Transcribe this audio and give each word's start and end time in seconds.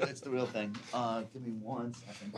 That's 0.00 0.20
the 0.20 0.30
real 0.30 0.46
thing. 0.46 0.76
Uh, 0.92 1.22
give 1.32 1.42
me 1.42 1.52
one 1.52 1.94
second. 1.94 2.34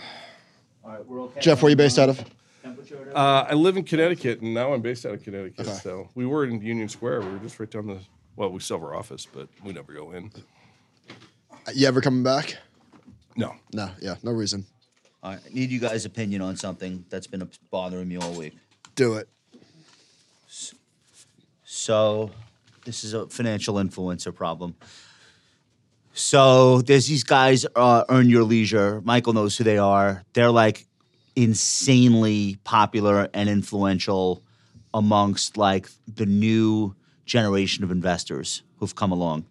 All 0.84 0.90
right, 0.92 1.06
we're 1.06 1.22
okay. 1.22 1.40
Jeff, 1.40 1.62
where 1.62 1.68
are 1.68 1.70
you 1.70 1.76
based 1.76 1.98
out 1.98 2.08
of? 2.08 2.24
Temperature 2.62 3.02
and 3.02 3.12
Uh, 3.14 3.46
I 3.48 3.54
live 3.54 3.76
in 3.76 3.84
Connecticut, 3.84 4.40
and 4.40 4.54
now 4.54 4.72
I'm 4.72 4.80
based 4.82 5.04
out 5.06 5.14
of 5.14 5.22
Connecticut. 5.22 5.66
Okay. 5.66 5.78
So 5.82 6.08
we 6.14 6.26
were 6.26 6.44
in 6.44 6.60
Union 6.60 6.88
Square. 6.88 7.20
We 7.22 7.30
were 7.32 7.38
just 7.38 7.58
right 7.60 7.70
down 7.70 7.86
the. 7.86 8.00
Well, 8.36 8.50
we 8.50 8.60
still 8.60 8.78
have 8.78 8.84
our 8.84 8.94
office, 8.94 9.26
but 9.32 9.48
we 9.62 9.72
never 9.72 9.92
go 9.92 10.12
in. 10.12 10.30
You 11.74 11.86
ever 11.86 12.00
coming 12.00 12.22
back? 12.22 12.56
No. 13.36 13.54
No, 13.72 13.90
yeah, 14.00 14.16
no 14.22 14.32
reason. 14.32 14.66
All 15.22 15.32
right, 15.32 15.40
I 15.44 15.54
need 15.54 15.70
you 15.70 15.80
guys' 15.80 16.04
opinion 16.04 16.42
on 16.42 16.56
something 16.56 17.04
that's 17.08 17.26
been 17.26 17.48
bothering 17.70 18.08
me 18.08 18.16
all 18.16 18.32
week. 18.32 18.56
Do 18.94 19.14
it. 19.14 19.28
So, 21.64 22.30
this 22.84 23.04
is 23.04 23.14
a 23.14 23.26
financial 23.28 23.76
influencer 23.76 24.34
problem. 24.34 24.74
So, 26.16 26.80
there's 26.82 27.08
these 27.08 27.24
guys, 27.24 27.66
uh, 27.74 28.04
Earn 28.08 28.30
Your 28.30 28.44
Leisure. 28.44 29.00
Michael 29.04 29.32
knows 29.32 29.58
who 29.58 29.64
they 29.64 29.78
are. 29.78 30.22
They're 30.32 30.52
like 30.52 30.86
insanely 31.34 32.56
popular 32.62 33.28
and 33.34 33.48
influential 33.48 34.44
amongst 34.94 35.56
like 35.56 35.88
the 36.06 36.24
new 36.24 36.94
generation 37.26 37.82
of 37.82 37.90
investors 37.90 38.62
who've 38.76 38.94
come 38.94 39.10
along. 39.10 39.46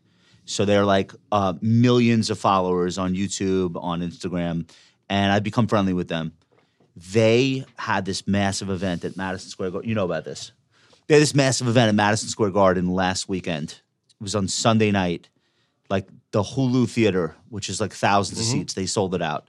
So 0.45 0.63
they're 0.63 0.85
like 0.85 1.11
uh, 1.33 1.55
millions 1.61 2.29
of 2.29 2.39
followers 2.39 2.97
on 2.97 3.13
YouTube, 3.13 3.75
on 3.75 3.99
Instagram, 3.99 4.69
and 5.09 5.33
I've 5.33 5.43
become 5.43 5.67
friendly 5.67 5.93
with 5.93 6.07
them. 6.07 6.31
They 6.95 7.65
had 7.77 8.05
this 8.05 8.25
massive 8.25 8.69
event 8.69 9.03
at 9.03 9.17
Madison 9.17 9.49
Square 9.49 9.71
Garden. 9.71 9.89
You 9.89 9.95
know 9.95 10.05
about 10.05 10.23
this. 10.23 10.53
They 11.07 11.15
had 11.15 11.23
this 11.23 11.35
massive 11.35 11.67
event 11.67 11.89
at 11.89 11.95
Madison 11.95 12.29
Square 12.29 12.51
Garden 12.51 12.87
last 12.87 13.27
weekend. 13.27 13.71
It 13.71 14.23
was 14.23 14.33
on 14.33 14.47
Sunday 14.47 14.91
night. 14.91 15.27
Like 15.89 16.07
the 16.33 16.41
Hulu 16.41 16.89
Theater, 16.89 17.35
which 17.49 17.69
is 17.69 17.79
like 17.79 17.91
1000s 17.91 18.31
of 18.33 18.37
seats, 18.39 18.73
they 18.73 18.87
sold 18.87 19.15
it 19.15 19.21
out. 19.21 19.47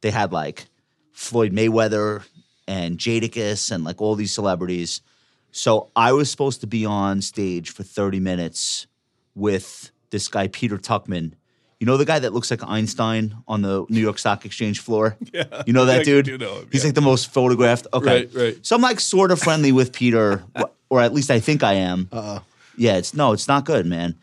They 0.00 0.10
had 0.10 0.32
like 0.32 0.66
Floyd 1.12 1.52
Mayweather 1.52 2.22
and 2.68 2.96
Jadakiss 2.96 3.72
and 3.72 3.84
like 3.84 4.00
all 4.00 4.14
these 4.14 4.32
celebrities. 4.32 5.02
So 5.50 5.90
I 5.96 6.12
was 6.12 6.30
supposed 6.30 6.60
to 6.60 6.66
be 6.68 6.86
on 6.86 7.22
stage 7.22 7.70
for 7.70 7.82
30 7.82 8.20
minutes 8.20 8.86
with 9.34 9.90
this 10.10 10.28
guy, 10.28 10.46
Peter 10.46 10.78
Tuchman. 10.78 11.32
You 11.80 11.86
know 11.86 11.96
the 11.96 12.04
guy 12.04 12.20
that 12.20 12.32
looks 12.32 12.52
like 12.52 12.62
Einstein 12.62 13.34
on 13.48 13.62
the 13.62 13.84
New 13.88 14.00
York 14.00 14.20
Stock 14.20 14.46
Exchange 14.46 14.78
floor? 14.78 15.16
Yeah. 15.32 15.62
You 15.66 15.72
know 15.72 15.86
that 15.86 16.02
I 16.02 16.04
dude? 16.04 16.26
do 16.26 16.38
know 16.38 16.60
him, 16.60 16.68
He's 16.70 16.84
yeah. 16.84 16.88
like 16.88 16.94
the 16.94 17.00
most 17.00 17.32
photographed. 17.32 17.88
Okay. 17.92 18.26
Right, 18.26 18.34
right. 18.34 18.58
So 18.66 18.76
I'm 18.76 18.82
like 18.82 19.00
sort 19.00 19.32
of 19.32 19.40
friendly 19.40 19.72
with 19.72 19.92
Peter, 19.92 20.44
or 20.88 21.00
at 21.00 21.12
least 21.12 21.32
I 21.32 21.40
think 21.40 21.64
I 21.64 21.74
am. 21.74 22.08
Uh 22.12 22.38
oh. 22.38 22.44
Yeah, 22.76 22.96
it's 22.96 23.12
no, 23.12 23.32
it's 23.32 23.48
not 23.48 23.64
good, 23.64 23.86
man. 23.86 24.14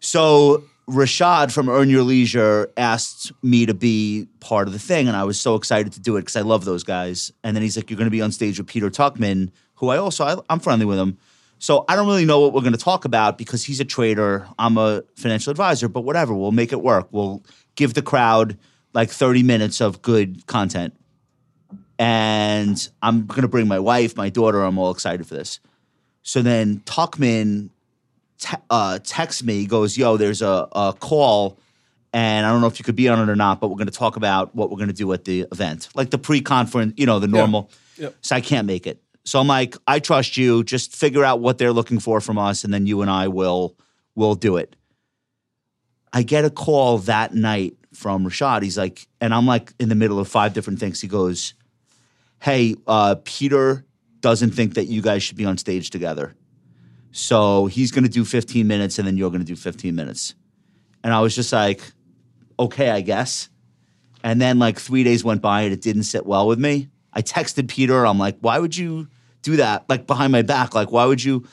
So 0.00 0.64
Rashad 0.88 1.52
from 1.52 1.68
Earn 1.68 1.90
Your 1.90 2.02
Leisure 2.02 2.72
asked 2.76 3.30
me 3.42 3.66
to 3.66 3.74
be 3.74 4.26
part 4.40 4.66
of 4.66 4.72
the 4.72 4.78
thing, 4.78 5.06
and 5.06 5.16
I 5.16 5.24
was 5.24 5.38
so 5.38 5.54
excited 5.54 5.92
to 5.92 6.00
do 6.00 6.16
it 6.16 6.20
because 6.22 6.36
I 6.36 6.40
love 6.40 6.64
those 6.64 6.82
guys. 6.82 7.30
And 7.44 7.54
then 7.54 7.62
he's 7.62 7.76
like, 7.76 7.90
"You're 7.90 7.98
going 7.98 8.06
to 8.06 8.10
be 8.10 8.22
on 8.22 8.32
stage 8.32 8.58
with 8.58 8.68
Peter 8.68 8.88
Tuchman, 8.88 9.50
who 9.74 9.88
I 9.90 9.98
also 9.98 10.24
I, 10.24 10.36
I'm 10.48 10.60
friendly 10.60 10.86
with 10.86 10.98
him." 10.98 11.18
So 11.58 11.84
I 11.88 11.96
don't 11.96 12.06
really 12.06 12.24
know 12.24 12.40
what 12.40 12.52
we're 12.52 12.60
going 12.60 12.72
to 12.72 12.78
talk 12.78 13.04
about 13.04 13.36
because 13.36 13.64
he's 13.64 13.80
a 13.80 13.84
trader, 13.84 14.46
I'm 14.58 14.78
a 14.78 15.02
financial 15.16 15.50
advisor, 15.50 15.88
but 15.88 16.02
whatever, 16.02 16.32
we'll 16.32 16.52
make 16.52 16.72
it 16.72 16.80
work. 16.80 17.08
We'll 17.10 17.42
give 17.74 17.94
the 17.94 18.02
crowd 18.02 18.56
like 18.94 19.10
30 19.10 19.42
minutes 19.42 19.80
of 19.80 20.00
good 20.00 20.46
content. 20.46 20.94
And 21.98 22.88
I'm 23.02 23.26
going 23.26 23.42
to 23.42 23.48
bring 23.48 23.66
my 23.66 23.80
wife, 23.80 24.16
my 24.16 24.30
daughter. 24.30 24.62
I'm 24.62 24.78
all 24.78 24.92
excited 24.92 25.26
for 25.26 25.34
this. 25.34 25.58
So 26.22 26.42
then 26.42 26.80
Tuchman 26.80 27.70
te- 28.38 28.56
uh, 28.70 28.98
texts 29.02 29.42
me, 29.42 29.60
he 29.60 29.66
goes, 29.66 29.96
Yo, 29.96 30.16
there's 30.16 30.42
a, 30.42 30.68
a 30.72 30.94
call, 30.98 31.58
and 32.12 32.46
I 32.46 32.50
don't 32.50 32.60
know 32.60 32.66
if 32.66 32.78
you 32.78 32.84
could 32.84 32.96
be 32.96 33.08
on 33.08 33.20
it 33.20 33.30
or 33.30 33.36
not, 33.36 33.60
but 33.60 33.68
we're 33.68 33.76
going 33.76 33.88
to 33.88 33.92
talk 33.92 34.16
about 34.16 34.54
what 34.54 34.70
we're 34.70 34.76
going 34.76 34.88
to 34.88 34.94
do 34.94 35.12
at 35.12 35.24
the 35.24 35.42
event, 35.52 35.88
like 35.94 36.10
the 36.10 36.18
pre 36.18 36.40
conference, 36.40 36.94
you 36.96 37.06
know, 37.06 37.18
the 37.18 37.28
normal. 37.28 37.70
Yep. 37.96 38.14
So 38.20 38.36
I 38.36 38.40
can't 38.40 38.66
make 38.66 38.86
it. 38.86 39.02
So 39.24 39.38
I'm 39.38 39.46
like, 39.46 39.76
I 39.86 39.98
trust 39.98 40.36
you. 40.36 40.64
Just 40.64 40.96
figure 40.96 41.24
out 41.24 41.40
what 41.40 41.58
they're 41.58 41.72
looking 41.72 41.98
for 41.98 42.20
from 42.20 42.38
us, 42.38 42.64
and 42.64 42.72
then 42.72 42.86
you 42.86 43.02
and 43.02 43.10
I 43.10 43.28
will 43.28 43.76
will 44.14 44.34
do 44.34 44.56
it. 44.56 44.74
I 46.12 46.22
get 46.22 46.44
a 46.44 46.50
call 46.50 46.98
that 46.98 47.34
night 47.34 47.76
from 47.92 48.24
Rashad. 48.24 48.62
He's 48.62 48.78
like, 48.78 49.06
and 49.20 49.34
I'm 49.34 49.46
like 49.46 49.72
in 49.78 49.88
the 49.88 49.94
middle 49.94 50.18
of 50.18 50.28
five 50.28 50.54
different 50.54 50.78
things. 50.78 51.00
He 51.00 51.08
goes, 51.08 51.54
Hey, 52.40 52.76
uh, 52.86 53.16
Peter 53.24 53.84
doesn't 54.20 54.50
think 54.50 54.74
that 54.74 54.86
you 54.86 55.02
guys 55.02 55.22
should 55.22 55.36
be 55.36 55.44
on 55.44 55.58
stage 55.58 55.90
together. 55.90 56.34
So 57.12 57.66
he's 57.66 57.90
going 57.90 58.04
to 58.04 58.10
do 58.10 58.24
15 58.24 58.66
minutes 58.66 58.98
and 58.98 59.06
then 59.06 59.16
you're 59.16 59.30
going 59.30 59.40
to 59.40 59.46
do 59.46 59.56
15 59.56 59.94
minutes. 59.94 60.34
And 61.02 61.12
I 61.12 61.20
was 61.20 61.34
just 61.34 61.52
like, 61.52 61.80
okay, 62.58 62.90
I 62.90 63.00
guess. 63.00 63.48
And 64.22 64.40
then 64.40 64.58
like 64.58 64.78
three 64.78 65.04
days 65.04 65.24
went 65.24 65.40
by 65.40 65.62
and 65.62 65.72
it 65.72 65.80
didn't 65.80 66.02
sit 66.04 66.26
well 66.26 66.46
with 66.46 66.58
me. 66.58 66.88
I 67.12 67.22
texted 67.22 67.68
Peter. 67.68 68.06
I'm 68.06 68.18
like, 68.18 68.36
why 68.40 68.58
would 68.58 68.76
you 68.76 69.08
do 69.42 69.56
that? 69.56 69.88
Like 69.88 70.06
behind 70.06 70.32
my 70.32 70.42
back. 70.42 70.74
Like, 70.74 70.90
why 70.90 71.06
would 71.06 71.22
you? 71.22 71.46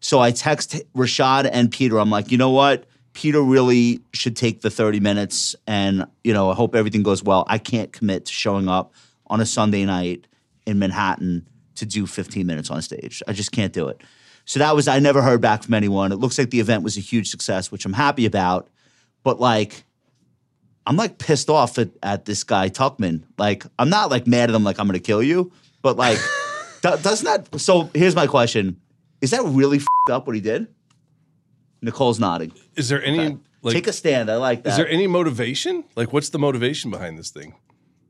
So 0.00 0.20
I 0.20 0.30
text 0.30 0.76
Rashad 0.94 1.48
and 1.52 1.70
Peter. 1.70 1.98
I'm 1.98 2.10
like, 2.10 2.30
you 2.30 2.38
know 2.38 2.50
what? 2.50 2.86
Peter 3.12 3.42
really 3.42 4.00
should 4.14 4.36
take 4.36 4.62
the 4.62 4.70
30 4.70 5.00
minutes 5.00 5.54
and, 5.66 6.06
you 6.24 6.32
know, 6.32 6.50
I 6.50 6.54
hope 6.54 6.74
everything 6.74 7.02
goes 7.02 7.22
well. 7.22 7.44
I 7.46 7.58
can't 7.58 7.92
commit 7.92 8.24
to 8.26 8.32
showing 8.32 8.68
up 8.68 8.94
on 9.26 9.40
a 9.40 9.46
Sunday 9.46 9.84
night 9.84 10.26
in 10.66 10.78
Manhattan 10.78 11.46
to 11.74 11.86
do 11.86 12.06
15 12.06 12.46
minutes 12.46 12.70
on 12.70 12.80
stage. 12.80 13.22
I 13.28 13.32
just 13.32 13.52
can't 13.52 13.72
do 13.72 13.88
it. 13.88 14.00
So 14.44 14.58
that 14.58 14.74
was, 14.74 14.88
I 14.88 14.98
never 14.98 15.22
heard 15.22 15.40
back 15.40 15.62
from 15.62 15.74
anyone. 15.74 16.12
It 16.12 16.16
looks 16.16 16.38
like 16.38 16.50
the 16.50 16.60
event 16.60 16.82
was 16.82 16.96
a 16.96 17.00
huge 17.00 17.30
success, 17.30 17.70
which 17.70 17.84
I'm 17.84 17.92
happy 17.92 18.26
about. 18.26 18.68
But 19.22 19.38
like, 19.40 19.84
I'm 20.86 20.96
like 20.96 21.18
pissed 21.18 21.48
off 21.48 21.78
at, 21.78 21.90
at 22.02 22.24
this 22.24 22.42
guy 22.44 22.68
Tuchman. 22.68 23.22
Like, 23.38 23.64
I'm 23.78 23.88
not 23.88 24.10
like 24.10 24.26
mad 24.26 24.50
at 24.50 24.56
him, 24.56 24.64
like 24.64 24.78
I'm 24.80 24.86
gonna 24.86 24.98
kill 24.98 25.22
you, 25.22 25.52
but 25.80 25.96
like, 25.96 26.18
do- 26.82 26.98
doesn't 26.98 27.24
that? 27.24 27.60
So 27.60 27.88
here's 27.94 28.16
my 28.16 28.26
question: 28.26 28.80
Is 29.20 29.30
that 29.30 29.42
really 29.44 29.78
fed 29.78 30.10
up 30.10 30.26
what 30.26 30.34
he 30.34 30.42
did? 30.42 30.66
Nicole's 31.82 32.18
nodding. 32.18 32.52
Is 32.74 32.88
there 32.88 33.02
any 33.04 33.38
like? 33.62 33.74
Take 33.74 33.86
a 33.86 33.92
stand. 33.92 34.28
I 34.28 34.36
like 34.36 34.64
that. 34.64 34.70
is 34.70 34.76
there 34.76 34.88
any 34.88 35.06
motivation? 35.06 35.84
Like, 35.94 36.12
what's 36.12 36.30
the 36.30 36.38
motivation 36.40 36.90
behind 36.90 37.16
this 37.18 37.30
thing? 37.30 37.54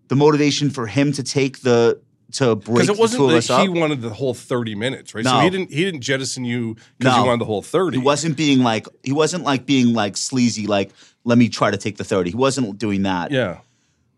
the 0.09 0.17
motivation 0.17 0.69
for 0.69 0.87
him 0.87 1.11
to 1.11 1.23
take 1.23 1.61
the 1.61 1.99
to 2.33 2.57
break 2.57 2.75
Because 2.87 2.89
it 2.89 2.99
wasn't 2.99 3.21
two 3.21 3.25
of 3.27 3.31
that 3.33 3.37
us 3.39 3.51
up? 3.51 3.63
he 3.63 3.69
wanted 3.69 4.01
the 4.03 4.11
whole 4.11 4.35
thirty 4.35 4.75
minutes, 4.75 5.15
right? 5.15 5.25
So 5.25 5.39
he 5.41 5.51
didn't. 5.51 5.71
He 5.71 5.85
didn't 5.85 6.01
jettison 6.01 6.45
you 6.45 6.77
because 6.99 7.15
No. 7.15 7.21
you 7.21 7.27
wanted 7.27 7.41
the 7.41 7.45
whole 7.47 7.63
thirty. 7.63 7.99
He 7.99 8.03
wasn't 8.03 8.37
being 8.37 8.61
like 8.61 8.87
he 9.03 9.13
wasn't 9.13 9.45
like 9.45 9.67
being 9.67 9.93
like 9.95 10.17
sleazy. 10.17 10.67
Like 10.67 10.91
let 11.25 11.39
me 11.39 11.49
try 11.49 11.71
to 11.71 11.77
take 11.77 11.97
the 11.97 12.05
thirty. 12.05 12.31
He 12.31 12.37
wasn't 12.37 12.79
doing 12.79 13.03
that. 13.03 13.31
Yeah. 13.31 13.59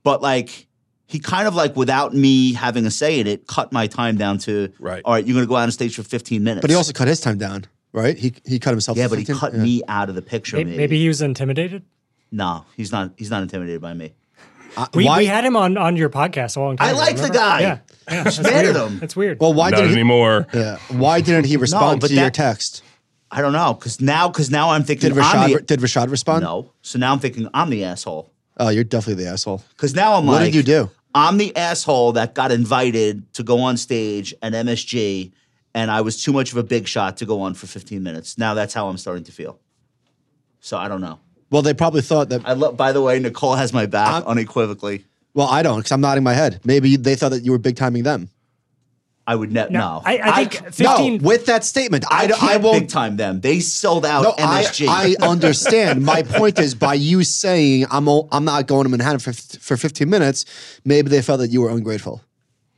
but 0.03 0.21
like 0.23 0.67
he 1.07 1.19
kind 1.19 1.47
of 1.47 1.55
like 1.55 1.77
without 1.77 2.15
me 2.15 2.55
having 2.55 2.87
a 2.87 2.91
say 2.91 3.21
in 3.21 3.27
it 3.27 3.47
cut 3.47 3.73
my 3.73 3.87
time 3.87 4.17
down 4.17 4.39
to 4.39 4.73
Right. 4.79 5.03
all 5.05 5.13
right 5.13 5.25
you're 5.25 5.35
gonna 5.35 5.47
go 5.47 5.57
out 5.57 5.65
on 5.65 5.71
stage 5.71 5.95
for 5.97 6.03
15 6.03 6.43
minutes 6.43 6.63
But 6.63 6.71
he 6.71 6.77
also 6.77 6.93
cut 6.93 7.09
his 7.09 7.21
time 7.21 7.37
down, 7.39 7.67
right? 7.93 8.17
He 8.17 8.33
he 8.47 8.59
cut 8.59 8.71
himself. 8.71 8.97
yeah 8.97 9.05
to 9.05 9.11
but 9.11 9.19
he 9.19 9.25
cut 9.27 9.53
Yeah. 9.55 9.63
me 9.63 9.83
out 9.87 10.09
of 10.09 10.15
the 10.15 10.23
picture 10.23 10.57
Maybe, 10.57 10.71
maybe, 10.71 10.79
maybe 10.83 10.99
he 10.99 11.09
was 11.09 11.21
intimidated. 11.21 11.83
no 12.33 12.65
he's 12.77 12.91
not 12.91 13.13
he's 13.19 13.31
not 13.31 13.43
intimidated 13.43 13.81
by 13.83 13.93
me 13.95 14.15
Uh, 14.77 14.87
we, 14.95 15.05
why? 15.05 15.19
we 15.19 15.27
had 15.27 15.45
him 15.45 15.57
on, 15.57 15.77
on 15.77 15.97
your 15.97 16.09
podcast 16.11 16.57
a 16.57 16.61
long 16.61 16.77
time 16.77 16.89
I 16.89 16.91
ago, 16.91 16.99
like 16.99 17.17
the 17.17 17.23
remember? 17.23 17.39
guy. 17.39 17.61
Yeah, 17.61 17.79
yeah. 18.11 18.23
That's 18.25 18.39
mad 18.43 18.53
at 18.53 18.63
weird. 18.75 18.77
him. 18.77 18.99
That's 18.99 19.17
weird. 19.17 19.41
well, 19.41 19.55
why 19.55 19.71
Not 19.71 19.77
did 19.79 19.87
he? 19.89 19.93
anymore. 19.95 20.47
Yeah. 20.53 20.79
Why 20.89 21.21
didn't 21.21 21.47
he 21.47 21.57
respond 21.57 22.01
but 22.01 22.09
to 22.09 22.15
your 22.15 22.25
that- 22.25 22.35
text? 22.35 22.83
i 23.31 23.41
don't 23.41 23.53
know 23.55 23.75
because 23.75 24.01
now 24.01 24.29
because 24.29 24.49
now 24.49 24.71
i'm 24.71 24.85
thinking 24.85 25.09
Did 25.09 25.19
I'm 25.19 25.51
Rashad 25.51 25.57
the, 25.57 25.63
did 25.63 25.81
Rashad 25.81 26.09
respond? 26.11 26.45
no 26.45 26.71
so 26.83 27.01
now 27.01 27.11
i'm 27.13 27.19
thinking 27.19 27.49
i'm 27.53 27.69
the 27.69 27.83
asshole 27.83 28.31
Oh, 28.59 28.69
you're 28.69 28.85
definitely 28.85 29.25
the 29.25 29.31
asshole. 29.31 29.65
because 29.71 29.93
now 29.93 30.15
i'm 30.15 30.27
What 30.27 30.35
like 30.35 30.53
did 30.53 30.55
you 30.55 30.63
do? 30.63 30.91
i'm 31.17 31.37
the 31.39 31.57
asshole 31.57 32.13
that 32.13 32.35
got 32.35 32.53
invited 32.53 33.33
to 33.35 33.43
go 33.43 33.59
on 33.61 33.77
stage 33.77 34.35
at 34.41 34.53
msg 34.53 35.33
and 35.75 35.91
i 35.91 36.01
was 36.01 36.23
too 36.23 36.33
much 36.33 36.53
of 36.53 36.59
a 36.59 36.63
big 36.63 36.87
shot 36.87 37.17
to 37.17 37.27
go 37.27 37.41
on 37.41 37.55
for 37.55 37.67
15 37.67 38.01
minutes 38.05 38.39
now 38.39 38.55
that's 38.55 38.73
how 38.75 38.87
i'm 38.89 38.99
starting 38.99 39.25
to 39.25 39.33
feel 39.33 39.59
so 40.61 40.77
i 40.77 40.87
don't 40.87 41.01
know 41.01 41.19
Well, 41.55 41.63
they 41.63 41.73
probably 41.73 42.03
thought 42.03 42.31
that. 42.31 42.43
I 42.45 42.55
love. 42.55 42.77
By 42.77 42.91
the 42.91 43.01
way, 43.01 43.21
Nicole 43.21 43.55
has 43.55 43.73
my 43.73 43.87
back 43.87 44.13
I'm- 44.13 44.25
unequivocally. 44.27 45.05
Well, 45.35 45.47
I 45.47 45.63
don't 45.63 45.79
because 45.79 45.93
I'm 45.93 46.01
nodding 46.01 46.25
my 46.25 46.35
head. 46.35 46.59
Maybe 46.65 46.97
they 46.97 47.15
thought 47.15 47.29
that 47.31 47.45
you 47.45 47.53
were 47.53 47.59
big 47.59 47.77
timing 47.77 48.03
them. 48.03 48.29
I 49.25 49.37
would 49.37 49.53
ne- 49.53 49.69
No, 49.71 49.79
no. 49.79 50.03
I- 50.05 50.19
I 50.23 50.45
think 50.47 50.63
I, 50.67 50.71
15 50.71 51.19
No, 51.19 51.29
with 51.29 51.47
that 51.47 51.65
statement, 51.65 52.05
I, 52.11 52.25
I, 52.25 52.27
can't 52.27 52.43
I 52.43 52.57
won't. 52.57 52.81
big 52.81 52.89
time 52.89 53.17
them. 53.17 53.41
They 53.41 53.61
sold 53.61 54.05
out 54.05 54.23
No, 54.25 54.35
I, 54.37 54.65
MSG. 54.65 54.87
I 54.89 55.15
understand. 55.27 56.05
My 56.05 56.23
point 56.25 56.59
is, 56.59 56.75
by 56.75 56.95
you 56.95 57.23
saying 57.23 57.87
I'm 57.91 58.09
o- 58.09 58.29
I'm 58.33 58.45
not 58.45 58.67
going 58.67 58.83
to 58.83 58.89
Manhattan 58.91 59.21
for 59.21 59.33
for 59.33 59.77
15 59.77 60.11
minutes, 60.11 60.45
maybe 60.85 61.09
they 61.09 61.23
felt 61.23 61.39
that 61.39 61.51
you 61.53 61.61
were 61.61 61.71
ungrateful. 61.71 62.21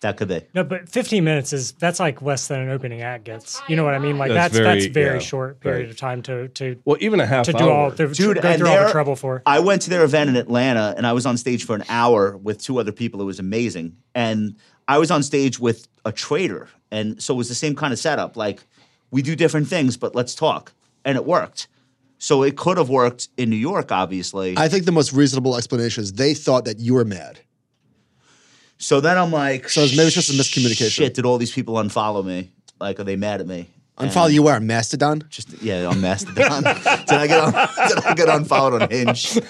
That 0.01 0.17
could 0.19 0.29
be. 0.29 0.43
No, 0.55 0.63
but 0.63 0.89
15 0.89 1.25
minutes 1.25 1.53
is 1.53 1.73
that's 1.73 1.99
like 1.99 2.21
less 2.23 2.49
than 2.49 2.61
an 2.61 2.69
opening 2.71 3.01
act 3.03 3.25
gets. 3.25 3.61
You 3.69 3.77
know 3.77 3.85
what 3.85 3.95
I 3.95 3.99
mean? 3.99 4.19
Like 4.19 4.31
That's 4.31 4.55
that's 4.55 4.65
that's 4.65 4.85
very- 4.87 5.07
very, 5.09 5.15
yeah, 5.17 5.21
short 5.21 5.61
period 5.61 5.81
right. 5.85 5.91
of 5.91 5.97
time 5.97 6.23
to 6.23 6.49
to 6.49 6.81
Well, 6.85 6.99
even 7.01 7.19
a 7.21 7.27
half 7.27 7.47
to 7.47 7.53
hour. 7.57 7.59
do 7.63 7.71
all 7.71 7.91
to 7.93 8.09
Dude, 8.09 8.41
go 8.43 8.49
and 8.49 8.59
through 8.59 8.69
all 8.69 8.75
the 8.77 8.81
they're- 8.85 8.91
trouble 8.93 9.17
for. 9.17 9.43
I 9.47 9.61
went 9.61 9.83
to 9.83 9.91
their 9.91 10.05
event 10.05 10.29
in 10.31 10.37
Atlanta 10.37 10.95
and 10.97 11.07
I 11.07 11.13
was 11.13 11.25
on 11.27 11.37
stage 11.39 11.65
for 11.65 11.75
an 11.75 11.85
hour 11.89 12.37
with 12.37 12.61
two 12.63 12.79
other 12.79 12.93
people. 12.93 13.21
It 13.21 13.25
was 13.25 13.39
amazing. 13.39 13.97
And 14.15 14.57
I 14.89 14.99
was 14.99 15.11
on 15.11 15.23
stage 15.23 15.59
with 15.59 15.89
a 16.05 16.13
trader. 16.13 16.69
And 16.91 17.21
so 17.23 17.35
it 17.35 17.39
was 17.39 17.49
the 17.49 17.55
same 17.55 17.75
kind 17.75 17.93
of 17.93 17.99
setup. 17.99 18.37
Like, 18.37 18.65
we 19.11 19.23
do 19.23 19.35
different 19.35 19.67
things, 19.67 19.97
but 19.97 20.15
let's 20.15 20.35
talk. 20.35 20.73
And 21.05 21.17
it 21.17 21.25
worked. 21.25 21.69
So 22.19 22.43
it 22.43 22.57
could 22.57 22.79
have 22.79 22.89
worked 22.89 23.29
in 23.37 23.51
New 23.51 23.57
York, 23.57 23.91
obviously. 23.93 24.55
I 24.57 24.69
think 24.69 24.85
the 24.85 24.93
most 24.93 25.13
reasonable 25.13 25.57
explanation 25.57 26.03
is 26.03 26.13
they 26.15 26.33
thought 26.35 26.65
that 26.67 26.79
you 26.79 26.95
were 26.95 27.05
mad. 27.05 27.41
So 28.79 29.01
then 29.01 29.17
I'm 29.19 29.31
like, 29.33 29.69
So 29.69 29.83
maybe 29.83 30.03
it's 30.03 30.15
just 30.15 30.31
a 30.31 30.33
miscommunication. 30.33 30.91
Shit, 30.91 31.15
did 31.15 31.25
all 31.25 31.39
these 31.39 31.53
people 31.53 31.75
unfollow 31.75 32.25
me? 32.25 32.51
Like, 32.81 33.01
are 33.01 33.05
they 33.05 33.17
mad 33.17 33.41
at 33.41 33.47
me? 33.47 33.69
Unfollow 33.99 34.31
you 34.33 34.43
where? 34.43 34.61
Mastodon? 34.61 35.25
Just 35.31 35.63
yeah, 35.63 35.87
on 35.87 36.01
Mastodon. 36.03 36.63
did 36.65 36.77
I 36.77 37.27
get 37.27 37.41
on, 37.41 37.53
did 37.89 38.05
I 38.05 38.15
get 38.15 38.29
unfollowed 38.29 38.83
on 38.83 38.91
Hinge? 38.91 39.39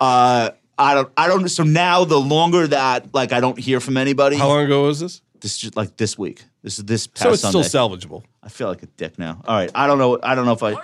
Uh, 0.00 0.50
I 0.78 0.94
don't. 0.94 1.12
I 1.14 1.28
don't. 1.28 1.46
So 1.50 1.62
now 1.62 2.04
the 2.06 2.18
longer 2.18 2.66
that 2.68 3.12
like 3.12 3.32
I 3.32 3.40
don't 3.40 3.58
hear 3.58 3.80
from 3.80 3.98
anybody, 3.98 4.36
How 4.38 4.48
long 4.48 4.64
ago 4.64 4.84
was 4.86 4.98
this? 5.00 5.20
this 5.40 5.52
is 5.52 5.58
just 5.58 5.76
like 5.76 5.98
this 5.98 6.16
week. 6.16 6.42
This 6.62 6.78
is 6.78 6.86
this 6.86 7.06
past 7.06 7.22
So 7.22 7.32
it's 7.32 7.42
Sunday. 7.42 7.62
still 7.64 7.90
salvageable. 7.90 8.22
I 8.42 8.48
feel 8.48 8.68
like 8.68 8.82
a 8.82 8.86
dick 8.86 9.18
now. 9.18 9.42
All 9.46 9.54
right, 9.56 9.70
I 9.74 9.86
don't 9.86 9.98
know. 9.98 10.18
I 10.22 10.34
don't 10.34 10.46
know 10.46 10.52
if 10.52 10.62
I. 10.62 10.74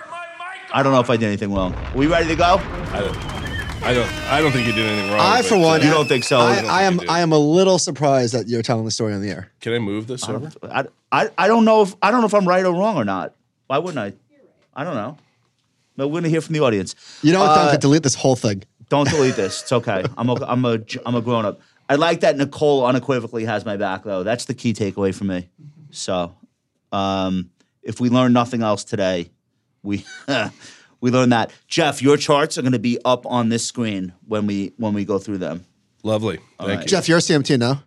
I 0.71 0.83
don't 0.83 0.91
know 0.91 0.99
if 0.99 1.09
I 1.09 1.17
did 1.17 1.25
anything 1.25 1.51
wrong. 1.51 1.73
Are 1.73 1.97
we 1.97 2.05
ready 2.05 2.27
to 2.27 2.35
go? 2.35 2.61
I 2.91 2.99
don't. 2.99 3.46
I 3.83 3.93
don't. 3.93 4.11
I 4.29 4.41
don't 4.41 4.51
think 4.51 4.67
you 4.67 4.73
did 4.73 4.85
anything 4.85 5.11
wrong. 5.11 5.21
I, 5.21 5.41
for 5.41 5.57
one, 5.57 5.81
You 5.81 5.89
don't 5.89 6.07
think 6.07 6.23
so? 6.23 6.39
I, 6.39 6.51
I 6.51 6.55
don't 6.61 6.69
I 6.69 6.81
am. 6.83 6.91
think 6.93 7.01
you 7.03 7.07
do. 7.07 7.13
I 7.13 7.19
am 7.21 7.31
a 7.31 7.37
little 7.37 7.79
surprised 7.79 8.33
that 8.33 8.47
you're 8.47 8.61
telling 8.61 8.83
the 8.85 8.91
story 8.91 9.13
on 9.13 9.21
the 9.21 9.29
air. 9.29 9.49
Can 9.61 9.73
I 9.73 9.79
move 9.79 10.07
this 10.07 10.27
over? 10.27 10.51
I, 10.63 10.85
I, 11.11 11.29
I 11.37 11.47
don't 11.47 11.63
know 11.63 11.83
if 11.83 11.95
I 12.01 12.11
don't 12.11 12.19
know 12.21 12.27
if 12.27 12.33
I'm 12.33 12.47
right 12.47 12.65
or 12.65 12.73
wrong 12.73 12.97
or 12.97 13.05
not. 13.05 13.33
Why 13.67 13.77
wouldn't 13.77 13.99
I? 13.99 14.13
I 14.75 14.83
don't 14.83 14.95
know. 14.95 15.17
But 15.95 16.09
we're 16.09 16.19
gonna 16.19 16.29
hear 16.29 16.41
from 16.41 16.53
the 16.53 16.59
audience. 16.59 16.95
You 17.21 17.33
know 17.33 17.39
what? 17.39 17.49
Uh, 17.51 17.55
Duncan, 17.63 17.79
delete 17.79 18.03
this 18.03 18.15
whole 18.15 18.35
thing. 18.35 18.63
Don't 18.89 19.09
delete 19.09 19.35
this. 19.37 19.61
It's 19.61 19.71
okay. 19.71 20.03
I'm 20.17 20.29
a, 20.29 20.33
I'm 20.45 20.65
a, 20.65 20.79
I'm 21.05 21.15
a 21.15 21.21
grown 21.21 21.45
up. 21.45 21.59
I 21.89 21.95
like 21.95 22.19
that 22.21 22.35
Nicole 22.37 22.85
unequivocally 22.85 23.45
has 23.45 23.63
my 23.65 23.77
back, 23.77 24.03
though. 24.03 24.23
That's 24.23 24.45
the 24.45 24.53
key 24.53 24.73
takeaway 24.73 25.15
for 25.15 25.23
me. 25.23 25.49
So, 25.91 26.35
um, 26.91 27.49
if 27.81 27.99
we 28.01 28.09
learn 28.09 28.33
nothing 28.33 28.61
else 28.61 28.83
today, 28.83 29.31
we 29.83 30.05
we 31.01 31.11
learn 31.11 31.29
that 31.29 31.51
Jeff, 31.67 32.01
your 32.01 32.17
charts 32.17 32.57
are 32.57 32.61
going 32.61 32.71
to 32.71 32.79
be 32.79 32.97
up 33.05 33.25
on 33.25 33.49
this 33.49 33.65
screen 33.65 34.13
when 34.27 34.47
we 34.47 34.73
when 34.77 34.93
we 34.93 35.05
go 35.05 35.19
through 35.19 35.37
them. 35.39 35.65
Lovely. 36.03 36.37
Thank 36.59 36.69
right. 36.69 36.79
you. 36.81 36.85
Jeff, 36.85 37.07
you're 37.07 37.17
a 37.17 37.21
CMT 37.21 37.59
now. 37.59 37.83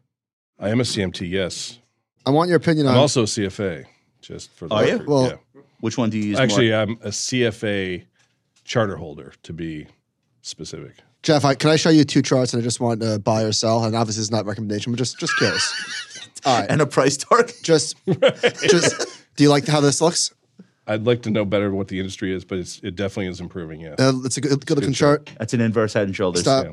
I 0.59 0.69
am 0.69 0.81
a 0.81 0.85
CMT. 0.85 1.29
Yes. 1.29 1.79
I 2.27 2.31
want 2.31 2.49
your 2.49 2.57
opinion 2.57 2.87
on. 2.87 2.95
I'm 2.95 3.01
also 3.01 3.23
a 3.23 3.27
CFA. 3.27 3.87
Just 4.21 4.53
for 4.53 4.69
the 4.69 4.75
Are 4.75 4.85
you? 4.85 4.93
record. 4.93 5.09
Well, 5.09 5.27
yeah. 5.27 5.63
Which 5.81 5.97
one 5.97 6.11
do 6.11 6.19
you 6.19 6.25
use? 6.25 6.39
Actually, 6.39 6.71
more? 6.71 6.81
I'm 6.81 6.91
a 7.03 7.09
CFA 7.09 8.05
charter 8.65 8.97
holder 8.97 9.33
to 9.45 9.53
be 9.53 9.87
specific. 10.43 10.97
Jeff, 11.23 11.45
I, 11.45 11.55
can 11.55 11.71
I 11.71 11.77
show 11.77 11.91
you 11.91 12.05
two 12.05 12.23
charts 12.23 12.53
and 12.53 12.63
I 12.63 12.65
just 12.65 12.81
want 12.81 13.01
to 13.01 13.19
buy 13.19 13.43
or 13.43 13.53
sell? 13.53 13.85
And 13.85 13.97
obviously, 13.97 14.21
it's 14.21 14.31
not 14.31 14.45
recommendation, 14.47 14.93
but 14.93 14.99
just 14.99 15.19
just 15.19 15.37
curious. 15.39 16.29
All 16.45 16.61
right, 16.61 16.71
and 16.71 16.81
a 16.81 16.87
price 16.87 17.17
target. 17.17 17.55
just 17.63 17.97
just. 18.07 19.07
Do 19.37 19.45
you 19.45 19.51
like 19.51 19.67
how 19.67 19.81
this 19.81 20.01
looks? 20.01 20.35
I'd 20.91 21.05
like 21.07 21.23
to 21.23 21.31
know 21.31 21.45
better 21.45 21.71
what 21.73 21.89
the 21.89 21.99
industry 21.99 22.35
is, 22.35 22.45
but 22.45 22.59
it's, 22.59 22.81
it 22.83 22.97
definitely 22.97 23.29
is 23.29 23.41
improving. 23.41 23.81
Yeah. 23.81 23.95
Uh, 23.99 24.13
it's 24.25 24.37
a 24.37 24.41
good, 24.41 24.65
good 24.67 24.77
looking 24.77 24.93
chart. 24.93 25.31
That's 25.39 25.55
an 25.55 25.61
inverse 25.61 25.93
head 25.93 26.07
and 26.09 26.17
shoulders. 26.17 26.43
Stop. 26.43 26.67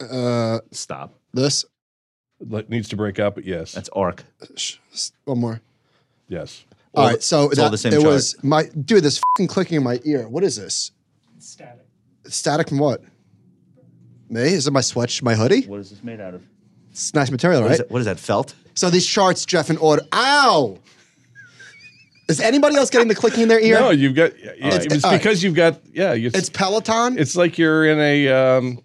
Yeah. 0.00 0.06
Uh, 0.06 0.60
Stop. 0.72 1.14
this. 1.32 1.64
Like, 2.40 2.68
needs 2.70 2.88
to 2.88 2.96
break 2.96 3.18
up, 3.20 3.34
but 3.34 3.44
yes, 3.44 3.72
That's 3.72 3.88
arc. 3.90 4.24
One 5.24 5.38
more. 5.40 5.60
yes. 6.28 6.64
All 6.94 7.04
All 7.04 7.10
right, 7.10 7.22
so 7.22 7.50
it's 7.50 7.58
all 7.60 7.70
the 7.70 7.78
same 7.78 7.92
it 7.92 8.00
chart. 8.00 8.06
was 8.06 8.34
my 8.42 8.64
dude. 8.64 9.04
This 9.04 9.20
fucking 9.36 9.46
clicking 9.46 9.76
in 9.76 9.84
my 9.84 10.00
ear. 10.04 10.26
What 10.28 10.42
is 10.42 10.56
this? 10.56 10.90
Static. 11.38 11.86
Static 12.26 12.68
from 12.68 12.78
what? 12.78 13.02
Me? 14.28 14.40
Is 14.42 14.66
it 14.66 14.72
my 14.72 14.80
sweat? 14.80 15.22
My 15.22 15.34
hoodie? 15.34 15.62
What 15.68 15.78
is 15.80 15.90
this 15.90 16.02
made 16.02 16.20
out 16.20 16.34
of? 16.34 16.42
It's 16.90 17.14
nice 17.14 17.30
material, 17.30 17.60
What, 17.60 17.66
right? 17.68 17.72
is, 17.74 17.78
that, 17.78 17.90
what 17.92 17.98
is 18.00 18.06
that? 18.06 18.18
Felt? 18.18 18.54
So 18.74 18.90
these 18.90 19.06
charts, 19.06 19.44
Jeff, 19.46 19.70
in 19.70 19.76
order. 19.76 20.02
Ow! 20.12 20.78
Is 22.30 22.40
anybody 22.40 22.76
else 22.76 22.90
getting 22.90 23.08
the 23.08 23.14
clicking 23.14 23.42
in 23.42 23.48
their 23.48 23.60
ear? 23.60 23.78
No, 23.80 23.90
you've 23.90 24.14
got. 24.14 24.38
Yeah, 24.38 24.50
It's- 24.52 24.86
it's, 24.86 25.04
all 25.04 25.10
right. 25.10 25.18
because 25.18 25.42
you've 25.42 25.54
got. 25.54 25.80
Yeah, 25.92 26.12
you, 26.14 26.30
It's 26.32 26.48
Peloton. 26.48 27.18
It's 27.18 27.36
like 27.36 27.58
you're 27.58 27.86
in 27.86 27.98
a, 27.98 28.28
um, 28.28 28.78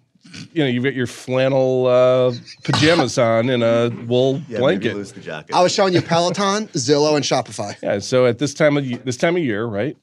you 0.52 0.62
know, 0.64 0.68
you've 0.68 0.84
got 0.84 0.94
your 0.94 1.06
flannel 1.06 1.86
uh, 1.86 2.34
pajamas 2.64 3.16
on 3.30 3.48
in 3.48 3.62
a 3.62 3.88
wool 4.06 4.40
blanket. 4.48 4.94
the 5.14 5.20
jacket. 5.20 5.54
I 5.54 5.62
was 5.62 5.72
showing 5.72 5.94
you 5.94 6.02
Peloton, 6.02 6.66
Zillow, 6.74 7.16
and 7.16 7.24
Shopify. 7.24 7.76
Yeah. 7.82 8.00
So 8.00 8.26
at 8.26 8.38
this 8.38 8.52
time 8.54 8.76
of 8.76 8.84
this 9.04 9.16
time 9.16 9.36
of 9.36 9.42
year, 9.42 9.64
right? 9.64 9.96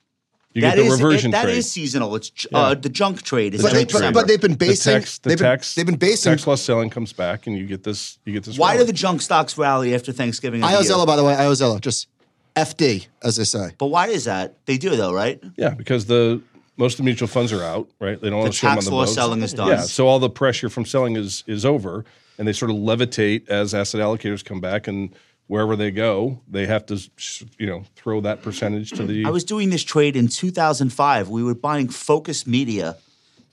You 0.56 0.62
That 0.62 0.76
get 0.76 0.84
the 0.84 0.88
is- 0.88 1.02
reversion 1.02 1.30
it- 1.30 1.34
that 1.34 1.44
trade. 1.46 1.58
is 1.58 1.72
seasonal. 1.72 2.16
It's 2.16 2.30
j- 2.30 2.48
uh, 2.54 2.76
the 2.76 2.88
junk 2.90 3.24
trade. 3.24 3.56
Is 3.56 3.64
But, 3.64 3.72
in 3.74 3.78
they, 3.80 3.86
but, 3.86 4.14
but 4.14 4.28
they've 4.28 4.40
been 4.40 4.52
the 4.52 4.58
basing. 4.58 4.94
tax, 4.94 5.18
the 5.18 5.30
they've, 5.30 5.38
been, 5.40 5.46
tax, 5.48 5.74
they've 5.74 5.86
been 5.86 5.96
basing. 5.96 6.32
tax 6.32 6.46
loss 6.46 6.62
selling 6.62 6.92
comes 6.92 7.12
back, 7.12 7.48
and 7.48 7.58
you 7.58 7.66
get 7.66 7.82
this. 7.84 8.20
You 8.24 8.34
get 8.34 8.44
this. 8.44 8.56
Why 8.60 8.78
do 8.78 8.84
the 8.84 8.94
junk 8.94 9.24
stocks 9.24 9.58
rally 9.58 9.96
after 9.96 10.12
Thanksgiving? 10.12 10.62
of 10.64 10.70
I 10.70 10.76
the? 10.76 10.84
Zillow, 10.84 11.08
by 11.08 11.16
the 11.16 11.24
way. 11.24 11.34
I 11.34 11.46
Zillow. 11.46 11.82
Just 11.82 12.08
FD, 12.56 13.08
as 13.24 13.38
they 13.38 13.44
say. 13.44 13.72
But 13.78 13.88
why 13.88 14.08
is 14.08 14.26
that? 14.26 14.66
They 14.66 14.78
do 14.78 14.96
though, 14.96 15.14
right? 15.14 15.42
Yeah, 15.58 15.72
because 15.72 16.06
the 16.06 16.42
most 16.78 16.94
of 16.94 16.98
the 16.98 17.04
mutual 17.04 17.28
funds 17.28 17.52
are 17.54 17.64
out, 17.64 17.90
right? 18.00 18.20
They 18.20 18.30
don't 18.30 18.40
want 18.40 18.54
to 18.54 18.58
show 18.58 18.68
them 18.68 18.72
on 18.72 18.78
tax 18.78 18.86
the 18.86 18.96
law 18.96 19.02
boats. 19.02 19.14
selling 19.14 19.42
is 19.42 19.54
done. 19.54 19.70
Yeah, 19.70 19.82
so 19.82 20.08
all 20.08 20.20
the 20.20 20.30
pressure 20.30 20.70
from 20.70 20.86
selling 20.86 21.16
is 21.16 21.44
is 21.48 21.66
over, 21.66 22.06
and 22.38 22.48
they 22.48 22.54
sort 22.54 22.72
of 22.72 22.78
levitate 22.78 23.50
as 23.50 23.74
asset 23.74 24.02
allocators 24.02 24.44
come 24.44 24.62
back, 24.62 24.88
and 24.88 25.16
wherever 25.48 25.76
they 25.76 25.92
go, 25.92 26.42
they 26.48 26.66
have 26.66 26.86
to, 26.88 27.00
you 27.58 27.68
know, 27.68 27.84
throw 27.96 28.22
that 28.22 28.42
percentage 28.42 28.92
to 28.92 29.06
the. 29.06 29.26
I 29.26 29.30
was 29.30 29.44
doing 29.44 29.70
this 29.70 29.84
trade 29.84 30.16
in 30.16 30.28
2005. 30.28 31.30
We 31.30 31.44
were 31.44 31.56
buying 31.56 31.90
Focus 31.90 32.48
Media 32.48 32.98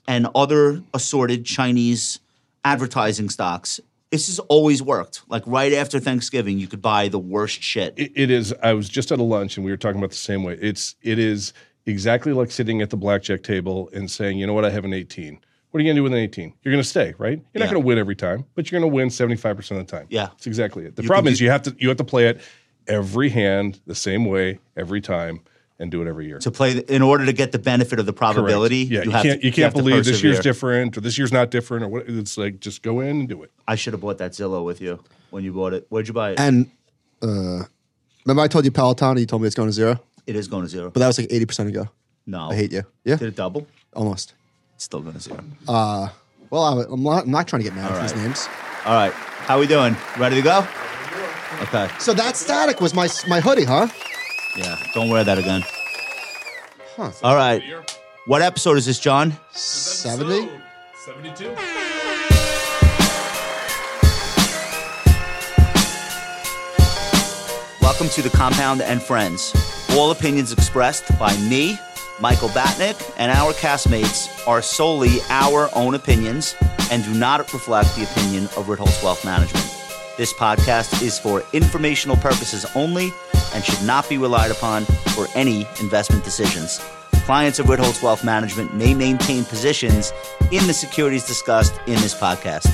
and 0.07 0.27
other 0.33 0.81
assorted 0.93 1.45
Chinese 1.45 2.19
advertising 2.63 3.29
stocks. 3.29 3.79
This 4.11 4.27
has 4.27 4.39
always 4.39 4.81
worked. 4.83 5.21
Like 5.29 5.43
right 5.45 5.73
after 5.73 5.99
Thanksgiving, 5.99 6.59
you 6.59 6.67
could 6.67 6.81
buy 6.81 7.07
the 7.07 7.19
worst 7.19 7.63
shit. 7.63 7.93
it, 7.97 8.11
it 8.15 8.29
is. 8.29 8.53
I 8.61 8.73
was 8.73 8.89
just 8.89 9.11
at 9.11 9.19
a 9.19 9.23
lunch, 9.23 9.55
and 9.57 9.65
we 9.65 9.71
were 9.71 9.77
talking 9.77 9.97
about 9.99 10.09
the 10.11 10.17
same 10.17 10.43
way. 10.43 10.57
It's 10.61 10.95
it 11.01 11.17
is 11.17 11.53
exactly 11.85 12.33
like 12.33 12.51
sitting 12.51 12.81
at 12.81 12.89
the 12.89 12.97
blackjack 12.97 13.41
table 13.43 13.89
and 13.93 14.11
saying, 14.11 14.37
you 14.37 14.45
know 14.45 14.53
what, 14.53 14.65
I 14.65 14.69
have 14.69 14.85
an 14.85 14.93
eighteen. 14.93 15.39
What 15.71 15.79
are 15.79 15.83
you 15.83 15.87
going 15.87 15.95
to 15.95 15.99
do 15.99 16.03
with 16.03 16.11
an 16.11 16.19
18? 16.19 16.53
You're 16.63 16.73
going 16.73 16.83
to 16.83 16.87
stay, 16.89 17.13
right? 17.17 17.37
You're 17.53 17.59
not 17.61 17.67
Yeah. 17.67 17.71
going 17.71 17.81
to 17.81 17.87
win 17.87 17.97
every 17.97 18.17
time, 18.17 18.43
but 18.55 18.69
you're 18.69 18.81
going 18.81 18.91
to 18.91 18.93
win 18.93 19.07
75% 19.07 19.71
of 19.71 19.77
the 19.77 19.83
time. 19.85 20.05
Yeah. 20.09 20.25
That's 20.25 20.45
exactly 20.45 20.83
it. 20.83 20.97
The 20.97 21.03
You 21.03 21.07
problem 21.07 21.27
can 21.27 21.31
is 21.31 21.39
you 21.39 21.49
have 21.49 21.61
to 21.61 21.75
you 21.79 21.87
have 21.87 21.95
to 21.95 22.03
play 22.03 22.27
it 22.27 22.41
every 22.87 23.29
hand 23.29 23.79
the 23.87 23.95
same 23.95 24.25
way 24.25 24.59
every 24.75 24.99
time 24.99 25.39
and 25.81 25.91
do 25.91 26.01
it 26.01 26.07
every 26.07 26.27
year. 26.27 26.37
to 26.39 26.51
play 26.51 26.77
in 26.77 27.01
order 27.01 27.25
to 27.25 27.33
get 27.33 27.51
the 27.51 27.59
benefit 27.59 27.99
of 27.99 28.05
the 28.05 28.13
Correct. 28.13 28.35
probability. 28.35 28.77
Yeah, 28.83 29.03
you, 29.03 29.11
have 29.11 29.23
can't 29.23 29.41
to, 29.41 29.45
you 29.47 29.51
can't 29.51 29.65
have 29.65 29.73
believe 29.73 30.05
this 30.05 30.23
year's 30.23 30.39
different 30.39 30.95
or 30.97 31.01
this 31.01 31.17
year's 31.17 31.31
not 31.33 31.49
different 31.51 31.83
or 31.83 31.87
what 31.89 32.07
it's 32.07 32.37
like 32.37 32.59
just 32.59 32.83
go 32.83 32.99
in 32.99 33.21
and 33.21 33.27
do 33.29 33.41
it. 33.43 33.51
I 33.67 33.75
should 33.75 33.93
have 33.93 34.01
bought 34.01 34.19
that 34.19 34.31
Zillow 34.31 34.63
with 34.63 34.79
you 34.79 35.03
when 35.31 35.43
you 35.43 35.51
bought 35.51 35.73
it. 35.73 35.87
Where'd 35.89 36.07
you 36.07 36.13
buy 36.13 36.31
it? 36.31 36.39
And 36.39 36.69
uh, 37.21 37.63
remember, 38.25 38.41
I 38.43 38.47
told 38.47 38.63
you 38.65 38.71
Peloton, 38.71 39.09
and 39.11 39.19
you 39.19 39.25
told 39.25 39.41
me 39.41 39.47
it's 39.47 39.55
going 39.55 39.69
to 39.69 39.73
zero, 39.73 39.99
it 40.27 40.35
is 40.35 40.47
going 40.47 40.63
to 40.63 40.69
zero. 40.69 40.91
but 40.91 40.99
that 40.99 41.07
was 41.07 41.17
like 41.19 41.27
eighty 41.31 41.45
percent 41.45 41.67
ago. 41.69 41.89
no, 42.25 42.49
I 42.51 42.55
hate 42.55 42.71
you. 42.71 42.83
Yeah, 43.03 43.15
Did 43.15 43.29
it 43.29 43.35
double? 43.35 43.67
almost. 43.93 44.33
It's 44.75 44.85
still 44.85 45.01
going 45.01 45.15
to 45.15 45.19
zero. 45.19 45.43
Well, 45.67 46.63
I, 46.63 46.83
I'm 46.91 47.01
not. 47.01 47.23
I'm 47.23 47.31
not 47.31 47.47
trying 47.47 47.63
to 47.63 47.67
get 47.69 47.75
mad 47.75 47.91
at 47.91 48.01
these 48.01 48.15
names. 48.15 48.47
All 48.85 48.93
right, 48.93 49.13
how 49.13 49.59
we 49.59 49.67
doing? 49.67 49.95
Ready 50.17 50.35
to 50.35 50.41
go? 50.41 50.67
Okay. 51.63 51.89
So 51.99 52.13
that 52.13 52.35
static 52.35 52.81
was 52.81 52.93
my 52.93 53.07
my 53.27 53.39
hoodie, 53.39 53.63
huh? 53.65 53.87
Yeah. 54.57 54.75
Don't 54.93 55.09
wear 55.09 55.23
that 55.23 55.37
again. 55.37 55.63
Huh. 56.95 57.11
All 57.23 57.35
right. 57.35 57.63
What 58.25 58.41
episode 58.41 58.77
is 58.77 58.85
this, 58.85 58.99
John? 58.99 59.33
Seventy. 59.51 60.49
72. 61.05 61.55
Welcome 67.81 68.09
to 68.09 68.21
the 68.21 68.29
Compound 68.33 68.81
and 68.81 69.01
Friends. 69.01 69.53
All 69.91 70.11
opinions 70.11 70.51
expressed 70.51 71.17
by 71.19 71.35
me, 71.37 71.77
Michael 72.19 72.49
Batnick, 72.49 73.13
and 73.17 73.31
our 73.31 73.53
castmates 73.53 74.27
are 74.47 74.61
solely 74.61 75.17
our 75.29 75.69
own 75.75 75.95
opinions 75.95 76.55
and 76.91 77.03
do 77.03 77.13
not 77.13 77.39
reflect 77.53 77.95
the 77.95 78.03
opinion 78.03 78.45
of 78.57 78.67
Ritholtz 78.67 79.03
Wealth 79.03 79.25
Management. 79.25 79.65
This 80.17 80.33
podcast 80.33 81.01
is 81.01 81.17
for 81.17 81.43
informational 81.53 82.15
purposes 82.17 82.65
only 82.75 83.11
and 83.53 83.63
should 83.63 83.85
not 83.85 84.07
be 84.09 84.17
relied 84.17 84.51
upon 84.51 84.85
for 85.15 85.27
any 85.35 85.67
investment 85.79 86.23
decisions. 86.23 86.79
Clients 87.25 87.59
of 87.59 87.67
Ritholtz 87.67 88.01
Wealth 88.01 88.23
Management 88.23 88.73
may 88.75 88.93
maintain 88.93 89.45
positions 89.45 90.11
in 90.51 90.65
the 90.67 90.73
securities 90.73 91.25
discussed 91.25 91.73
in 91.87 91.93
this 91.95 92.13
podcast. 92.13 92.67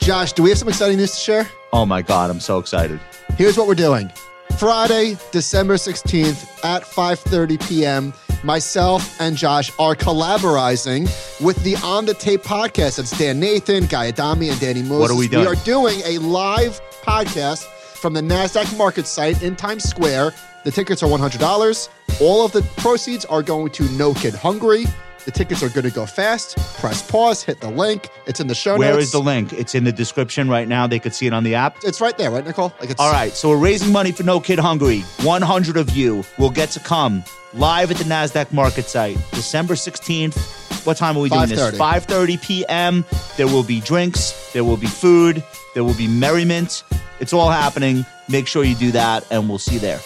Josh, 0.00 0.32
do 0.32 0.42
we 0.42 0.48
have 0.48 0.58
some 0.58 0.68
exciting 0.68 0.96
news 0.96 1.12
to 1.12 1.18
share? 1.18 1.48
Oh 1.72 1.86
my 1.86 2.02
God, 2.02 2.30
I'm 2.30 2.40
so 2.40 2.58
excited. 2.58 3.00
Here's 3.36 3.56
what 3.56 3.66
we're 3.66 3.74
doing. 3.74 4.10
Friday, 4.58 5.16
December 5.30 5.74
16th 5.74 6.64
at 6.64 6.82
5:30 6.84 7.68
p.m. 7.68 8.12
Myself 8.44 9.20
and 9.20 9.36
Josh 9.36 9.70
are 9.78 9.94
collaborating 9.94 11.04
with 11.40 11.62
the 11.62 11.76
On 11.84 12.04
the 12.04 12.14
Tape 12.14 12.42
podcast. 12.42 12.96
That's 12.96 13.16
Dan 13.16 13.38
Nathan, 13.38 13.86
Guy 13.86 14.08
Adami, 14.08 14.48
and 14.50 14.60
Danny 14.60 14.82
Moses. 14.82 15.00
What 15.00 15.10
are 15.10 15.16
we 15.16 15.28
doing? 15.28 15.42
We 15.42 15.52
are 15.52 15.64
doing 15.64 16.00
a 16.04 16.18
live 16.18 16.80
podcast 17.02 17.66
from 18.02 18.14
the 18.14 18.20
NASDAQ 18.20 18.64
MarketSite 18.74 19.44
in 19.44 19.54
Times 19.54 19.84
Square. 19.84 20.34
The 20.64 20.72
tickets 20.72 21.04
are 21.04 21.08
$100. 21.08 21.88
All 22.20 22.44
of 22.44 22.50
the 22.50 22.62
proceeds 22.76 23.24
are 23.26 23.44
going 23.44 23.70
to 23.70 23.84
No 23.92 24.12
Kid 24.12 24.34
Hungry. 24.34 24.86
The 25.24 25.30
tickets 25.30 25.62
are 25.62 25.68
going 25.68 25.84
to 25.84 25.90
go 25.90 26.04
fast. 26.04 26.58
Press 26.80 27.08
pause, 27.08 27.42
hit 27.44 27.60
the 27.60 27.70
link. 27.70 28.08
It's 28.26 28.40
in 28.40 28.48
the 28.48 28.54
show 28.54 28.76
Where 28.76 28.94
notes. 28.94 29.04
is 29.04 29.12
the 29.12 29.20
link? 29.20 29.52
It's 29.52 29.74
in 29.74 29.84
the 29.84 29.92
description 29.92 30.48
right 30.48 30.66
now. 30.66 30.88
They 30.88 30.98
could 30.98 31.14
see 31.14 31.26
it 31.26 31.32
on 31.32 31.44
the 31.44 31.54
app. 31.54 31.76
It's 31.84 32.00
right 32.00 32.16
there, 32.18 32.30
right, 32.30 32.44
Nicole? 32.44 32.72
Like 32.80 32.90
it's 32.90 33.00
All 33.00 33.12
right, 33.12 33.32
so 33.32 33.50
we're 33.50 33.56
raising 33.58 33.92
money 33.92 34.10
for 34.10 34.24
No 34.24 34.40
Kid 34.40 34.58
Hungry. 34.58 35.00
100 35.22 35.76
of 35.76 35.90
you 35.90 36.24
will 36.38 36.50
get 36.50 36.70
to 36.70 36.80
come 36.80 37.22
live 37.54 37.90
at 37.90 37.98
the 37.98 38.04
Nasdaq 38.04 38.46
MarketSite, 38.46 39.14
December 39.30 39.74
16th. 39.74 40.84
What 40.84 40.96
time 40.96 41.16
are 41.16 41.20
we 41.20 41.28
doing 41.28 41.48
this? 41.48 41.60
5:30. 41.78 42.06
5:30 42.06 42.42
p.m. 42.42 43.04
There 43.36 43.46
will 43.46 43.62
be 43.62 43.80
drinks, 43.80 44.52
there 44.52 44.64
will 44.64 44.76
be 44.76 44.88
food, 44.88 45.44
there 45.74 45.84
will 45.84 45.94
be 45.94 46.08
merriment. 46.08 46.82
It's 47.20 47.32
all 47.32 47.50
happening. 47.50 48.04
Make 48.28 48.48
sure 48.48 48.64
you 48.64 48.74
do 48.74 48.90
that, 48.90 49.24
and 49.30 49.48
we'll 49.48 49.58
see 49.58 49.74
you 49.74 49.80
there. 49.80 50.00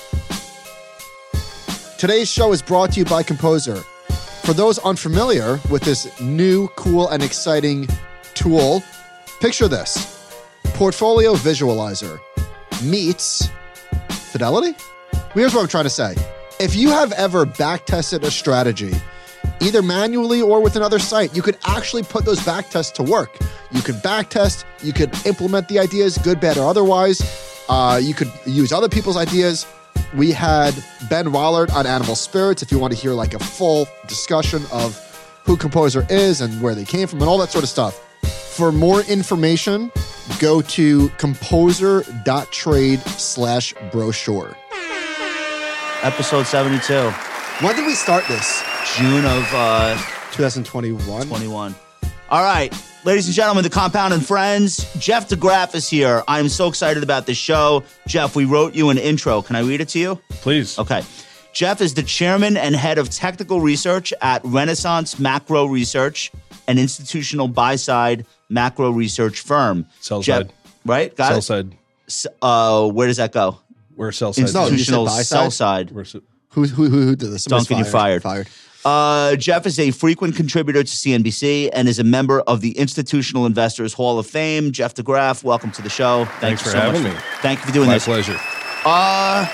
Today's 1.96 2.28
show 2.30 2.52
is 2.52 2.60
brought 2.60 2.92
to 2.92 2.98
you 3.00 3.06
by 3.06 3.22
Composer. 3.22 3.82
For 4.46 4.54
those 4.54 4.78
unfamiliar 4.78 5.58
with 5.70 5.82
this 5.82 6.20
new, 6.20 6.68
cool, 6.76 7.08
and 7.08 7.20
exciting 7.20 7.88
tool, 8.34 8.80
picture 9.40 9.66
this 9.66 10.40
Portfolio 10.62 11.34
Visualizer 11.34 12.20
meets 12.84 13.50
Fidelity? 14.08 14.76
Here's 15.34 15.52
what 15.52 15.62
I'm 15.62 15.68
trying 15.68 15.82
to 15.82 15.90
say. 15.90 16.14
If 16.60 16.76
you 16.76 16.90
have 16.90 17.10
ever 17.14 17.44
backtested 17.44 18.22
a 18.22 18.30
strategy, 18.30 18.92
either 19.60 19.82
manually 19.82 20.42
or 20.42 20.60
with 20.60 20.76
another 20.76 21.00
site, 21.00 21.34
you 21.34 21.42
could 21.42 21.58
actually 21.66 22.04
put 22.04 22.24
those 22.24 22.38
backtests 22.38 22.92
to 22.94 23.02
work. 23.02 23.36
You 23.72 23.82
could 23.82 23.96
backtest, 23.96 24.64
you 24.80 24.92
could 24.92 25.12
implement 25.26 25.66
the 25.66 25.80
ideas, 25.80 26.18
good, 26.18 26.38
bad, 26.38 26.56
or 26.56 26.70
otherwise. 26.70 27.20
Uh, 27.68 28.00
you 28.00 28.14
could 28.14 28.30
use 28.46 28.72
other 28.72 28.88
people's 28.88 29.16
ideas. 29.16 29.66
We 30.16 30.32
had 30.32 30.72
Ben 31.10 31.26
Rollert 31.26 31.70
on 31.74 31.86
Animal 31.86 32.14
Spirits. 32.16 32.62
If 32.62 32.72
you 32.72 32.78
want 32.78 32.94
to 32.94 32.98
hear 32.98 33.12
like 33.12 33.34
a 33.34 33.38
full 33.38 33.86
discussion 34.08 34.62
of 34.72 34.96
who 35.44 35.56
Composer 35.56 36.06
is 36.08 36.40
and 36.40 36.60
where 36.62 36.74
they 36.74 36.84
came 36.84 37.06
from 37.06 37.20
and 37.20 37.28
all 37.28 37.38
that 37.38 37.50
sort 37.50 37.62
of 37.64 37.68
stuff. 37.70 38.02
For 38.56 38.72
more 38.72 39.02
information, 39.02 39.92
go 40.38 40.62
to 40.62 41.08
composer.trade 41.18 43.00
slash 43.00 43.74
brochure. 43.92 44.56
Episode 46.02 46.46
72, 46.46 47.10
When 47.64 47.76
did 47.76 47.86
we 47.86 47.94
start 47.94 48.26
this? 48.26 48.62
June 48.96 49.24
of 49.24 49.44
uh, 49.52 49.94
2021. 50.32 51.26
21. 51.26 51.74
All 52.30 52.42
right, 52.42 52.72
ladies 53.06 53.26
and 53.26 53.34
gentlemen, 53.34 53.62
the 53.64 53.70
compound 53.70 54.12
and 54.12 54.24
friends, 54.26 54.92
Jeff 54.98 55.28
deGraaf 55.28 55.74
is 55.74 55.88
here. 55.88 56.22
I'm 56.28 56.48
so 56.48 56.66
excited 56.68 57.02
about 57.02 57.24
this 57.26 57.38
show. 57.38 57.84
Jeff, 58.06 58.36
we 58.36 58.44
wrote 58.44 58.74
you 58.74 58.90
an 58.90 58.98
intro. 58.98 59.40
Can 59.42 59.56
I 59.56 59.60
read 59.60 59.80
it 59.80 59.88
to 59.90 59.98
you? 59.98 60.20
Please. 60.28 60.78
Okay. 60.78 61.02
Jeff 61.52 61.80
is 61.80 61.94
the 61.94 62.02
chairman 62.02 62.56
and 62.56 62.76
head 62.76 62.98
of 62.98 63.08
technical 63.08 63.60
research 63.60 64.12
at 64.20 64.42
Renaissance 64.44 65.18
Macro 65.18 65.64
Research, 65.64 66.30
an 66.68 66.78
institutional 66.78 67.48
buy 67.48 67.76
side 67.76 68.26
macro 68.50 68.90
research 68.90 69.40
firm. 69.40 69.86
Sell 70.00 70.20
Jeff- 70.20 70.42
side. 70.48 70.52
Right? 70.84 71.16
Got 71.16 71.28
Sell 71.28 71.38
it? 71.38 71.42
side. 71.42 71.76
S- 72.08 72.26
Uh, 72.42 72.88
where 72.88 73.06
does 73.08 73.16
that 73.16 73.32
go? 73.32 73.58
We're 73.96 74.12
sell 74.12 74.32
side. 74.34 74.52
No, 74.52 74.64
Institutional 74.64 75.06
buy 75.06 75.22
sell 75.22 75.50
side? 75.50 75.88
side. 75.88 75.90
We're 75.92 76.02
s- 76.02 76.12
Who, 76.50 76.64
who, 76.64 76.66
who, 76.66 76.88
who 76.88 77.16
did 77.16 77.30
this? 77.30 77.44
Duncan, 77.44 77.78
you're 77.78 77.86
fired. 77.86 78.22
Fired. 78.22 78.48
Uh, 78.90 79.34
Jeff 79.34 79.66
is 79.66 79.80
a 79.80 79.90
frequent 79.90 80.36
contributor 80.36 80.84
to 80.84 80.88
CNBC 80.88 81.70
and 81.72 81.88
is 81.88 81.98
a 81.98 82.04
member 82.04 82.38
of 82.42 82.60
the 82.60 82.70
Institutional 82.78 83.44
Investors 83.44 83.92
Hall 83.92 84.16
of 84.20 84.28
Fame. 84.28 84.70
Jeff 84.70 84.94
deGraaf, 84.94 85.42
welcome 85.42 85.72
to 85.72 85.82
the 85.82 85.88
show. 85.90 86.24
Thank 86.26 86.40
Thanks 86.40 86.60
you 86.64 86.70
for 86.70 86.76
so 86.76 86.80
having 86.80 87.02
much 87.02 87.14
me. 87.14 87.20
Thank 87.42 87.58
you 87.58 87.66
for 87.66 87.72
doing 87.72 87.88
My 87.88 87.94
this. 87.94 88.04
pleasure. 88.04 88.38
Uh, 88.84 89.48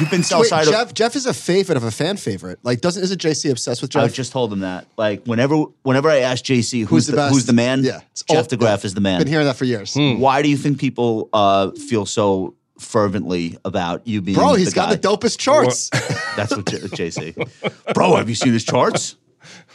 you've 0.00 0.10
been 0.10 0.24
sell 0.24 0.40
Wait, 0.40 0.48
side. 0.48 0.66
Jeff, 0.66 0.92
Jeff 0.92 1.14
is 1.14 1.24
a 1.26 1.32
favorite 1.32 1.76
of 1.76 1.84
a 1.84 1.92
fan 1.92 2.16
favorite. 2.16 2.58
Like, 2.64 2.80
doesn't 2.80 3.00
isn't 3.00 3.20
JC 3.20 3.52
obsessed 3.52 3.80
with 3.80 3.92
Jeff? 3.92 4.02
I 4.02 4.06
Jeff? 4.08 4.16
just 4.16 4.32
told 4.32 4.52
him 4.52 4.58
that. 4.60 4.88
Like 4.96 5.24
whenever, 5.24 5.54
whenever 5.84 6.10
I 6.10 6.18
ask 6.18 6.44
JC 6.44 6.80
who's, 6.80 6.88
Who's 6.88 7.06
the 7.06 7.12
the, 7.12 7.16
best? 7.18 7.32
who's 7.32 7.46
the 7.46 7.52
man, 7.52 7.84
Yeah, 7.84 8.00
Jeff 8.28 8.28
all- 8.28 8.58
deGraaf 8.58 8.80
yeah. 8.82 8.86
is 8.86 8.94
the 8.94 9.00
man. 9.00 9.20
Been 9.20 9.28
hearing 9.28 9.46
that 9.46 9.54
for 9.54 9.66
years. 9.66 9.94
Why 9.96 10.42
do 10.42 10.48
you 10.48 10.56
think 10.56 10.80
people 10.80 11.28
uh, 11.32 11.70
feel 11.70 12.06
so 12.06 12.54
fervently 12.78 13.56
about 13.64 14.06
you 14.06 14.20
being? 14.20 14.36
Bro, 14.36 14.54
he's 14.54 14.70
the 14.70 14.74
got 14.74 14.88
guy? 14.88 14.94
the 14.96 15.08
dopest 15.08 15.38
charts. 15.38 15.88
That's 16.36 16.54
what 16.56 16.66
J- 16.66 16.78
JC. 16.78 17.94
Bro, 17.94 18.16
have 18.16 18.28
you 18.28 18.34
seen 18.34 18.52
his 18.52 18.64
charts? 18.64 19.16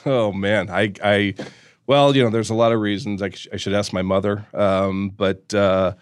Oh 0.05 0.31
man, 0.31 0.69
I, 0.69 0.93
I, 1.03 1.35
well, 1.87 2.15
you 2.15 2.23
know, 2.23 2.29
there's 2.29 2.49
a 2.49 2.55
lot 2.55 2.71
of 2.71 2.79
reasons. 2.79 3.21
I, 3.21 3.29
sh- 3.29 3.47
I 3.53 3.57
should 3.57 3.73
ask 3.73 3.93
my 3.93 4.01
mother, 4.01 4.45
um, 4.53 5.11
but 5.15 5.53
uh, 5.53 5.93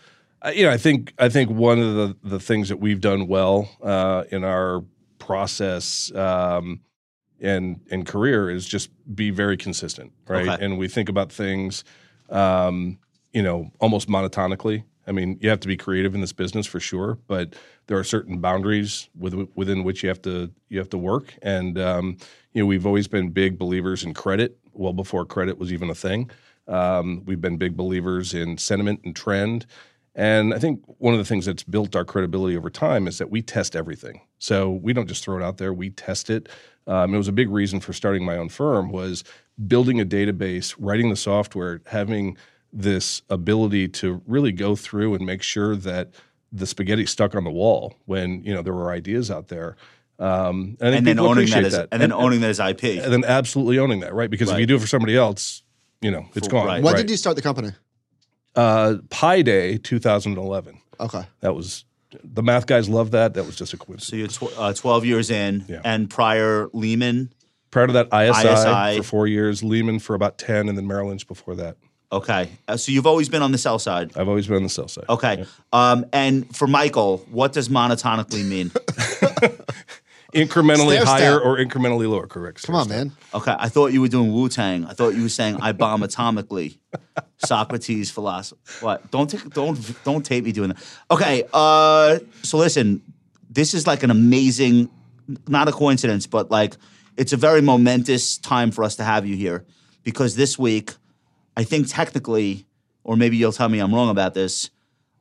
I- 0.41 0.51
you 0.51 0.63
know, 0.65 0.71
I 0.71 0.77
think 0.77 1.13
I 1.19 1.29
think 1.29 1.49
one 1.49 1.79
of 1.79 1.95
the 1.95 2.17
the 2.23 2.39
things 2.39 2.69
that 2.69 2.77
we've 2.77 3.01
done 3.01 3.27
well 3.27 3.69
uh, 3.83 4.23
in 4.31 4.43
our 4.43 4.83
process 5.19 6.11
um, 6.15 6.79
and 7.41 7.81
and 7.91 8.05
career 8.05 8.49
is 8.49 8.65
just 8.67 8.89
be 9.15 9.29
very 9.29 9.57
consistent, 9.57 10.11
right? 10.27 10.47
Okay. 10.47 10.63
And 10.65 10.77
we 10.77 10.87
think 10.87 11.09
about 11.09 11.31
things, 11.31 11.83
um, 12.29 12.97
you 13.33 13.43
know, 13.43 13.71
almost 13.79 14.07
monotonically. 14.09 14.83
I 15.07 15.11
mean, 15.11 15.37
you 15.41 15.49
have 15.49 15.61
to 15.61 15.67
be 15.67 15.77
creative 15.77 16.13
in 16.13 16.21
this 16.21 16.33
business 16.33 16.67
for 16.67 16.79
sure, 16.79 17.17
but 17.27 17.55
there 17.87 17.97
are 17.97 18.03
certain 18.03 18.39
boundaries 18.39 19.09
with, 19.17 19.33
within 19.55 19.83
which 19.83 20.03
you 20.03 20.09
have 20.09 20.21
to 20.23 20.51
you 20.69 20.79
have 20.79 20.89
to 20.89 20.97
work. 20.97 21.33
And 21.41 21.79
um, 21.79 22.17
you 22.53 22.61
know, 22.61 22.65
we've 22.65 22.85
always 22.85 23.07
been 23.07 23.29
big 23.29 23.57
believers 23.57 24.03
in 24.03 24.13
credit, 24.13 24.57
well 24.73 24.93
before 24.93 25.25
credit 25.25 25.57
was 25.57 25.71
even 25.71 25.89
a 25.89 25.95
thing. 25.95 26.29
Um, 26.67 27.23
we've 27.25 27.39
been 27.39 27.57
big 27.57 27.77
believers 27.77 28.33
in 28.33 28.57
sentiment 28.57 28.99
and 29.05 29.15
trend. 29.15 29.65
And 30.13 30.53
I 30.53 30.57
think 30.57 30.81
one 30.97 31.13
of 31.13 31.19
the 31.19 31.25
things 31.25 31.45
that's 31.45 31.63
built 31.63 31.95
our 31.95 32.03
credibility 32.03 32.57
over 32.57 32.71
time 32.71 33.07
is 33.07 33.19
that 33.19 33.29
we 33.29 33.43
test 33.43 33.75
everything. 33.75 34.21
So 34.39 34.71
we 34.71 34.91
don't 34.91 35.07
just 35.07 35.23
throw 35.23 35.37
it 35.37 35.43
out 35.43 35.57
there; 35.57 35.73
we 35.73 35.91
test 35.91 36.29
it. 36.29 36.49
Um, 36.87 37.13
it 37.13 37.17
was 37.17 37.27
a 37.27 37.33
big 37.33 37.49
reason 37.49 37.79
for 37.79 37.93
starting 37.93 38.25
my 38.25 38.37
own 38.37 38.49
firm 38.49 38.89
was 38.89 39.23
building 39.67 39.99
a 40.01 40.05
database, 40.05 40.75
writing 40.79 41.09
the 41.09 41.15
software, 41.15 41.81
having 41.85 42.37
this 42.73 43.21
ability 43.29 43.87
to 43.87 44.21
really 44.27 44.51
go 44.51 44.75
through 44.75 45.15
and 45.15 45.25
make 45.25 45.41
sure 45.41 45.75
that 45.75 46.11
the 46.51 46.65
spaghetti 46.65 47.05
stuck 47.05 47.35
on 47.35 47.43
the 47.43 47.51
wall 47.51 47.95
when 48.05 48.43
you 48.43 48.53
know 48.53 48.61
there 48.61 48.73
were 48.73 48.91
ideas 48.91 49.29
out 49.31 49.47
there. 49.47 49.75
Um, 50.19 50.77
and 50.79 50.95
And 50.95 51.05
then 51.05 51.19
owning 51.19 51.31
appreciate 51.43 51.61
that, 51.61 51.67
as, 51.67 51.73
that, 51.73 51.89
and 51.91 52.01
then 52.01 52.11
owning 52.11 52.41
that 52.41 52.49
as 52.49 52.59
IP. 52.59 52.83
and 53.03 53.13
then 53.13 53.23
absolutely 53.23 53.77
owning 53.77 53.99
that, 53.99 54.13
right? 54.15 54.29
Because 54.29 54.49
if 54.49 54.57
you 54.57 54.65
do 54.65 54.75
it 54.75 54.81
for 54.81 54.87
somebody 54.87 55.15
else, 55.15 55.61
you 56.01 56.09
know 56.11 56.25
it's 56.35 56.47
gone. 56.47 56.65
right. 56.65 56.83
when 56.83 56.93
right. 56.93 57.01
did 57.01 57.09
you 57.09 57.17
start 57.17 57.35
the 57.35 57.41
company? 57.41 57.71
Uh, 58.55 58.95
Pi 59.09 59.43
Day 59.43 59.77
2011. 59.77 60.81
Okay. 60.99 61.23
That 61.41 61.53
was 61.53 61.85
the 62.23 62.41
math 62.41 62.65
guys 62.65 62.89
love 62.89 63.11
that. 63.11 63.35
That 63.35 63.45
was 63.45 63.55
just 63.55 63.73
a 63.73 63.77
coincidence. 63.77 64.37
So 64.37 64.45
you're 64.45 64.51
tw- 64.51 64.57
uh, 64.59 64.73
12 64.73 65.05
years 65.05 65.29
in, 65.29 65.65
Yeah. 65.67 65.81
and 65.83 66.09
prior 66.09 66.67
Lehman. 66.73 67.33
Prior 67.69 67.85
to 67.87 67.93
that, 67.93 68.07
ISI, 68.07 68.47
ISI. 68.47 68.97
for 68.97 69.03
four 69.03 69.27
years, 69.27 69.61
Lehman 69.61 69.99
for 69.99 70.15
about 70.15 70.37
10, 70.37 70.69
and 70.69 70.77
then 70.77 70.87
Merrill 70.87 71.09
Lynch 71.09 71.27
before 71.27 71.53
that. 71.55 71.77
Okay, 72.09 72.49
uh, 72.67 72.77
so 72.77 72.91
you've 72.91 73.07
always 73.07 73.27
been 73.27 73.41
on 73.41 73.51
the 73.51 73.57
sell 73.57 73.79
side. 73.79 74.11
I've 74.15 74.29
always 74.29 74.47
been 74.47 74.57
on 74.57 74.63
the 74.63 74.69
sell 74.69 74.87
side. 74.87 75.05
Okay, 75.09 75.45
um, 75.73 76.05
and 76.13 76.55
for 76.55 76.67
Michael, 76.67 77.17
what 77.29 77.51
does 77.53 77.67
monotonically 77.69 78.45
mean? 78.45 78.69
Incrementally 80.33 80.95
Stair 80.95 81.05
higher 81.05 81.35
step. 81.35 81.45
or 81.45 81.57
incrementally 81.57 82.07
lower, 82.07 82.27
correct. 82.27 82.61
Come 82.63 82.75
on, 82.75 82.89
man. 82.89 83.11
Okay, 83.33 83.55
I 83.57 83.69
thought 83.69 83.87
you 83.93 84.01
were 84.01 84.09
doing 84.09 84.33
Wu 84.33 84.49
Tang. 84.49 84.85
I 84.85 84.93
thought 84.93 85.15
you 85.15 85.23
were 85.23 85.29
saying 85.29 85.57
I 85.61 85.71
bomb 85.71 86.01
atomically. 86.01 86.77
Socrates 87.37 88.11
philosophy. 88.11 88.59
What? 88.81 89.09
Don't 89.09 89.29
take, 89.29 89.49
don't 89.51 90.03
don't 90.03 90.25
tape 90.25 90.43
me 90.43 90.51
doing 90.51 90.69
that. 90.69 90.83
Okay. 91.09 91.43
Uh, 91.53 92.19
so 92.43 92.57
listen, 92.57 93.01
this 93.49 93.73
is 93.73 93.87
like 93.87 94.03
an 94.03 94.11
amazing, 94.11 94.89
not 95.47 95.67
a 95.69 95.71
coincidence, 95.71 96.27
but 96.27 96.51
like 96.51 96.75
it's 97.15 97.31
a 97.33 97.37
very 97.37 97.61
momentous 97.61 98.37
time 98.37 98.71
for 98.71 98.83
us 98.83 98.97
to 98.97 99.03
have 99.03 99.25
you 99.25 99.35
here 99.35 99.65
because 100.03 100.35
this 100.35 100.59
week, 100.59 100.93
I 101.57 101.63
think 101.63 101.87
technically, 101.89 102.65
or 103.03 103.17
maybe 103.17 103.35
you'll 103.35 103.51
tell 103.51 103.67
me 103.67 103.79
I'm 103.79 103.93
wrong 103.93 104.09
about 104.09 104.35
this. 104.35 104.69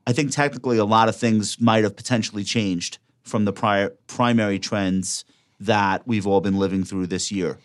I 0.06 0.12
think 0.12 0.30
technically 0.30 0.76
a 0.78 0.84
lot 0.84 1.08
of 1.08 1.16
things 1.16 1.58
might 1.60 1.82
have 1.82 1.96
potentially 1.96 2.44
changed 2.44 2.98
from 3.22 3.46
the 3.46 3.52
prior 3.52 3.88
primary 4.06 4.58
trends 4.58 5.24
that 5.58 6.06
we've 6.06 6.26
all 6.26 6.42
been 6.42 6.58
living 6.58 6.84
through 6.84 7.06
this 7.08 7.32
year. 7.32 7.58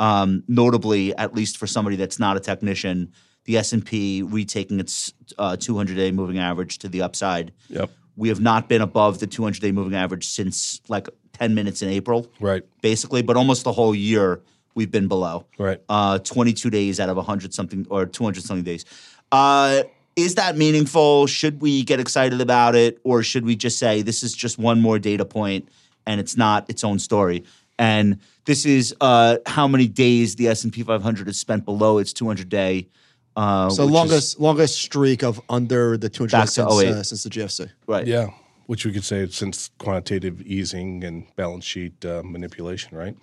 Um, 0.00 0.42
notably, 0.48 1.14
at 1.16 1.34
least 1.34 1.56
for 1.56 1.66
somebody 1.68 1.94
that's 1.96 2.18
not 2.18 2.36
a 2.36 2.40
technician, 2.40 3.12
the 3.44 3.56
S 3.56 3.72
and 3.72 3.86
P 3.86 4.22
retaking 4.22 4.80
its 4.80 5.14
uh, 5.38 5.52
200-day 5.56 6.10
moving 6.10 6.38
average 6.38 6.78
to 6.78 6.88
the 6.88 7.00
upside. 7.02 7.52
Yep. 7.68 7.90
We 8.16 8.28
have 8.28 8.40
not 8.40 8.68
been 8.68 8.82
above 8.82 9.20
the 9.20 9.26
200-day 9.28 9.70
moving 9.72 9.94
average 9.94 10.26
since 10.26 10.80
like 10.88 11.08
10 11.34 11.54
minutes 11.54 11.80
in 11.80 11.88
April, 11.90 12.30
Right. 12.40 12.64
basically. 12.82 13.22
But 13.22 13.36
almost 13.36 13.62
the 13.64 13.72
whole 13.72 13.94
year 13.94 14.42
we've 14.76 14.90
been 14.92 15.08
below 15.08 15.46
Right. 15.58 15.80
uh, 15.88 16.18
22 16.20 16.70
days 16.70 17.00
out 17.00 17.08
of 17.08 17.16
100 17.16 17.52
something 17.52 17.86
or 17.90 18.06
200 18.06 18.44
something 18.44 18.62
days. 18.62 18.84
Uh, 19.32 19.82
is 20.14 20.36
that 20.36 20.56
meaningful? 20.56 21.26
Should 21.26 21.60
we 21.60 21.82
get 21.82 21.98
excited 21.98 22.40
about 22.40 22.76
it, 22.76 23.00
or 23.02 23.22
should 23.24 23.44
we 23.44 23.56
just 23.56 23.78
say 23.78 24.02
this 24.02 24.22
is 24.22 24.34
just 24.34 24.58
one 24.58 24.80
more 24.80 24.98
data 24.98 25.24
point 25.24 25.68
and 26.06 26.20
it's 26.20 26.36
not 26.36 26.70
its 26.70 26.84
own 26.84 26.98
story? 26.98 27.42
And 27.78 28.18
this 28.44 28.64
is 28.64 28.94
uh, 29.00 29.38
how 29.46 29.66
many 29.68 29.88
days 29.88 30.36
the 30.36 30.48
S 30.48 30.64
and 30.64 30.72
P 30.72 30.82
500 30.82 31.26
has 31.26 31.38
spent 31.38 31.64
below 31.64 31.98
its 31.98 32.12
200 32.12 32.48
day. 32.48 32.88
Uh, 33.36 33.68
So 33.68 33.82
which 33.84 33.88
is- 33.90 33.94
longest 33.94 34.40
longest 34.40 34.74
streak 34.80 35.22
of 35.22 35.40
under 35.50 35.98
the 35.98 36.08
200 36.08 36.46
since, 36.48 36.58
uh, 36.58 37.02
since 37.02 37.22
the 37.24 37.28
GFC. 37.30 37.68
right? 37.86 38.06
Yeah. 38.06 38.28
Which 38.66 38.84
we 38.84 38.92
could 38.92 39.04
say 39.04 39.26
since 39.28 39.70
quantitative 39.78 40.42
easing 40.42 41.04
and 41.04 41.34
balance 41.36 41.64
sheet 41.64 42.04
uh, 42.04 42.22
manipulation, 42.24 42.96
right? 42.96 43.16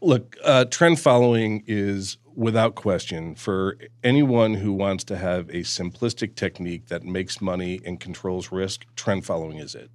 Look, 0.00 0.36
uh, 0.42 0.64
trend 0.66 1.00
following 1.00 1.64
is 1.66 2.16
without 2.36 2.74
question 2.74 3.34
for 3.34 3.76
anyone 4.02 4.54
who 4.54 4.72
wants 4.72 5.04
to 5.04 5.16
have 5.16 5.48
a 5.50 5.62
simplistic 5.62 6.34
technique 6.34 6.86
that 6.86 7.04
makes 7.04 7.40
money 7.40 7.80
and 7.84 8.00
controls 8.00 8.50
risk. 8.50 8.84
Trend 8.96 9.24
following 9.24 9.58
is 9.58 9.74
it. 9.74 9.90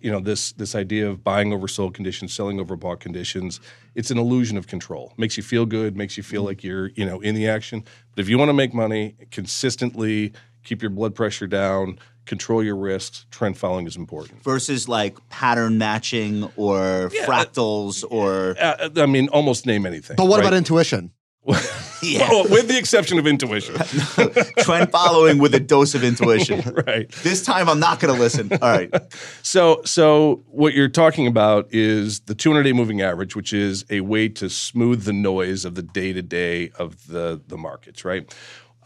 You 0.00 0.10
know 0.10 0.20
this 0.20 0.52
this 0.52 0.74
idea 0.74 1.08
of 1.08 1.22
buying 1.22 1.52
over 1.52 1.68
sold 1.68 1.92
conditions, 1.92 2.32
selling 2.32 2.58
over 2.58 2.74
bought 2.74 3.00
conditions. 3.00 3.60
It's 3.94 4.10
an 4.10 4.16
illusion 4.16 4.56
of 4.56 4.66
control. 4.66 5.12
Makes 5.18 5.36
you 5.36 5.42
feel 5.42 5.66
good, 5.66 5.94
makes 5.94 6.16
you 6.16 6.22
feel 6.22 6.42
like 6.42 6.64
you're 6.64 6.88
you 6.94 7.04
know 7.04 7.20
in 7.20 7.34
the 7.34 7.46
action. 7.48 7.84
But 8.14 8.22
if 8.22 8.28
you 8.30 8.38
want 8.38 8.48
to 8.48 8.54
make 8.54 8.72
money 8.72 9.14
consistently, 9.30 10.32
keep 10.64 10.82
your 10.82 10.90
blood 10.90 11.14
pressure 11.14 11.46
down, 11.46 11.98
control 12.26 12.62
your 12.64 12.76
risks. 12.76 13.26
Trend 13.30 13.56
following 13.58 13.86
is 13.86 13.96
important. 13.96 14.42
versus 14.42 14.88
like 14.88 15.16
pattern 15.28 15.78
matching 15.78 16.44
or 16.56 17.10
fractals 17.26 18.04
or 18.10 18.56
Uh, 18.60 18.88
I 18.96 19.06
mean, 19.06 19.28
almost 19.28 19.66
name 19.66 19.86
anything. 19.86 20.16
But 20.16 20.26
what 20.26 20.38
right? 20.40 20.46
about 20.46 20.56
intuition? 20.56 21.12
yeah, 22.02 22.30
Well, 22.30 22.44
with 22.48 22.68
the 22.68 22.78
exception 22.78 23.18
of 23.18 23.26
intuition, 23.26 23.74
trend 24.60 24.90
following 24.90 25.36
with 25.36 25.54
a 25.54 25.60
dose 25.60 25.94
of 25.94 26.02
intuition. 26.02 26.62
right? 26.86 27.10
This 27.22 27.44
time 27.44 27.68
I'm 27.68 27.78
not 27.78 28.00
going 28.00 28.14
to 28.14 28.18
listen. 28.18 28.50
All 28.50 28.70
right. 28.70 28.90
So, 29.42 29.82
so 29.84 30.42
what 30.46 30.72
you're 30.72 30.88
talking 30.88 31.26
about 31.26 31.68
is 31.70 32.20
the 32.20 32.34
200-day 32.34 32.72
moving 32.72 33.02
average, 33.02 33.36
which 33.36 33.52
is 33.52 33.84
a 33.90 34.00
way 34.00 34.30
to 34.30 34.48
smooth 34.48 35.04
the 35.04 35.12
noise 35.12 35.66
of 35.66 35.74
the 35.74 35.82
day-to-day 35.82 36.70
of 36.78 37.08
the 37.08 37.42
the 37.46 37.58
markets, 37.58 38.06
right? 38.06 38.34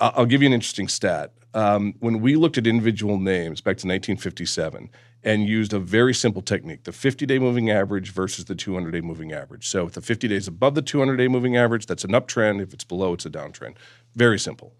I'll 0.00 0.26
give 0.26 0.42
you 0.42 0.46
an 0.48 0.52
interesting 0.52 0.88
stat. 0.88 1.32
Um, 1.58 1.94
when 1.98 2.20
we 2.20 2.36
looked 2.36 2.56
at 2.56 2.68
individual 2.68 3.18
names 3.18 3.60
back 3.60 3.78
to 3.78 3.88
1957 3.88 4.90
and 5.24 5.48
used 5.48 5.72
a 5.72 5.80
very 5.80 6.14
simple 6.14 6.40
technique, 6.40 6.84
the 6.84 6.92
50-day 6.92 7.40
moving 7.40 7.68
average 7.68 8.12
versus 8.12 8.44
the 8.44 8.54
200-day 8.54 9.00
moving 9.00 9.32
average. 9.32 9.66
So, 9.66 9.88
if 9.88 9.94
the 9.94 10.00
50 10.00 10.28
days 10.28 10.46
above 10.46 10.76
the 10.76 10.82
200-day 10.82 11.26
moving 11.26 11.56
average, 11.56 11.86
that's 11.86 12.04
an 12.04 12.12
uptrend. 12.12 12.62
If 12.62 12.72
it's 12.72 12.84
below, 12.84 13.12
it's 13.14 13.26
a 13.26 13.30
downtrend. 13.30 13.74
Very 14.14 14.38
simple 14.38 14.72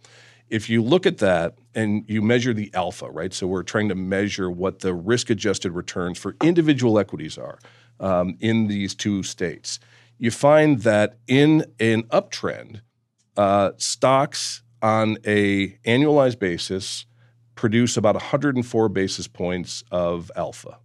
if 0.51 0.71
you 0.71 0.81
look 0.83 1.05
at 1.05 1.19
that 1.19 1.59
and 1.75 2.05
you 2.07 2.23
measure 2.23 2.55
the 2.55 2.71
alpha, 2.75 3.11
right? 3.11 3.35
So 3.35 3.47
we're 3.49 3.65
trying 3.65 3.89
to 3.89 3.95
measure 3.95 4.49
what 4.51 4.79
the 4.79 4.95
risk 4.95 5.31
adjusted 5.31 5.73
returns 5.73 6.17
for 6.17 6.37
individual 6.43 6.99
equities 6.99 7.37
are 7.37 7.59
um, 8.01 8.37
in 8.41 8.69
these 8.69 8.95
two 8.95 9.23
states. 9.25 9.81
You 10.17 10.31
find 10.31 10.81
that 10.83 11.19
in 11.27 11.67
an 11.81 12.05
uptrend, 12.05 12.83
uh, 13.37 13.73
stocks 13.77 14.63
on 14.83 15.19
a 15.27 15.71
annualized 15.85 16.39
basis 16.39 17.07
produce 17.55 17.97
about 17.97 18.15
104 18.15 18.89
basis 18.89 19.27
points 19.27 19.83
of 19.91 20.31
alpha. 20.37 20.79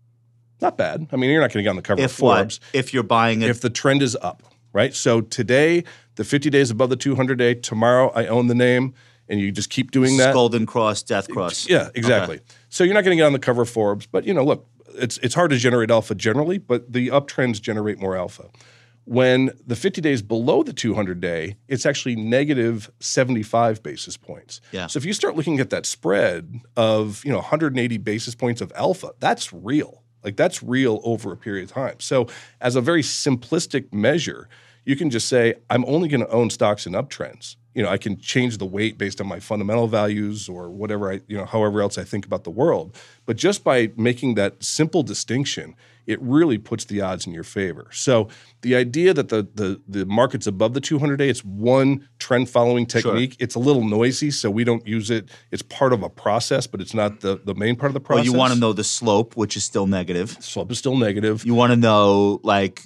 Not 0.62 0.78
bad. 0.78 1.08
I 1.12 1.18
mean, 1.18 1.30
you're 1.30 1.42
not 1.42 1.52
going 1.52 1.62
to 1.62 1.64
get 1.64 1.70
on 1.70 1.76
the 1.76 1.82
cover 1.82 2.02
If 2.02 2.12
of 2.12 2.18
Forbes 2.18 2.60
what? 2.60 2.80
If 2.80 2.94
you're 2.94 3.04
buying 3.04 3.42
it, 3.42 3.50
if 3.50 3.62
the 3.62 3.70
trend 3.70 4.02
is 4.02 4.16
up, 4.22 4.44
right? 4.72 4.94
So 4.94 5.22
today, 5.22 5.84
the 6.16 6.24
50 6.24 6.50
days 6.50 6.72
above 6.72 6.90
the 6.90 6.96
200 6.96 7.38
day, 7.38 7.54
tomorrow 7.54 8.12
I 8.16 8.28
own 8.28 8.48
the 8.48 8.56
name, 8.56 8.94
and 9.28 9.40
you 9.40 9.52
just 9.52 9.70
keep 9.70 9.92
doing 9.92 10.18
that. 10.18 10.34
golden 10.34 10.66
cross, 10.66 11.04
death 11.04 11.30
cross. 11.30 11.68
Yeah, 11.68 11.90
exactly. 11.96 12.40
So 12.70 12.84
you're 12.84 12.94
not 12.94 13.04
going 13.04 13.16
to 13.16 13.22
get 13.22 13.26
on 13.26 13.34
the 13.34 13.40
cover 13.40 13.62
of 13.64 13.70
Forbes, 13.70 14.06
but 14.06 14.26
you 14.26 14.34
know, 14.34 14.44
look, 14.44 14.68
it's 14.96 15.18
it's 15.20 15.36
hard 15.36 15.52
to 15.52 15.58
generate 15.58 15.92
alpha 15.92 16.16
generally, 16.16 16.58
but 16.58 16.92
the 16.92 17.08
uptrends 17.10 17.62
generate 17.62 18.00
more 18.00 18.16
alpha. 18.16 18.50
When 19.06 19.52
the 19.68 19.76
50 19.76 20.00
days 20.02 20.22
below 20.22 20.64
the 20.64 20.72
200 20.72 21.20
day, 21.20 21.58
it's 21.68 21.86
actually 21.86 22.16
negative 22.16 22.90
75 23.00 23.84
basis 23.84 24.16
points. 24.16 24.62
Yeah. 24.72 24.88
So 24.88 24.98
if 24.98 25.06
you 25.06 25.14
start 25.14 25.36
looking 25.36 25.60
at 25.60 25.70
that 25.72 25.86
spread 25.86 26.62
of, 26.78 27.24
you 27.26 27.32
know, 27.32 27.40
180 27.40 27.98
basis 27.98 28.34
points 28.34 28.62
of 28.62 28.72
alpha, 28.76 29.12
that's 29.20 29.52
real. 29.52 30.04
Like 30.24 30.38
that's 30.38 30.64
real 30.64 31.02
over 31.04 31.34
a 31.34 31.38
period 31.38 31.66
of 31.66 31.72
time. 31.72 32.00
So 32.00 32.28
as 32.62 32.78
a 32.78 32.82
very 32.82 33.02
simplistic 33.02 33.92
measure, 33.92 34.48
you 34.86 34.96
can 34.96 35.10
just 35.10 35.28
say, 35.28 35.56
I'm 35.70 35.84
only 35.86 36.08
going 36.08 36.22
to 36.22 36.30
own 36.30 36.50
stocks 36.50 36.86
in 36.86 36.94
uptrends. 36.94 37.58
You 37.74 37.84
know, 37.84 37.90
I 37.90 37.98
can 37.98 38.18
change 38.20 38.58
the 38.58 38.66
weight 38.66 38.98
based 38.98 39.20
on 39.20 39.28
my 39.28 39.40
fundamental 39.40 39.88
values 39.88 40.48
or 40.48 40.70
whatever 40.70 41.12
I, 41.12 41.22
you 41.28 41.36
know, 41.38 41.46
however 41.46 41.82
else 41.82 41.98
I 41.98 42.04
think 42.04 42.26
about 42.26 42.44
the 42.44 42.52
world. 42.52 42.96
But 43.26 43.36
just 43.36 43.64
by 43.64 43.92
making 43.98 44.36
that 44.36 44.64
simple 44.64 45.04
distinction, 45.04 45.76
it 46.06 46.22
really 46.22 46.58
puts 46.58 46.86
the 46.86 47.02
odds 47.02 47.26
in 47.26 47.34
your 47.34 47.44
favor. 47.44 47.88
So 47.92 48.30
the 48.62 48.76
idea 48.76 49.14
that 49.14 49.30
the 49.30 49.48
the 49.54 49.82
the 49.88 50.06
market's 50.06 50.48
above 50.48 50.74
the 50.74 50.82
200 50.82 51.18
day, 51.18 51.30
it's 51.30 51.44
one 51.44 52.08
trend 52.20 52.50
following 52.50 52.86
technique. 52.86 53.36
It's 53.40 53.56
a 53.56 53.60
little 53.60 53.84
noisy, 53.84 54.32
so 54.32 54.50
we 54.50 54.64
don't 54.64 54.86
use 54.88 55.10
it. 55.10 55.30
It's 55.52 55.62
part 55.62 55.94
of 55.94 56.04
a 56.04 56.10
process, 56.10 56.68
but 56.68 56.82
it's 56.82 56.94
not 56.94 57.22
the 57.22 57.40
the 57.44 57.56
main 57.56 57.76
part 57.76 57.90
of 57.90 57.94
the 57.94 58.00
process. 58.00 58.26
you 58.26 58.34
want 58.34 58.54
to 58.54 58.60
know 58.60 58.74
the 58.74 58.84
slope, 58.84 59.36
which 59.36 59.56
is 59.56 59.64
still 59.64 59.88
negative. 59.88 60.38
slope 60.42 60.72
is 60.72 60.78
still 60.78 60.98
negative. 60.98 61.46
You 61.46 61.56
want 61.56 61.72
to 61.72 61.78
know 61.78 62.40
like 62.44 62.82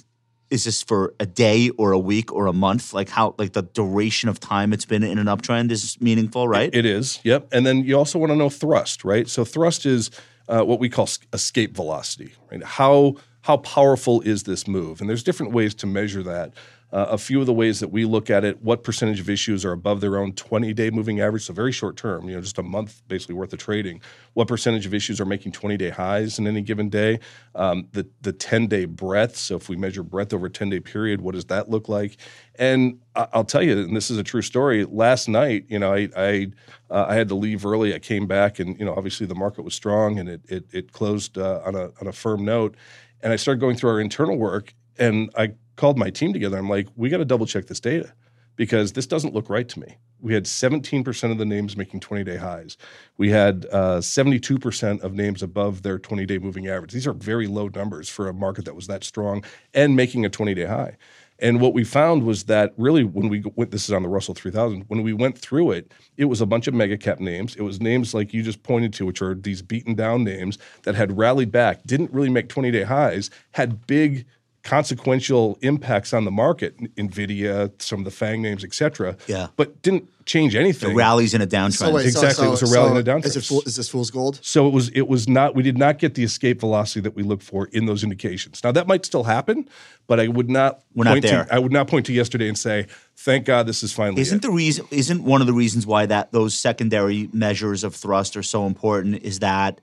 is 0.50 0.64
this 0.64 0.82
for 0.82 1.14
a 1.20 1.26
day 1.26 1.70
or 1.70 1.92
a 1.92 1.98
week 1.98 2.32
or 2.32 2.46
a 2.46 2.52
month? 2.52 2.94
Like 2.94 3.08
how 3.08 3.34
like 3.38 3.52
the 3.52 3.62
duration 3.62 4.28
of 4.28 4.40
time 4.40 4.72
it's 4.72 4.84
been 4.84 5.02
in 5.02 5.18
an 5.18 5.26
uptrend 5.26 5.70
is 5.70 6.00
meaningful, 6.00 6.48
right? 6.48 6.70
It 6.72 6.86
is, 6.86 7.20
yep. 7.22 7.48
And 7.52 7.66
then 7.66 7.84
you 7.84 7.98
also 7.98 8.18
want 8.18 8.30
to 8.30 8.36
know 8.36 8.48
thrust, 8.48 9.04
right? 9.04 9.28
So 9.28 9.44
thrust 9.44 9.86
is 9.86 10.10
uh, 10.48 10.62
what 10.62 10.80
we 10.80 10.88
call 10.88 11.08
escape 11.32 11.74
velocity, 11.74 12.32
right? 12.50 12.62
How 12.62 13.16
how 13.42 13.58
powerful 13.58 14.20
is 14.22 14.42
this 14.42 14.66
move? 14.66 15.00
And 15.00 15.08
there's 15.08 15.22
different 15.22 15.52
ways 15.52 15.74
to 15.76 15.86
measure 15.86 16.22
that. 16.22 16.52
Uh, 16.90 17.06
a 17.10 17.18
few 17.18 17.38
of 17.40 17.46
the 17.46 17.52
ways 17.52 17.80
that 17.80 17.88
we 17.88 18.04
look 18.04 18.30
at 18.30 18.44
it: 18.44 18.62
what 18.62 18.82
percentage 18.82 19.20
of 19.20 19.28
issues 19.28 19.64
are 19.64 19.72
above 19.72 20.00
their 20.00 20.16
own 20.16 20.32
20-day 20.32 20.90
moving 20.90 21.20
average, 21.20 21.44
so 21.44 21.52
very 21.52 21.72
short 21.72 21.96
term, 21.96 22.28
you 22.28 22.34
know, 22.34 22.40
just 22.40 22.58
a 22.58 22.62
month 22.62 23.02
basically 23.08 23.34
worth 23.34 23.52
of 23.52 23.58
trading. 23.58 24.00
What 24.34 24.48
percentage 24.48 24.86
of 24.86 24.94
issues 24.94 25.20
are 25.20 25.26
making 25.26 25.52
20-day 25.52 25.90
highs 25.90 26.38
in 26.38 26.46
any 26.46 26.62
given 26.62 26.88
day? 26.88 27.20
Um, 27.54 27.88
the 27.92 28.08
the 28.22 28.32
10-day 28.32 28.86
breadth. 28.86 29.36
So 29.36 29.56
if 29.56 29.68
we 29.68 29.76
measure 29.76 30.02
breadth 30.02 30.32
over 30.32 30.46
a 30.46 30.50
10-day 30.50 30.80
period, 30.80 31.20
what 31.20 31.34
does 31.34 31.44
that 31.46 31.68
look 31.68 31.88
like? 31.88 32.16
And 32.58 33.00
I'll 33.14 33.44
tell 33.44 33.62
you, 33.62 33.78
and 33.78 33.96
this 33.96 34.10
is 34.10 34.18
a 34.18 34.22
true 34.22 34.42
story. 34.42 34.84
Last 34.84 35.28
night, 35.28 35.66
you 35.68 35.78
know, 35.78 35.92
I 35.92 36.08
I, 36.16 36.46
uh, 36.90 37.06
I 37.08 37.14
had 37.14 37.28
to 37.28 37.34
leave 37.34 37.66
early. 37.66 37.94
I 37.94 37.98
came 37.98 38.26
back, 38.26 38.58
and 38.58 38.78
you 38.78 38.84
know, 38.84 38.94
obviously 38.94 39.26
the 39.26 39.34
market 39.34 39.62
was 39.62 39.74
strong, 39.74 40.18
and 40.18 40.28
it 40.28 40.40
it, 40.48 40.64
it 40.72 40.92
closed 40.92 41.36
uh, 41.38 41.60
on 41.64 41.74
a 41.74 41.90
on 42.00 42.06
a 42.06 42.12
firm 42.12 42.44
note. 42.44 42.76
And 43.20 43.32
I 43.32 43.36
started 43.36 43.60
going 43.60 43.76
through 43.76 43.90
our 43.90 44.00
internal 44.00 44.38
work, 44.38 44.74
and 44.98 45.30
I 45.36 45.54
called 45.78 45.96
my 45.96 46.10
team 46.10 46.32
together. 46.32 46.58
I'm 46.58 46.68
like, 46.68 46.88
we 46.96 47.08
got 47.08 47.18
to 47.18 47.24
double 47.24 47.46
check 47.46 47.66
this 47.66 47.80
data 47.80 48.12
because 48.56 48.92
this 48.92 49.06
doesn't 49.06 49.32
look 49.32 49.48
right 49.48 49.68
to 49.68 49.80
me. 49.80 49.96
We 50.20 50.34
had 50.34 50.44
17% 50.44 51.30
of 51.30 51.38
the 51.38 51.46
names 51.46 51.76
making 51.76 52.00
20 52.00 52.24
day 52.24 52.36
highs. 52.36 52.76
We 53.16 53.30
had 53.30 53.66
uh, 53.70 53.98
72% 53.98 55.00
of 55.02 55.14
names 55.14 55.42
above 55.42 55.82
their 55.82 55.98
20 55.98 56.26
day 56.26 56.38
moving 56.38 56.66
average. 56.66 56.92
These 56.92 57.06
are 57.06 57.12
very 57.12 57.46
low 57.46 57.68
numbers 57.68 58.08
for 58.08 58.28
a 58.28 58.34
market 58.34 58.64
that 58.64 58.74
was 58.74 58.88
that 58.88 59.04
strong 59.04 59.44
and 59.72 59.94
making 59.94 60.26
a 60.26 60.28
20 60.28 60.52
day 60.54 60.66
high. 60.66 60.96
And 61.40 61.60
what 61.60 61.72
we 61.72 61.84
found 61.84 62.24
was 62.24 62.44
that 62.44 62.74
really, 62.76 63.04
when 63.04 63.28
we 63.28 63.44
went, 63.54 63.70
this 63.70 63.84
is 63.84 63.92
on 63.92 64.02
the 64.02 64.08
Russell 64.08 64.34
3000, 64.34 64.86
when 64.88 65.04
we 65.04 65.12
went 65.12 65.38
through 65.38 65.70
it, 65.70 65.92
it 66.16 66.24
was 66.24 66.40
a 66.40 66.46
bunch 66.46 66.66
of 66.66 66.74
mega 66.74 66.98
cap 66.98 67.20
names. 67.20 67.54
It 67.54 67.62
was 67.62 67.80
names 67.80 68.12
like 68.12 68.34
you 68.34 68.42
just 68.42 68.64
pointed 68.64 68.92
to, 68.94 69.06
which 69.06 69.22
are 69.22 69.36
these 69.36 69.62
beaten 69.62 69.94
down 69.94 70.24
names 70.24 70.58
that 70.82 70.96
had 70.96 71.16
rallied 71.16 71.52
back, 71.52 71.84
didn't 71.84 72.12
really 72.12 72.28
make 72.28 72.48
20 72.48 72.72
day 72.72 72.82
highs, 72.82 73.30
had 73.52 73.86
big 73.86 74.26
consequential 74.68 75.58
impacts 75.62 76.12
on 76.12 76.26
the 76.26 76.30
market, 76.30 76.76
Nvidia, 76.96 77.70
some 77.80 78.00
of 78.00 78.04
the 78.04 78.10
FANG 78.10 78.42
names, 78.42 78.62
et 78.62 78.74
cetera. 78.74 79.16
Yeah. 79.26 79.46
But 79.56 79.80
didn't 79.80 80.10
change 80.26 80.54
anything. 80.54 80.94
Rallies 80.94 81.32
in 81.32 81.40
a 81.40 81.46
downtrend. 81.46 81.72
So 81.72 81.90
wait, 81.90 82.02
so- 82.12 82.20
Exactly, 82.20 82.46
it 82.48 82.50
was 82.50 82.62
a 82.62 82.66
rally 82.66 82.90
so 82.90 82.96
and 82.96 83.08
a 83.08 83.10
downtrend. 83.10 83.24
Is, 83.24 83.36
it 83.38 83.44
fool, 83.44 83.62
is 83.64 83.76
this 83.76 83.88
fool's 83.88 84.10
gold? 84.10 84.38
So 84.42 84.68
it 84.68 84.74
was 84.74 84.90
it 84.90 85.08
was 85.08 85.26
not 85.26 85.54
we 85.54 85.62
did 85.62 85.78
not 85.78 85.98
get 85.98 86.14
the 86.16 86.22
escape 86.22 86.60
velocity 86.60 87.00
that 87.00 87.16
we 87.16 87.22
look 87.22 87.40
for 87.40 87.66
in 87.72 87.86
those 87.86 88.04
indications. 88.04 88.62
Now 88.62 88.70
that 88.72 88.86
might 88.86 89.06
still 89.06 89.24
happen, 89.24 89.66
but 90.06 90.20
I 90.20 90.28
would 90.28 90.50
not 90.50 90.82
We're 90.94 91.04
not 91.04 91.12
point 91.12 91.24
there. 91.24 91.44
to 91.46 91.54
I 91.54 91.58
would 91.58 91.72
not 91.72 91.88
point 91.88 92.04
to 92.06 92.12
yesterday 92.12 92.48
and 92.48 92.58
say, 92.58 92.88
thank 93.16 93.46
God 93.46 93.66
this 93.66 93.82
is 93.82 93.94
finally 93.94 94.20
Isn't 94.20 94.36
it." 94.36 94.42
the 94.42 94.50
reason? 94.50 94.86
Isn't 94.90 95.24
one 95.24 95.40
of 95.40 95.46
the 95.46 95.54
reasons 95.54 95.86
why 95.86 96.04
that 96.04 96.30
those 96.32 96.54
secondary 96.54 97.30
measures 97.32 97.84
of 97.84 97.94
thrust 97.94 98.36
are 98.36 98.42
so 98.42 98.66
important? 98.66 99.22
Is 99.22 99.38
that 99.38 99.80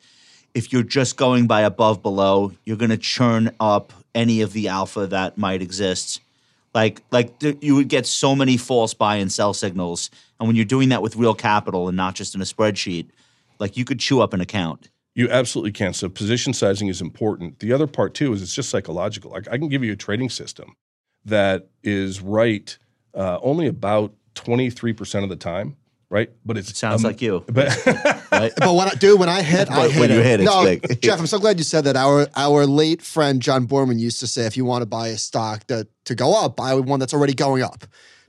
if 0.53 0.71
you're 0.71 0.83
just 0.83 1.17
going 1.17 1.47
by 1.47 1.61
above 1.61 2.03
below, 2.03 2.51
you're 2.65 2.77
going 2.77 2.91
to 2.91 2.97
churn 2.97 3.49
up 3.59 3.91
any 4.15 4.41
of 4.41 4.53
the 4.53 4.69
alpha 4.69 5.05
that 5.07 5.37
might 5.37 5.61
exist. 5.61 6.21
Like 6.73 7.03
like 7.11 7.39
th- 7.39 7.57
you 7.61 7.75
would 7.75 7.87
get 7.87 8.05
so 8.05 8.35
many 8.35 8.57
false 8.57 8.93
buy 8.93 9.17
and 9.17 9.31
sell 9.31 9.53
signals, 9.53 10.09
and 10.39 10.47
when 10.47 10.55
you're 10.55 10.65
doing 10.65 10.89
that 10.89 11.01
with 11.01 11.15
real 11.15 11.35
capital 11.35 11.87
and 11.87 11.95
not 11.95 12.15
just 12.15 12.33
in 12.35 12.41
a 12.41 12.45
spreadsheet, 12.45 13.07
like 13.59 13.77
you 13.77 13.85
could 13.85 13.99
chew 13.99 14.21
up 14.21 14.33
an 14.33 14.41
account. 14.41 14.89
You 15.13 15.29
absolutely 15.29 15.71
can. 15.71 15.93
So 15.93 16.09
position 16.09 16.51
sizing 16.53 16.89
is 16.89 16.99
important. 16.99 17.59
The 17.59 17.71
other 17.71 17.87
part 17.87 18.13
too 18.13 18.33
is 18.33 18.41
it's 18.41 18.53
just 18.53 18.69
psychological. 18.69 19.31
Like 19.31 19.47
I 19.49 19.57
can 19.57 19.69
give 19.69 19.83
you 19.83 19.93
a 19.93 19.95
trading 19.95 20.29
system 20.29 20.75
that 21.23 21.67
is 21.83 22.21
right 22.21 22.77
uh, 23.13 23.39
only 23.41 23.67
about 23.67 24.13
twenty 24.33 24.69
three 24.69 24.91
percent 24.91 25.23
of 25.23 25.29
the 25.29 25.37
time, 25.37 25.77
right? 26.09 26.29
But 26.45 26.57
it's 26.57 26.77
Sounds 26.77 27.03
um, 27.03 27.09
like 27.11 27.21
you. 27.21 27.43
But 27.51 27.69
But 27.85 28.73
when 28.73 28.87
I, 28.87 28.91
dude, 28.95 29.19
when 29.19 29.29
I 29.29 29.41
hit, 29.41 29.69
I 29.69 29.87
hit 29.87 29.99
when 29.99 30.09
you 30.11 30.21
hit, 30.21 30.41
it's 30.41 30.51
no, 30.51 30.63
big. 30.63 31.01
Jeff, 31.01 31.19
I'm 31.19 31.27
so 31.27 31.39
glad 31.39 31.57
you 31.57 31.63
said 31.63 31.85
that. 31.85 31.95
Our 31.95 32.27
our 32.35 32.65
late 32.65 33.01
friend 33.01 33.41
John 33.41 33.67
Boorman 33.67 33.99
used 33.99 34.19
to 34.19 34.27
say, 34.27 34.45
if 34.45 34.57
you 34.57 34.65
want 34.65 34.81
to 34.81 34.85
buy 34.85 35.09
a 35.09 35.17
stock 35.17 35.67
that 35.67 35.87
to 36.05 36.15
go 36.15 36.33
up, 36.39 36.55
buy 36.57 36.75
one 36.75 36.99
that's 36.99 37.13
already 37.13 37.33
going 37.33 37.63
up. 37.63 37.85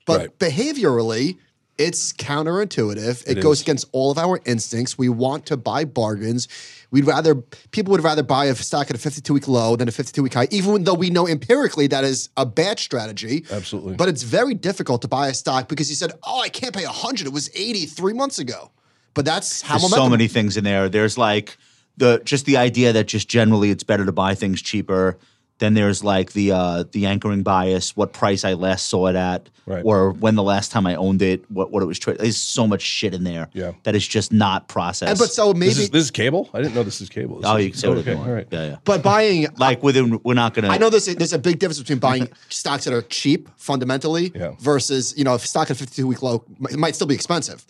But 0.07 0.19
Right. 0.19 0.39
behaviorally, 0.39 1.39
It's 1.79 2.13
counterintuitive. 2.15 3.29
It, 3.29 3.39
It 3.39 3.43
goes 3.43 3.59
is. 3.59 3.63
against 3.63 3.87
all 3.93 4.11
of 4.11 4.19
our 4.19 4.41
instincts. 4.47 4.97
We 4.97 5.09
want 5.09 5.47
to 5.47 5.57
buy 5.57 5.85
bargains. 5.85 6.49
We'd 6.91 7.05
rather 7.07 7.35
people 7.73 7.91
would 7.93 8.03
rather 8.03 8.23
buy 8.23 8.47
a 8.47 8.55
stock 8.55 8.89
at 8.89 8.97
a 8.97 8.99
52 8.99 9.35
week 9.35 9.49
low 9.49 9.77
than 9.77 9.89
a 9.89 9.93
52 9.93 10.23
week 10.23 10.35
high, 10.35 10.49
even 10.51 10.85
though 10.85 10.95
we 10.95 11.11
know 11.11 11.27
empirically 11.29 11.87
that 11.89 12.05
is 12.05 12.31
a 12.37 12.47
bad 12.47 12.79
strategy. 12.79 13.45
Absolutely. 13.51 13.95
But 13.97 14.09
it's 14.09 14.23
very 14.23 14.55
difficult 14.55 15.03
to 15.03 15.09
buy 15.09 15.29
a 15.29 15.35
stock 15.35 15.69
because 15.69 15.91
you 15.91 15.97
said, 15.97 16.13
"Oh, 16.23 16.41
I 16.41 16.49
can't 16.49 16.75
pay 16.75 16.85
100. 16.85 17.27
It 17.27 17.33
was 17.33 17.51
80 17.55 17.87
3 17.87 18.13
months 18.15 18.39
ago." 18.39 18.71
But 19.15 19.25
that's 19.25 19.63
how 19.63 19.75
There's 19.75 19.83
momentum. 19.91 20.07
so 20.07 20.11
many 20.11 20.29
things 20.29 20.57
in 20.57 20.65
there. 20.65 20.89
There's 20.89 21.19
like 21.19 21.57
the 21.99 22.23
just 22.25 22.47
the 22.47 22.57
idea 22.57 22.93
that 22.93 23.07
just 23.07 23.29
generally 23.29 23.71
it's 23.71 23.83
better 23.83 24.05
to 24.07 24.13
buy 24.13 24.35
things 24.35 24.63
cheaper. 24.63 25.19
Then 25.59 25.73
there's 25.73 26.05
like 26.05 26.33
the 26.33 26.53
uh, 26.53 26.85
the 26.93 27.07
anchoring 27.07 27.43
bias, 27.43 27.97
what 27.97 28.13
price 28.13 28.45
I 28.45 28.53
last 28.53 28.87
saw 28.87 29.07
it 29.07 29.17
at, 29.17 29.49
Right. 29.65 29.83
or 29.85 30.13
when 30.13 30.35
the 30.37 30.43
last 30.43 30.71
time 30.71 30.87
I 30.87 30.95
owned 30.97 31.23
it, 31.23 31.51
what 31.51 31.71
what 31.73 31.83
it 31.83 31.87
was 31.87 31.99
trading. 31.99 32.23
There's 32.23 32.37
so 32.37 32.67
much 32.67 32.83
shit 32.83 33.15
in 33.15 33.25
there 33.25 33.49
Yeah. 33.55 33.73
that 33.85 33.95
is 33.97 34.07
just 34.07 34.33
not 34.33 34.69
processed. 34.69 35.11
And, 35.11 35.19
but 35.19 35.33
so 35.33 35.55
maybe 35.55 35.69
This 35.71 35.79
is, 35.79 35.91
this 35.91 36.05
is 36.05 36.11
cable. 36.11 36.51
I 36.53 36.59
didn't 36.61 36.75
know 36.75 36.83
this 36.83 37.01
is 37.01 37.09
cable. 37.09 37.41
This 37.41 37.51
oh, 37.51 37.57
is- 37.57 37.65
you 37.65 37.71
can 37.71 37.79
say 37.81 37.89
whatever 37.89 38.03
okay, 38.03 38.11
you 38.13 38.17
want. 38.19 38.29
all 38.31 38.35
right. 38.37 38.47
Yeah, 38.51 38.67
yeah. 38.67 38.77
but 38.85 39.03
buying 39.03 39.47
Like 39.57 39.83
within, 39.83 40.21
we're 40.23 40.35
not 40.35 40.53
gonna. 40.53 40.69
I 40.69 40.77
know 40.79 40.91
there's 40.91 41.09
a, 41.09 41.15
there's 41.15 41.33
a 41.33 41.39
big 41.39 41.59
difference 41.59 41.79
between 41.79 41.99
buying 41.99 42.29
stocks 42.51 42.85
that 42.85 42.93
are 42.93 43.03
cheap 43.03 43.49
fundamentally 43.57 44.33
Yeah. 44.35 44.53
versus 44.61 45.15
you 45.17 45.25
know 45.25 45.35
if 45.35 45.47
stock 45.47 45.71
at 45.71 45.77
52 45.79 46.07
week 46.07 46.23
low 46.23 46.45
it 46.71 46.79
might 46.79 46.95
still 46.95 47.07
be 47.07 47.15
expensive, 47.15 47.65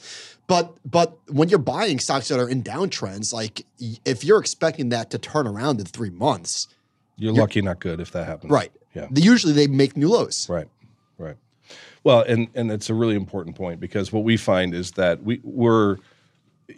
but 0.49 0.77
but 0.85 1.17
when 1.29 1.49
you're 1.49 1.59
buying 1.61 1.99
stocks 2.01 2.29
that 2.29 2.41
are 2.41 2.49
in 2.49 2.63
downtrends, 2.65 3.33
like 3.33 3.65
if 4.05 4.25
you're 4.25 4.41
expecting 4.41 4.89
that 4.91 5.11
to 5.13 5.19
turn 5.19 5.47
around 5.47 5.79
in 5.81 5.87
three 5.87 6.11
months, 6.11 6.67
You're 7.17 7.33
lucky, 7.33 7.63
not 7.63 7.81
good, 7.81 8.01
if 8.01 8.11
that 8.13 8.27
happens. 8.27 8.51
right? 8.51 8.71
Yeah. 8.95 9.09
Usually 9.15 9.53
they 9.53 9.67
make 9.67 9.97
new 9.97 10.09
lows. 10.09 10.49
Right. 10.49 10.69
Right. 11.19 11.37
Well, 12.05 12.21
and 12.23 12.49
and 12.55 12.71
it's 12.71 12.89
a 12.91 12.95
really 12.95 13.17
important 13.17 13.57
point 13.57 13.81
because 13.81 14.13
what 14.13 14.23
we 14.25 14.37
find 14.37 14.75
is 14.75 14.93
that 14.93 15.23
we 15.23 15.41
we're, 15.43 15.97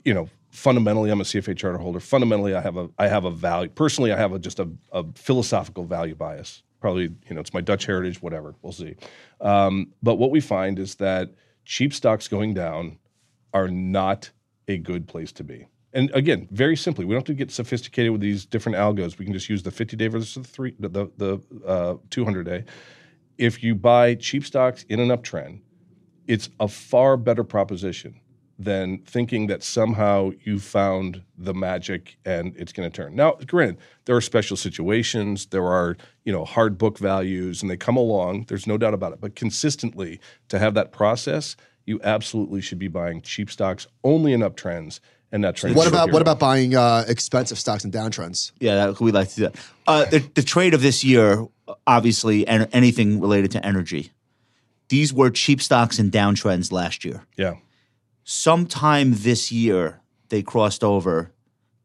you 0.04 0.14
know, 0.14 0.28
fundamentally, 0.50 1.10
I'm 1.10 1.20
a 1.20 1.24
CFA 1.24 1.56
charter 1.56 1.78
holder. 1.78 2.00
Fundamentally, 2.00 2.54
I 2.54 2.60
have 2.60 2.76
a 2.76 2.88
I 2.98 3.08
have 3.08 3.24
a 3.24 3.30
value. 3.30 3.68
Personally, 3.68 4.12
I 4.12 4.16
have 4.16 4.32
a, 4.32 4.38
just 4.38 4.58
a, 4.58 4.68
a 4.92 5.04
philosophical 5.14 5.84
value 5.84 6.14
bias. 6.14 6.62
Probably, 6.80 7.04
you 7.04 7.34
know, 7.34 7.40
it's 7.40 7.52
my 7.52 7.60
Dutch 7.60 7.86
heritage. 7.86 8.22
Whatever, 8.22 8.54
we'll 8.62 8.72
see. 8.72 8.94
Um, 9.40 9.92
but 10.02 10.14
what 10.14 10.30
we 10.30 10.40
find 10.40 10.78
is 10.78 10.94
that 10.96 11.34
cheap 11.64 11.92
stocks 11.92 12.28
going 12.28 12.54
down 12.54 12.98
are 13.52 13.68
not 13.68 14.30
a 14.68 14.78
good 14.78 15.08
place 15.08 15.32
to 15.32 15.44
be. 15.44 15.66
And 15.92 16.10
again, 16.12 16.48
very 16.50 16.76
simply, 16.76 17.04
we 17.04 17.14
don't 17.14 17.20
have 17.20 17.26
to 17.26 17.34
get 17.34 17.50
sophisticated 17.50 18.12
with 18.12 18.20
these 18.20 18.44
different 18.44 18.76
algos. 18.76 19.18
We 19.18 19.24
can 19.24 19.32
just 19.32 19.48
use 19.48 19.62
the 19.62 19.70
50 19.70 19.96
day 19.96 20.08
versus 20.08 20.34
the 20.34 20.44
three, 20.44 20.74
the 20.78 21.10
the, 21.16 21.40
uh, 21.66 21.96
200 22.10 22.44
day. 22.44 22.64
If 23.38 23.62
you 23.62 23.74
buy 23.74 24.14
cheap 24.16 24.44
stocks 24.44 24.84
in 24.88 25.00
an 25.00 25.08
uptrend, 25.08 25.60
it's 26.26 26.50
a 26.60 26.68
far 26.68 27.16
better 27.16 27.44
proposition 27.44 28.20
than 28.58 28.98
thinking 28.98 29.46
that 29.46 29.62
somehow 29.62 30.32
you 30.42 30.58
found 30.58 31.22
the 31.36 31.54
magic 31.54 32.18
and 32.24 32.54
it's 32.56 32.72
going 32.72 32.90
to 32.90 32.94
turn. 32.94 33.14
Now, 33.14 33.36
granted, 33.46 33.78
there 34.04 34.16
are 34.16 34.20
special 34.20 34.56
situations, 34.56 35.46
there 35.46 35.64
are 35.64 35.96
you 36.24 36.32
know 36.32 36.44
hard 36.44 36.76
book 36.76 36.98
values, 36.98 37.62
and 37.62 37.70
they 37.70 37.76
come 37.76 37.96
along. 37.96 38.44
There's 38.48 38.66
no 38.66 38.76
doubt 38.76 38.94
about 38.94 39.12
it. 39.12 39.20
But 39.20 39.36
consistently, 39.36 40.20
to 40.48 40.58
have 40.58 40.74
that 40.74 40.92
process, 40.92 41.56
you 41.86 42.00
absolutely 42.04 42.60
should 42.60 42.78
be 42.78 42.88
buying 42.88 43.22
cheap 43.22 43.50
stocks 43.50 43.86
only 44.04 44.34
in 44.34 44.40
uptrends 44.40 45.00
and 45.32 45.42
not 45.42 45.56
trends. 45.56 45.76
What 45.76 45.86
about 45.88 46.06
here 46.06 46.12
what 46.14 46.22
about 46.22 46.38
buying 46.38 46.74
uh, 46.74 47.04
expensive 47.08 47.58
stocks 47.58 47.84
in 47.84 47.90
downtrends? 47.90 48.52
Yeah, 48.60 48.86
that, 48.86 49.00
we 49.00 49.12
like 49.12 49.28
to 49.30 49.36
do 49.36 49.42
that. 49.44 49.56
Uh, 49.86 50.04
the, 50.06 50.18
the 50.34 50.42
trade 50.42 50.74
of 50.74 50.82
this 50.82 51.04
year, 51.04 51.46
obviously, 51.86 52.46
and 52.46 52.68
anything 52.72 53.20
related 53.20 53.50
to 53.52 53.64
energy. 53.64 54.12
These 54.88 55.12
were 55.12 55.30
cheap 55.30 55.60
stocks 55.60 55.98
in 55.98 56.10
downtrends 56.10 56.72
last 56.72 57.04
year. 57.04 57.26
Yeah, 57.36 57.56
Sometime 58.30 59.14
this 59.14 59.50
year, 59.50 60.02
they 60.28 60.42
crossed 60.42 60.84
over 60.84 61.32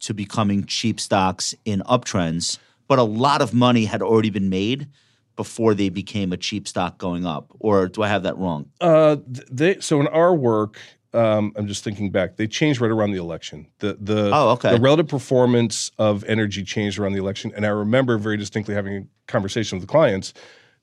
to 0.02 0.14
becoming 0.14 0.66
cheap 0.66 1.00
stocks 1.00 1.56
in 1.64 1.82
uptrends, 1.88 2.58
but 2.90 3.00
a 3.00 3.04
lot 3.04 3.42
of 3.42 3.54
money 3.54 3.86
had 3.86 4.02
already 4.02 4.30
been 4.30 4.50
made 4.50 4.90
before 5.38 5.74
they 5.74 5.88
became 5.88 6.34
a 6.34 6.38
cheap 6.38 6.68
stock 6.68 6.98
going 6.98 7.26
up. 7.26 7.54
Or 7.60 7.88
do 7.88 8.02
I 8.04 8.10
have 8.10 8.24
that 8.24 8.38
wrong? 8.38 8.70
Uh, 8.82 9.16
they 9.26 9.80
so 9.80 10.02
in 10.02 10.08
our 10.08 10.36
work, 10.36 10.82
um, 11.14 11.52
I'm 11.56 11.68
just 11.68 11.84
thinking 11.84 12.10
back. 12.12 12.38
They 12.38 12.48
changed 12.48 12.82
right 12.82 12.92
around 12.92 13.12
the 13.12 13.20
election. 13.20 13.68
The 13.80 13.98
the 14.00 14.32
Oh, 14.34 14.50
okay. 14.52 14.72
the 14.76 14.80
relative 14.82 15.08
performance 15.08 15.92
of 15.98 16.24
energy 16.26 16.64
changed 16.64 17.00
around 17.00 17.14
the 17.14 17.20
election, 17.20 17.52
and 17.56 17.66
I 17.66 17.70
remember 17.70 18.18
very 18.18 18.38
distinctly 18.38 18.74
having 18.76 18.96
a 18.96 19.32
conversation 19.32 19.78
with 19.78 19.88
the 19.88 19.92
clients 19.92 20.34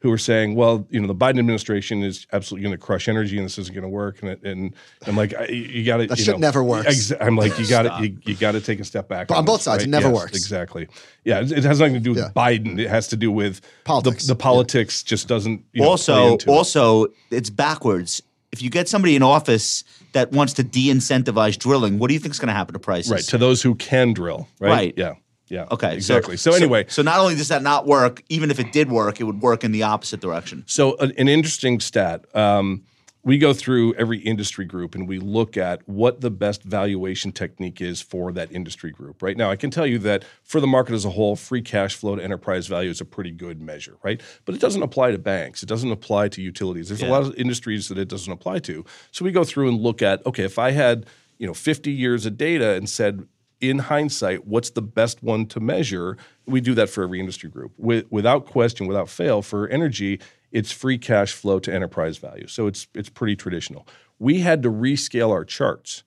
who 0.03 0.09
were 0.09 0.17
saying, 0.17 0.55
"Well, 0.55 0.87
you 0.89 0.99
know, 0.99 1.07
the 1.07 1.15
Biden 1.15 1.39
administration 1.39 2.03
is 2.03 2.27
absolutely 2.33 2.63
going 2.67 2.73
to 2.79 2.83
crush 2.83 3.07
energy, 3.07 3.37
and 3.37 3.45
this 3.45 3.59
isn't 3.59 3.75
going 3.75 3.83
to 3.83 3.89
work." 3.89 4.23
And 4.23 4.31
it, 4.31 4.43
and 4.45 4.75
I'm 5.07 5.15
like, 5.15 5.35
I, 5.35 5.45
"You 5.49 5.85
got 5.85 5.99
to 5.99 6.07
That 6.07 6.19
you 6.19 6.25
shit 6.25 6.35
know, 6.37 6.39
never 6.41 6.65
works. 6.65 6.87
exa- 6.89 7.19
I'm 7.21 7.37
like, 7.37 7.59
"You 7.59 7.67
got 7.69 7.83
to 7.83 8.07
you, 8.07 8.17
you 8.25 8.35
got 8.35 8.53
to 8.53 8.63
take 8.63 8.81
a 8.81 8.85
step 8.85 9.09
back." 9.09 9.29
But 9.29 9.37
on 9.37 9.45
this, 9.45 9.53
both 9.53 9.61
sides, 9.63 9.85
it 9.85 9.89
never 9.89 10.09
Yes, 10.09 10.15
works. 10.17 10.37
Exactly. 10.39 10.89
Yeah, 11.25 11.41
it, 11.41 11.53
it 11.53 11.65
has 11.65 11.81
nothing 11.81 11.95
to 11.95 12.01
do 12.01 12.11
with 12.11 12.19
Yeah. 12.21 12.31
Biden. 12.35 12.79
It 12.79 12.89
has 12.89 13.09
to 13.09 13.17
do 13.17 13.31
with 13.31 13.61
Politics. 13.85 14.25
The, 14.27 14.33
the 14.33 14.39
politics 14.39 15.03
just 15.03 15.29
doesn't. 15.29 15.65
You 15.75 15.83
know, 15.83 15.89
also, 15.91 16.33
into 16.33 16.49
it. 16.49 16.53
also, 16.55 17.09
it's 17.31 17.51
backwards. 17.51 18.23
If 18.53 18.63
you 18.63 18.71
get 18.71 18.89
somebody 18.89 19.15
in 19.15 19.23
office 19.23 19.85
that 20.13 20.33
wants 20.33 20.55
to 20.55 20.65
de-incentivize 20.65 21.57
drilling, 21.57 21.99
what 21.99 22.09
do 22.09 22.15
you 22.15 22.21
think 22.21 22.35
is 22.35 22.41
going 22.41 22.49
to 22.49 22.55
happen 22.55 22.73
to 22.73 22.81
prices? 22.81 23.13
Right 23.13 23.23
to 23.25 23.39
those 23.39 23.63
who 23.63 23.75
can 23.77 24.13
drill. 24.13 24.49
Right. 24.59 24.71
Right. 24.71 24.95
Yeah. 24.97 25.15
Yeah. 25.49 25.67
Okay. 25.71 25.95
Exactly. 25.95 26.37
So, 26.37 26.55
anyway, 26.55 26.87
so, 26.89 27.03
not 27.03 27.19
only 27.19 27.35
does 27.35 27.49
that 27.49 27.63
not 27.63 27.87
work, 27.87 28.23
even 28.29 28.51
if 28.51 28.61
it 28.61 28.73
did 28.73 28.91
work, 28.91 29.21
it 29.21 29.25
would 29.25 29.41
work 29.41 29.65
in 29.65 29.73
the 29.73 29.83
opposite 29.83 30.21
direction. 30.21 30.65
so 30.67 30.97
an, 30.99 31.13
an 31.19 31.29
interesting 31.29 31.81
stat. 31.81 32.25
Um, 32.37 32.85
we 33.23 33.37
go 33.37 33.53
through 33.53 33.95
every 33.95 34.19
industry 34.19 34.65
group 34.65 34.95
and 34.95 35.07
we 35.07 35.19
look 35.19 35.57
at 35.57 35.87
what 35.87 36.21
the 36.21 36.31
best 36.31 36.63
valuation 36.63 37.33
technique 37.33 37.81
is 37.81 38.01
for 38.01 38.33
that 38.33 38.51
industry 38.51 38.91
group. 38.91 39.23
Right 39.23 39.37
now, 39.37 39.51
I 39.51 39.57
can 39.57 39.71
tell 39.71 39.87
you 39.87 39.99
that 39.99 40.25
for 40.43 40.61
the 40.61 40.67
market 40.67 40.95
as 40.95 41.05
a 41.05 41.11
whole, 41.11 41.37
free 41.37 41.61
cash 41.61 41.95
flow 41.95 42.17
to 42.17 42.23
enterprise 42.23 42.67
value 42.67 42.91
is 42.91 43.01
a 43.01 43.05
pretty 43.05 43.31
good 43.31 43.61
measure, 43.61 43.97
right? 44.03 44.21
But 44.47 44.55
it 44.55 44.61
doesn't 44.61 44.83
apply 44.83 45.11
to 45.11 45.19
banks. 45.19 45.63
It 45.63 45.69
doesn't 45.69 45.91
apply 45.91 46.29
to 46.29 46.43
utilities. 46.43 46.89
There's 46.89 47.03
a 47.03 47.07
lot 47.07 47.23
of 47.23 47.35
industries 47.35 47.89
that 47.89 47.99
it 47.99 48.09
doesn't 48.09 48.33
apply 48.33 48.61
to. 48.61 48.85
So 49.11 49.25
we 49.25 49.33
go 49.33 49.45
through 49.45 49.69
and 49.69 49.81
look 49.81 50.01
at 50.01 50.25
okay, 50.25 50.45
if 50.45 50.59
I 50.59 50.71
had 50.71 51.07
you 51.39 51.47
know 51.47 51.55
50 51.55 51.93
years 51.93 52.25
of 52.25 52.37
data 52.39 52.71
and 52.71 52.89
said 52.89 53.27
in 53.61 53.79
hindsight, 53.79 54.47
what's 54.47 54.71
the 54.71 54.83
best 54.83 55.23
one 55.23 55.47
to 55.47 55.61
measure? 55.61 56.17
We 56.47 56.61
do 56.61 56.75
that 56.75 56.89
for 56.89 57.05
every 57.05 57.21
industry 57.21 57.51
group. 57.51 57.73
With, 57.77 58.07
without 58.11 58.47
question, 58.47 58.87
without 58.87 59.09
fail, 59.09 59.43
for 59.43 59.69
energy, 59.69 60.21
it's 60.53 60.73
free 60.73 60.99
cash 60.99 61.33
flow 61.33 61.59
to 61.61 61.73
enterprise 61.73 62.19
value. 62.19 62.47
So 62.47 62.67
it's 62.67 62.89
it's 62.95 63.09
pretty 63.09 63.37
traditional. 63.37 63.87
We 64.19 64.41
had 64.41 64.63
to 64.65 64.71
rescale 64.71 65.31
our 65.31 65.45
charts 65.45 66.03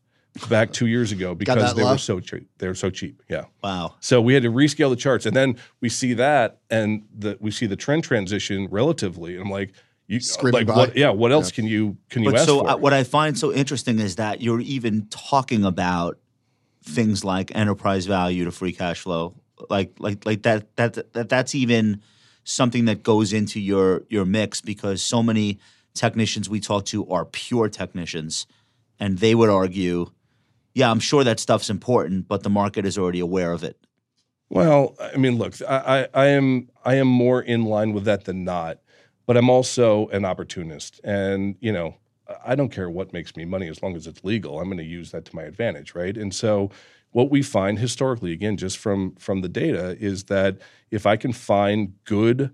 back 0.49 0.71
two 0.71 0.87
years 0.87 1.11
ago 1.11 1.35
because 1.35 1.73
they 1.75 1.83
low? 1.83 1.91
were 1.91 1.97
so 1.97 2.19
cheap. 2.19 2.47
They 2.57 2.67
were 2.67 2.75
so 2.75 2.89
cheap. 2.89 3.21
Yeah. 3.29 3.45
Wow. 3.63 3.95
So 3.99 4.21
we 4.21 4.33
had 4.33 4.43
to 4.43 4.51
rescale 4.51 4.89
the 4.89 4.95
charts, 4.95 5.25
and 5.25 5.35
then 5.35 5.57
we 5.79 5.89
see 5.89 6.13
that, 6.13 6.59
and 6.69 7.03
the 7.17 7.37
we 7.39 7.51
see 7.51 7.65
the 7.65 7.75
trend 7.75 8.03
transition 8.03 8.67
relatively. 8.69 9.33
And 9.33 9.43
I'm 9.43 9.51
like, 9.51 9.73
you 10.07 10.19
like 10.43 10.67
by. 10.67 10.75
what? 10.75 10.97
Yeah. 10.97 11.09
What 11.09 11.31
else 11.31 11.51
can 11.51 11.65
you 11.65 11.97
can 12.09 12.23
you 12.23 12.31
But 12.31 12.39
ask 12.39 12.47
so 12.47 12.59
for? 12.59 12.69
uh, 12.71 12.77
what 12.77 12.93
I 12.93 13.03
find 13.03 13.37
so 13.37 13.53
interesting 13.53 13.99
is 13.99 14.15
that 14.17 14.41
you're 14.41 14.59
even 14.61 15.07
talking 15.07 15.63
about 15.63 16.17
things 16.83 17.23
like 17.23 17.55
enterprise 17.55 18.05
value 18.05 18.45
to 18.45 18.51
free 18.51 18.73
cash 18.73 19.01
flow, 19.01 19.35
like 19.69 19.93
like 19.99 20.25
like 20.25 20.43
that 20.43 20.75
that, 20.75 21.13
that 21.13 21.29
that's 21.29 21.55
even 21.55 22.01
something 22.43 22.85
that 22.85 23.03
goes 23.03 23.33
into 23.33 23.59
your 23.59 24.03
your 24.09 24.25
mix 24.25 24.61
because 24.61 25.01
so 25.01 25.23
many 25.23 25.59
technicians 25.93 26.49
we 26.49 26.59
talk 26.59 26.85
to 26.85 27.07
are 27.09 27.25
pure 27.25 27.69
technicians, 27.69 28.47
and 28.99 29.19
they 29.19 29.35
would 29.35 29.49
argue, 29.49 30.11
yeah, 30.73 30.89
I'm 30.89 30.99
sure 30.99 31.23
that 31.23 31.39
stuff's 31.39 31.69
important, 31.69 32.27
but 32.27 32.43
the 32.43 32.49
market 32.49 32.85
is 32.85 32.97
already 32.97 33.19
aware 33.19 33.51
of 33.51 33.63
it. 33.63 33.77
Well, 34.49 34.95
I 34.99 35.17
mean, 35.17 35.37
look, 35.37 35.55
I, 35.67 36.07
I, 36.13 36.23
I 36.23 36.25
am 36.27 36.69
I 36.85 36.95
am 36.95 37.07
more 37.07 37.41
in 37.41 37.65
line 37.65 37.93
with 37.93 38.05
that 38.05 38.25
than 38.25 38.43
not, 38.43 38.79
but 39.25 39.37
I'm 39.37 39.49
also 39.49 40.07
an 40.09 40.25
opportunist, 40.25 40.99
and 41.03 41.55
you 41.59 41.71
know, 41.71 41.95
I 42.45 42.55
don't 42.55 42.69
care 42.69 42.89
what 42.89 43.13
makes 43.13 43.35
me 43.35 43.45
money 43.45 43.67
as 43.67 43.81
long 43.81 43.95
as 43.95 44.07
it's 44.07 44.23
legal. 44.23 44.59
I'm 44.59 44.65
going 44.65 44.77
to 44.77 44.83
use 44.83 45.11
that 45.11 45.25
to 45.25 45.35
my 45.35 45.43
advantage, 45.43 45.95
right? 45.95 46.15
And 46.15 46.33
so, 46.33 46.69
what 47.13 47.31
we 47.31 47.41
find 47.41 47.79
historically, 47.79 48.31
again, 48.33 48.57
just 48.57 48.77
from 48.77 49.15
from 49.15 49.41
the 49.41 49.49
data, 49.49 49.97
is 49.99 50.25
that 50.25 50.57
if 50.91 51.05
I 51.05 51.15
can 51.15 51.31
find 51.33 51.93
good 52.03 52.51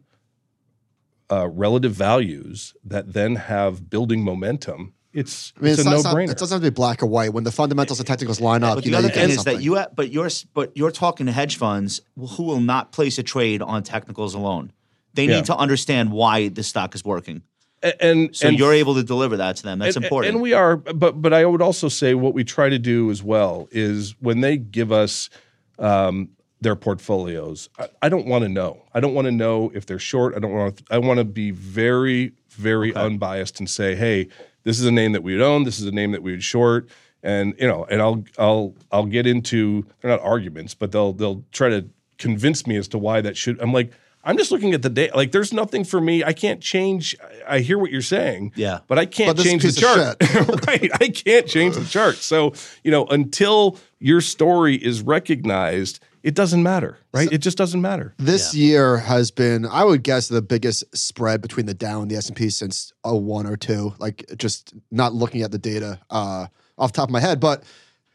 uh, 1.31 1.47
relative 1.49 1.93
values 1.93 2.73
that 2.83 3.13
then 3.13 3.35
have 3.35 3.89
building 3.89 4.23
momentum, 4.23 4.93
it's 5.13 5.53
I 5.57 5.61
mean, 5.61 5.71
it's, 5.71 5.79
it's 5.81 5.87
a 5.87 5.91
no 5.91 6.01
brainer. 6.03 6.31
it 6.31 6.37
doesn't 6.37 6.55
have 6.55 6.63
to 6.63 6.71
be 6.71 6.73
black 6.73 7.01
or 7.03 7.05
white. 7.07 7.33
When 7.33 7.43
the 7.43 7.51
fundamentals 7.51 7.99
and 7.99 8.07
technicals 8.07 8.39
line 8.41 8.63
up, 8.63 8.75
But 8.75 8.85
you 8.85 8.91
the 8.91 8.93
know 8.93 8.97
other 8.99 9.07
you 9.07 9.13
thing 9.13 9.23
get 9.23 9.29
is 9.31 9.35
something. 9.37 9.55
that 9.57 9.63
you, 9.63 9.75
ha- 9.75 9.87
but 9.95 10.11
you're, 10.11 10.29
but 10.53 10.75
you're 10.75 10.91
talking 10.91 11.25
to 11.25 11.31
hedge 11.31 11.57
funds 11.57 12.01
who 12.15 12.43
will 12.43 12.59
not 12.59 12.91
place 12.91 13.17
a 13.17 13.23
trade 13.23 13.61
on 13.61 13.83
technicals 13.83 14.33
alone. 14.33 14.71
They 15.15 15.25
Yeah. 15.25 15.37
need 15.37 15.45
to 15.45 15.55
understand 15.57 16.11
why 16.11 16.49
the 16.49 16.63
stock 16.63 16.93
is 16.95 17.03
working. 17.03 17.41
And 17.81 18.35
So 18.35 18.47
and 18.49 18.59
you're 18.59 18.73
able 18.73 18.95
to 18.95 19.03
deliver 19.03 19.37
that 19.37 19.55
to 19.57 19.63
them. 19.63 19.79
That's 19.79 19.95
and, 19.95 20.03
important. 20.03 20.33
And 20.33 20.41
we 20.41 20.53
are, 20.53 20.77
but 20.77 21.21
but 21.21 21.33
I 21.33 21.45
would 21.45 21.61
also 21.61 21.87
say 21.87 22.13
what 22.13 22.33
we 22.33 22.43
try 22.43 22.69
to 22.69 22.79
do 22.79 23.09
as 23.09 23.23
well 23.23 23.67
is 23.71 24.15
when 24.19 24.41
they 24.41 24.57
give 24.57 24.91
us 24.91 25.29
um, 25.77 26.29
their 26.61 26.75
portfolios, 26.75 27.69
I, 27.79 27.87
I 28.01 28.09
don't 28.09 28.25
want 28.25 28.43
to 28.43 28.49
know. 28.49 28.83
I 28.93 28.99
don't 28.99 29.13
want 29.13 29.25
to 29.25 29.31
know 29.31 29.71
if 29.73 29.85
they're 29.85 29.99
short. 29.99 30.35
I 30.35 30.39
don't 30.39 30.51
want. 30.51 30.81
I 30.91 30.97
want 30.97 31.19
to 31.19 31.23
be 31.23 31.51
very 31.51 32.33
very 32.49 32.93
unbiased 32.93 33.59
and 33.59 33.69
say, 33.69 33.95
hey, 33.95 34.27
this 34.63 34.79
is 34.79 34.85
a 34.85 34.91
name 34.91 35.13
that 35.13 35.23
we 35.23 35.33
would 35.33 35.41
own. 35.41 35.63
This 35.63 35.79
is 35.79 35.85
a 35.85 35.91
name 35.91 36.11
that 36.11 36.21
we 36.21 36.31
would 36.31 36.43
short. 36.43 36.89
And 37.23 37.53
you 37.57 37.67
know, 37.67 37.85
and 37.85 38.01
I'll 38.01 38.23
I'll 38.37 38.75
I'll 38.91 39.05
get 39.05 39.25
into 39.25 39.85
they're 40.01 40.11
not 40.11 40.21
arguments, 40.21 40.73
but 40.73 40.91
they'll 40.91 41.13
they'll 41.13 41.43
try 41.51 41.69
to 41.69 41.87
convince 42.17 42.67
me 42.67 42.75
as 42.75 42.87
to 42.89 42.97
why 42.97 43.21
that 43.21 43.37
should. 43.37 43.59
I'm 43.61 43.73
like, 43.73 43.91
I'm 44.23 44.37
just 44.37 44.51
looking 44.51 44.73
at 44.73 44.81
the 44.81 44.89
data. 44.89 45.15
Like, 45.15 45.31
there's 45.31 45.53
nothing 45.53 45.83
for 45.83 46.01
me. 46.01 46.23
I 46.23 46.33
can't 46.33 46.61
change. 46.61 47.15
I 47.21 47.55
I 47.55 47.59
hear 47.61 47.79
what 47.79 47.89
you're 47.89 48.01
saying. 48.01 48.51
Yeah. 48.55 48.79
but 48.87 48.99
I 48.99 49.05
can't 49.05 49.35
But 49.35 49.43
change 49.43 49.63
the 49.63 49.71
chart. 49.71 50.17
right, 50.67 50.91
I 51.01 51.09
can't 51.09 51.47
change 51.47 51.75
the 51.75 51.85
chart. 51.85 52.15
So 52.17 52.53
you 52.83 52.91
know, 52.91 53.05
until 53.07 53.77
your 53.99 54.21
story 54.21 54.75
is 54.75 55.01
recognized, 55.01 55.99
it 56.21 56.35
doesn't 56.35 56.61
matter. 56.61 56.97
Right? 57.13 57.31
it 57.31 57.39
just 57.39 57.57
doesn't 57.57 57.81
matter. 57.81 58.13
This 58.17 58.53
year 58.53 58.97
has 58.97 59.31
been, 59.31 59.65
I 59.65 59.83
would 59.83 60.03
guess, 60.03 60.27
the 60.27 60.41
biggest 60.41 60.83
spread 60.95 61.41
between 61.41 61.65
the 61.65 61.73
Dow 61.73 62.01
and 62.01 62.11
the 62.11 62.15
S 62.17 62.27
and 62.27 62.35
P 62.37 62.49
since 62.49 62.93
a 63.03 63.15
01 63.17 63.47
or 63.47 63.57
two. 63.57 63.93
Like 63.99 64.25
just 64.37 64.73
not 64.91 65.13
looking 65.13 65.41
at 65.41 65.51
the 65.51 65.57
data 65.57 65.99
uh, 66.09 66.47
off 66.77 66.91
the 66.91 66.97
top 66.97 67.09
of 67.09 67.13
my 67.13 67.19
head, 67.19 67.39
but 67.39 67.63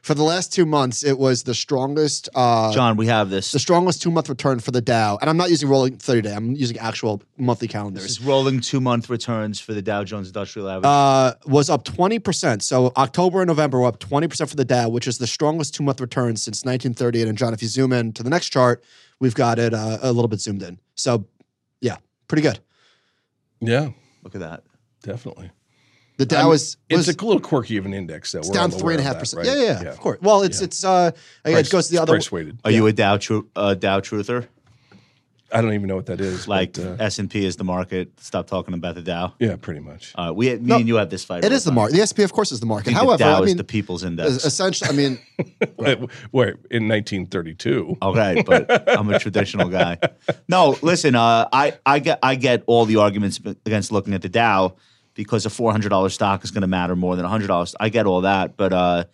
for 0.05 0.15
the 0.15 0.23
last 0.23 0.53
two 0.53 0.67
months, 0.67 1.03
it 1.03 1.19
was 1.19 1.45
the 1.45 1.55
strongest. 1.55 2.29
Uh, 2.35 2.71
John, 2.75 2.99
we 2.99 3.07
have 3.07 3.31
this. 3.31 3.53
the 3.53 3.59
strongest 3.59 4.03
two 4.03 4.11
month 4.11 4.29
return 4.29 4.61
for 4.61 4.71
the 4.71 4.83
Dow, 4.83 5.17
and 5.19 5.31
I'm 5.31 5.39
not 5.39 5.49
using 5.49 5.67
rolling 5.67 5.97
30 5.97 6.21
day. 6.21 6.35
I'm 6.35 6.55
using 6.55 6.77
actual 6.79 7.23
monthly 7.39 7.67
This 7.67 7.73
calendars. 7.73 8.05
is 8.05 8.21
rolling 8.21 8.61
two 8.61 8.83
month 8.83 9.09
returns 9.09 9.61
for 9.61 9.73
the 9.73 9.81
Dow 9.81 10.05
Jones 10.05 10.27
Industrial 10.27 10.69
Average. 10.69 10.85
Uh, 10.85 11.33
was 11.47 11.71
up 11.71 11.85
20%. 11.87 12.61
So 12.61 12.93
October 12.99 13.41
and 13.41 13.49
November 13.49 13.81
were 13.81 13.87
up 13.87 13.99
20% 13.99 14.47
for 14.47 14.57
the 14.57 14.65
Dow, 14.67 14.91
which 14.91 15.09
is 15.09 15.17
the 15.17 15.27
strongest 15.27 15.75
two 15.75 15.83
month 15.83 16.03
return 16.03 16.37
since 16.37 16.65
1938. 16.67 17.27
And 17.27 17.39
John, 17.39 17.55
if 17.55 17.63
you 17.63 17.69
zoom 17.69 17.95
in 17.95 18.13
to 18.13 18.23
the 18.23 18.31
next 18.31 18.51
chart, 18.51 18.85
we've 19.21 19.35
got 19.35 19.59
it 19.59 19.73
uh, 19.73 19.99
a 20.03 20.13
little 20.13 20.29
bit 20.29 20.41
zoomed 20.41 20.63
in. 20.63 20.79
So 20.97 21.27
yeah, 21.81 21.97
pretty 22.29 22.43
good. 22.43 22.59
Yeah, 23.61 23.89
Look 24.23 24.35
at 24.35 24.43
that. 24.43 24.65
definitely. 25.03 25.51
The 26.17 26.27
Dow 26.27 26.41
I 26.41 26.45
mean, 26.45 26.53
is 26.55 26.77
it's 26.89 26.97
was, 26.97 27.09
a 27.09 27.25
little 27.25 27.41
quirky 27.41 27.77
of 27.77 27.87
an 27.87 27.95
index, 27.95 28.31
though. 28.33 28.39
it's 28.39 28.49
We're 28.49 28.55
down 28.55 28.73
all 28.73 28.79
three 28.79 28.95
and 28.95 29.01
a 29.01 29.05
aware 29.05 29.15
half 29.15 29.23
of 29.23 29.31
that, 29.31 29.37
percent. 29.39 29.59
Yeah, 29.61 29.83
yeah, 29.83 29.89
of 29.91 29.99
course. 29.99 30.21
Well, 30.23 30.43
it's 30.43 30.61
it's 30.61 30.85
uh 30.85 31.11
again, 31.45 31.55
Price- 31.57 31.67
it 31.69 31.73
goes 31.73 31.87
to 31.89 31.93
the 31.95 32.03
other. 32.03 32.13
price 32.13 32.31
weighted. 32.31 32.59
Are 32.65 32.71
you 32.71 32.87
a 32.87 32.93
Dow 32.93 33.17
tru- 33.17 33.49
uh, 33.57 33.75
Dow 33.75 34.01
truther? 34.01 34.47
I 35.53 35.61
don't 35.61 35.73
even 35.75 35.87
know 35.87 35.95
what 35.95 36.07
that 36.07 36.21
is. 36.21 36.49
Like 36.49 36.73
but, 36.73 36.85
uh, 36.85 36.97
S 37.05 37.19
and 37.21 37.31
P 37.31 37.45
is 37.45 37.55
the 37.57 37.63
market. 37.65 38.19
Stop 38.21 38.49
talking 38.49 38.75
about 38.75 38.97
the 38.97 39.03
Dow. 39.03 39.35
yeah, 39.39 39.55
pretty 39.55 39.79
much. 39.81 40.13
Uh, 40.17 40.33
we, 40.35 40.51
me 40.51 40.59
No, 40.61 40.77
and 40.77 40.89
you 40.89 40.97
have 40.97 41.11
this 41.11 41.25
fight. 41.25 41.45
It 41.45 41.49
all 41.53 41.57
is 41.57 41.63
the 41.65 41.71
time. 41.71 41.77
market. 41.77 41.97
The 41.97 42.07
SP, 42.11 42.19
of 42.21 42.33
course, 42.33 42.51
is 42.51 42.59
the 42.61 42.67
I 42.67 42.69
market. 42.69 42.85
think 42.87 42.97
However, 42.99 43.19
the 43.19 43.25
Dow 43.25 43.39
I 43.39 43.43
is 43.43 43.47
mean, 43.47 43.57
the 43.59 43.65
people's 43.65 44.03
index. 44.03 44.45
essentially, 44.45 44.91
I 44.91 44.93
mean, 44.95 45.19
Where 46.31 46.51
in 46.71 46.89
1932? 46.89 47.99
Okay, 48.03 48.43
but 48.47 48.89
I'm 48.99 49.09
a 49.11 49.19
traditional 49.19 49.69
guy. 49.69 49.99
No, 50.49 50.77
listen, 50.83 51.15
uh, 51.15 51.49
I 51.53 51.75
I 51.87 51.99
get 52.01 52.19
I 52.23 52.35
get 52.37 52.63
all 52.67 52.85
the 52.85 52.97
arguments 52.97 53.41
against 53.67 53.93
looking 53.93 54.15
at 54.15 54.23
the 54.23 54.29
Dow 54.29 54.75
because 55.15 55.47
a 55.47 55.51
four 55.51 55.73
hundred 55.73 55.89
dollar 55.91 56.09
stock 56.09 56.45
is 56.45 56.51
going 56.51 56.63
to 56.63 56.67
matter 56.69 56.95
more 56.97 57.17
than 57.17 57.25
a 57.25 57.29
hundred 57.29 57.47
dollars. 57.49 57.75
I 57.81 57.89
get 57.89 58.07
all 58.07 58.21
that, 58.23 58.57
but 58.57 58.73
uh, 58.73 59.05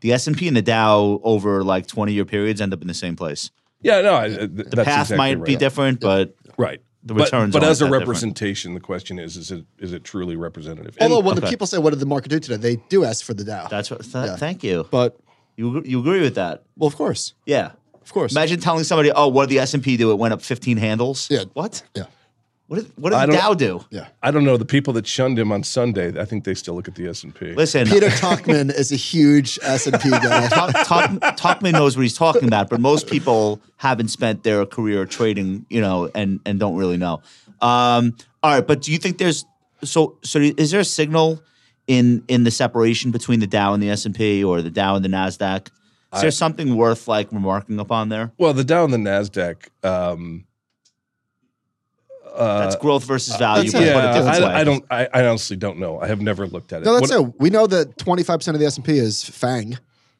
the 0.00 0.12
S 0.12 0.26
and 0.26 0.36
P 0.36 0.48
and 0.48 0.56
the 0.56 0.62
Dow 0.62 1.20
over 1.22 1.62
like 1.64 1.86
twenty 1.86 2.12
year 2.12 2.24
periods 2.24 2.60
end 2.60 2.72
up 2.72 2.80
in 2.82 2.88
the 2.88 2.94
same 2.94 3.16
place. 3.16 3.50
Yeah, 3.80 4.00
no, 4.00 4.16
I, 4.16 4.28
th- 4.28 4.40
The 4.40 4.46
that's 4.64 4.74
path 4.76 4.86
exactly 4.86 5.16
might 5.18 5.38
right. 5.38 5.46
be 5.46 5.56
different, 5.56 6.00
but 6.00 6.34
Right. 6.56 6.80
The 7.06 7.12
returns 7.12 7.52
but, 7.52 7.62
aren't 7.62 7.70
as 7.70 7.82
a 7.82 7.84
that 7.84 7.88
different. 7.88 8.00
representation, 8.08 8.72
the 8.72 8.80
question 8.80 9.18
is: 9.18 9.36
is 9.36 9.50
it 9.50 9.66
is 9.78 9.92
it 9.92 10.04
truly 10.04 10.36
representative? 10.36 10.96
And- 10.98 11.12
although 11.12 11.26
when 11.26 11.36
the 11.36 11.42
people 11.46 11.66
say, 11.66 11.76
"What 11.76 11.90
did 11.90 12.00
the 12.00 12.06
market 12.06 12.30
do 12.30 12.40
today?" 12.40 12.56
They 12.56 12.76
do 12.88 13.04
ask 13.04 13.22
for 13.24 13.34
the 13.34 13.44
Dow. 13.44 13.68
that's 13.68 13.90
what. 13.90 14.00
Th- 14.02 14.14
Yeah. 14.14 14.36
Thank 14.36 14.64
you. 14.64 14.86
but 14.90 15.18
You 15.56 15.82
you 15.84 16.00
agree 16.00 16.22
with 16.22 16.36
that? 16.36 16.62
well, 16.78 16.88
of 16.88 16.96
course, 16.96 17.34
Yeah. 17.44 17.72
of 18.02 18.10
course. 18.10 18.32
Imagine 18.32 18.58
telling 18.58 18.84
somebody, 18.84 19.12
"Oh, 19.14 19.28
what 19.28 19.50
did 19.50 19.56
the 19.56 19.60
S 19.60 19.74
and 19.74 19.82
P 19.82 19.98
do? 19.98 20.12
It 20.12 20.18
went 20.18 20.32
up 20.32 20.40
fifteen 20.40 20.78
handles." 20.78 21.28
Yeah. 21.30 21.44
What? 21.52 21.82
Yeah. 21.94 22.04
What 22.66 22.76
did 22.76 22.92
what 22.96 23.10
did 23.10 23.28
the 23.28 23.36
Dow 23.36 23.52
do? 23.52 23.84
Yeah. 23.90 24.08
I 24.22 24.30
don't 24.30 24.44
know 24.44 24.56
the 24.56 24.64
people 24.64 24.94
that 24.94 25.06
shunned 25.06 25.38
him 25.38 25.52
on 25.52 25.62
Sunday. 25.64 26.18
I 26.18 26.24
think 26.24 26.44
they 26.44 26.54
still 26.54 26.74
look 26.74 26.88
at 26.88 26.94
the 26.94 27.06
S 27.06 27.22
and 27.22 27.34
P. 27.34 27.52
Listen, 27.52 27.86
Peter 27.86 28.08
Tuchman 28.08 28.74
is 28.74 28.90
a 28.90 28.96
huge 28.96 29.58
S 29.62 29.86
and 29.86 30.00
P 30.00 30.08
guy. 30.10 30.48
Talk, 30.48 30.72
Talk, 30.86 31.10
Talkman 31.36 31.72
knows 31.72 31.94
what 31.96 32.02
he's 32.02 32.16
talking 32.16 32.48
about, 32.48 32.70
but 32.70 32.80
most 32.80 33.06
people 33.06 33.60
haven't 33.76 34.08
spent 34.08 34.44
their 34.44 34.64
career 34.64 35.04
trading, 35.04 35.66
you 35.68 35.82
know, 35.82 36.10
and 36.14 36.40
and 36.46 36.58
don't 36.58 36.76
really 36.76 36.96
know. 36.96 37.20
Um, 37.60 38.16
all 38.42 38.54
right, 38.54 38.66
but 38.66 38.80
do 38.80 38.92
you 38.92 38.98
think 38.98 39.18
there's 39.18 39.44
so 39.82 40.16
so? 40.24 40.38
Is 40.38 40.70
there 40.70 40.80
a 40.80 40.84
signal 40.86 41.42
in 41.86 42.24
in 42.28 42.44
the 42.44 42.50
separation 42.50 43.10
between 43.10 43.40
the 43.40 43.46
Dow 43.46 43.74
and 43.74 43.82
the 43.82 43.90
S 43.90 44.06
and 44.06 44.14
P, 44.14 44.42
or 44.42 44.62
the 44.62 44.70
Dow 44.70 44.96
and 44.96 45.04
the 45.04 45.10
Nasdaq? 45.10 45.68
Is 46.14 46.22
there 46.22 46.30
something 46.30 46.76
worth 46.76 47.08
like 47.08 47.30
remarking 47.32 47.78
upon 47.80 48.08
there? 48.08 48.32
Well, 48.38 48.52
the 48.54 48.64
Dow 48.64 48.84
and 48.84 48.92
the 48.92 48.98
Nasdaq. 48.98 49.68
Um, 49.82 50.46
uh, 52.34 52.60
That's 52.60 52.76
growth 52.76 53.04
versus 53.04 53.36
value, 53.36 53.70
that's 53.70 53.72
but 53.74 53.82
it. 53.82 53.92
put 53.94 53.98
a 54.00 54.06
yeah, 54.06 54.12
different. 54.32 54.44
I, 54.44 54.60
I 54.60 54.64
don't. 54.64 54.84
I, 54.90 55.08
I 55.14 55.26
honestly 55.26 55.56
don't 55.56 55.78
know. 55.78 56.00
I 56.00 56.06
have 56.08 56.20
never 56.20 56.46
looked 56.46 56.72
at 56.72 56.82
it. 56.82 56.84
No, 56.84 56.94
that's 56.98 57.10
What- 57.14 57.28
it. 57.28 57.34
We 57.40 57.50
know 57.50 57.66
that 57.68 57.96
25% 57.98 58.48
of 58.54 58.58
the 58.58 58.66
S&P 58.66 58.98
is 58.98 59.24
FANG. 59.24 59.78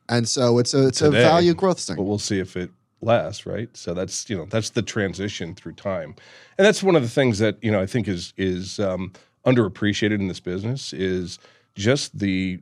And 0.08 0.28
so 0.28 0.58
it's 0.58 0.74
a 0.74 0.86
it's 0.88 1.00
a 1.00 1.10
value 1.10 1.54
growth 1.54 1.80
thing. 1.80 1.96
but 1.96 2.02
we'll 2.02 2.18
see 2.18 2.38
if 2.38 2.56
it 2.58 2.70
lasts, 3.00 3.46
right? 3.46 3.74
So 3.74 3.94
that's 3.94 4.28
you 4.28 4.36
know 4.36 4.44
that's 4.44 4.70
the 4.70 4.82
transition 4.82 5.54
through 5.54 5.72
time, 5.72 6.14
and 6.58 6.66
that's 6.66 6.82
one 6.82 6.94
of 6.94 7.00
the 7.02 7.08
things 7.08 7.38
that 7.38 7.56
you 7.62 7.72
know 7.72 7.80
I 7.80 7.86
think 7.86 8.06
is 8.06 8.34
is 8.36 8.78
um, 8.78 9.12
underappreciated 9.46 10.16
in 10.20 10.28
this 10.28 10.40
business 10.40 10.92
is 10.92 11.38
just 11.74 12.18
the 12.18 12.60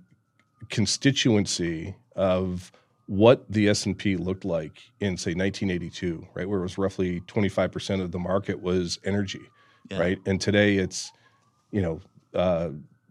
constituency 0.71 1.95
of 2.17 2.73
what 3.13 3.45
the 3.51 3.69
S 3.69 3.85
and 3.85 3.97
P 3.99 4.17
looked 4.17 4.45
like 4.47 4.81
in 5.01 5.19
say 5.19 5.35
1982, 5.35 6.27
right, 6.33 6.49
where 6.49 6.61
it 6.61 6.63
was 6.63 6.79
roughly 6.79 7.21
25 7.27 7.71
percent 7.71 8.01
of 8.01 8.11
the 8.11 8.19
market 8.19 8.63
was 8.63 8.99
energy, 9.05 9.43
Yeah. 9.91 9.99
right, 10.01 10.19
and 10.25 10.41
today 10.41 10.77
it's 10.77 11.13
you 11.71 11.83
know 11.83 12.01
uh, 12.35 12.71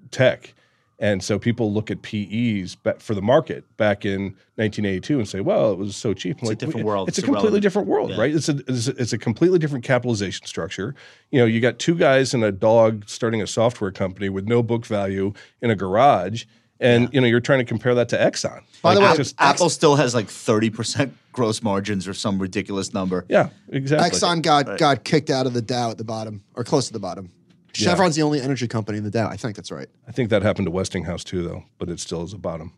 tech. 0.09 0.55
And 0.97 1.23
so 1.23 1.39
people 1.39 1.73
look 1.73 1.89
at 1.89 2.03
PEs 2.03 2.77
for 2.99 3.15
the 3.15 3.23
market 3.23 3.63
back 3.77 4.05
in 4.05 4.35
1982 4.55 5.17
and 5.19 5.27
say, 5.27 5.39
"Well, 5.39 5.71
it 5.71 5.77
was 5.77 5.95
so 5.95 6.13
cheap." 6.13 6.37
I'm 6.37 6.43
It's 6.43 6.51
a 6.51 6.55
different 6.55 6.77
"We- 6.77 6.83
world. 6.83 7.07
It's, 7.09 7.17
It's 7.19 7.23
a 7.23 7.25
completely 7.25 7.47
irrelevant." 7.59 7.63
different 7.63 7.87
world, 7.87 8.09
Yeah. 8.11 8.19
right? 8.19 8.35
It's 8.35 8.49
a, 8.49 8.57
it's 8.67 8.87
a 8.87 8.95
it's 9.01 9.13
a 9.13 9.17
completely 9.19 9.57
different 9.59 9.83
capitalization 9.83 10.45
structure. 10.47 10.93
You 11.31 11.39
know, 11.39 11.45
you 11.45 11.59
got 11.59 11.77
two 11.79 11.95
guys 11.95 12.33
and 12.35 12.43
a 12.43 12.51
dog 12.51 13.03
starting 13.07 13.41
a 13.41 13.47
software 13.47 13.91
company 13.91 14.29
with 14.29 14.47
no 14.47 14.61
book 14.63 14.85
value 14.85 15.33
in 15.61 15.69
a 15.71 15.75
garage, 15.75 16.45
and 16.81 17.09
you 17.13 17.21
know 17.21 17.27
you're 17.27 17.39
trying 17.39 17.59
to 17.59 17.65
compare 17.65 17.95
that 17.95 18.09
to 18.09 18.17
Exxon. 18.17 18.63
By 18.81 18.95
the 18.95 19.01
way, 19.01 19.15
just 19.15 19.35
Apple 19.39 19.69
still 19.69 19.95
has 19.95 20.13
like 20.13 20.27
thirty 20.27 20.69
percent 20.69 21.15
gross 21.31 21.61
margins 21.63 22.07
or 22.07 22.13
some 22.13 22.39
ridiculous 22.39 22.93
number. 22.93 23.25
yeah, 23.29 23.49
exactly. 23.69 24.09
Exxon 24.09 24.41
got 24.41 24.77
got 24.77 25.03
kicked 25.03 25.29
out 25.29 25.45
of 25.45 25.53
the 25.53 25.61
Dow 25.61 25.91
at 25.91 25.97
the 25.97 26.03
bottom 26.03 26.43
or 26.55 26.63
close 26.63 26.87
to 26.87 26.93
the 26.93 26.99
bottom. 26.99 27.31
Chevron's 27.73 28.17
the 28.17 28.21
only 28.23 28.41
energy 28.41 28.67
company 28.67 28.97
in 28.97 29.05
the 29.05 29.11
Dow. 29.11 29.29
I 29.29 29.37
think 29.37 29.55
that's 29.55 29.71
right. 29.71 29.87
I 30.07 30.11
think 30.11 30.29
that 30.31 30.41
happened 30.41 30.65
to 30.67 30.71
Westinghouse 30.71 31.23
too, 31.23 31.43
though, 31.43 31.63
but 31.77 31.89
it 31.89 32.01
still 32.01 32.23
is 32.23 32.33
a 32.33 32.37
bottom. 32.37 32.73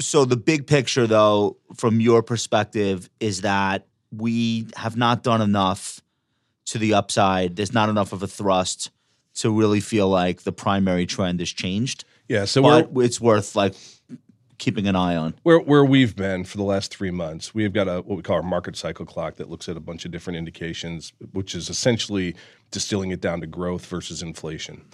so 0.00 0.24
the 0.24 0.36
big 0.36 0.66
picture 0.66 1.06
though 1.06 1.56
from 1.74 2.00
your 2.00 2.22
perspective 2.22 3.10
is 3.18 3.40
that 3.40 3.86
we 4.12 4.66
have 4.76 4.96
not 4.96 5.22
done 5.22 5.40
enough 5.42 6.00
to 6.66 6.78
the 6.78 6.94
upside 6.94 7.56
there's 7.56 7.72
not 7.74 7.88
enough 7.88 8.12
of 8.12 8.22
a 8.22 8.26
thrust 8.26 8.90
to 9.34 9.50
really 9.50 9.80
feel 9.80 10.08
like 10.08 10.42
the 10.42 10.52
primary 10.52 11.04
trend 11.06 11.38
has 11.40 11.50
changed 11.50 12.04
Yeah, 12.30 12.44
so 12.44 12.62
but 12.62 12.90
it's 12.94 13.20
worth 13.20 13.56
like 13.56 13.74
keeping 14.58 14.86
an 14.86 14.94
eye 14.94 15.16
on 15.16 15.34
where 15.42 15.58
where 15.58 15.84
we've 15.84 16.14
been 16.14 16.44
for 16.44 16.58
the 16.58 16.62
last 16.62 16.94
three 16.94 17.10
months, 17.10 17.52
we've 17.52 17.72
got 17.72 17.88
a 17.88 18.02
what 18.02 18.16
we 18.16 18.22
call 18.22 18.36
our 18.36 18.42
market 18.42 18.76
cycle 18.76 19.04
clock 19.04 19.34
that 19.34 19.50
looks 19.50 19.68
at 19.68 19.76
a 19.76 19.80
bunch 19.80 20.04
of 20.04 20.12
different 20.12 20.36
indications, 20.36 21.12
which 21.32 21.56
is 21.56 21.68
essentially 21.68 22.36
distilling 22.70 23.10
it 23.10 23.20
down 23.20 23.40
to 23.40 23.48
growth 23.48 23.84
versus 23.84 24.22
inflation. 24.22 24.84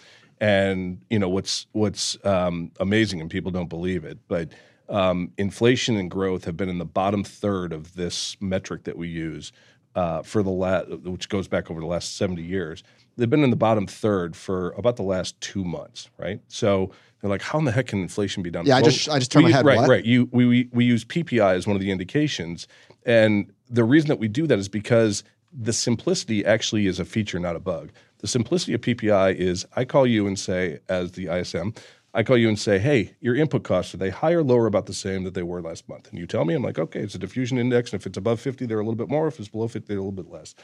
And 0.41 1.03
you 1.11 1.19
know 1.19 1.29
what's 1.29 1.67
what's 1.73 2.17
um, 2.25 2.73
amazing, 2.81 3.21
and 3.21 3.29
people 3.29 3.51
don't 3.51 3.69
believe 3.69 4.07
it, 4.07 4.19
but 4.29 4.53
um, 4.89 5.31
inflation 5.37 5.99
and 5.99 6.11
growth 6.11 6.47
have 6.47 6.57
been 6.57 6.71
in 6.71 6.79
the 6.79 6.87
bottom 6.87 7.23
third 7.23 7.75
of 7.75 7.97
this 7.97 8.39
metric 8.41 8.85
that 8.85 8.97
we 8.97 9.09
use 9.09 9.53
uh, 9.95 10.23
for 10.23 10.43
the 10.43 10.51
last, 10.51 10.89
which 10.89 11.29
goes 11.29 11.49
back 11.49 11.71
over 11.71 11.81
the 11.81 11.87
last 11.87 12.17
seventy 12.17 12.45
years. 12.45 12.83
They've 13.19 13.29
been 13.29 13.45
in 13.45 13.51
the 13.51 13.57
bottom 13.57 13.87
third 13.87 14.37
for 14.37 14.71
about 14.73 14.97
the 14.97 15.03
last 15.03 15.39
two 15.43 15.65
months, 15.65 16.09
right? 16.19 16.41
So 16.49 16.93
they're 17.21 17.31
like, 17.31 17.43
how 17.43 17.59
in 17.59 17.65
the 17.65 17.73
heck 17.73 17.87
can 17.89 18.01
inflation 18.01 18.43
be 18.43 18.51
down? 18.51 18.67
Yeah, 18.67 18.77
I 18.77 18.83
just- 18.83 19.09
I 19.09 19.19
just 19.19 19.33
turned 19.33 19.45
we- 19.47 19.51
my 19.51 19.57
head, 19.57 19.65
Right, 19.67 19.79
what? 19.79 19.89
right. 19.89 20.05
You 20.05 20.29
we, 20.33 20.47
we 20.47 20.69
we 20.73 20.85
use 20.85 21.05
PPI 21.05 21.55
as 21.55 21.67
one 21.67 21.77
of 21.77 21.81
the 21.83 21.91
indications, 21.91 22.67
and 23.05 23.53
the 23.69 23.85
reason 23.85 24.09
that 24.09 24.19
we 24.19 24.29
do 24.29 24.47
that 24.47 24.59
is 24.59 24.69
because 24.69 25.25
the 25.53 25.73
simplicity 25.73 26.45
actually 26.45 26.87
is 26.87 27.01
a 27.01 27.05
feature, 27.05 27.39
not 27.41 27.57
a 27.57 27.61
bug. 27.61 27.91
The 28.19 28.27
simplicity 28.29 28.75
of 28.75 28.81
PPI 28.81 29.35
is 29.35 29.65
I 29.77 29.85
call 29.85 30.07
you 30.07 30.27
and 30.27 30.39
say, 30.39 30.81
as 30.89 31.13
the 31.13 31.29
ISM, 31.29 31.75
I 32.15 32.23
call 32.23 32.37
you 32.39 32.49
and 32.49 32.59
say, 32.59 32.79
hey, 32.79 33.15
your 33.21 33.35
input 33.37 33.63
costs 33.63 33.93
are 33.95 33.99
they 33.99 34.09
higher, 34.11 34.43
lower, 34.43 34.67
about 34.67 34.87
the 34.87 34.95
same 34.95 35.25
that 35.25 35.35
they 35.35 35.43
were 35.43 35.61
last 35.61 35.87
month? 35.89 36.09
And 36.09 36.19
you 36.19 36.27
tell 36.27 36.45
me, 36.47 36.55
I'm 36.55 36.63
like, 36.63 36.79
okay, 36.79 37.01
it's 37.01 37.15
a 37.15 37.19
diffusion 37.19 37.59
index, 37.59 37.93
and 37.93 38.01
if 38.01 38.07
it's 38.07 38.17
above 38.17 38.41
50, 38.41 38.65
they're 38.67 38.81
a 38.81 38.83
little 38.83 38.97
bit 38.97 39.09
more. 39.09 39.29
If 39.29 39.39
it's 39.39 39.49
below 39.49 39.69
50, 39.69 39.87
they're 39.87 39.99
a 39.99 40.01
little 40.01 40.13
bit 40.13 40.31
less. 40.31 40.55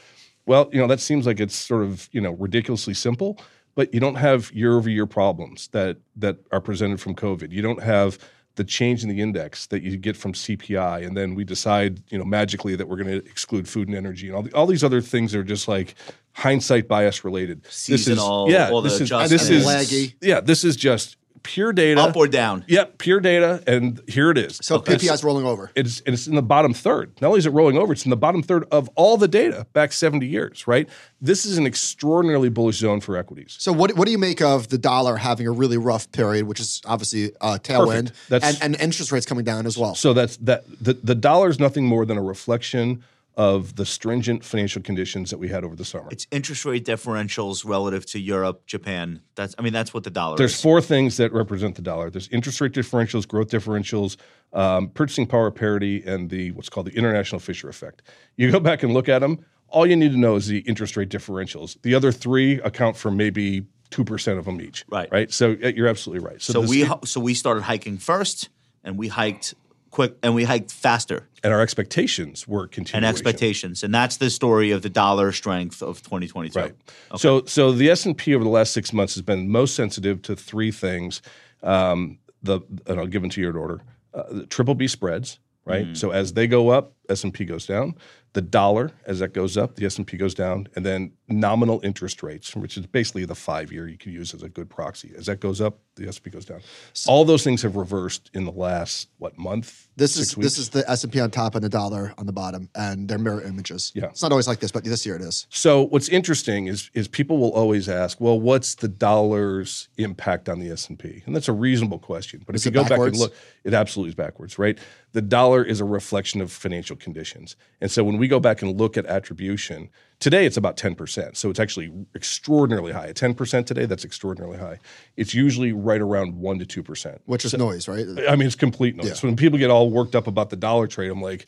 Well, 0.45 0.69
you 0.73 0.79
know 0.79 0.87
that 0.87 0.99
seems 0.99 1.25
like 1.25 1.39
it's 1.39 1.55
sort 1.55 1.83
of 1.83 2.09
you 2.11 2.21
know 2.21 2.31
ridiculously 2.31 2.93
simple, 2.93 3.39
but 3.75 3.93
you 3.93 3.99
don't 3.99 4.15
have 4.15 4.51
year 4.51 4.77
over 4.77 4.89
year 4.89 5.05
problems 5.05 5.67
that 5.69 5.97
that 6.17 6.37
are 6.51 6.61
presented 6.61 7.01
from 7.01 7.15
COVID. 7.15 7.51
You 7.51 7.61
don't 7.61 7.81
have 7.81 8.19
the 8.55 8.63
change 8.63 9.01
in 9.01 9.09
the 9.09 9.19
index 9.19 9.65
that 9.67 9.81
you 9.81 9.97
get 9.97 10.15
from 10.15 10.33
CPI, 10.33 11.07
and 11.07 11.17
then 11.17 11.33
we 11.33 11.43
decide, 11.43 12.03
you 12.09 12.19
know, 12.19 12.23
magically 12.23 12.75
that 12.75 12.87
we're 12.87 12.97
going 12.97 13.19
to 13.19 13.25
exclude 13.27 13.67
food 13.67 13.87
and 13.87 13.97
energy, 13.97 14.27
and 14.27 14.35
all, 14.35 14.43
the, 14.43 14.53
all 14.53 14.67
these 14.67 14.83
other 14.83 15.01
things 15.01 15.33
are 15.33 15.43
just 15.43 15.67
like 15.67 15.95
hindsight 16.33 16.87
bias 16.87 17.23
related. 17.23 17.65
Seasonal, 17.67 18.45
This 18.45 18.53
is, 18.53 18.59
yeah, 18.59 18.69
all 18.69 18.81
the 18.81 18.89
this 18.89 19.01
is 19.01 19.09
this 19.09 19.49
is 19.49 19.65
Laggy. 19.65 20.13
yeah, 20.21 20.39
this 20.39 20.63
is 20.63 20.75
just 20.75 21.17
pure 21.43 21.73
data. 21.73 22.01
Up 22.01 22.15
or 22.15 22.27
down? 22.27 22.65
Yep, 22.67 22.97
pure 22.97 23.19
data, 23.19 23.63
and 23.67 24.01
here 24.07 24.31
it 24.31 24.37
is. 24.37 24.59
So 24.61 24.79
PPI 24.79 25.13
is 25.13 25.23
rolling 25.23 25.45
over. 25.45 25.71
It's 25.75 26.01
it's 26.05 26.27
in 26.27 26.35
the 26.35 26.41
bottom 26.41 26.73
third. 26.73 27.11
Not 27.21 27.27
only 27.27 27.39
is 27.39 27.45
it 27.45 27.51
rolling 27.51 27.77
over, 27.77 27.93
it's 27.93 28.05
in 28.05 28.09
the 28.09 28.17
bottom 28.17 28.41
third 28.41 28.65
of 28.71 28.89
all 28.95 29.17
the 29.17 29.27
data 29.27 29.67
back 29.73 29.91
70 29.91 30.25
years, 30.25 30.65
right? 30.67 30.89
This 31.21 31.45
is 31.45 31.57
an 31.57 31.67
extraordinarily 31.67 32.49
bullish 32.49 32.77
zone 32.77 33.01
for 33.01 33.17
equities. 33.17 33.55
So 33.59 33.71
what 33.71 33.95
what 33.95 34.05
do 34.05 34.11
you 34.11 34.17
make 34.17 34.41
of 34.41 34.69
the 34.69 34.77
dollar 34.77 35.17
having 35.17 35.47
a 35.47 35.51
really 35.51 35.77
rough 35.77 36.11
period, 36.11 36.45
which 36.47 36.59
is 36.59 36.81
obviously 36.85 37.31
a 37.41 37.59
tailwind, 37.59 38.11
That's- 38.29 38.55
and, 38.61 38.73
and 38.73 38.81
interest 38.81 39.11
rates 39.11 39.25
coming 39.25 39.45
down 39.45 39.65
as 39.65 39.77
well? 39.77 39.95
So 39.95 40.13
that's 40.13 40.37
that 40.37 40.63
the, 40.81 40.93
the 40.93 41.15
dollar 41.15 41.49
is 41.49 41.59
nothing 41.59 41.85
more 41.85 42.05
than 42.05 42.17
a 42.17 42.23
reflection 42.23 43.03
of 43.35 43.75
the 43.75 43.85
stringent 43.85 44.43
financial 44.43 44.81
conditions 44.81 45.31
that 45.31 45.39
we 45.39 45.47
had 45.47 45.63
over 45.63 45.75
the 45.75 45.85
summer. 45.85 46.07
It's 46.11 46.27
interest 46.31 46.65
rate 46.65 46.85
differentials 46.85 47.65
relative 47.65 48.05
to 48.07 48.19
Europe, 48.19 48.65
Japan. 48.67 49.21
That's 49.35 49.55
I 49.57 49.61
mean 49.63 49.73
that's 49.73 49.93
what 49.93 50.03
the 50.03 50.11
dollar 50.11 50.37
There's 50.37 50.53
is. 50.53 50.61
four 50.61 50.81
things 50.81 51.17
that 51.17 51.33
represent 51.33 51.75
the 51.75 51.81
dollar. 51.81 52.09
There's 52.09 52.27
interest 52.29 52.61
rate 52.61 52.73
differentials, 52.73 53.27
growth 53.27 53.49
differentials, 53.49 54.17
um, 54.53 54.89
purchasing 54.89 55.25
power 55.25 55.49
parity, 55.51 56.03
and 56.05 56.29
the 56.29 56.51
what's 56.51 56.69
called 56.69 56.87
the 56.87 56.95
international 56.95 57.39
Fisher 57.39 57.69
effect. 57.69 58.03
You 58.37 58.51
go 58.51 58.59
back 58.59 58.83
and 58.83 58.93
look 58.93 59.09
at 59.09 59.19
them. 59.19 59.43
All 59.69 59.87
you 59.87 59.95
need 59.95 60.11
to 60.11 60.17
know 60.19 60.35
is 60.35 60.47
the 60.47 60.59
interest 60.59 60.95
rate 60.95 61.09
differentials. 61.09 61.81
The 61.81 61.95
other 61.95 62.11
three 62.11 62.59
account 62.61 62.95
for 62.95 63.09
maybe 63.09 63.65
two 63.89 64.03
percent 64.03 64.37
of 64.37 64.45
them 64.45 64.61
each. 64.61 64.85
Right. 64.89 65.09
Right. 65.11 65.31
So 65.31 65.49
you're 65.51 65.87
absolutely 65.87 66.23
right. 66.27 66.39
So 66.41 66.61
this- 66.61 66.69
we 66.69 66.87
so 67.05 67.19
we 67.19 67.33
started 67.33 67.63
hiking 67.63 67.97
first, 67.97 68.49
and 68.83 68.97
we 68.97 69.07
hiked 69.07 69.55
quick, 69.93 70.17
and 70.23 70.33
we 70.33 70.43
hiked 70.43 70.71
faster, 70.71 71.29
and 71.43 71.53
our 71.53 71.61
expectations 71.61 72.47
were 72.47 72.67
continuing. 72.67 73.05
and 73.05 73.09
expectations, 73.09 73.83
and 73.83 73.93
that's 73.93 74.17
the 74.17 74.29
story 74.29 74.71
of 74.71 74.81
the 74.81 74.89
dollar 74.89 75.31
strength 75.31 75.81
of 75.81 76.01
2022. 76.01 76.59
Right. 76.59 76.73
So 77.15 77.45
so 77.45 77.71
the 77.71 77.89
S 77.89 78.05
and 78.05 78.17
P 78.17 78.35
over 78.35 78.43
the 78.43 78.49
last 78.49 78.73
six 78.73 78.91
months 78.91 79.13
has 79.13 79.21
been 79.21 79.49
most 79.49 79.75
sensitive 79.75 80.21
to 80.23 80.35
three 80.35 80.71
things. 80.71 81.21
Um, 81.61 82.17
the 82.41 82.59
and 82.87 82.99
I'll 82.99 83.07
give 83.07 83.21
them 83.21 83.29
to 83.31 83.41
you 83.41 83.49
in 83.49 83.55
order. 83.55 83.81
Uh, 84.13 84.23
the 84.31 84.45
triple 84.47 84.75
B 84.75 84.87
spreads. 84.87 85.39
Right. 85.65 85.95
So 85.95 86.11
as 86.11 86.33
they 86.33 86.45
go 86.45 86.69
up, 86.69 86.91
S 87.07 87.23
and 87.23 87.33
P 87.33 87.45
goes 87.45 87.65
down. 87.65 87.95
The 88.33 88.41
dollar, 88.41 88.91
as 89.05 89.19
that 89.19 89.33
goes 89.33 89.57
up, 89.57 89.75
the 89.75 89.85
S 89.85 89.97
and 89.97 90.07
P 90.07 90.17
goes 90.17 90.33
down, 90.33 90.67
and 90.75 90.83
then 90.83 91.13
nominal 91.27 91.79
interest 91.83 92.23
rates, 92.23 92.55
which 92.55 92.77
is 92.77 92.87
basically 92.87 93.25
the 93.25 93.35
five 93.35 93.71
year 93.71 93.87
you 93.87 93.97
can 93.97 94.11
use 94.11 94.33
as 94.33 94.41
a 94.41 94.49
good 94.49 94.69
proxy. 94.69 95.11
As 95.15 95.27
that 95.27 95.39
goes 95.39 95.61
up, 95.61 95.77
the 95.95 96.07
S 96.07 96.17
and 96.17 96.23
P 96.23 96.29
goes 96.31 96.45
down. 96.45 96.61
All 97.07 97.25
those 97.25 97.43
things 97.43 97.61
have 97.61 97.75
reversed 97.75 98.31
in 98.33 98.45
the 98.45 98.51
last 98.51 99.09
what 99.19 99.37
month? 99.37 99.87
This 99.95 100.13
Six 100.15 100.29
is 100.29 100.37
weeks? 100.37 100.45
this 100.45 100.57
is 100.57 100.69
the 100.69 100.89
S 100.89 101.03
and 101.03 101.13
P 101.13 101.19
on 101.19 101.29
top 101.31 101.55
and 101.55 101.63
the 101.63 101.69
dollar 101.69 102.13
on 102.17 102.25
the 102.25 102.33
bottom, 102.33 102.69
and 102.75 103.07
they're 103.07 103.17
mirror 103.19 103.41
images. 103.41 103.91
Yeah. 103.93 104.05
it's 104.05 104.21
not 104.23 104.31
always 104.31 104.47
like 104.47 104.59
this, 104.59 104.71
but 104.71 104.83
this 104.83 105.05
year 105.05 105.15
it 105.15 105.21
is. 105.21 105.45
So 105.49 105.83
what's 105.83 106.09
interesting 106.09 106.67
is 106.67 106.89
is 106.93 107.07
people 107.07 107.37
will 107.37 107.51
always 107.51 107.87
ask, 107.87 108.19
well, 108.19 108.39
what's 108.39 108.75
the 108.75 108.87
dollar's 108.87 109.87
impact 109.97 110.49
on 110.49 110.59
the 110.59 110.69
S 110.71 110.89
and 110.89 110.97
P? 110.97 111.21
And 111.25 111.35
that's 111.35 111.47
a 111.47 111.53
reasonable 111.53 111.99
question. 111.99 112.43
But 112.45 112.55
Is 112.55 112.65
if 112.65 112.73
you 112.73 112.81
go 112.81 112.87
backwards? 112.87 113.19
back 113.19 113.29
and 113.29 113.31
look, 113.31 113.33
it 113.63 113.73
absolutely 113.73 114.09
is 114.09 114.15
backwards, 114.15 114.57
right? 114.57 114.77
The 115.11 115.21
dollar 115.21 115.63
is 115.63 115.79
a 115.79 115.85
reflection 115.85 116.41
of 116.41 116.51
financial 116.51 116.95
conditions, 116.95 117.55
and 117.79 117.91
so 117.91 118.03
when 118.03 118.17
we 118.17 118.27
go 118.27 118.39
back 118.39 118.61
and 118.61 118.79
look 118.79 118.97
at 118.97 119.05
attribution, 119.05 119.89
today 120.23 120.45
it's 120.45 120.55
about 120.55 120.77
ten 120.77 120.95
percent. 120.95 121.35
So 121.35 121.49
it's 121.49 121.59
actually 121.59 121.91
extraordinarily 122.15 122.93
high. 122.93 123.07
At 123.09 123.17
ten 123.17 123.33
percent 123.33 123.67
today, 123.67 123.85
that's 123.85 124.05
extraordinarily 124.05 124.57
high. 124.57 124.79
It's 125.17 125.33
usually 125.33 125.73
right 125.73 125.99
around 125.99 126.39
one 126.39 126.57
to 126.59 126.65
two 126.65 126.81
percent. 126.81 127.21
Which 127.25 127.43
is 127.43 127.53
noise, 127.53 127.87
right? 127.87 128.07
I 128.29 128.35
mean, 128.37 128.47
it's 128.47 128.55
complete 128.55 128.95
noise. 128.95 129.21
Yeah. 129.21 129.27
When 129.27 129.35
people 129.35 129.59
get 129.59 129.69
all 129.69 129.89
worked 129.89 130.15
up 130.15 130.25
about 130.27 130.49
the 130.49 130.55
dollar 130.55 130.87
trade, 130.87 131.11
I'm 131.11 131.21
like, 131.21 131.45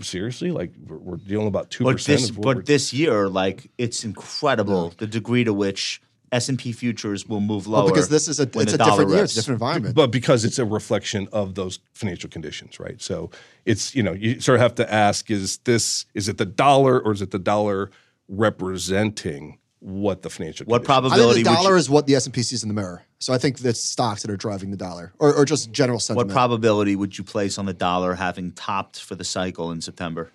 seriously, 0.00 0.50
like 0.50 0.72
we're, 0.86 0.98
we're 0.98 1.16
dealing 1.16 1.46
about 1.46 1.70
2 1.70 1.84
But 1.84 1.92
percent 1.92 2.20
this, 2.20 2.30
of 2.30 2.38
what 2.38 2.46
we're 2.46 2.54
but 2.56 2.66
this 2.66 2.92
year, 2.92 3.28
like 3.28 3.70
it's 3.78 4.04
incredible 4.04 4.92
the 4.98 5.06
degree 5.06 5.44
to 5.44 5.54
which 5.54 6.02
S 6.32 6.48
and 6.48 6.58
P 6.58 6.72
futures 6.72 7.26
will 7.26 7.40
move 7.40 7.66
lower. 7.66 7.84
Well, 7.84 7.92
because 7.92 8.08
this 8.08 8.26
is 8.28 8.40
a 8.40 8.44
it's 8.44 8.72
a 8.72 8.78
different 8.78 9.10
year, 9.10 9.24
it's 9.24 9.32
a 9.32 9.36
different 9.36 9.60
environment. 9.60 9.94
but 9.94 10.10
because 10.10 10.44
it's 10.44 10.58
a 10.58 10.64
reflection 10.64 11.28
of 11.32 11.54
those 11.54 11.78
financial 11.94 12.28
conditions, 12.28 12.80
right? 12.80 13.00
So 13.00 13.30
it's 13.64 13.94
you 13.94 14.02
know 14.02 14.12
you 14.12 14.40
sort 14.40 14.56
of 14.56 14.62
have 14.62 14.74
to 14.76 14.92
ask: 14.92 15.30
is 15.30 15.58
this 15.58 16.06
is 16.14 16.28
it 16.28 16.38
the 16.38 16.46
dollar 16.46 17.00
or 17.00 17.12
is 17.12 17.22
it 17.22 17.30
the 17.30 17.38
dollar 17.38 17.90
representing 18.28 19.58
what 19.80 20.22
the 20.22 20.30
financial 20.30 20.66
What 20.66 20.84
conditions- 20.84 20.90
I 20.90 21.00
think 21.02 21.12
probability? 21.12 21.42
the 21.42 21.50
dollar 21.50 21.70
you, 21.72 21.76
is 21.76 21.90
what 21.90 22.06
the 22.06 22.14
S 22.16 22.26
and 22.26 22.34
P 22.34 22.42
sees 22.42 22.62
in 22.62 22.68
the 22.68 22.74
mirror. 22.74 23.04
So 23.18 23.32
I 23.32 23.38
think 23.38 23.58
that's 23.58 23.80
stocks 23.80 24.22
that 24.22 24.30
are 24.30 24.36
driving 24.36 24.70
the 24.70 24.76
dollar, 24.76 25.12
or, 25.18 25.32
or 25.34 25.44
just 25.44 25.70
general 25.70 26.00
sentiment. 26.00 26.28
what 26.28 26.34
probability 26.34 26.96
would 26.96 27.16
you 27.16 27.24
place 27.24 27.58
on 27.58 27.66
the 27.66 27.72
dollar 27.74 28.14
having 28.14 28.52
topped 28.52 29.00
for 29.00 29.14
the 29.14 29.24
cycle 29.24 29.70
in 29.70 29.80
September? 29.80 30.32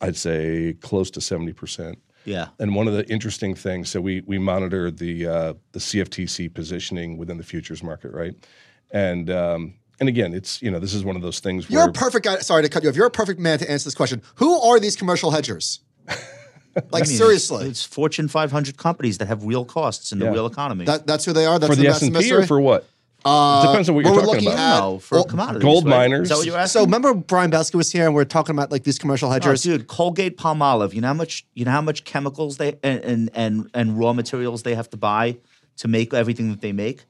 I'd 0.00 0.16
say 0.16 0.76
close 0.80 1.10
to 1.12 1.20
seventy 1.20 1.52
percent. 1.52 1.98
Yeah. 2.28 2.48
And 2.58 2.74
one 2.74 2.86
of 2.86 2.94
the 2.94 3.08
interesting 3.10 3.54
things, 3.54 3.88
so 3.88 4.00
we 4.00 4.22
we 4.26 4.38
monitor 4.38 4.90
the 4.90 5.26
uh, 5.26 5.54
the 5.72 5.78
CFTC 5.78 6.52
positioning 6.52 7.16
within 7.16 7.38
the 7.38 7.44
futures 7.44 7.82
market, 7.82 8.12
right? 8.12 8.34
And 8.90 9.30
um, 9.30 9.74
and 9.98 10.08
again, 10.08 10.34
it's 10.34 10.60
you 10.60 10.70
know 10.70 10.78
this 10.78 10.94
is 10.94 11.04
one 11.04 11.16
of 11.16 11.22
those 11.22 11.40
things 11.40 11.68
You're 11.70 11.80
where 11.80 11.88
a 11.88 11.92
perfect 11.92 12.24
guy. 12.24 12.38
Sorry 12.40 12.62
to 12.62 12.68
cut 12.68 12.82
you 12.82 12.90
off. 12.90 12.96
You're 12.96 13.06
a 13.06 13.10
perfect 13.10 13.40
man 13.40 13.58
to 13.60 13.70
answer 13.70 13.84
this 13.84 13.94
question. 13.94 14.22
Who 14.36 14.60
are 14.60 14.78
these 14.78 14.96
commercial 14.96 15.30
hedgers? 15.30 15.80
Like 16.92 17.04
I 17.04 17.06
mean, 17.08 17.16
seriously, 17.16 17.66
it's 17.66 17.82
Fortune 17.82 18.28
500 18.28 18.76
companies 18.76 19.18
that 19.18 19.26
have 19.26 19.42
real 19.42 19.64
costs 19.64 20.12
in 20.12 20.20
Yeah. 20.20 20.26
the 20.26 20.32
real 20.32 20.46
economy. 20.46 20.84
that, 20.84 21.08
that's 21.08 21.24
who 21.24 21.32
they 21.32 21.44
are. 21.44 21.58
That's 21.58 21.70
for 21.70 21.74
the 21.76 21.88
that's 21.88 21.96
S 21.96 22.02
and 22.02 22.16
P 22.16 22.32
or 22.32 22.46
for 22.46 22.60
what? 22.60 22.86
Uh, 23.28 23.62
it 23.62 23.66
depends 23.68 23.88
on 23.88 23.94
what 23.94 24.04
you're 24.04 24.14
we're 24.14 24.20
talking 24.20 24.34
looking 24.34 24.48
about. 24.48 24.76
at- 24.76 24.80
no, 24.80 24.98
for 24.98 25.14
well, 25.16 25.24
commodities. 25.24 25.62
gold 25.62 25.84
right? 25.84 25.90
miners. 26.10 26.22
Is 26.22 26.28
that 26.30 26.36
what 26.38 26.46
you're 26.46 26.66
So 26.66 26.84
remember 26.84 27.14
Brian 27.14 27.50
Belski 27.50 27.74
was 27.74 27.92
here 27.92 28.06
and 28.06 28.14
we 28.14 28.22
are 28.22 28.24
talking 28.24 28.54
about 28.54 28.70
like 28.70 28.84
these 28.84 28.98
commercial 28.98 29.28
Oh, 29.28 29.32
hedgers. 29.32 29.62
dude, 29.62 29.86
Colgate 29.86 30.36
Palmolive. 30.36 30.94
You 30.94 31.00
know 31.00 31.08
how 31.08 31.14
much 31.14 31.44
you 31.54 31.64
know 31.64 31.70
how 31.72 31.82
much 31.82 32.04
chemicals 32.04 32.56
they 32.56 32.76
and, 32.82 33.00
and 33.04 33.30
and 33.34 33.70
and 33.74 33.98
raw 33.98 34.12
materials 34.12 34.62
they 34.62 34.74
have 34.74 34.88
to 34.90 34.96
buy 34.96 35.36
to 35.78 35.88
make 35.88 36.12
everything 36.14 36.50
that 36.50 36.60
they 36.60 36.72
make. 36.72 37.04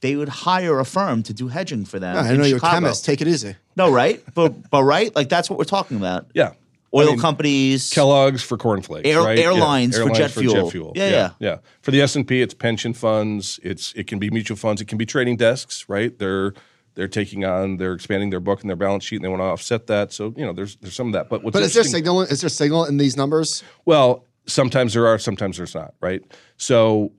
They 0.00 0.14
would 0.14 0.28
hire 0.28 0.78
a 0.78 0.84
firm 0.84 1.22
to 1.24 1.32
do 1.34 1.48
hedging 1.48 1.84
for 1.84 1.98
them. 1.98 2.14
Yeah, 2.14 2.22
I 2.22 2.30
in 2.32 2.38
know 2.38 2.44
you're 2.44 2.58
a 2.58 2.60
Chicago. 2.60 2.76
chemist. 2.86 3.04
Take 3.04 3.20
it 3.20 3.26
easy. 3.28 3.56
No, 3.76 3.90
right? 3.92 4.22
But 4.34 4.70
but 4.70 4.84
right? 4.84 5.14
Like 5.16 5.28
that's 5.28 5.50
what 5.50 5.58
we're 5.58 5.64
talking 5.64 5.96
about. 5.96 6.26
Yeah, 6.34 6.52
Oil 6.94 7.08
I 7.08 7.10
mean, 7.12 7.20
companies. 7.20 7.90
Kellogg's 7.90 8.42
for 8.42 8.56
cornflakes, 8.56 9.06
Air- 9.06 9.20
right? 9.20 9.36
Yeah. 9.36 9.44
airlines 9.44 9.98
for 9.98 10.10
jet 10.10 10.30
fuel. 10.30 10.92
Yeah, 10.94 11.10
yeah. 11.10 11.30
yeah. 11.38 11.56
For 11.82 11.90
the 11.90 12.00
S 12.00 12.16
and 12.16 12.26
P, 12.26 12.40
it's 12.40 12.54
pension 12.54 12.94
funds. 12.94 13.60
It's 13.62 13.92
it 13.94 14.06
can 14.06 14.18
be 14.18 14.30
mutual 14.30 14.56
funds. 14.56 14.80
It 14.80 14.88
can 14.88 14.96
be 14.96 15.04
trading 15.06 15.36
desks, 15.36 15.86
right? 15.88 16.18
They're 16.18 16.54
they're 16.94 17.06
taking 17.08 17.44
on, 17.44 17.76
they're 17.76 17.92
expanding 17.92 18.30
their 18.30 18.40
book 18.40 18.60
and 18.62 18.68
their 18.70 18.76
balance 18.76 19.04
sheet, 19.04 19.16
and 19.16 19.24
they 19.24 19.28
want 19.28 19.40
to 19.40 19.44
offset 19.44 19.86
that. 19.88 20.12
So 20.12 20.32
you 20.36 20.44
know, 20.46 20.52
there's 20.52 20.76
there's 20.76 20.94
some 20.94 21.08
of 21.08 21.12
that. 21.12 21.28
But 21.28 21.42
what's 21.44 21.52
But 21.52 21.62
is 21.62 21.74
there 21.74 21.82
interesting- 21.82 21.98
signal? 21.98 22.20
Is 22.22 22.40
there 22.40 22.48
signal 22.50 22.84
in 22.86 22.96
these 22.96 23.16
numbers? 23.16 23.62
Well, 23.84 24.24
sometimes 24.46 24.94
there 24.94 25.06
are, 25.06 25.18
sometimes 25.18 25.58
there's 25.58 25.74
not, 25.74 25.92
right? 26.00 26.22
So 26.56 27.12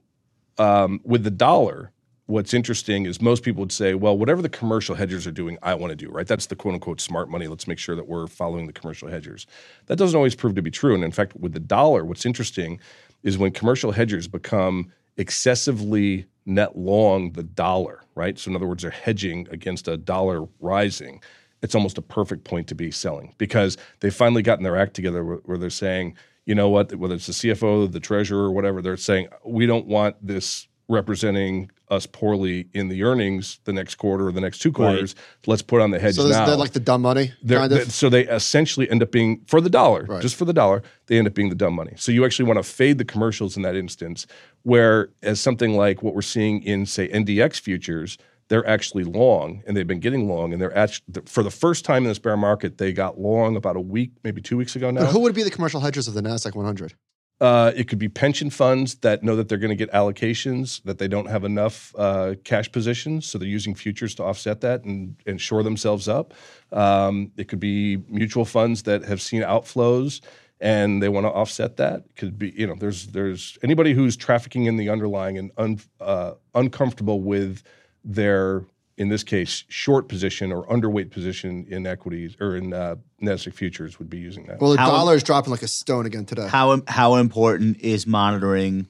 um, 0.58 1.00
with 1.04 1.22
the 1.22 1.30
dollar, 1.30 1.92
what's 2.30 2.54
interesting 2.54 3.06
is 3.06 3.20
most 3.20 3.42
people 3.42 3.60
would 3.60 3.72
say, 3.72 3.94
well, 3.94 4.16
whatever 4.16 4.40
the 4.40 4.48
commercial 4.48 4.94
hedgers 4.94 5.26
are 5.26 5.32
doing, 5.32 5.58
I 5.62 5.74
want 5.74 5.90
to 5.90 5.96
do, 5.96 6.08
right? 6.08 6.26
That's 6.26 6.46
the 6.46 6.56
quote 6.56 6.74
unquote 6.74 7.00
smart 7.00 7.28
money. 7.28 7.48
Let's 7.48 7.66
make 7.66 7.78
sure 7.78 7.96
that 7.96 8.08
we're 8.08 8.28
following 8.28 8.66
the 8.66 8.72
commercial 8.72 9.08
hedgers. 9.08 9.46
That 9.86 9.96
doesn't 9.96 10.16
always 10.16 10.34
prove 10.34 10.54
to 10.54 10.62
be 10.62 10.70
true. 10.70 10.94
And 10.94 11.04
in 11.04 11.12
fact, 11.12 11.36
with 11.36 11.52
the 11.52 11.60
dollar, 11.60 12.04
what's 12.04 12.24
interesting 12.24 12.80
is 13.22 13.36
when 13.36 13.50
commercial 13.50 13.92
hedgers 13.92 14.28
become 14.28 14.92
excessively 15.16 16.26
net 16.46 16.76
long 16.76 17.32
the 17.32 17.42
dollar, 17.42 18.02
right? 18.14 18.38
So 18.38 18.50
in 18.50 18.56
other 18.56 18.66
words, 18.66 18.82
they're 18.82 18.90
hedging 18.90 19.46
against 19.50 19.88
a 19.88 19.96
dollar 19.96 20.46
rising. 20.60 21.22
It's 21.62 21.74
almost 21.74 21.98
a 21.98 22.02
perfect 22.02 22.44
point 22.44 22.68
to 22.68 22.74
be 22.74 22.90
selling 22.90 23.34
because 23.36 23.76
they've 24.00 24.14
finally 24.14 24.42
gotten 24.42 24.64
their 24.64 24.76
act 24.76 24.94
together 24.94 25.24
where, 25.24 25.58
they're 25.58 25.68
saying, 25.68 26.16
you 26.46 26.54
know 26.54 26.70
what, 26.70 26.94
whether 26.94 27.14
it's 27.14 27.26
the 27.26 27.32
CFO, 27.32 27.90
the 27.90 28.00
treasurer, 28.00 28.44
or 28.44 28.50
whatever, 28.50 28.80
they're 28.80 28.96
saying 28.96 29.28
we 29.44 29.66
don't 29.66 29.86
want 29.86 30.16
this 30.26 30.68
representing 30.88 31.70
us 31.90 32.06
poorly 32.06 32.68
in 32.72 32.88
the 32.88 33.02
earnings 33.02 33.58
the 33.64 33.72
next 33.72 33.96
quarter 33.96 34.28
or 34.28 34.32
the 34.32 34.40
next 34.40 34.58
two 34.60 34.72
quarters. 34.72 35.14
Let's 35.46 35.62
put 35.62 35.80
on 35.80 35.90
the 35.90 35.98
hedge 35.98 36.14
So 36.14 36.22
this, 36.22 36.36
now. 36.36 36.46
they're 36.46 36.56
like 36.56 36.72
the 36.72 36.80
dumb 36.80 37.02
money 37.02 37.32
They're- 37.42 37.58
kind 37.58 37.72
of. 37.72 37.78
th- 37.78 37.90
so 37.90 38.08
they 38.08 38.26
essentially 38.28 38.88
end 38.90 39.02
up 39.02 39.10
being 39.10 39.42
for 39.46 39.60
the 39.60 39.68
dollar, 39.70 40.04
Right. 40.04 40.22
just 40.22 40.36
for 40.36 40.44
the 40.44 40.52
dollar, 40.52 40.82
they 41.06 41.18
end 41.18 41.26
up 41.26 41.34
being 41.34 41.48
the 41.48 41.54
dumb 41.56 41.74
money. 41.74 41.92
So 41.96 42.12
you 42.12 42.24
actually 42.24 42.46
want 42.46 42.58
to 42.58 42.62
fade 42.62 42.98
the 42.98 43.04
commercials 43.04 43.56
in 43.56 43.62
that 43.62 43.74
instance, 43.74 44.26
where 44.62 45.10
as 45.22 45.40
something 45.40 45.76
like 45.76 46.02
what 46.02 46.14
we're 46.14 46.22
seeing 46.22 46.62
in 46.62 46.86
say 46.86 47.08
NDX 47.08 47.58
futures, 47.60 48.16
they're 48.48 48.66
actually 48.66 49.04
long 49.04 49.62
and 49.66 49.76
they've 49.76 49.86
been 49.86 50.00
getting 50.00 50.28
long 50.28 50.52
and 50.52 50.60
they're 50.60 50.76
actually 50.76 51.22
for 51.26 51.42
the 51.42 51.50
first 51.52 51.84
time 51.84 52.02
in 52.04 52.08
this 52.08 52.18
bear 52.18 52.36
market 52.36 52.78
they 52.78 52.92
got 52.92 53.18
long 53.20 53.56
about 53.56 53.76
a 53.76 53.80
week, 53.80 54.10
maybe 54.24 54.40
two 54.40 54.56
weeks 54.56 54.74
ago 54.76 54.90
now. 54.90 55.02
But 55.02 55.12
who 55.12 55.20
would 55.20 55.34
be 55.34 55.42
the 55.42 55.50
commercial 55.50 55.80
hedgers 55.80 56.08
of 56.08 56.14
the 56.14 56.20
Nasdaq 56.22 56.54
100? 56.54 56.94
Uh, 57.40 57.72
it 57.74 57.88
could 57.88 57.98
be 57.98 58.08
pension 58.08 58.50
funds 58.50 58.96
that 58.96 59.22
know 59.22 59.34
that 59.34 59.48
they're 59.48 59.56
going 59.56 59.70
to 59.70 59.76
get 59.76 59.90
allocations, 59.92 60.82
that 60.82 60.98
they 60.98 61.08
don't 61.08 61.26
have 61.26 61.42
enough 61.42 61.94
uh, 61.96 62.34
cash 62.44 62.70
positions, 62.70 63.26
so 63.26 63.38
they're 63.38 63.48
using 63.48 63.74
futures 63.74 64.14
to 64.14 64.22
offset 64.22 64.60
that 64.60 64.84
and, 64.84 65.16
and 65.26 65.40
shore 65.40 65.62
themselves 65.62 66.06
up. 66.06 66.34
Um, 66.70 67.32
it 67.38 67.48
could 67.48 67.60
be 67.60 67.96
mutual 68.08 68.44
funds 68.44 68.82
that 68.82 69.04
have 69.04 69.22
seen 69.22 69.42
outflows 69.42 70.20
and 70.60 71.02
they 71.02 71.08
want 71.08 71.24
to 71.24 71.30
offset 71.30 71.78
that. 71.78 72.04
It 72.10 72.16
could 72.16 72.38
be, 72.38 72.50
you 72.50 72.66
know, 72.66 72.74
there's 72.74 73.08
there's 73.08 73.58
anybody 73.62 73.94
who's 73.94 74.16
trafficking 74.16 74.66
in 74.66 74.76
the 74.76 74.90
underlying 74.90 75.38
and 75.38 75.50
un, 75.56 75.80
uh, 76.00 76.32
uncomfortable 76.54 77.22
with 77.22 77.62
their, 78.04 78.64
in 79.00 79.08
this 79.08 79.24
case, 79.24 79.64
short 79.68 80.08
position 80.08 80.52
or 80.52 80.66
underweight 80.66 81.10
position 81.10 81.66
in 81.70 81.86
equities 81.86 82.36
or 82.38 82.54
in 82.54 82.74
uh, 82.74 82.96
Nasdaq 83.22 83.54
futures 83.54 83.98
would 83.98 84.10
be 84.10 84.18
using 84.18 84.44
that. 84.44 84.60
Well, 84.60 84.72
the 84.72 84.78
How- 84.78 84.90
dollar 84.90 85.14
is 85.14 85.22
dropping 85.22 85.50
like 85.50 85.62
a 85.62 85.68
stone 85.68 86.04
again 86.04 86.26
today. 86.26 86.46
How 86.46 86.82
how 86.86 87.14
important 87.14 87.80
is 87.80 88.06
monitoring 88.06 88.88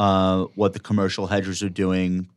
uh, 0.00 0.46
what 0.56 0.72
the 0.72 0.80
commercial 0.80 1.28
hedgers 1.28 1.62
are 1.62 1.68
doing 1.68 2.28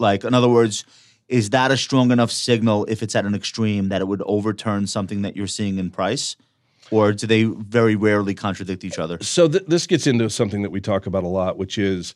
Like, 0.00 0.24
in 0.24 0.34
other 0.34 0.48
words, 0.48 0.84
is 1.28 1.50
that 1.50 1.70
a 1.70 1.76
strong 1.76 2.10
enough 2.10 2.32
signal 2.32 2.84
if 2.86 3.00
it's 3.00 3.14
at 3.14 3.24
an 3.24 3.34
extreme 3.34 3.88
that 3.90 4.00
it 4.00 4.08
would 4.08 4.22
overturn 4.26 4.88
something 4.88 5.22
that 5.22 5.36
you're 5.36 5.46
seeing 5.46 5.78
in 5.78 5.90
price? 5.90 6.36
Or 6.90 7.12
do 7.12 7.26
they 7.28 7.44
very 7.44 7.94
rarely 7.96 8.34
contradict 8.34 8.84
each 8.84 8.98
other? 8.98 9.18
So 9.22 9.48
th- 9.48 9.64
this 9.66 9.86
gets 9.86 10.06
into 10.06 10.28
something 10.30 10.62
that 10.62 10.70
we 10.70 10.80
talk 10.80 11.06
about 11.06 11.22
a 11.24 11.28
lot, 11.28 11.56
which 11.58 11.78
is 11.78 12.14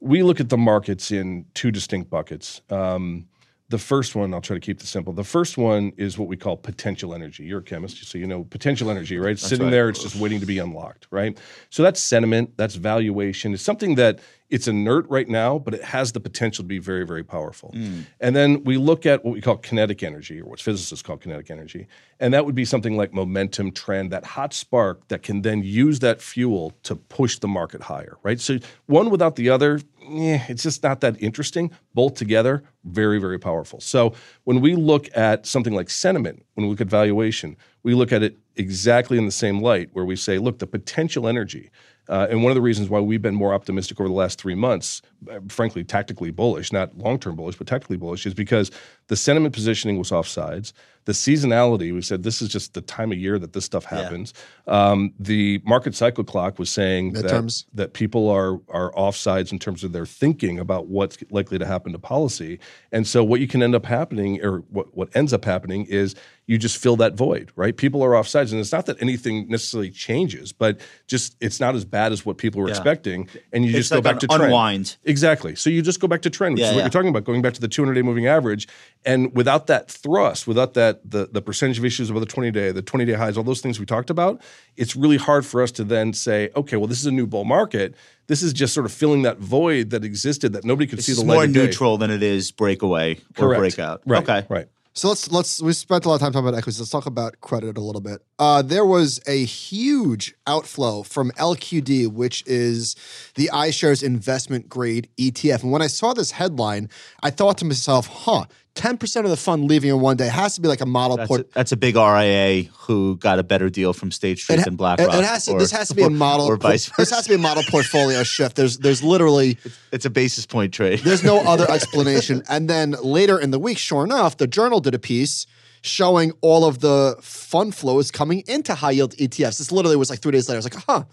we 0.00 0.22
look 0.22 0.40
at 0.40 0.48
the 0.48 0.58
markets 0.58 1.10
in 1.10 1.44
two 1.54 1.70
distinct 1.70 2.08
buckets. 2.10 2.62
Um, 2.70 3.26
the 3.70 3.78
first 3.78 4.16
one, 4.16 4.34
I'll 4.34 4.40
try 4.40 4.56
to 4.56 4.60
keep 4.60 4.80
this 4.80 4.90
simple. 4.90 5.12
The 5.12 5.22
first 5.22 5.56
one 5.56 5.92
is 5.96 6.18
what 6.18 6.28
we 6.28 6.36
call 6.36 6.56
potential 6.56 7.14
energy. 7.14 7.44
You're 7.44 7.60
a 7.60 7.62
chemist, 7.62 8.04
so 8.04 8.18
you 8.18 8.26
know 8.26 8.42
potential 8.42 8.90
energy, 8.90 9.16
right? 9.16 9.38
Sitting 9.38 9.66
right. 9.66 9.70
there, 9.70 9.88
it's 9.88 10.02
just 10.02 10.16
waiting 10.16 10.40
to 10.40 10.46
be 10.46 10.58
unlocked, 10.58 11.06
right? 11.12 11.38
So 11.70 11.84
that's 11.84 12.00
sentiment, 12.00 12.56
that's 12.56 12.74
valuation. 12.74 13.54
It's 13.54 13.62
something 13.62 13.94
that 13.94 14.18
it's 14.48 14.66
inert 14.66 15.08
right 15.08 15.28
now, 15.28 15.60
but 15.60 15.74
it 15.74 15.84
has 15.84 16.10
the 16.10 16.18
potential 16.18 16.64
to 16.64 16.66
be 16.66 16.80
very, 16.80 17.06
very 17.06 17.22
powerful. 17.22 17.70
Hmm. 17.70 18.00
And 18.20 18.34
then 18.34 18.64
we 18.64 18.76
look 18.76 19.06
at 19.06 19.24
what 19.24 19.34
we 19.34 19.40
call 19.40 19.56
kinetic 19.56 20.02
energy, 20.02 20.40
or 20.40 20.46
what 20.46 20.60
physicists 20.60 21.02
call 21.02 21.16
kinetic 21.16 21.52
energy. 21.52 21.86
And 22.18 22.34
that 22.34 22.44
would 22.44 22.56
be 22.56 22.64
something 22.64 22.96
like 22.96 23.14
momentum, 23.14 23.70
trend, 23.70 24.10
that 24.10 24.24
hot 24.24 24.52
spark 24.52 25.06
that 25.08 25.22
can 25.22 25.42
then 25.42 25.62
use 25.62 26.00
that 26.00 26.20
fuel 26.20 26.72
to 26.82 26.96
push 26.96 27.38
the 27.38 27.46
market 27.46 27.82
higher, 27.82 28.18
right? 28.24 28.40
So 28.40 28.58
one 28.86 29.10
without 29.10 29.36
the 29.36 29.48
other, 29.48 29.80
eh, 30.10 30.44
it's 30.48 30.62
just 30.62 30.82
not 30.82 31.00
that 31.00 31.20
interesting. 31.22 31.70
Both 31.94 32.14
together, 32.14 32.62
very, 32.84 33.18
very 33.18 33.38
powerful. 33.38 33.80
So 33.80 34.14
when 34.44 34.60
we 34.60 34.74
look 34.74 35.08
at 35.16 35.46
something 35.46 35.74
like 35.74 35.90
sentiment, 35.90 36.44
when 36.54 36.66
we 36.66 36.70
look 36.70 36.80
at 36.80 36.88
valuation, 36.88 37.56
we 37.82 37.94
look 37.94 38.12
at 38.12 38.22
it 38.22 38.38
exactly 38.56 39.18
in 39.18 39.26
the 39.26 39.32
same 39.32 39.60
light 39.60 39.90
where 39.92 40.04
we 40.04 40.16
say, 40.16 40.38
look, 40.38 40.58
the 40.58 40.66
potential 40.66 41.26
energy. 41.26 41.70
Uh, 42.08 42.26
and 42.28 42.42
one 42.42 42.50
of 42.50 42.56
the 42.56 42.60
reasons 42.60 42.88
why 42.88 42.98
we've 42.98 43.22
been 43.22 43.34
more 43.34 43.54
optimistic 43.54 44.00
over 44.00 44.08
the 44.08 44.14
last 44.14 44.40
three 44.40 44.54
months, 44.54 45.00
uh, 45.30 45.38
frankly, 45.48 45.84
tactically 45.84 46.32
bullish, 46.32 46.72
not 46.72 46.96
long 46.98 47.18
term 47.18 47.36
bullish, 47.36 47.56
but 47.56 47.68
tactically 47.68 47.96
bullish, 47.96 48.26
is 48.26 48.34
because 48.34 48.70
the 49.06 49.16
sentiment 49.16 49.54
positioning 49.54 49.96
was 49.96 50.10
offsides. 50.10 50.72
The 51.10 51.14
seasonality, 51.14 51.92
we 51.92 52.02
said 52.02 52.22
this 52.22 52.40
is 52.40 52.48
just 52.48 52.74
the 52.74 52.80
time 52.80 53.10
of 53.10 53.18
year 53.18 53.36
that 53.40 53.52
this 53.52 53.64
stuff 53.64 53.84
happens. 53.84 54.32
Um, 54.68 55.12
the 55.18 55.60
market 55.64 55.96
cycle 55.96 56.22
clock 56.22 56.56
was 56.60 56.70
saying 56.70 57.14
that, 57.14 57.24
Midterms. 57.24 57.64
that 57.74 57.94
people 57.94 58.28
are 58.28 58.60
are 58.68 58.92
offsides 58.92 59.50
in 59.50 59.58
terms 59.58 59.82
of 59.82 59.90
their 59.90 60.06
thinking 60.06 60.60
about 60.60 60.86
what's 60.86 61.18
likely 61.32 61.58
to 61.58 61.66
happen 61.66 61.90
to 61.90 61.98
policy. 61.98 62.60
And 62.92 63.08
so 63.08 63.24
what 63.24 63.40
you 63.40 63.48
can 63.48 63.60
end 63.60 63.74
up 63.74 63.86
happening, 63.86 64.40
or 64.44 64.58
what, 64.70 64.96
what 64.96 65.08
ends 65.16 65.32
up 65.32 65.44
happening, 65.44 65.84
is 65.86 66.14
you 66.46 66.58
just 66.58 66.78
fill 66.78 66.96
that 66.96 67.14
void, 67.14 67.50
right? 67.56 67.76
People 67.76 68.02
are 68.04 68.10
offsides, 68.10 68.50
and 68.52 68.60
it's 68.60 68.72
not 68.72 68.86
that 68.86 69.00
anything 69.00 69.48
necessarily 69.48 69.90
changes, 69.90 70.52
but 70.52 70.80
just 71.08 71.36
it's 71.40 71.58
not 71.60 71.74
as 71.76 71.84
bad 71.84 72.12
as 72.12 72.24
what 72.26 72.38
people 72.38 72.60
were 72.60 72.68
Yeah. 72.68 72.74
expecting, 72.74 73.28
and 73.52 73.64
you 73.64 73.70
It's 73.70 73.88
just 73.88 73.92
go 73.92 74.00
back 74.00 74.14
an 74.14 74.18
to 74.20 74.26
trend. 74.28 74.42
unwind. 74.44 74.96
Exactly. 75.04 75.54
So 75.56 75.70
you 75.70 75.80
just 75.82 75.98
go 76.00 76.06
back 76.08 76.22
to 76.22 76.30
trend, 76.30 76.54
which 76.54 76.62
Yeah, 76.62 76.68
is 76.70 76.72
what 76.74 76.78
yeah. 76.78 76.84
you're 76.84 76.90
talking 76.90 77.08
about, 77.08 77.24
going 77.24 77.42
back 77.42 77.54
to 77.54 77.60
the 77.60 77.68
200 77.68 77.94
day 77.94 78.02
moving 78.02 78.26
average. 78.26 78.66
And 79.04 79.34
without 79.34 79.66
that 79.68 79.88
thrust, 79.90 80.46
without 80.48 80.74
that 80.74 80.99
the 81.04 81.28
the 81.30 81.42
percentage 81.42 81.78
of 81.78 81.84
issues 81.84 82.10
above 82.10 82.20
the 82.20 82.26
20 82.26 82.50
day, 82.50 82.72
the 82.72 82.82
20 82.82 83.04
day 83.04 83.12
highs, 83.12 83.36
all 83.36 83.44
those 83.44 83.60
things 83.60 83.78
we 83.80 83.86
talked 83.86 84.10
about, 84.10 84.42
it's 84.76 84.94
really 84.96 85.16
hard 85.16 85.44
for 85.46 85.62
us 85.62 85.70
to 85.72 85.84
then 85.84 86.12
say, 86.12 86.50
okay, 86.56 86.76
well, 86.76 86.86
this 86.86 87.00
is 87.00 87.06
a 87.06 87.12
new 87.12 87.26
bull 87.26 87.44
market. 87.44 87.94
This 88.26 88.42
is 88.42 88.52
just 88.52 88.74
sort 88.74 88.86
of 88.86 88.92
filling 88.92 89.22
that 89.22 89.38
void 89.38 89.90
that 89.90 90.04
existed 90.04 90.52
that 90.52 90.64
nobody 90.64 90.86
could 90.86 91.02
see 91.02 91.12
the 91.12 91.20
light 91.20 91.34
more 91.34 91.44
of 91.44 91.52
day. 91.52 91.66
neutral 91.66 91.98
than 91.98 92.10
it 92.10 92.22
is 92.22 92.50
breakaway 92.52 93.18
or 93.38 93.54
breakout. 93.56 94.02
Right. 94.06 94.22
Okay. 94.22 94.46
Right. 94.48 94.68
So 94.92 95.08
let's 95.08 95.30
let's 95.30 95.62
we 95.62 95.72
spent 95.72 96.04
a 96.04 96.08
lot 96.08 96.16
of 96.16 96.20
time 96.20 96.32
talking 96.32 96.48
about 96.48 96.58
equities. 96.58 96.80
Let's 96.80 96.90
talk 96.90 97.06
about 97.06 97.40
credit 97.40 97.78
a 97.78 97.80
little 97.80 98.00
bit. 98.00 98.22
Uh, 98.40 98.60
there 98.60 98.84
was 98.84 99.20
a 99.26 99.44
huge 99.44 100.34
outflow 100.48 101.04
from 101.04 101.30
LQD, 101.32 102.08
which 102.08 102.42
is 102.46 102.96
the 103.36 103.48
iShares 103.52 104.02
investment 104.02 104.68
grade 104.68 105.08
ETF. 105.16 105.62
And 105.62 105.70
when 105.70 105.80
I 105.80 105.86
saw 105.86 106.12
this 106.12 106.32
headline, 106.32 106.88
I 107.22 107.30
thought 107.30 107.56
to 107.58 107.64
myself, 107.64 108.08
"Huh, 108.08 108.46
ten 108.74 108.96
percent 108.96 109.24
of 109.26 109.30
the 109.30 109.36
fund 109.36 109.64
leaving 109.66 109.90
in 109.90 110.00
one 110.00 110.16
day 110.16 110.28
has 110.28 110.54
to 110.54 110.60
be 110.60 110.68
like 110.68 110.80
a 110.80 110.86
model 110.86 111.16
That's 111.16 111.28
port." 111.28 111.40
a, 111.42 111.46
that's 111.54 111.72
a 111.72 111.76
big 111.76 111.96
RIA 111.96 112.64
who 112.78 113.16
got 113.16 113.38
a 113.38 113.42
better 113.42 113.68
deal 113.68 113.92
from 113.92 114.10
State 114.10 114.38
Street 114.38 114.60
It, 114.60 114.64
than 114.64 114.74
it, 114.74 114.76
BlackRock. 114.76 115.14
it 115.14 115.24
has 115.24 115.44
to, 115.46 115.52
or- 115.52 115.58
this 115.58 115.70
has 115.72 115.88
to 115.88 115.94
be 115.94 116.02
a 116.02 116.10
model. 116.10 116.46
or 116.46 116.56
vice 116.56 116.86
versa. 116.86 116.94
This 116.98 117.10
has 117.10 117.24
to 117.24 117.28
be 117.30 117.34
a 117.34 117.38
model 117.38 117.62
portfolio 117.68 118.22
shift. 118.22 118.56
There's 118.56 118.78
there's 118.78 119.02
literally 119.02 119.58
It's 119.92 120.04
a 120.04 120.10
basis 120.10 120.46
point 120.46 120.72
trade. 120.72 121.00
There's 121.00 121.24
no 121.24 121.40
other 121.40 121.68
explanation. 121.76 122.42
And 122.48 122.68
then 122.70 122.92
later 123.02 123.38
in 123.38 123.50
the 123.50 123.58
week, 123.58 123.78
sure 123.78 124.04
enough, 124.04 124.36
the 124.36 124.46
journal 124.46 124.80
did 124.80 124.94
a 124.94 124.98
piece 124.98 125.46
showing 125.82 126.30
all 126.42 126.64
of 126.64 126.80
the 126.80 127.16
fund 127.22 127.74
flows 127.74 128.10
coming 128.10 128.42
into 128.46 128.74
high 128.74 128.90
yield 128.90 129.14
ETFs. 129.16 129.58
This 129.58 129.72
literally 129.72 129.96
was 129.96 130.10
like 130.10 130.20
three 130.20 130.32
days 130.32 130.48
later. 130.48 130.56
I 130.56 130.62
was 130.62 130.64
like, 130.74 130.84
huh, 130.86 131.04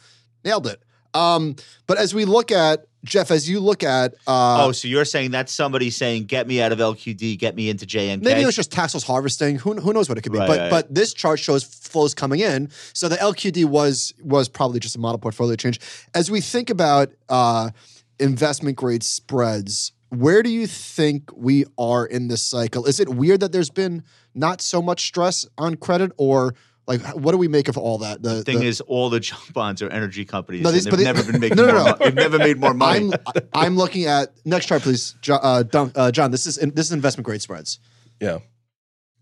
nailed 0.44 0.68
it. 0.68 0.82
Um, 1.14 1.56
but 1.88 1.98
as 1.98 2.14
we 2.14 2.26
look 2.26 2.52
at 2.52 2.86
Jeff, 3.08 3.32
as 3.32 3.50
you 3.50 3.60
look 3.60 3.84
at 3.84 4.14
uh, 4.28 4.66
oh, 4.66 4.72
so 4.72 4.88
you're 4.88 5.06
saying 5.06 5.32
that's 5.32 5.52
somebody 5.52 5.90
saying, 5.90 6.26
"Get 6.26 6.48
me 6.48 6.62
out 6.62 6.72
of 6.72 6.80
LQD, 6.80 7.40
get 7.40 7.56
me 7.56 7.70
into 7.70 7.86
JNK." 7.86 8.22
Maybe 8.22 8.42
it 8.42 8.46
was 8.46 8.56
just 8.56 8.72
tax 8.72 8.94
loss 8.94 9.04
harvesting. 9.04 9.58
Who, 9.58 9.76
who 9.76 9.94
knows 9.94 10.10
what 10.10 10.18
it 10.18 10.22
could 10.22 10.34
be? 10.34 10.40
Right, 10.40 10.48
but 10.48 10.60
right. 10.60 10.70
but 10.70 10.94
this 10.94 11.14
chart 11.14 11.40
shows 11.40 11.64
flows 11.64 12.14
coming 12.14 12.42
in. 12.42 12.70
So 12.94 13.08
the 13.08 13.16
LQD 13.16 13.66
was 13.66 14.14
was 14.22 14.50
probably 14.50 14.80
just 14.80 14.96
a 14.96 15.00
model 15.00 15.20
portfolio 15.20 15.56
change. 15.56 15.80
As 16.14 16.30
we 16.30 16.42
think 16.42 16.70
about 16.70 17.10
uh, 17.30 17.72
investment 18.20 18.76
grade 18.76 19.04
spreads, 19.04 19.94
where 20.10 20.44
do 20.44 20.50
you 20.50 20.68
think 20.68 21.32
we 21.36 21.66
are 21.78 22.06
in 22.06 22.28
this 22.28 22.42
cycle? 22.42 22.86
Is 22.86 23.00
it 23.00 23.10
weird 23.10 23.40
that 23.40 23.52
there's 23.52 23.70
been 23.70 24.04
not 24.36 24.62
so 24.62 24.82
much 24.82 25.06
stress 25.08 25.46
on 25.58 25.76
credit, 25.76 26.12
or 26.18 26.54
like 26.88 27.02
what 27.16 27.32
do 27.32 27.38
we 27.38 27.48
make 27.48 27.68
of 27.68 27.78
all 27.78 27.98
that? 28.00 28.22
The 28.24 28.44
thing 28.44 28.60
the- 28.60 28.66
is, 28.66 28.82
all 28.82 29.10
the 29.10 29.20
junk 29.20 29.54
bonds 29.54 29.82
are 29.82 29.90
energy 29.90 30.26
companies. 30.26 30.64
No, 30.64 30.72
these, 30.72 30.86
and 30.86 30.94
they've 30.94 31.00
the- 31.00 31.14
never 31.14 31.32
been 31.32 31.42
making 31.42 31.58
No, 31.58 31.66
no, 31.66 31.74
more 31.74 31.84
no. 31.84 31.90
money. 31.92 32.06
They've 32.06 32.16
never 32.16 32.38
made 32.40 32.58
more 32.60 32.74
money. 32.74 33.12
I'm 33.36 33.42
I'm 33.54 33.76
looking 33.78 34.06
at 34.06 34.34
next 34.46 34.68
chart, 34.68 34.82
please, 34.84 35.16
Jo- 35.22 35.36
uh, 35.36 35.64
Dun- 35.64 35.92
uh, 35.96 36.12
John. 36.12 36.32
This 36.32 36.46
is 36.46 36.56
this 36.56 36.86
is 36.88 36.92
investment 36.92 37.26
grade 37.26 37.42
spreads. 37.42 37.80
Yeah. 38.20 38.40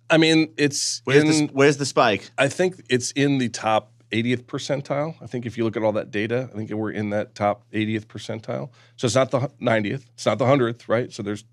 I 0.09 0.17
mean, 0.17 0.53
it's 0.57 1.01
where's, 1.05 1.23
in, 1.39 1.47
the, 1.47 1.53
where's 1.53 1.77
the 1.77 1.85
spike? 1.85 2.29
I 2.37 2.47
think 2.47 2.75
it's 2.89 3.09
in 3.11 3.39
the 3.39 3.49
top 3.49 3.91
80th 4.11 4.43
percentile. 4.43 5.15
I 5.19 5.25
think 5.25 5.47
if 5.47 5.57
you 5.57 5.63
look 5.63 5.75
at 5.75 5.81
all 5.83 5.93
that 5.93 6.11
data, 6.11 6.47
I 6.53 6.55
think 6.55 6.69
we're 6.69 6.91
in 6.91 7.09
that 7.09 7.33
top 7.33 7.63
80th 7.71 8.05
percentile. 8.05 8.69
So 8.97 9.07
it's 9.07 9.15
not 9.15 9.31
the 9.31 9.39
90th, 9.59 10.03
it's 10.13 10.25
not 10.27 10.37
the 10.37 10.45
100th, 10.45 10.87
right? 10.87 11.11
So 11.11 11.23
there's 11.23 11.43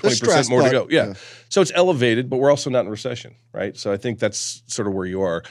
20% 0.00 0.02
There's 0.02 0.16
stress, 0.16 0.50
more 0.50 0.62
to 0.62 0.70
go. 0.70 0.86
Yeah. 0.90 1.08
yeah. 1.08 1.14
So 1.48 1.60
it's 1.60 1.72
elevated, 1.74 2.28
but 2.30 2.38
we're 2.38 2.50
also 2.50 2.70
not 2.70 2.84
in 2.84 2.90
recession, 2.90 3.34
right? 3.52 3.76
So 3.76 3.92
I 3.92 3.96
think 3.96 4.18
that's 4.18 4.62
sort 4.66 4.88
of 4.88 4.94
where 4.94 5.06
you 5.06 5.22
are. 5.22 5.42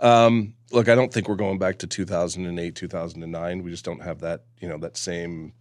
Um, 0.00 0.54
look, 0.70 0.88
I 0.88 0.94
don't 0.94 1.12
think 1.12 1.28
we're 1.28 1.36
going 1.36 1.58
back 1.58 1.78
to 1.78 1.86
2008, 1.86 2.74
2009. 2.74 3.62
We 3.62 3.70
just 3.70 3.84
don't 3.84 4.02
have 4.02 4.20
that, 4.20 4.44
you 4.60 4.68
know, 4.68 4.78
that 4.78 4.96
same 4.96 5.52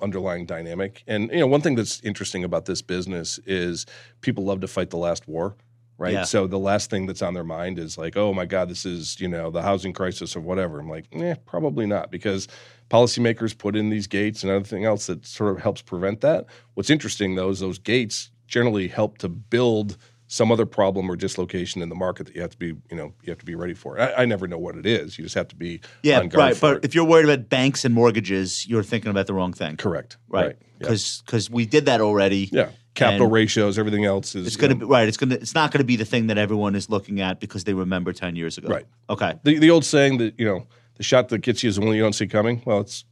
underlying 0.00 0.46
dynamic. 0.46 1.02
And 1.06 1.30
you 1.30 1.40
know, 1.40 1.46
one 1.46 1.60
thing 1.60 1.74
that's 1.74 2.00
interesting 2.00 2.44
about 2.44 2.66
this 2.66 2.82
business 2.82 3.38
is 3.46 3.86
people 4.20 4.44
love 4.44 4.60
to 4.60 4.68
fight 4.68 4.90
the 4.90 4.98
last 4.98 5.26
war, 5.26 5.56
right? 5.98 6.12
Yeah. 6.12 6.24
So 6.24 6.46
the 6.46 6.58
last 6.58 6.90
thing 6.90 7.06
that's 7.06 7.22
on 7.22 7.34
their 7.34 7.44
mind 7.44 7.78
is 7.78 7.96
like, 7.96 8.16
oh 8.16 8.34
my 8.34 8.44
God, 8.44 8.68
this 8.68 8.84
is 8.84 9.20
you 9.20 9.28
know 9.28 9.50
the 9.50 9.62
housing 9.62 9.92
crisis 9.92 10.36
or 10.36 10.40
whatever. 10.40 10.78
I'm 10.80 10.90
like, 10.90 11.06
eh, 11.12 11.34
probably 11.46 11.86
not 11.86 12.10
because 12.10 12.48
policymakers 12.90 13.56
put 13.56 13.76
in 13.76 13.90
these 13.90 14.06
gates 14.06 14.42
and 14.42 14.52
everything 14.52 14.84
else 14.84 15.06
that 15.06 15.26
sort 15.26 15.50
of 15.50 15.62
helps 15.62 15.82
prevent 15.82 16.20
that. 16.20 16.46
What's 16.74 16.90
interesting 16.90 17.34
though 17.34 17.50
is 17.50 17.60
those 17.60 17.78
gates 17.78 18.30
generally 18.46 18.88
help 18.88 19.18
to 19.18 19.28
build 19.28 19.96
some 20.28 20.50
other 20.50 20.66
problem 20.66 21.08
or 21.08 21.14
dislocation 21.14 21.82
in 21.82 21.88
the 21.88 21.94
market 21.94 22.26
that 22.26 22.34
you 22.34 22.40
have 22.40 22.50
to 22.50 22.58
be, 22.58 22.66
you 22.66 22.96
know, 22.96 23.12
you 23.22 23.30
have 23.30 23.38
to 23.38 23.44
be 23.44 23.54
ready 23.54 23.74
for. 23.74 24.00
I, 24.00 24.12
I 24.22 24.24
never 24.24 24.48
know 24.48 24.58
what 24.58 24.76
it 24.76 24.84
is. 24.84 25.18
You 25.18 25.24
just 25.24 25.36
have 25.36 25.48
to 25.48 25.56
be 25.56 25.80
Yeah, 26.02 26.22
right. 26.34 26.58
But 26.60 26.78
it. 26.78 26.84
if 26.84 26.94
you're 26.94 27.04
worried 27.04 27.26
about 27.26 27.48
banks 27.48 27.84
and 27.84 27.94
mortgages, 27.94 28.66
you're 28.66 28.82
thinking 28.82 29.10
about 29.10 29.26
the 29.28 29.34
wrong 29.34 29.52
thing. 29.52 29.76
correct, 29.76 30.16
Right. 30.28 30.56
Yeah. 30.80 30.90
Because 30.90 31.48
we 31.48 31.64
did 31.64 31.86
that 31.86 32.02
already. 32.02 32.50
Yeah, 32.52 32.68
capital 32.94 33.28
ratios, 33.28 33.78
everything 33.78 34.04
else 34.04 34.34
is. 34.34 34.46
It's 34.46 34.56
gonna 34.56 34.74
know, 34.74 34.80
be 34.80 34.86
right. 34.86 35.08
It's 35.08 35.16
gonna. 35.16 35.36
It's 35.36 35.54
not 35.54 35.70
gonna 35.70 35.84
be 35.84 35.96
the 35.96 36.04
thing 36.04 36.26
that 36.26 36.36
everyone 36.36 36.74
is 36.74 36.90
looking 36.90 37.22
at 37.22 37.40
because 37.40 37.64
they 37.64 37.72
remember 37.72 38.12
ten 38.12 38.36
years 38.36 38.58
ago. 38.58 38.68
Right. 38.68 38.86
Okay. 39.08 39.36
the 39.42 39.58
the 39.58 39.70
old 39.70 39.86
saying 39.86 40.18
that 40.18 40.38
you 40.38 40.44
know 40.44 40.66
the 40.96 41.02
shot 41.02 41.28
that 41.28 41.38
gets 41.38 41.62
you 41.62 41.68
is 41.68 41.76
the 41.76 41.82
one 41.84 41.94
you 41.94 42.02
don't 42.02 42.12
see 42.14 42.26
coming. 42.26 42.62
Well, 42.64 42.80
it's 42.80 43.04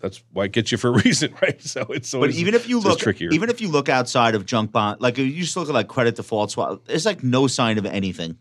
that's 0.00 0.22
why 0.32 0.44
it 0.44 0.52
gets 0.52 0.70
you 0.70 0.78
for 0.78 0.88
a 0.88 0.92
reason, 1.04 1.34
right? 1.42 1.60
So 1.62 1.82
it's 1.90 2.12
But 2.12 2.30
even 2.30 2.54
if 2.54 2.68
you 2.68 2.78
look, 2.80 2.98
trickier. 3.00 3.30
even 3.30 3.50
if 3.50 3.60
you 3.60 3.68
look 3.68 3.88
outside 3.88 4.34
of 4.34 4.46
junk 4.46 4.72
bond, 4.72 5.00
like 5.00 5.18
you 5.18 5.32
just 5.32 5.56
look 5.56 5.68
at 5.68 5.74
like 5.74 5.88
credit 5.88 6.16
default 6.16 6.50
swap, 6.52 6.84
there's 6.86 7.06
like 7.06 7.22
no 7.22 7.46
sign 7.46 7.78
of 7.78 7.86
anything. 7.86 8.38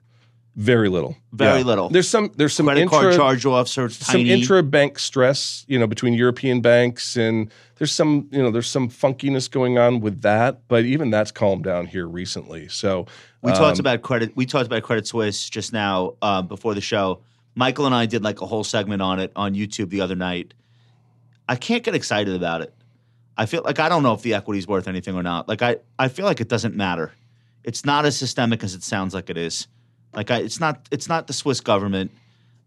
very 0.55 0.89
little, 0.89 1.15
Very 1.31 1.63
little. 1.63 1.89
There's 1.89 2.09
some 2.09 2.31
there's 2.35 2.53
some 2.53 2.65
Credit 2.65 2.81
intra, 2.81 2.99
card 2.99 3.15
charge 3.15 3.45
offs 3.45 3.77
are 3.77 3.89
some 3.89 4.21
intra 4.21 4.63
bank 4.63 4.97
stress, 4.99 5.65
you 5.67 5.77
know, 5.77 5.85
between 5.87 6.13
European 6.13 6.61
banks 6.61 7.15
and 7.15 7.51
there's 7.77 7.91
some 7.91 8.27
you 8.31 8.41
know 8.41 8.49
there's 8.49 8.67
some 8.69 8.89
funkiness 8.89 9.49
going 9.49 9.77
on 9.77 9.99
with 9.99 10.21
that, 10.21 10.67
but 10.67 10.83
even 10.85 11.11
that's 11.11 11.31
calmed 11.31 11.63
down 11.63 11.85
here 11.85 12.07
recently. 12.07 12.67
So 12.69 13.05
we 13.43 13.51
talked 13.51 13.77
um, 13.77 13.79
about 13.81 14.01
credit. 14.01 14.35
We 14.35 14.45
talked 14.47 14.65
about 14.65 14.81
Credit 14.83 15.05
Suisse 15.07 15.47
just 15.49 15.73
now 15.73 16.15
um, 16.23 16.47
before 16.47 16.73
the 16.73 16.81
show. 16.81 17.21
Michael 17.57 17.87
and 17.87 17.95
I 17.95 18.05
did 18.05 18.23
like 18.23 18.41
a 18.41 18.45
whole 18.45 18.63
segment 18.63 19.01
on 19.01 19.19
it 19.19 19.33
on 19.35 19.55
YouTube 19.55 19.89
the 19.89 20.01
other 20.01 20.15
night. 20.15 20.53
I 21.49 21.55
can't 21.57 21.83
get 21.83 21.95
excited 21.95 22.35
about 22.35 22.61
it. 22.61 22.73
I 23.37 23.47
feel 23.47 23.63
like 23.63 23.79
I 23.79 23.89
don't 23.89 24.03
know 24.03 24.13
if 24.13 24.21
the 24.21 24.35
equity 24.35 24.59
is 24.59 24.67
worth 24.67 24.87
anything 24.87 25.15
or 25.15 25.23
not. 25.23 25.47
Like 25.49 25.63
I, 25.63 25.77
I 25.97 26.07
feel 26.09 26.25
like 26.25 26.39
it 26.41 26.49
doesn't 26.49 26.75
matter. 26.75 27.13
It's 27.63 27.83
not 27.85 28.05
as 28.05 28.17
systemic 28.17 28.63
as 28.63 28.75
it 28.75 28.83
sounds 28.83 29.13
like 29.15 29.29
it 29.31 29.37
is. 29.37 29.67
Like 30.13 30.31
I, 30.31 30.37
it's 30.39 30.59
not. 30.59 30.87
It's 30.91 31.09
not 31.09 31.27
the 31.27 31.33
Swiss 31.33 31.61
government, 31.61 32.11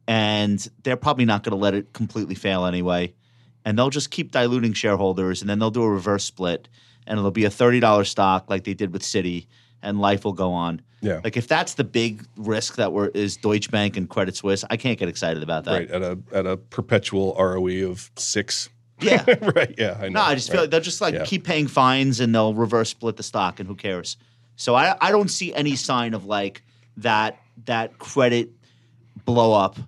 and 0.09 0.68
they're 0.82 0.97
probably 0.97 1.24
not 1.24 1.45
going 1.45 1.53
to 1.53 1.62
let 1.62 1.74
it 1.74 1.93
completely 1.93 2.34
fail 2.34 2.66
anyway. 2.66 3.14
and 3.64 3.78
they'll 3.78 3.91
just 3.91 4.11
keep 4.11 4.32
diluting 4.32 4.72
shareholders, 4.72 5.41
and 5.41 5.51
then 5.51 5.59
they'll 5.59 5.70
do 5.70 5.82
a 5.82 5.91
reverse 5.91 6.24
split, 6.24 6.68
and 7.07 7.18
it'll 7.18 7.30
be 7.30 7.45
a 7.45 7.51
thirty 7.51 7.80
dollar 7.80 8.05
stock 8.05 8.49
like 8.51 8.64
they 8.64 8.74
did 8.74 8.93
with 8.93 9.03
Citi, 9.03 9.47
and 9.83 10.01
life 10.01 10.24
will 10.24 10.33
go 10.33 10.53
on. 10.53 10.83
Yeah. 11.03 11.20
Like 11.24 11.37
if 11.37 11.49
that's 11.49 11.74
the 11.74 11.85
big 11.85 12.24
risk 12.37 12.76
that 12.76 12.93
we're 12.93 13.09
is 13.09 13.37
Deutsche 13.37 13.70
Bank 13.70 13.97
and 13.97 14.09
Credit 14.09 14.37
Suisse, 14.37 14.64
I 14.68 14.76
can't 14.76 14.99
get 14.99 15.09
excited 15.09 15.43
about 15.43 15.64
that. 15.64 15.72
right 15.72 15.91
at 15.91 16.03
a 16.03 16.18
at 16.33 16.47
a 16.47 16.57
perpetual 16.57 17.35
ROE 17.39 17.91
of 17.91 18.11
six. 18.16 18.68
Yeah. 19.01 19.24
right. 19.57 19.74
Yeah. 19.78 19.97
I 19.99 20.09
know. 20.11 20.20
No, 20.20 20.22
I 20.26 20.35
just 20.35 20.51
feel 20.53 20.61
like 20.62 20.70
they'll 20.70 20.81
just 20.81 21.01
like 21.01 21.14
Yeah. 21.14 21.24
keep 21.24 21.45
paying 21.45 21.68
fines 21.68 22.20
and 22.20 22.35
they'll 22.35 22.53
reverse 22.55 22.91
split 22.91 23.16
the 23.16 23.22
stock 23.22 23.61
and 23.61 23.66
who 23.66 23.74
cares. 23.74 24.16
So 24.57 24.74
I 24.74 24.95
I 25.01 25.11
don't 25.11 25.31
see 25.31 25.55
any 25.55 25.74
sign 25.76 26.12
of 26.12 26.26
like 26.26 26.62
that 26.99 27.39
that 27.64 27.99
credit 27.99 28.51
blow 29.24 29.55
up 29.55 29.78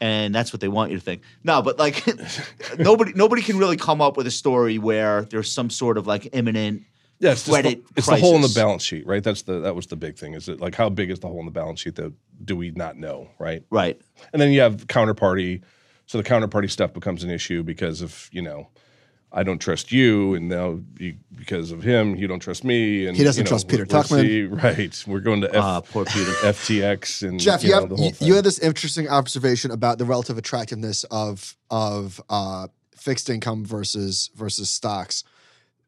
and 0.00 0.34
that's 0.34 0.52
what 0.52 0.60
they 0.60 0.68
want 0.68 0.90
you 0.90 0.98
to 0.98 1.02
think. 1.04 1.22
No, 1.42 1.60
but 1.60 1.78
like 1.78 2.06
nobody 2.78 3.12
nobody 3.14 3.42
can 3.42 3.58
really 3.58 3.76
come 3.76 4.00
up 4.00 4.16
with 4.16 4.26
a 4.26 4.30
story 4.30 4.78
where 4.78 5.22
there's 5.22 5.50
some 5.52 5.68
sort 5.68 5.98
of 5.98 6.06
like 6.06 6.28
imminent 6.32 6.84
Yeah, 7.24 7.32
it's, 7.32 7.44
just 7.44 7.50
credit 7.52 7.86
the, 7.86 7.92
it's 7.96 8.06
the 8.06 8.16
hole 8.16 8.36
in 8.36 8.42
the 8.42 8.52
balance 8.54 8.82
sheet, 8.82 9.06
right? 9.06 9.22
That's 9.24 9.42
the 9.42 9.60
that 9.60 9.74
was 9.74 9.86
the 9.86 9.96
big 9.96 10.18
thing. 10.18 10.34
Is 10.34 10.48
it 10.48 10.60
like 10.60 10.74
how 10.74 10.90
big 10.90 11.10
is 11.10 11.20
the 11.20 11.28
hole 11.28 11.38
in 11.40 11.46
the 11.46 11.50
balance 11.50 11.80
sheet 11.80 11.96
that 11.96 12.12
do 12.44 12.54
we 12.54 12.70
not 12.72 12.96
know, 12.96 13.28
right? 13.38 13.64
right. 13.70 13.98
And 14.32 14.42
then 14.42 14.52
you 14.52 14.60
have 14.60 14.86
counterparty. 14.88 15.62
So 16.06 16.18
the 16.18 16.24
counterparty 16.24 16.70
stuff 16.70 16.92
becomes 16.92 17.24
an 17.24 17.30
issue 17.30 17.62
because 17.62 18.02
of 18.02 18.28
you 18.30 18.42
know, 18.42 18.68
I 19.32 19.42
don't 19.42 19.58
trust 19.58 19.90
you, 19.90 20.34
and 20.34 20.48
now 20.48 20.80
you, 20.98 21.16
because 21.34 21.72
of 21.72 21.82
him, 21.82 22.14
you 22.14 22.26
don't 22.26 22.40
trust 22.40 22.62
me, 22.62 23.06
and 23.06 23.16
He 23.16 23.24
doesn't 23.24 23.40
you 23.40 23.44
know, 23.44 23.48
trust 23.48 23.68
Peter 23.68 23.86
we're- 23.88 24.04
we're 24.10 24.22
see- 24.22 24.42
right? 24.44 25.04
We're 25.06 25.20
going 25.20 25.40
to 25.40 25.48
F, 25.48 25.64
Ah, 25.64 25.80
poor 25.80 26.04
Peter. 26.04 26.30
FTX 26.42 27.26
and 27.26 27.40
Jeff, 27.40 27.62
you, 27.62 27.70
you, 27.70 27.74
know, 27.74 27.80
have, 27.80 27.88
the 27.88 27.96
whole 27.96 28.04
you, 28.06 28.12
thing. 28.12 28.28
you 28.28 28.34
had 28.34 28.44
this 28.44 28.58
interesting 28.58 29.08
observation 29.08 29.70
about 29.70 29.98
the 29.98 30.04
relative 30.04 30.36
attractiveness 30.36 31.04
of 31.04 31.56
of 31.70 32.20
uh, 32.28 32.68
fixed 32.96 33.30
income 33.30 33.64
versus 33.64 34.30
versus 34.34 34.68
stocks. 34.70 35.24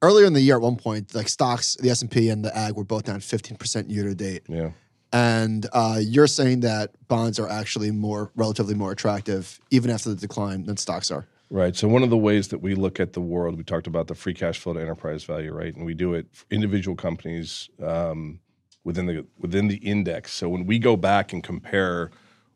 Earlier 0.02 0.26
in 0.26 0.32
the 0.32 0.40
year, 0.40 0.56
at 0.56 0.62
one 0.62 0.76
point, 0.76 1.14
like 1.14 1.28
stocks, 1.28 1.76
the 1.76 1.90
S 1.90 2.02
and 2.02 2.10
P 2.10 2.28
and 2.28 2.44
the 2.44 2.56
Ag 2.56 2.74
were 2.74 2.84
both 2.84 3.04
down 3.04 3.20
fifteen 3.20 3.56
percent 3.56 3.90
year 3.90 4.04
to 4.04 4.14
date, 4.14 4.42
yeah. 4.48 4.70
and 5.12 5.66
uh, 5.72 5.98
you're 6.00 6.26
saying 6.26 6.60
that 6.60 6.90
bonds 7.08 7.38
are 7.38 7.48
actually 7.48 7.90
more 7.90 8.30
relatively 8.36 8.74
more 8.74 8.92
attractive 8.92 9.58
even 9.70 9.90
after 9.90 10.10
the 10.10 10.16
decline 10.16 10.64
than 10.64 10.76
stocks 10.76 11.10
are. 11.10 11.26
Right. 11.48 11.76
So 11.76 11.86
one 11.86 12.02
of 12.02 12.10
the 12.10 12.16
ways 12.16 12.48
that 12.48 12.58
we 12.58 12.74
look 12.74 12.98
at 12.98 13.12
the 13.12 13.20
world, 13.20 13.56
we 13.56 13.62
talked 13.62 13.86
about 13.86 14.08
the 14.08 14.14
free 14.14 14.34
cash 14.34 14.58
flow 14.58 14.72
to 14.72 14.80
enterprise 14.80 15.22
value, 15.22 15.52
right? 15.52 15.74
And 15.74 15.86
we 15.86 15.94
do 15.94 16.14
it 16.14 16.26
for 16.32 16.44
individual 16.50 16.96
companies 16.96 17.70
um, 17.80 18.40
within 18.82 19.06
the 19.06 19.24
within 19.38 19.68
the 19.68 19.76
index. 19.76 20.32
So 20.32 20.48
when 20.48 20.66
we 20.66 20.78
go 20.78 20.96
back 20.96 21.32
and 21.32 21.42
compare 21.42 22.10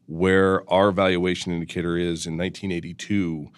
where 0.06 0.68
our 0.70 0.90
valuation 0.90 1.52
indicator 1.52 1.96
is 1.96 2.26
in 2.26 2.36
1982, 2.36 3.48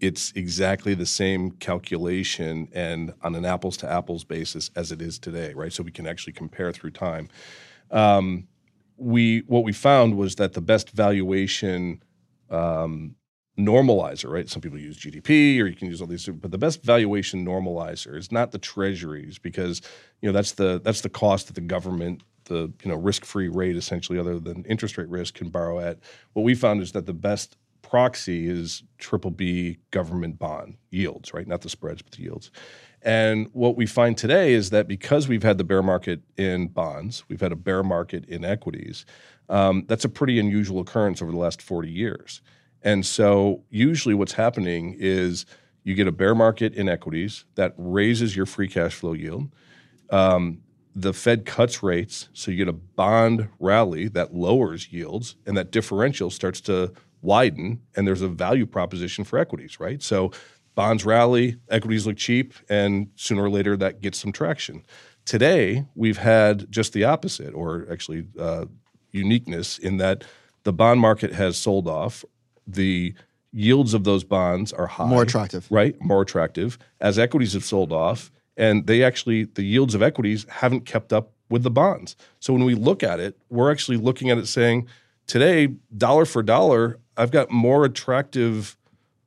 it's 0.00 0.32
exactly 0.36 0.94
the 0.94 1.06
same 1.06 1.50
calculation 1.52 2.68
and 2.72 3.12
on 3.22 3.34
an 3.34 3.44
apples 3.44 3.76
to 3.78 3.90
apples 3.90 4.24
basis 4.24 4.70
as 4.76 4.92
it 4.92 5.02
is 5.02 5.18
today, 5.18 5.52
right? 5.54 5.72
So 5.72 5.82
we 5.82 5.90
can 5.90 6.06
actually 6.06 6.34
compare 6.34 6.72
through 6.72 6.92
time. 6.92 7.28
Um, 7.90 8.46
we 8.96 9.40
what 9.46 9.64
we 9.64 9.72
found 9.72 10.16
was 10.16 10.36
that 10.36 10.52
the 10.52 10.60
best 10.60 10.90
valuation 10.90 12.02
um, 12.50 13.14
normalizer, 13.58 14.30
right? 14.30 14.48
Some 14.48 14.62
people 14.62 14.78
use 14.78 14.98
GDP 14.98 15.60
or 15.60 15.66
you 15.66 15.74
can 15.74 15.88
use 15.88 16.00
all 16.00 16.06
these, 16.06 16.26
but 16.26 16.50
the 16.50 16.58
best 16.58 16.82
valuation 16.82 17.44
normalizer 17.44 18.16
is 18.16 18.30
not 18.30 18.52
the 18.52 18.58
treasuries 18.58 19.38
because 19.38 19.82
you 20.20 20.28
know 20.28 20.32
that's 20.32 20.52
the 20.52 20.80
that's 20.82 21.00
the 21.00 21.08
cost 21.08 21.48
that 21.48 21.54
the 21.54 21.60
government, 21.60 22.22
the 22.44 22.72
you 22.82 22.90
know 22.90 22.96
risk-free 22.96 23.48
rate 23.48 23.76
essentially, 23.76 24.18
other 24.18 24.38
than 24.38 24.64
interest 24.64 24.96
rate 24.96 25.08
risk, 25.08 25.34
can 25.34 25.48
borrow 25.48 25.80
at. 25.80 25.98
What 26.32 26.44
we 26.44 26.54
found 26.54 26.82
is 26.82 26.92
that 26.92 27.06
the 27.06 27.14
best 27.14 27.56
proxy 27.88 28.48
is 28.48 28.82
triple 28.98 29.30
B 29.30 29.78
government 29.90 30.38
bond 30.38 30.76
yields, 30.90 31.32
right? 31.32 31.46
Not 31.46 31.62
the 31.62 31.70
spreads, 31.70 32.02
but 32.02 32.12
the 32.12 32.22
yields. 32.22 32.50
And 33.00 33.48
what 33.52 33.76
we 33.76 33.86
find 33.86 34.16
today 34.18 34.52
is 34.52 34.70
that 34.70 34.88
because 34.88 35.26
we've 35.26 35.42
had 35.42 35.56
the 35.56 35.64
bear 35.64 35.82
market 35.82 36.20
in 36.36 36.68
bonds, 36.68 37.24
we've 37.28 37.40
had 37.40 37.52
a 37.52 37.56
bear 37.56 37.82
market 37.82 38.26
in 38.26 38.44
equities. 38.44 39.06
Um, 39.48 39.84
that's 39.88 40.04
a 40.04 40.08
pretty 40.10 40.38
unusual 40.38 40.80
occurrence 40.80 41.22
over 41.22 41.30
the 41.30 41.38
last 41.38 41.62
40 41.62 41.88
years. 41.88 42.42
And 42.82 43.06
so, 43.06 43.64
usually, 43.70 44.14
what's 44.14 44.34
happening 44.34 44.94
is 44.98 45.46
you 45.82 45.94
get 45.94 46.06
a 46.06 46.12
bear 46.12 46.34
market 46.34 46.74
in 46.74 46.88
equities 46.88 47.46
that 47.54 47.72
raises 47.78 48.36
your 48.36 48.46
free 48.46 48.68
cash 48.68 48.94
flow 48.94 49.14
yield. 49.14 49.48
Um, 50.10 50.60
the 50.94 51.12
Fed 51.12 51.46
cuts 51.46 51.82
rates, 51.82 52.28
so 52.32 52.50
you 52.50 52.56
get 52.56 52.68
a 52.68 52.72
bond 52.72 53.48
rally 53.58 54.08
that 54.08 54.34
lowers 54.34 54.92
yields, 54.92 55.36
and 55.46 55.56
that 55.56 55.70
differential 55.70 56.28
starts 56.30 56.60
to 56.62 56.92
widen, 57.22 57.80
and 57.96 58.06
there's 58.06 58.22
a 58.22 58.28
value 58.28 58.66
proposition 58.66 59.24
for 59.24 59.38
equities, 59.38 59.80
right? 59.80 60.02
So, 60.02 60.30
bonds 60.74 61.04
rally, 61.04 61.56
equities 61.70 62.06
look 62.06 62.16
cheap, 62.16 62.54
and 62.68 63.08
sooner 63.16 63.42
or 63.44 63.50
later 63.50 63.76
that 63.76 64.00
gets 64.00 64.18
some 64.18 64.32
traction. 64.32 64.84
Today, 65.24 65.84
we've 65.94 66.18
had 66.18 66.70
just 66.70 66.92
the 66.92 67.04
opposite, 67.04 67.52
or 67.52 67.86
actually 67.90 68.26
uh, 68.38 68.66
uniqueness, 69.10 69.78
in 69.78 69.96
that 69.98 70.24
the 70.64 70.72
bond 70.72 71.00
market 71.00 71.32
has 71.32 71.56
sold 71.56 71.88
off. 71.88 72.24
The 72.66 73.14
yields 73.52 73.94
of 73.94 74.04
those 74.04 74.24
bonds 74.24 74.72
are 74.72 74.86
high, 74.86 75.06
More 75.06 75.22
attractive. 75.22 75.66
right? 75.70 76.00
More 76.02 76.22
attractive 76.22 76.78
as 77.00 77.18
equities 77.18 77.54
have 77.54 77.64
sold 77.64 77.92
off, 77.92 78.30
and 78.56 78.86
they 78.86 79.02
actually 79.02 79.44
the 79.44 79.62
yields 79.62 79.94
of 79.94 80.02
equities 80.02 80.46
haven't 80.48 80.84
kept 80.84 81.12
up 81.12 81.32
with 81.50 81.62
the 81.62 81.70
bonds. 81.70 82.14
So 82.40 82.52
when 82.52 82.64
we 82.64 82.74
look 82.74 83.02
at 83.02 83.20
it, 83.20 83.38
we're 83.48 83.70
actually 83.72 83.96
looking 83.96 84.30
at 84.30 84.36
it 84.38 84.46
saying, 84.46 84.86
today, 85.26 85.68
dollar 85.96 86.26
for 86.26 86.42
dollar, 86.42 86.98
I've 87.18 87.30
got 87.32 87.50
more 87.50 87.84
attractive 87.84 88.76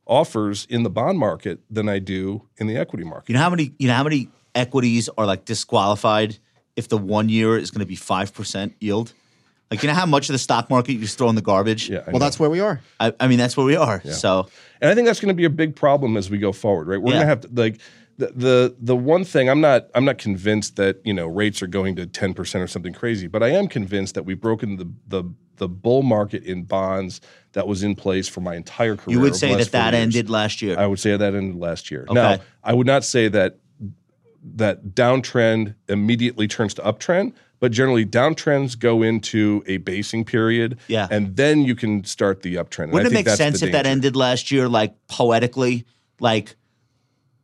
offers 0.08 0.66
in 0.70 0.84
the 0.84 0.90
bond 0.90 1.20
market 1.20 1.60
than 1.70 1.88
I 1.90 2.00
do 2.00 2.48
in 2.58 2.68
the 2.68 2.78
equity 2.78 3.04
market. 3.04 3.30
You 3.30 3.34
know 3.36 3.42
how 3.42 3.50
many 3.50 3.74
you 3.78 3.88
know 3.88 3.94
how 3.96 4.04
many 4.04 4.30
equities 4.56 5.10
are 5.18 5.26
like 5.26 5.46
disqualified 5.46 6.38
if 6.76 6.88
the 6.88 6.98
one 6.98 7.30
year 7.30 7.58
is 7.58 7.70
going 7.70 7.82
to 7.82 7.86
be 7.86 7.96
five 7.96 8.34
percent 8.34 8.74
yield? 8.80 9.14
Like 9.70 9.84
you 9.84 9.88
know 9.88 9.94
how 9.96 10.06
much 10.06 10.30
of 10.30 10.34
the 10.34 10.40
stock 10.40 10.70
market 10.70 10.94
you 10.94 11.00
just 11.00 11.18
throw 11.18 11.30
in 11.30 11.36
the 11.36 11.42
garbage? 11.42 11.90
Yeah, 11.90 12.00
Well, 12.08 12.14
know. 12.14 12.20
that's 12.20 12.40
where 12.40 12.50
we 12.50 12.60
are. 12.60 12.82
I, 13.00 13.14
I 13.20 13.28
mean 13.28 13.38
that's 13.38 13.56
where 13.56 13.66
we 13.66 13.76
are. 13.76 14.02
So 14.06 14.50
And 14.82 14.90
I 14.90 14.96
think 14.96 15.06
that's 15.08 15.20
going 15.20 15.30
to 15.30 15.34
be 15.36 15.46
a 15.46 15.50
big 15.50 15.76
problem 15.76 16.18
as 16.18 16.30
we 16.30 16.38
go 16.38 16.52
forward, 16.52 16.88
right? 16.88 17.02
We're 17.02 17.14
Yeah. 17.14 17.20
going 17.20 17.22
to 17.22 17.28
have 17.28 17.42
to 17.42 17.50
like 17.62 17.80
the, 18.18 18.28
the 18.36 18.76
the 18.80 18.96
one 18.96 19.24
thing 19.24 19.50
I'm 19.50 19.62
not 19.62 19.90
I'm 19.96 20.06
not 20.06 20.18
convinced 20.18 20.76
that 20.76 21.02
you 21.04 21.14
know 21.14 21.28
rates 21.28 21.62
are 21.62 21.68
going 21.68 21.96
to 21.96 22.06
10 22.06 22.34
percent 22.34 22.64
or 22.64 22.68
something 22.68 22.94
crazy, 22.94 23.28
but 23.28 23.42
I 23.44 23.50
am 23.50 23.68
convinced 23.68 24.16
that 24.16 24.24
we've 24.24 24.40
broken 24.40 24.78
the 24.78 24.92
the 25.08 25.34
the 25.58 25.68
bull 25.70 26.02
market 26.04 26.44
in 26.44 26.64
bonds 26.64 27.22
that 27.54 27.68
was 27.68 27.84
in 27.84 27.96
place 27.96 28.28
for 28.28 28.42
my 28.42 28.56
entire 28.56 28.96
career. 28.96 29.18
you 29.18 29.22
would 29.22 29.36
say 29.36 29.56
that 29.56 29.72
that 29.72 29.94
years. 29.94 30.02
ended 30.02 30.30
last 30.30 30.62
year. 30.62 30.78
I 30.78 30.88
would 30.88 31.00
say 31.00 31.16
that 31.16 31.36
ended 31.36 31.56
last 31.56 31.92
year. 31.92 32.04
Okay. 32.10 32.14
Now, 32.16 32.38
I 32.64 32.74
would 32.74 32.88
not 32.88 33.04
say 33.04 33.28
that 33.28 33.60
that 34.56 34.96
downtrend 34.96 35.76
immediately 35.88 36.48
turns 36.48 36.74
to 36.76 36.82
uptrend, 36.82 37.34
but 37.60 37.72
generally 37.72 38.06
downtrends 38.06 38.78
go 38.78 39.04
into 39.04 39.64
a 39.68 39.78
basing 39.78 40.26
period, 40.26 40.80
Yeah. 40.88 41.08
and 41.12 41.36
then 41.36 41.62
you 41.62 41.76
can 41.76 42.04
start 42.06 42.42
the 42.42 42.56
uptrend. 42.56 42.92
Wouldn't 42.92 43.12
it 43.12 43.16
think 43.16 43.28
make 43.28 43.36
sense 43.36 43.62
if 43.62 43.72
that 43.72 43.86
ended 43.86 44.16
last 44.16 44.50
year, 44.52 44.68
like 44.68 44.96
poetically, 45.08 45.86
like 46.20 46.56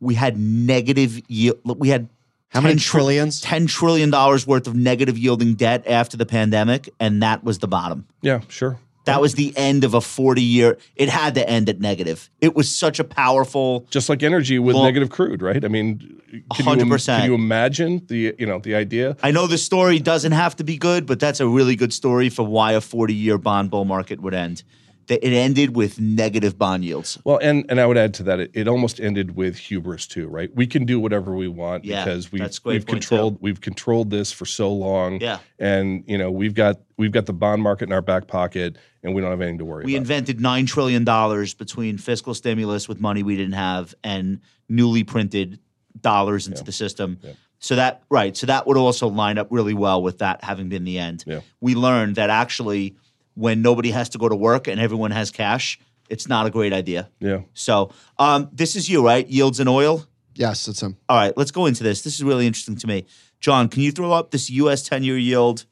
we 0.00 0.14
had 0.14 0.38
negative 0.38 1.20
yield? 1.28 1.58
We 1.64 1.88
had 1.88 2.08
How 2.48 2.60
many 2.60 2.76
tr- 2.76 2.90
trillions? 2.90 3.40
ten 3.40 3.66
trillion 3.66 4.10
dollars 4.10 4.46
worth 4.46 4.66
of 4.66 4.74
negative 4.74 5.18
yielding 5.18 5.54
debt 5.54 5.86
after 5.86 6.16
the 6.16 6.26
pandemic, 6.26 6.88
and 7.00 7.22
that 7.22 7.44
was 7.44 7.58
the 7.58 7.68
bottom. 7.68 8.06
Yeah, 8.22 8.40
sure. 8.48 8.78
That 9.04 9.22
was 9.22 9.34
the 9.36 9.54
end 9.56 9.84
of 9.84 9.94
a 9.94 10.02
forty-year. 10.02 10.76
It 10.94 11.08
had 11.08 11.34
to 11.36 11.48
end 11.48 11.70
at 11.70 11.80
negative. 11.80 12.28
It 12.42 12.54
was 12.54 12.74
such 12.74 12.98
a 13.00 13.04
powerful. 13.04 13.86
Just 13.88 14.10
like 14.10 14.22
energy 14.22 14.58
with 14.58 14.76
negative 14.76 15.08
crude, 15.08 15.40
right? 15.40 15.64
I 15.64 15.68
mean, 15.68 16.20
100%. 16.50 17.06
can 17.06 17.24
you 17.30 17.34
imagine 17.34 18.02
the 18.06 18.34
you 18.38 18.44
know 18.44 18.58
the 18.58 18.74
idea? 18.74 19.16
I 19.22 19.30
know 19.30 19.46
the 19.46 19.56
story 19.56 19.98
doesn't 19.98 20.32
have 20.32 20.56
to 20.56 20.64
be 20.64 20.76
good, 20.76 21.06
but 21.06 21.20
that's 21.20 21.40
a 21.40 21.48
really 21.48 21.74
good 21.74 21.94
story 21.94 22.28
for 22.28 22.42
why 22.42 22.72
a 22.72 22.82
forty-year 22.82 23.38
bond 23.38 23.70
bull 23.70 23.86
market 23.86 24.20
would 24.20 24.34
end. 24.34 24.62
That 25.08 25.26
it 25.26 25.34
ended 25.34 25.74
with 25.74 25.98
negative 26.00 26.58
bond 26.58 26.84
yields. 26.84 27.18
Well, 27.24 27.38
and 27.42 27.64
and 27.68 27.80
I 27.80 27.86
would 27.86 27.96
add 27.96 28.14
to 28.14 28.22
that, 28.24 28.40
it, 28.40 28.50
it 28.54 28.68
almost 28.68 29.00
ended 29.00 29.36
with 29.36 29.56
hubris 29.56 30.06
too, 30.06 30.28
right? 30.28 30.54
We 30.54 30.66
can 30.66 30.84
do 30.84 31.00
whatever 31.00 31.34
we 31.34 31.48
want 31.48 31.84
Yeah, 31.84 32.04
because 32.04 32.30
we've 32.30 32.40
that's 32.40 32.58
a 32.58 32.60
great 32.60 32.74
we've 32.74 32.86
controlled 32.86 33.38
we've 33.40 33.60
controlled 33.60 34.10
this 34.10 34.32
for 34.32 34.44
so 34.46 34.72
long. 34.72 35.20
Yeah. 35.20 35.38
and 35.58 36.04
you 36.06 36.18
know 36.18 36.30
we've 36.30 36.54
got 36.54 36.80
we've 36.96 37.12
got 37.12 37.26
the 37.26 37.32
bond 37.32 37.62
market 37.62 37.84
in 37.84 37.92
our 37.92 38.02
back 38.02 38.26
pocket, 38.26 38.76
and 39.02 39.14
we 39.14 39.22
don't 39.22 39.30
have 39.30 39.40
anything 39.40 39.58
to 39.58 39.64
worry 39.64 39.82
about. 39.82 39.86
We 39.86 39.94
about. 39.94 40.02
invented 40.02 40.40
nine 40.40 40.66
trillion 40.66 41.04
dollars 41.04 41.54
between 41.54 41.98
fiscal 41.98 42.34
stimulus 42.34 42.88
with 42.88 43.00
money 43.00 43.22
we 43.22 43.36
didn't 43.36 43.54
have 43.54 43.94
and 44.04 44.40
newly 44.68 45.04
printed 45.04 45.58
dollars 46.00 46.46
into 46.46 46.62
the 46.62 46.72
system. 46.72 47.18
So 47.60 47.74
that 47.76 48.02
right, 48.08 48.36
so 48.36 48.46
that 48.46 48.66
would 48.66 48.76
also 48.76 49.08
line 49.08 49.36
up 49.38 49.48
really 49.50 49.74
well 49.74 50.02
with 50.02 50.18
that 50.18 50.44
having 50.44 50.68
been 50.68 50.84
the 50.84 50.98
end. 50.98 51.24
Yeah. 51.26 51.40
We 51.60 51.74
learned 51.74 52.16
that 52.16 52.30
actually 52.30 52.96
when 53.38 53.62
nobody 53.62 53.90
has 53.92 54.08
to 54.10 54.18
go 54.18 54.28
to 54.28 54.34
work 54.34 54.66
and 54.66 54.80
everyone 54.80 55.12
has 55.12 55.30
cash, 55.30 55.78
it's 56.08 56.28
not 56.28 56.46
a 56.46 56.50
great 56.50 56.72
idea. 56.72 57.08
yeah, 57.20 57.42
So 57.54 57.92
um, 58.18 58.48
this 58.52 58.74
is 58.74 58.88
you, 58.88 59.04
right? 59.06 59.26
Yields 59.28 59.60
and 59.60 59.68
oil. 59.68 60.04
Yes, 60.34 60.66
it's 60.66 60.82
him. 60.82 60.96
All 61.08 61.16
right, 61.16 61.36
let's 61.36 61.50
go 61.52 61.66
into 61.66 61.84
this. 61.84 62.02
This 62.02 62.14
is 62.14 62.24
really 62.24 62.46
interesting 62.46 62.76
to 62.76 62.86
me. 62.86 63.06
John, 63.40 63.68
can 63.68 63.82
you 63.82 63.92
throw 63.92 64.12
up 64.12 64.30
this 64.30 64.50
U.S. 64.50 64.82
ten-year 64.82 65.16
yield? 65.18 65.66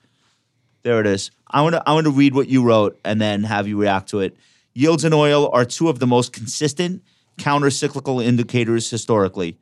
There 0.82 1.00
it 1.00 1.06
is. 1.06 1.32
I 1.50 1.62
want 1.62 1.74
to 1.74 1.82
I 1.88 1.92
want 1.92 2.06
to 2.06 2.12
read 2.12 2.34
what 2.34 2.48
you 2.48 2.62
wrote 2.62 2.98
and 3.04 3.20
then 3.20 3.42
have 3.44 3.66
you 3.66 3.80
react 3.80 4.10
to 4.10 4.20
it. 4.20 4.36
Yields 4.74 5.04
and 5.04 5.14
oil 5.14 5.48
are 5.52 5.64
two 5.64 5.88
of 5.88 5.98
the 5.98 6.06
most 6.06 6.32
consistent 6.32 7.02
counter 7.38 7.70
cyclical 7.70 8.20
indicators 8.20 8.88
historically, 8.90 9.58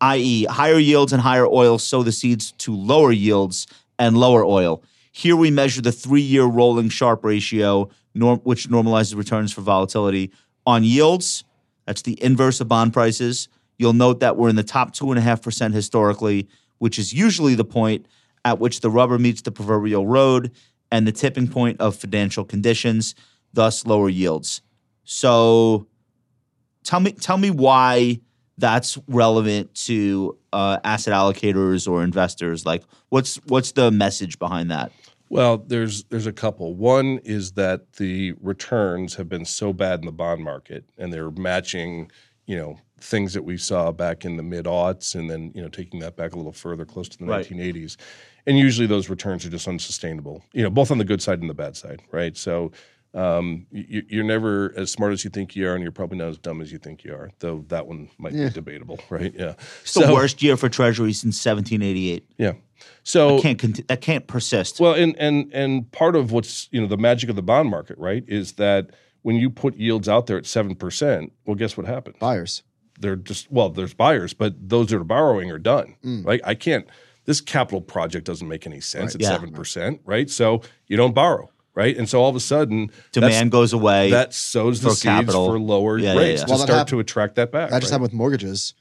i.e., 0.00 0.44
higher 0.44 0.78
yields 0.78 1.12
and 1.12 1.22
higher 1.22 1.46
oil 1.46 1.78
sow 1.78 2.02
the 2.02 2.12
seeds 2.12 2.52
to 2.52 2.74
lower 2.74 3.12
yields 3.12 3.66
and 3.98 4.16
lower 4.16 4.44
oil. 4.44 4.82
Here 5.10 5.36
we 5.36 5.50
measure 5.50 5.82
the 5.82 5.92
three 5.92 6.20
year 6.20 6.44
rolling 6.44 6.88
Sharpe 6.88 7.24
ratio, 7.24 7.90
norm, 8.14 8.38
which 8.40 8.68
normalizes 8.68 9.16
returns 9.16 9.52
for 9.52 9.60
volatility. 9.60 10.32
On 10.66 10.84
yields, 10.84 11.44
that's 11.86 12.02
the 12.02 12.22
inverse 12.22 12.60
of 12.60 12.68
bond 12.68 12.92
prices. 12.92 13.48
You'll 13.78 13.94
note 13.94 14.20
that 14.20 14.36
we're 14.36 14.50
in 14.50 14.56
the 14.56 14.62
top 14.62 14.94
2.5% 14.94 15.72
historically, 15.72 16.48
which 16.78 16.98
is 16.98 17.12
usually 17.12 17.54
the 17.54 17.64
point 17.64 18.06
at 18.44 18.58
which 18.58 18.80
the 18.80 18.90
rubber 18.90 19.18
meets 19.18 19.42
the 19.42 19.50
proverbial 19.50 20.06
road 20.06 20.52
and 20.92 21.06
the 21.06 21.12
tipping 21.12 21.48
point 21.48 21.80
of 21.80 21.96
financial 21.96 22.44
conditions, 22.44 23.14
thus 23.52 23.86
lower 23.86 24.08
yields. 24.08 24.62
So 25.04 25.86
tell 26.84 27.00
me 27.00 27.12
tell 27.12 27.38
me 27.38 27.50
why 27.50 28.20
that's 28.58 28.98
relevant 29.08 29.74
to 29.74 30.38
uh, 30.52 30.78
asset 30.84 31.14
allocators 31.14 31.88
or 31.88 32.02
investors. 32.02 32.66
Like 32.66 32.84
what's 33.08 33.36
what's 33.46 33.72
the 33.72 33.90
message 33.90 34.38
behind 34.38 34.70
that? 34.70 34.92
Well, 35.30 35.58
there's 35.58 36.04
there's 36.04 36.26
a 36.26 36.32
couple. 36.32 36.74
One 36.74 37.18
is 37.24 37.52
that 37.52 37.94
the 37.94 38.32
returns 38.42 39.14
have 39.14 39.28
been 39.28 39.44
so 39.44 39.72
bad 39.72 40.00
in 40.00 40.06
the 40.06 40.12
bond 40.12 40.42
market, 40.44 40.84
and 40.98 41.12
they're 41.12 41.30
matching, 41.30 42.10
you 42.46 42.56
know, 42.56 42.78
things 43.00 43.32
that 43.34 43.44
we 43.44 43.56
saw 43.56 43.92
back 43.92 44.24
in 44.24 44.36
the 44.36 44.42
mid 44.42 44.64
aughts, 44.66 45.14
and 45.14 45.30
then 45.30 45.52
you 45.54 45.62
know 45.62 45.68
taking 45.68 46.00
that 46.00 46.16
back 46.16 46.32
a 46.34 46.36
little 46.36 46.52
further, 46.52 46.84
close 46.84 47.08
to 47.10 47.18
the 47.18 47.24
Right. 47.26 47.46
1980s. 47.48 47.96
And 48.46 48.58
usually 48.58 48.88
those 48.88 49.08
returns 49.08 49.46
are 49.46 49.50
just 49.50 49.68
unsustainable, 49.68 50.42
you 50.52 50.62
know, 50.64 50.70
both 50.70 50.90
on 50.90 50.98
the 50.98 51.04
good 51.04 51.22
side 51.22 51.40
and 51.40 51.48
the 51.48 51.54
bad 51.54 51.76
side, 51.76 52.02
right? 52.10 52.36
So 52.36 52.72
um, 53.12 53.66
you, 53.70 54.02
you're 54.08 54.24
never 54.24 54.72
as 54.76 54.90
smart 54.90 55.12
as 55.12 55.22
you 55.24 55.30
think 55.30 55.54
you 55.54 55.68
are, 55.68 55.74
and 55.74 55.82
you're 55.82 55.92
probably 55.92 56.16
not 56.18 56.28
as 56.28 56.38
dumb 56.38 56.60
as 56.62 56.72
you 56.72 56.78
think 56.78 57.04
you 57.04 57.12
are. 57.12 57.30
Though 57.40 57.64
that 57.68 57.86
one 57.86 58.08
might 58.18 58.32
Yeah. 58.32 58.48
be 58.48 58.54
debatable, 58.54 58.98
right? 59.10 59.32
Yeah, 59.36 59.54
It's 59.82 59.94
the 59.94 60.12
worst 60.12 60.42
year 60.42 60.56
for 60.56 60.68
Treasury 60.70 61.12
since 61.12 61.36
1788. 61.44 62.24
Yeah. 62.38 62.52
So 63.02 63.40
Can't 63.40 63.58
conti- 63.58 63.82
that 63.88 64.00
can't 64.00 64.26
persist. 64.26 64.80
well, 64.80 64.94
and 64.94 65.16
and 65.18 65.50
and 65.52 65.90
part 65.92 66.16
of 66.16 66.32
what's 66.32 66.68
you 66.70 66.80
know 66.80 66.86
the 66.86 66.96
magic 66.98 67.30
of 67.30 67.36
the 67.36 67.42
bond 67.42 67.68
market, 67.70 67.98
right, 67.98 68.24
is 68.28 68.52
that 68.52 68.90
when 69.22 69.36
you 69.36 69.50
put 69.50 69.76
yields 69.76 70.08
out 70.08 70.26
there 70.26 70.36
at 70.38 70.46
seven 70.46 70.74
percent, 70.74 71.32
well, 71.44 71.54
guess 71.56 71.76
what 71.76 71.86
happens? 71.86 72.16
Buyers. 72.18 72.62
They're 72.98 73.16
just 73.16 73.50
well, 73.50 73.70
there's 73.70 73.94
buyers, 73.94 74.34
but 74.34 74.54
those 74.68 74.88
that 74.88 74.96
are 74.96 75.04
borrowing 75.04 75.50
are 75.50 75.58
done, 75.58 75.96
Mm. 76.04 76.26
right? 76.26 76.40
I 76.44 76.54
can't. 76.54 76.86
This 77.24 77.40
capital 77.40 77.80
project 77.80 78.26
doesn't 78.26 78.46
make 78.48 78.66
any 78.66 78.80
sense 78.80 79.16
Yeah. 79.18 79.28
at 79.28 79.32
seven 79.34 79.52
percent, 79.52 80.00
right? 80.04 80.28
So 80.28 80.60
you 80.86 80.96
don't 80.98 81.14
borrow, 81.14 81.50
right? 81.74 81.96
And 81.96 82.08
so 82.08 82.20
all 82.22 82.28
of 82.28 82.36
a 82.36 82.40
sudden, 82.40 82.90
Demand 83.12 83.50
goes 83.50 83.72
away. 83.72 84.10
that 84.10 84.34
sows 84.34 84.80
the 84.82 84.90
seeds 84.90 85.02
capital. 85.02 85.46
for 85.50 85.58
lower 85.58 85.96
Yeah, 85.98 86.12
yeah, 86.14 86.18
rates 86.20 86.40
yeah. 86.42 86.46
to 86.46 86.50
Well, 86.52 86.60
start 86.60 86.88
to 86.88 86.98
attract 87.00 87.36
that 87.36 87.50
back. 87.52 87.70
That 87.70 87.80
just 87.80 87.90
right? 87.90 87.94
happened 87.96 88.12
with 88.12 88.12
mortgages. 88.14 88.74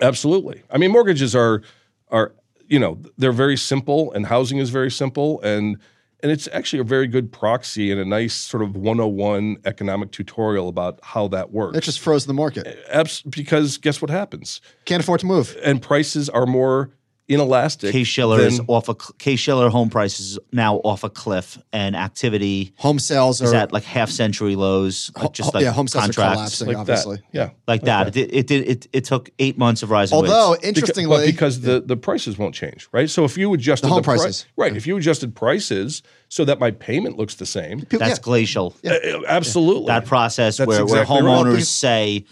Absolutely. 0.00 0.62
I 0.70 0.78
mean, 0.78 0.90
mortgages 0.92 1.34
are 1.34 1.62
are 2.10 2.34
you 2.68 2.78
know 2.78 3.00
they're 3.16 3.32
very 3.32 3.56
simple, 3.56 4.12
and 4.12 4.26
housing 4.26 4.58
is 4.58 4.70
very 4.70 4.90
simple, 4.90 5.40
and 5.42 5.78
and 6.20 6.32
it's 6.32 6.48
actually 6.52 6.80
a 6.80 6.84
very 6.84 7.06
good 7.06 7.30
proxy 7.32 7.92
and 7.92 8.00
a 8.00 8.04
nice 8.04 8.34
sort 8.34 8.62
of 8.62 8.76
101 8.76 9.58
economic 9.64 10.10
tutorial 10.10 10.68
about 10.68 10.98
how 11.02 11.28
that 11.28 11.52
works. 11.52 11.78
It 11.78 11.82
just 11.82 12.00
froze 12.00 12.26
the 12.26 12.34
market. 12.34 12.78
Abs- 12.90 13.22
because 13.22 13.78
guess 13.78 14.02
what 14.02 14.10
happens? 14.10 14.60
Can't 14.84 15.02
afford 15.02 15.20
to 15.20 15.26
move. 15.26 15.56
And 15.62 15.80
prices 15.80 16.28
are 16.28 16.44
more 16.44 16.90
inelastic. 17.28 17.92
Case 17.92 18.06
Shiller 18.06 18.40
is 18.40 18.56
than- 18.56 18.66
off 18.68 18.88
a 18.88 18.94
Case 19.18 19.38
Shiller 19.38 19.68
home 19.68 19.90
prices 19.90 20.38
now 20.52 20.76
off 20.76 21.04
a 21.04 21.10
cliff, 21.10 21.58
and 21.72 21.94
activity 21.94 22.72
Home 22.78 22.98
sales 22.98 23.40
is 23.40 23.52
are 23.52 23.56
at 23.56 23.72
like 23.72 23.84
half 23.84 24.10
century 24.10 24.56
lows. 24.56 25.10
Like 25.16 25.32
just 25.32 25.52
like 25.54 25.62
yeah, 25.64 25.72
home 25.72 25.88
sales 25.88 26.04
are 26.04 26.06
contracts, 26.06 26.34
collapsing. 26.36 26.68
like 26.68 26.76
obviously. 26.78 27.16
that. 27.16 27.24
Yeah. 27.32 27.50
like 27.66 27.82
that. 27.82 28.16
It, 28.16 28.34
it 28.34 28.46
did. 28.46 28.68
It, 28.68 28.86
it 28.92 29.04
took 29.04 29.30
eight 29.38 29.58
months 29.58 29.82
of 29.82 29.90
rising. 29.90 30.16
Although 30.16 30.52
rates. 30.52 30.62
Beca- 30.64 30.68
interestingly, 30.68 31.16
but 31.18 31.26
because 31.26 31.60
the, 31.60 31.80
the 31.80 31.96
prices 31.96 32.38
won't 32.38 32.54
change, 32.54 32.88
right? 32.92 33.08
So 33.10 33.24
if 33.24 33.36
you 33.36 33.52
adjusted 33.54 33.86
The 33.88 33.92
home 33.94 34.02
pri- 34.02 34.16
prices. 34.16 34.46
right? 34.56 34.74
If 34.76 34.86
you 34.86 34.96
adjusted 34.96 35.34
prices 35.36 36.02
so 36.28 36.44
that 36.46 36.58
my 36.58 36.70
payment 36.70 37.16
looks 37.18 37.34
the 37.36 37.46
same, 37.46 37.80
people- 37.80 37.98
that's 38.00 38.18
yeah. 38.18 38.22
glacial. 38.22 38.74
uh, 38.84 38.94
absolutely. 39.26 39.86
That 39.86 40.06
process 40.06 40.56
That's 40.56 40.66
where, 40.68 40.82
exactly 40.82 41.14
where 41.14 41.22
homeowners 41.22 41.50
Because- 41.52 41.68
say, 41.68 42.24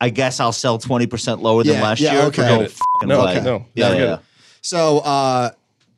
"I 0.00 0.08
guess 0.10 0.40
I'll 0.40 0.52
sell 0.52 0.78
twenty 0.78 1.06
percent 1.06 1.42
lower 1.42 1.62
than 1.62 1.74
Yeah, 1.74 1.82
last 1.82 2.00
yeah, 2.00 2.12
year." 2.14 2.22
okay. 2.22 2.42
No 2.42 2.48
Forget 2.58 2.64
it. 2.64 2.70
fucking 2.72 3.08
No, 3.08 3.20
okay, 3.28 3.40
no, 3.40 3.66
Yeah, 3.74 3.88
forget 3.90 4.00
yeah. 4.08 4.14
it. 4.14 4.20
So 4.62 4.98
uh, 5.00 5.50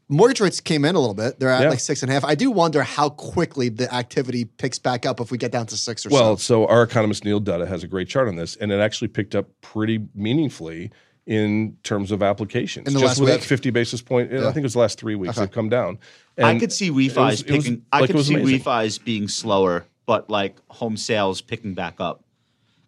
mortgage 0.09 0.41
rates 0.41 0.61
came 0.61 0.85
in 0.85 0.95
a 0.95 0.99
little 0.99 1.15
bit. 1.15 1.39
They're 1.39 1.51
at 1.51 1.63
Yeah. 1.63 1.69
like 1.71 1.81
six 1.81 2.03
and 2.03 2.11
a 2.11 2.15
half. 2.15 2.25
I 2.25 2.35
do 2.35 2.51
wonder 2.51 2.83
how 2.83 3.11
quickly 3.11 3.69
the 3.69 3.93
activity 3.95 4.47
picks 4.47 4.79
back 4.79 5.07
up 5.07 5.21
if 5.21 5.31
we 5.31 5.39
get 5.39 5.53
down 5.53 5.67
to 5.67 5.77
six 5.77 6.05
or 6.07 6.09
Well, 6.09 6.37
so. 6.37 6.65
so 6.65 6.67
our 6.69 6.83
economist 6.83 7.25
Neil 7.25 7.41
Dutta 7.41 7.67
has 7.69 7.85
a 7.85 7.87
great 7.87 8.09
chart 8.09 8.27
on 8.29 8.37
this, 8.37 8.57
and 8.57 8.73
it 8.73 8.81
actually 8.81 9.09
picked 9.09 9.35
up 9.35 9.47
pretty 9.61 10.01
meaningfully 10.15 10.91
in 11.27 11.77
terms 11.85 12.11
of 12.11 12.23
applications. 12.23 12.87
In 12.87 12.93
the 12.95 13.01
Just 13.01 13.13
last 13.13 13.21
with 13.21 13.31
week? 13.31 13.41
that 13.41 13.47
50 13.47 13.71
basis 13.71 14.03
point, 14.03 14.33
I 14.33 14.41
think 14.47 14.59
it 14.59 14.63
was 14.63 14.75
the 14.75 14.79
last 14.81 14.99
three 14.99 15.15
weeks, 15.15 15.37
Okay. 15.37 15.47
they've 15.47 15.55
come 15.55 15.69
down. 15.71 15.99
I 16.37 16.59
could 16.59 16.73
see 16.73 16.89
it 16.89 16.93
refis 16.93 17.17
was- 17.17 17.41
it 17.43 17.51
was- 17.51 17.65
picking. 17.65 17.83
I 17.93 18.01
like, 18.01 18.11
could 18.11 18.25
see 18.25 18.35
amazing. 18.35 18.61
refis 18.61 19.03
being 19.05 19.29
slower, 19.29 19.87
but 20.07 20.29
like 20.29 20.57
home 20.69 20.97
sales 20.99 21.41
picking 21.41 21.73
back 21.75 21.95
up. 21.99 22.23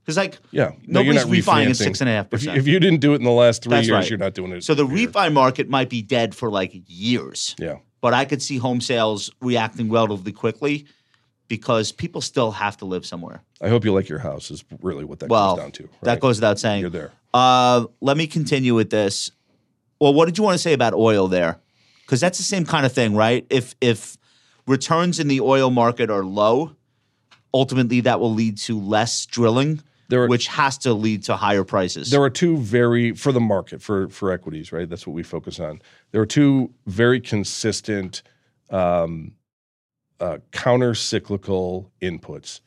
Because 0.07 0.17
like 0.17 0.39
Yeah, 0.53 0.71
no, 0.87 1.03
nobody's 1.03 1.25
refining 1.25 1.71
at 1.71 1.77
six 1.77 2.01
and 2.01 2.09
a 2.09 2.13
half 2.13 2.27
If 2.27 2.33
you, 2.33 2.39
percent. 2.39 2.59
if 2.59 2.69
you 2.69 2.79
didn't 2.79 3.01
do 3.01 3.13
it 3.13 3.17
in 3.17 3.25
the 3.25 3.31
last 3.33 3.65
three 3.65 3.71
That's 3.71 3.89
years, 3.89 3.97
right. 3.97 4.09
you're 4.11 4.19
not 4.21 4.35
doing 4.35 4.53
it. 4.53 4.63
So 4.63 4.73
the 4.75 4.87
refi 4.87 5.33
market 5.33 5.69
might 5.69 5.89
be 5.91 6.01
dead 6.01 6.33
for 6.35 6.49
like 6.49 6.71
years. 6.87 7.57
Yeah. 7.59 7.79
But 8.01 8.15
I 8.15 8.25
could 8.25 8.41
see 8.41 8.57
home 8.59 8.81
sales 8.81 9.31
reacting 9.41 9.91
relatively 9.91 10.31
quickly 10.33 10.87
because 11.49 11.91
people 11.91 12.21
still 12.21 12.53
have 12.53 12.77
to 12.77 12.85
live 12.85 13.05
somewhere. 13.05 13.43
I 13.61 13.69
hope 13.69 13.85
you 13.85 13.93
like 13.93 14.09
your 14.09 14.21
house. 14.21 14.51
Is 14.53 14.65
really 14.81 15.05
what 15.05 15.19
that 15.21 15.29
Well, 15.29 15.57
goes 15.57 15.63
down 15.65 15.73
to. 15.73 15.89
that 16.03 16.21
goes 16.21 16.37
without 16.37 16.61
saying. 16.61 16.83
You're 16.83 16.91
there. 16.91 17.11
Uh, 17.35 17.87
let 18.01 18.17
me 18.17 18.29
continue 18.29 18.75
with 18.77 18.91
this. 18.91 19.33
Well, 20.01 20.15
what 20.15 20.27
did 20.27 20.39
you 20.39 20.45
want 20.45 20.55
to 20.55 20.63
say 20.63 20.73
about 20.73 20.95
oil 20.95 21.27
there? 21.27 21.59
Because 22.03 22.21
that's 22.21 22.39
the 22.39 22.45
same 22.45 22.65
kind 22.65 22.87
of 22.87 22.93
thing, 22.93 23.17
right? 23.17 23.45
If 23.51 23.75
if 23.81 24.17
returns 24.69 25.19
in 25.19 25.27
the 25.27 25.41
oil 25.41 25.71
market 25.71 26.11
are 26.11 26.25
low, 26.25 26.77
ultimately 27.53 28.01
that 28.03 28.21
will 28.21 28.33
lead 28.35 28.59
to 28.59 28.79
less 28.79 29.27
drilling, 29.27 29.83
Which 30.29 30.47
has 30.49 30.79
to 30.79 30.93
lead 30.93 31.25
to 31.25 31.37
higher 31.37 31.65
prices. 31.65 32.11
There 32.11 32.23
are 32.23 32.31
two 32.31 32.59
very 32.59 33.13
for 33.13 33.33
the 33.33 33.41
market 33.41 33.83
for 33.83 34.09
for 34.09 34.33
equities, 34.33 34.73
right? 34.73 34.89
That's 34.89 35.07
what 35.07 35.15
we 35.15 35.23
focus 35.23 35.59
on. 35.61 35.81
There 36.13 36.21
are 36.21 36.27
two 36.27 36.73
very 36.87 37.21
consistent 37.21 38.23
um, 38.71 39.33
uh, 40.21 40.39
counter 40.53 40.95
cyclical 40.95 41.91
inputs. 42.01 42.61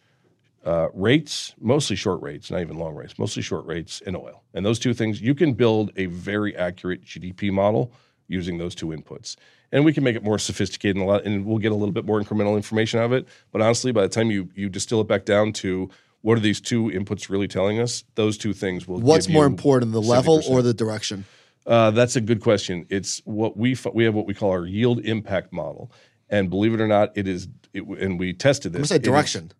Uh, 0.65 0.89
rates, 0.93 1.55
mostly 1.59 1.95
short 1.95 2.21
rates, 2.21 2.51
not 2.51 2.59
even 2.59 2.77
long 2.77 2.93
rates, 2.93 3.17
mostly 3.17 3.41
short 3.41 3.65
rates 3.65 4.01
and 4.05 4.17
oil. 4.17 4.43
And 4.53 4.65
those 4.65 4.77
two 4.77 4.93
things, 4.93 5.21
you 5.21 5.33
can 5.33 5.53
build 5.53 5.91
a 5.95 6.07
very 6.07 6.53
accurate 6.55 7.05
GDP 7.05 7.49
model 7.49 7.93
using 8.27 8.57
those 8.57 8.75
two 8.75 8.87
inputs. 8.87 9.37
And 9.71 9.85
we 9.85 9.93
can 9.93 10.03
make 10.03 10.17
it 10.17 10.23
more 10.23 10.37
sophisticated 10.37 10.97
and 10.97 11.05
a 11.05 11.07
lot, 11.07 11.25
and 11.25 11.45
we'll 11.45 11.59
get 11.59 11.71
a 11.71 11.75
little 11.75 11.93
bit 11.93 12.05
more 12.05 12.21
incremental 12.21 12.55
information 12.55 12.99
out 12.99 13.05
of 13.05 13.13
it. 13.13 13.27
But 13.51 13.61
honestly, 13.61 13.91
by 13.93 14.01
the 14.01 14.09
time 14.09 14.31
you 14.31 14.49
you 14.53 14.67
distill 14.67 14.99
it 15.01 15.07
back 15.07 15.25
down 15.25 15.53
to 15.53 15.89
what 16.21 16.37
are 16.37 16.41
these 16.41 16.59
two 16.61 16.85
inputs 16.85 17.29
really 17.29 17.47
telling 17.47 17.79
us, 17.79 18.03
those 18.15 18.37
two 18.37 18.53
things 18.53 18.87
will. 18.87 18.99
What's 18.99 19.29
more 19.29 19.45
important, 19.45 19.91
the 19.93 20.01
level 20.01 20.39
70%. 20.39 20.49
or 20.49 20.61
the 20.61 20.73
direction? 20.73 21.25
Uh, 21.65 21.91
that's 21.91 22.15
a 22.15 22.21
good 22.21 22.41
question. 22.41 22.85
It's 22.89 23.19
what 23.25 23.55
we 23.57 23.75
we 23.93 24.03
have 24.05 24.15
what 24.15 24.25
we 24.25 24.33
call 24.33 24.51
our 24.51 24.65
yield 24.65 24.99
impact 25.05 25.53
model, 25.53 25.91
and 26.29 26.49
believe 26.49 26.73
it 26.73 26.81
or 26.81 26.87
not, 26.87 27.11
it 27.15 27.27
is. 27.27 27.47
It, 27.73 27.83
and 27.83 28.19
we 28.19 28.33
tested 28.33 28.75
I'm 28.75 28.81
this. 28.81 28.89
gonna 28.89 28.95
say 28.95 28.95
It 28.95 29.01
is- 29.01 29.05
direction. 29.05 29.51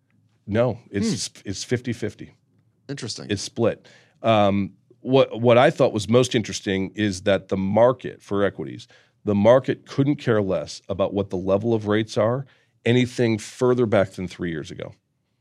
no, 0.46 0.78
it's 0.90 1.30
it's 1.44 1.64
50-50. 1.64 2.30
Interesting. 2.88 3.26
It's 3.30 3.42
split. 3.42 3.86
Um, 4.22 4.72
what 5.00 5.40
what 5.40 5.56
I 5.58 5.70
thought 5.70 5.92
was 5.92 6.08
most 6.08 6.34
interesting 6.34 6.90
is 6.96 7.22
that 7.22 7.48
the 7.48 7.56
market 7.56 8.20
for 8.22 8.42
equities, 8.44 8.88
the 9.24 9.34
market 9.34 9.86
couldn't 9.86 10.16
care 10.16 10.42
less 10.42 10.82
about 10.88 11.14
what 11.14 11.30
the 11.30 11.36
level 11.36 11.72
of 11.74 11.86
rates 11.86 12.18
are 12.18 12.44
anything 12.84 13.38
further 13.38 13.86
back 13.86 14.12
than 14.12 14.26
three 14.26 14.50
years 14.50 14.70
ago. 14.70 14.92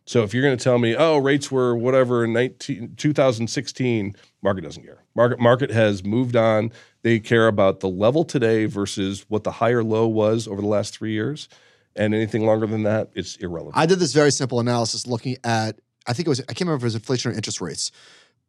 So 0.10 0.24
if 0.24 0.34
you're 0.34 0.42
going 0.42 0.58
to 0.58 0.64
tell 0.64 0.80
me, 0.80 0.96
oh, 0.96 1.18
rates 1.18 1.52
were 1.52 1.76
whatever 1.76 2.26
in 2.26 2.34
19, 2.34 2.96
2016, 2.98 4.16
market 4.42 4.62
doesn't 4.62 4.82
care. 4.82 5.04
Market 5.14 5.40
market 5.40 5.70
has 5.70 6.04
moved 6.04 6.36
on. 6.36 6.72
They 7.04 7.20
care 7.20 7.48
about 7.48 7.82
the 7.82 7.90
level 7.90 8.24
today 8.24 8.66
versus 8.66 9.24
what 9.28 9.44
the 9.44 9.52
higher 9.52 9.84
low 9.84 10.08
was 10.08 10.48
over 10.48 10.62
the 10.62 10.68
last 10.68 10.98
three 10.98 11.12
years, 11.12 11.48
and 11.96 12.16
anything 12.16 12.44
longer 12.44 12.66
than 12.66 12.82
that, 12.84 13.12
it's 13.14 13.36
irrelevant. 13.36 13.78
I 13.78 13.86
did 13.86 14.00
this 14.00 14.12
very 14.12 14.32
simple 14.32 14.60
analysis 14.60 15.06
looking 15.06 15.38
at, 15.44 15.80
I 16.08 16.14
think 16.14 16.26
it 16.26 16.30
was, 16.30 16.40
I 16.40 16.54
can't 16.54 16.62
remember 16.62 16.78
if 16.78 16.82
it 16.82 16.86
was 16.86 16.96
inflation 16.96 17.32
or 17.32 17.36
interest 17.36 17.62
rates, 17.62 17.92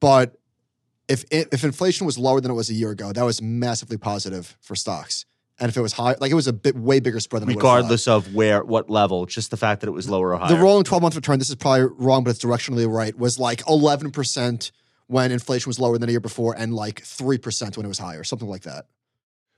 but 0.01 0.41
if 1.09 1.27
if 1.31 1.63
inflation 1.63 2.07
was 2.07 2.17
lower 2.17 2.41
than 2.41 2.51
it 2.51 2.55
was 2.55 2.71
a 2.71 2.75
year 2.75 2.91
ago, 2.91 3.13
that 3.13 3.23
was 3.23 3.43
massively 3.43 3.99
positive 3.99 4.57
for 4.63 4.75
stocks. 4.75 5.27
And 5.61 5.69
if 5.69 5.77
it 5.77 5.81
was 5.83 5.93
high, 5.93 6.17
like 6.19 6.31
it 6.31 6.35
was 6.35 6.47
a 6.47 6.55
bit 6.55 6.75
way 6.75 7.01
bigger 7.01 7.21
spread 7.21 7.43
than 7.43 7.51
I 7.51 7.53
would've 7.53 7.63
thought. 7.63 7.77
regardless 7.77 8.09
of 8.09 8.35
where, 8.35 8.65
what 8.65 8.89
level, 8.89 9.27
just 9.27 9.51
the 9.51 9.59
fact 9.59 9.83
that 9.83 9.89
it 9.89 9.93
was 9.93 10.09
lower 10.09 10.33
or 10.33 10.39
higher. 10.39 10.49
The 10.57 10.63
rolling 10.63 10.85
12 10.85 11.03
month 11.03 11.15
return, 11.17 11.39
this 11.39 11.51
is 11.51 11.55
probably 11.55 11.87
wrong, 11.99 12.25
but 12.25 12.31
it's 12.31 12.43
directionally 12.43 12.91
right, 12.91 13.17
was 13.17 13.39
like 13.39 13.61
11% 13.65 14.71
when 15.07 15.31
inflation 15.33 15.69
was 15.69 15.79
lower 15.79 15.99
than 15.99 16.07
the 16.07 16.13
year 16.13 16.21
before 16.21 16.55
and 16.57 16.73
like 16.73 17.03
3% 17.03 17.77
when 17.77 17.85
it 17.85 17.89
was 17.89 17.99
higher, 17.99 18.25
something 18.25 18.49
like 18.49 18.63
that. 18.63 18.87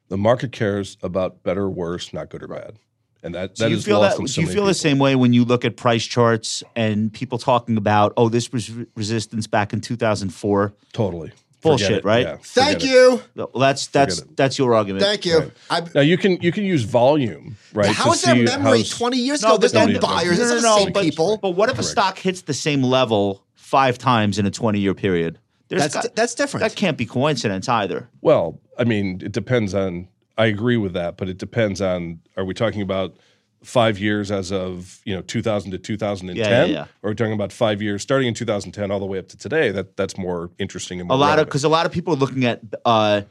The 0.08 0.16
market 0.18 0.50
cares 0.50 0.96
about 1.02 1.42
better, 1.44 1.70
worse, 1.70 2.12
not 2.12 2.30
good 2.30 2.42
or 2.42 2.48
bad. 2.48 2.78
and 3.22 3.34
that 3.36 3.54
Do 3.54 3.62
that 3.64 3.70
you 3.70 3.76
is 3.76 3.84
feel 3.84 4.00
lost 4.00 4.16
that? 4.16 4.20
on 4.22 4.26
Do 4.26 4.32
so 4.32 4.40
you 4.40 4.46
many 4.48 4.56
feel 4.56 4.66
the 4.66 4.74
same 4.74 4.98
way 4.98 5.14
when 5.14 5.32
you 5.32 5.44
look 5.44 5.64
at 5.64 5.76
price 5.76 6.04
charts 6.04 6.64
and 6.74 7.12
people 7.12 7.38
talking 7.38 7.76
about, 7.76 8.12
oh, 8.16 8.28
this 8.28 8.50
was 8.50 8.70
resistance 8.96 9.46
back 9.46 9.72
in 9.72 9.80
2004? 9.80 10.72
Totally 10.92 11.32
Bullshit, 11.62 11.90
it. 11.98 12.04
right? 12.04 12.26
Yeah, 12.26 12.36
Thank 12.42 12.82
it. 12.84 12.90
you. 12.90 13.22
Well, 13.34 13.50
that's 13.54 13.86
that's 13.86 14.20
that's 14.36 14.58
your 14.58 14.74
argument. 14.74 15.04
Thank 15.04 15.24
you. 15.24 15.52
Right. 15.70 15.94
Now 15.94 16.00
you 16.00 16.18
can 16.18 16.40
you 16.42 16.52
can 16.52 16.64
use 16.64 16.82
volume, 16.82 17.56
right? 17.72 17.86
how 17.86 18.06
to 18.06 18.10
is 18.12 18.22
there 18.22 18.34
memory 18.34 18.82
20 18.82 19.16
years 19.16 19.42
No, 19.42 19.50
ago? 19.50 19.58
There's 19.58 19.72
but 19.72 19.86
no 19.86 19.92
then- 19.92 20.00
buyers. 20.00 20.38
No, 20.38 20.44
It's 20.44 20.50
no, 20.50 20.56
the 20.56 20.62
no, 20.62 20.76
same 20.78 20.92
but, 20.92 21.02
people. 21.02 21.38
But 21.38 21.50
what 21.50 21.68
if 21.70 21.78
a 21.78 21.82
stock 21.82 22.18
hits 22.18 22.42
the 22.42 22.54
same 22.54 22.82
level 22.82 23.44
five 23.54 23.96
times 23.96 24.38
in 24.38 24.46
a 24.46 24.50
20 24.50 24.80
year 24.80 24.94
period? 24.94 25.38
There's 25.68 25.82
That's 25.82 25.94
got- 25.94 26.16
that's 26.16 26.34
different. 26.34 26.62
that 26.62 26.74
can't 26.76 26.98
be 26.98 27.06
coincidence 27.06 27.68
either. 27.68 28.08
Well, 28.20 28.58
I 28.78 28.84
mean, 28.84 29.20
it 29.24 29.32
depends 29.32 29.74
on. 29.74 30.08
I 30.36 30.46
agree 30.46 30.76
with 30.78 30.94
that, 30.94 31.16
but 31.16 31.28
it 31.28 31.38
depends 31.38 31.80
on. 31.80 32.20
Are 32.36 32.44
we 32.44 32.54
talking 32.54 32.82
about 32.82 33.16
five 33.64 33.98
years 33.98 34.30
as 34.30 34.50
of 34.52 35.00
you 35.04 35.14
know 35.14 35.22
2000 35.22 35.70
to 35.72 35.78
2010, 35.78 36.36
Yeah, 36.36 36.64
yeah, 36.64 36.72
yeah. 36.72 36.84
or 37.02 37.08
are 37.08 37.10
we 37.12 37.14
talking 37.14 37.32
about 37.32 37.52
five 37.52 37.80
years 37.82 38.02
starting 38.02 38.28
in 38.28 38.34
2010 38.34 38.90
all 38.90 38.98
the 39.00 39.06
way 39.06 39.18
up 39.18 39.28
to 39.28 39.36
today? 39.36 39.70
That 39.70 39.96
that's 39.96 40.16
more 40.18 40.50
interesting 40.58 41.00
and 41.00 41.08
more 41.08 41.16
A 41.16 41.20
lot 41.20 41.38
of 41.38 41.46
because 41.46 41.64
a 41.64 41.68
lot 41.68 41.86
of 41.86 41.92
people 41.92 42.14
are 42.14 42.18
looking 42.18 42.44
at. 42.44 42.60
Uh, 42.84 43.22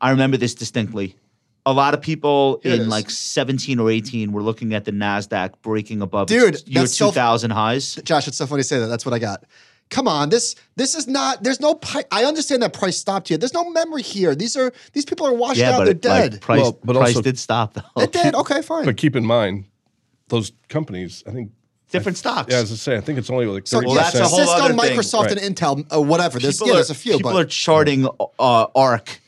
I 0.00 0.10
remember 0.10 0.36
this 0.36 0.54
distinctly. 0.54 1.16
A 1.64 1.72
lot 1.72 1.94
of 1.94 2.00
people 2.00 2.60
it 2.62 2.74
in 2.74 2.80
is. 2.82 2.86
like 2.86 3.10
17 3.10 3.80
or 3.80 3.90
18 3.90 4.30
were 4.30 4.42
looking 4.42 4.72
at 4.74 4.84
the 4.84 4.92
Nasdaq 4.92 5.54
breaking 5.62 6.00
above 6.00 6.28
Dude, 6.28 6.54
its 6.54 6.66
year 6.68 6.82
that's 6.82 6.96
so- 6.96 7.08
2000 7.08 7.50
highs. 7.50 7.96
Josh, 8.04 8.28
it's 8.28 8.36
so 8.36 8.46
funny 8.46 8.60
to 8.62 8.68
say 8.68 8.78
that. 8.78 8.86
That's 8.86 9.04
what 9.04 9.14
I 9.14 9.18
got. 9.18 9.42
Come 9.88 10.06
on, 10.08 10.28
this 10.30 10.54
this 10.74 10.94
is 10.96 11.06
not. 11.06 11.42
There's 11.44 11.60
no. 11.60 11.74
Pi- 11.74 12.04
I 12.10 12.24
understand 12.24 12.60
that 12.62 12.72
price 12.72 12.96
stopped 12.98 13.28
here. 13.28 13.38
There's 13.38 13.54
no 13.54 13.70
memory 13.70 14.02
here. 14.02 14.34
These 14.34 14.56
are 14.56 14.72
these 14.92 15.04
people 15.04 15.26
are 15.28 15.32
washed 15.34 15.58
Yeah, 15.58 15.72
out. 15.72 15.78
but 15.78 15.84
They're 15.84 15.90
it, 15.92 16.02
dead. 16.02 16.32
like, 16.32 16.40
price, 16.40 16.60
Well, 16.60 16.78
but 16.84 16.96
price 16.96 17.08
also- 17.10 17.22
did 17.22 17.38
stop 17.38 17.74
though. 17.74 17.82
They're 17.96 18.06
dead. 18.08 18.34
Okay, 18.42 18.62
fine. 18.62 18.84
But 18.84 18.96
keep 18.96 19.14
in 19.14 19.24
mind, 19.24 19.64
those 20.28 20.52
companies. 20.68 21.22
I 21.26 21.30
think. 21.30 21.52
Different 21.92 22.18
stocks. 22.18 22.52
Yeah, 22.52 22.58
as 22.58 22.72
I 22.72 22.74
say, 22.74 22.96
I 22.96 23.00
think 23.00 23.16
it's 23.16 23.30
only 23.30 23.46
like 23.46 23.66
so 23.68 23.76
thirty 23.76 23.86
Well, 23.86 23.96
yeah, 23.96 24.02
that's 24.02 24.16
a 24.16 24.24
whole 24.26 24.40
Cisco, 24.40 24.52
other 24.54 24.74
thing. 24.74 24.98
Microsoft, 24.98 25.22
Right. 25.26 25.38
and 25.38 25.56
Intel, 25.56 25.94
uh, 25.94 26.02
whatever. 26.02 26.40
There's, 26.40 26.56
people 26.56 26.66
yeah, 26.66 26.72
are, 26.72 26.76
there's 26.78 26.90
a 26.90 26.94
few, 26.96 27.12
people 27.16 27.30
but 27.32 27.46
are 27.46 27.48
charting 27.48 28.08
uh, 28.40 28.66
ARK. 28.74 29.20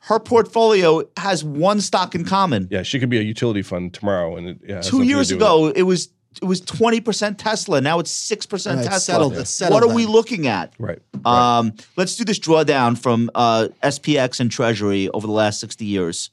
Her 0.00 0.20
portfolio 0.20 1.02
has 1.16 1.42
one 1.42 1.80
stock 1.80 2.14
in 2.14 2.24
common. 2.26 2.68
Yeah, 2.70 2.82
she 2.82 3.00
could 3.00 3.08
be 3.08 3.18
a 3.18 3.22
utility 3.22 3.62
fund 3.62 3.94
tomorrow, 3.94 4.36
and 4.36 4.48
it, 4.50 4.58
yeah, 4.64 4.80
Two 4.82 5.02
years 5.02 5.30
ago, 5.30 5.68
it 5.74 5.82
was 5.82 6.10
it 6.42 6.44
was 6.44 6.60
twenty 6.60 7.00
percent 7.00 7.38
Tesla. 7.38 7.80
Now 7.80 7.98
it's 7.98 8.10
six 8.10 8.44
percent 8.44 8.76
right, 8.80 8.84
Tesla. 8.84 9.00
settled- 9.00 9.38
it's 9.38 9.50
settled 9.50 9.80
what 9.82 9.90
are 9.90 9.94
we 9.94 10.04
looking 10.04 10.46
at? 10.46 10.68
it. 10.68 10.74
Right. 10.78 10.98
right. 11.24 11.58
Um, 11.58 11.72
let's 11.96 12.14
do 12.14 12.24
this 12.24 12.38
drawdown 12.38 12.98
from 12.98 13.30
uh, 13.34 13.68
SPX 13.82 14.38
and 14.38 14.50
Treasury 14.50 15.08
over 15.08 15.26
the 15.26 15.32
last 15.32 15.60
60 15.60 15.86
years. 15.86 16.30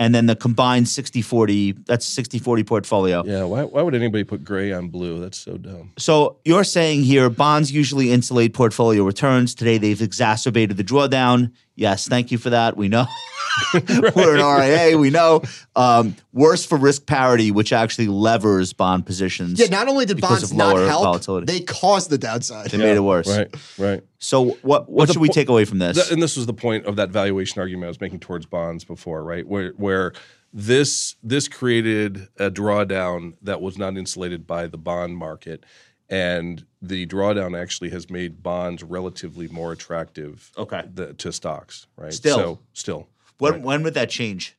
And 0.00 0.14
then 0.14 0.24
the 0.24 0.34
combined 0.34 0.88
60 0.88 1.20
40, 1.20 1.72
that's 1.84 2.06
60 2.06 2.38
40 2.38 2.64
portfolio. 2.64 3.22
yeah. 3.26 3.44
Why, 3.44 3.64
why 3.64 3.82
would 3.82 3.94
anybody 3.94 4.24
put 4.24 4.42
gray 4.42 4.72
on 4.72 4.88
blue? 4.88 5.20
That's 5.20 5.38
so 5.38 5.58
dumb. 5.58 5.92
So 5.98 6.38
you're 6.42 6.64
saying 6.64 7.02
here 7.02 7.28
bonds 7.28 7.70
usually 7.70 8.10
insulate 8.10 8.54
portfolio 8.54 9.04
returns. 9.04 9.54
Today 9.54 9.76
they've 9.76 10.00
exacerbated 10.00 10.78
the 10.78 10.84
drawdown. 10.84 11.52
Yes, 11.80 12.06
thank 12.06 12.30
you 12.30 12.36
for 12.36 12.50
that. 12.50 12.76
We 12.76 12.88
know. 12.88 13.06
We're 14.14 14.36
an 14.36 14.44
RIA. 14.60 14.98
We 14.98 15.08
know. 15.08 15.42
Um, 15.74 16.14
worse 16.32 16.64
for 16.66 16.76
risk 16.76 17.06
parity, 17.06 17.50
which 17.50 17.72
actually 17.72 18.08
levers 18.08 18.74
bond 18.74 19.06
positions. 19.06 19.58
yeah. 19.58 19.66
Not 19.66 19.88
only 19.88 20.04
did 20.04 20.20
bonds 20.20 20.42
of 20.42 20.52
not 20.52 20.76
help, 20.76 21.04
volatility. 21.04 21.46
they 21.46 21.60
caused 21.60 22.10
the 22.10 22.18
downside. 22.18 22.70
They 22.70 22.76
made 22.76 22.96
it 22.96 23.00
worse. 23.00 23.28
Right. 23.28 23.54
Right. 23.78 24.02
So 24.18 24.50
what 24.62 24.90
what 24.90 25.06
the 25.06 25.14
should 25.14 25.22
we 25.22 25.30
take 25.30 25.48
away 25.48 25.64
from 25.64 25.78
this? 25.78 25.96
Th- 25.96 26.12
and 26.12 26.22
this 26.22 26.36
was 26.36 26.44
the 26.44 26.52
point 26.52 26.84
of 26.84 26.96
that 26.96 27.08
valuation 27.08 27.60
argument 27.60 27.86
I 27.86 27.88
was 27.88 28.00
making 28.00 28.20
towards 28.20 28.44
bonds 28.44 28.84
before, 28.84 29.24
right? 29.24 29.46
Where 29.46 29.72
where 29.78 30.12
this 30.52 31.16
this 31.22 31.48
created 31.48 32.28
a 32.38 32.50
drawdown 32.50 33.34
that 33.42 33.60
was 33.62 33.78
not 33.78 33.96
insulated 33.96 34.46
by 34.46 34.66
the 34.66 34.78
bond 34.78 35.16
market, 35.16 35.64
and 36.10 36.66
the 36.82 37.06
drawdown 37.06 37.58
actually 37.60 37.90
has 37.90 38.10
made 38.10 38.42
bonds 38.42 38.82
relatively 38.82 39.48
more 39.48 39.72
attractive, 39.72 40.50
Okay. 40.58 40.82
the, 40.92 41.14
to 41.14 41.32
stocks, 41.32 41.86
right? 41.96 42.12
Still. 42.12 42.36
so 42.36 42.58
still, 42.72 43.08
when 43.38 43.62
when 43.62 43.82
would 43.84 43.94
that 43.94 44.10
change? 44.10 44.56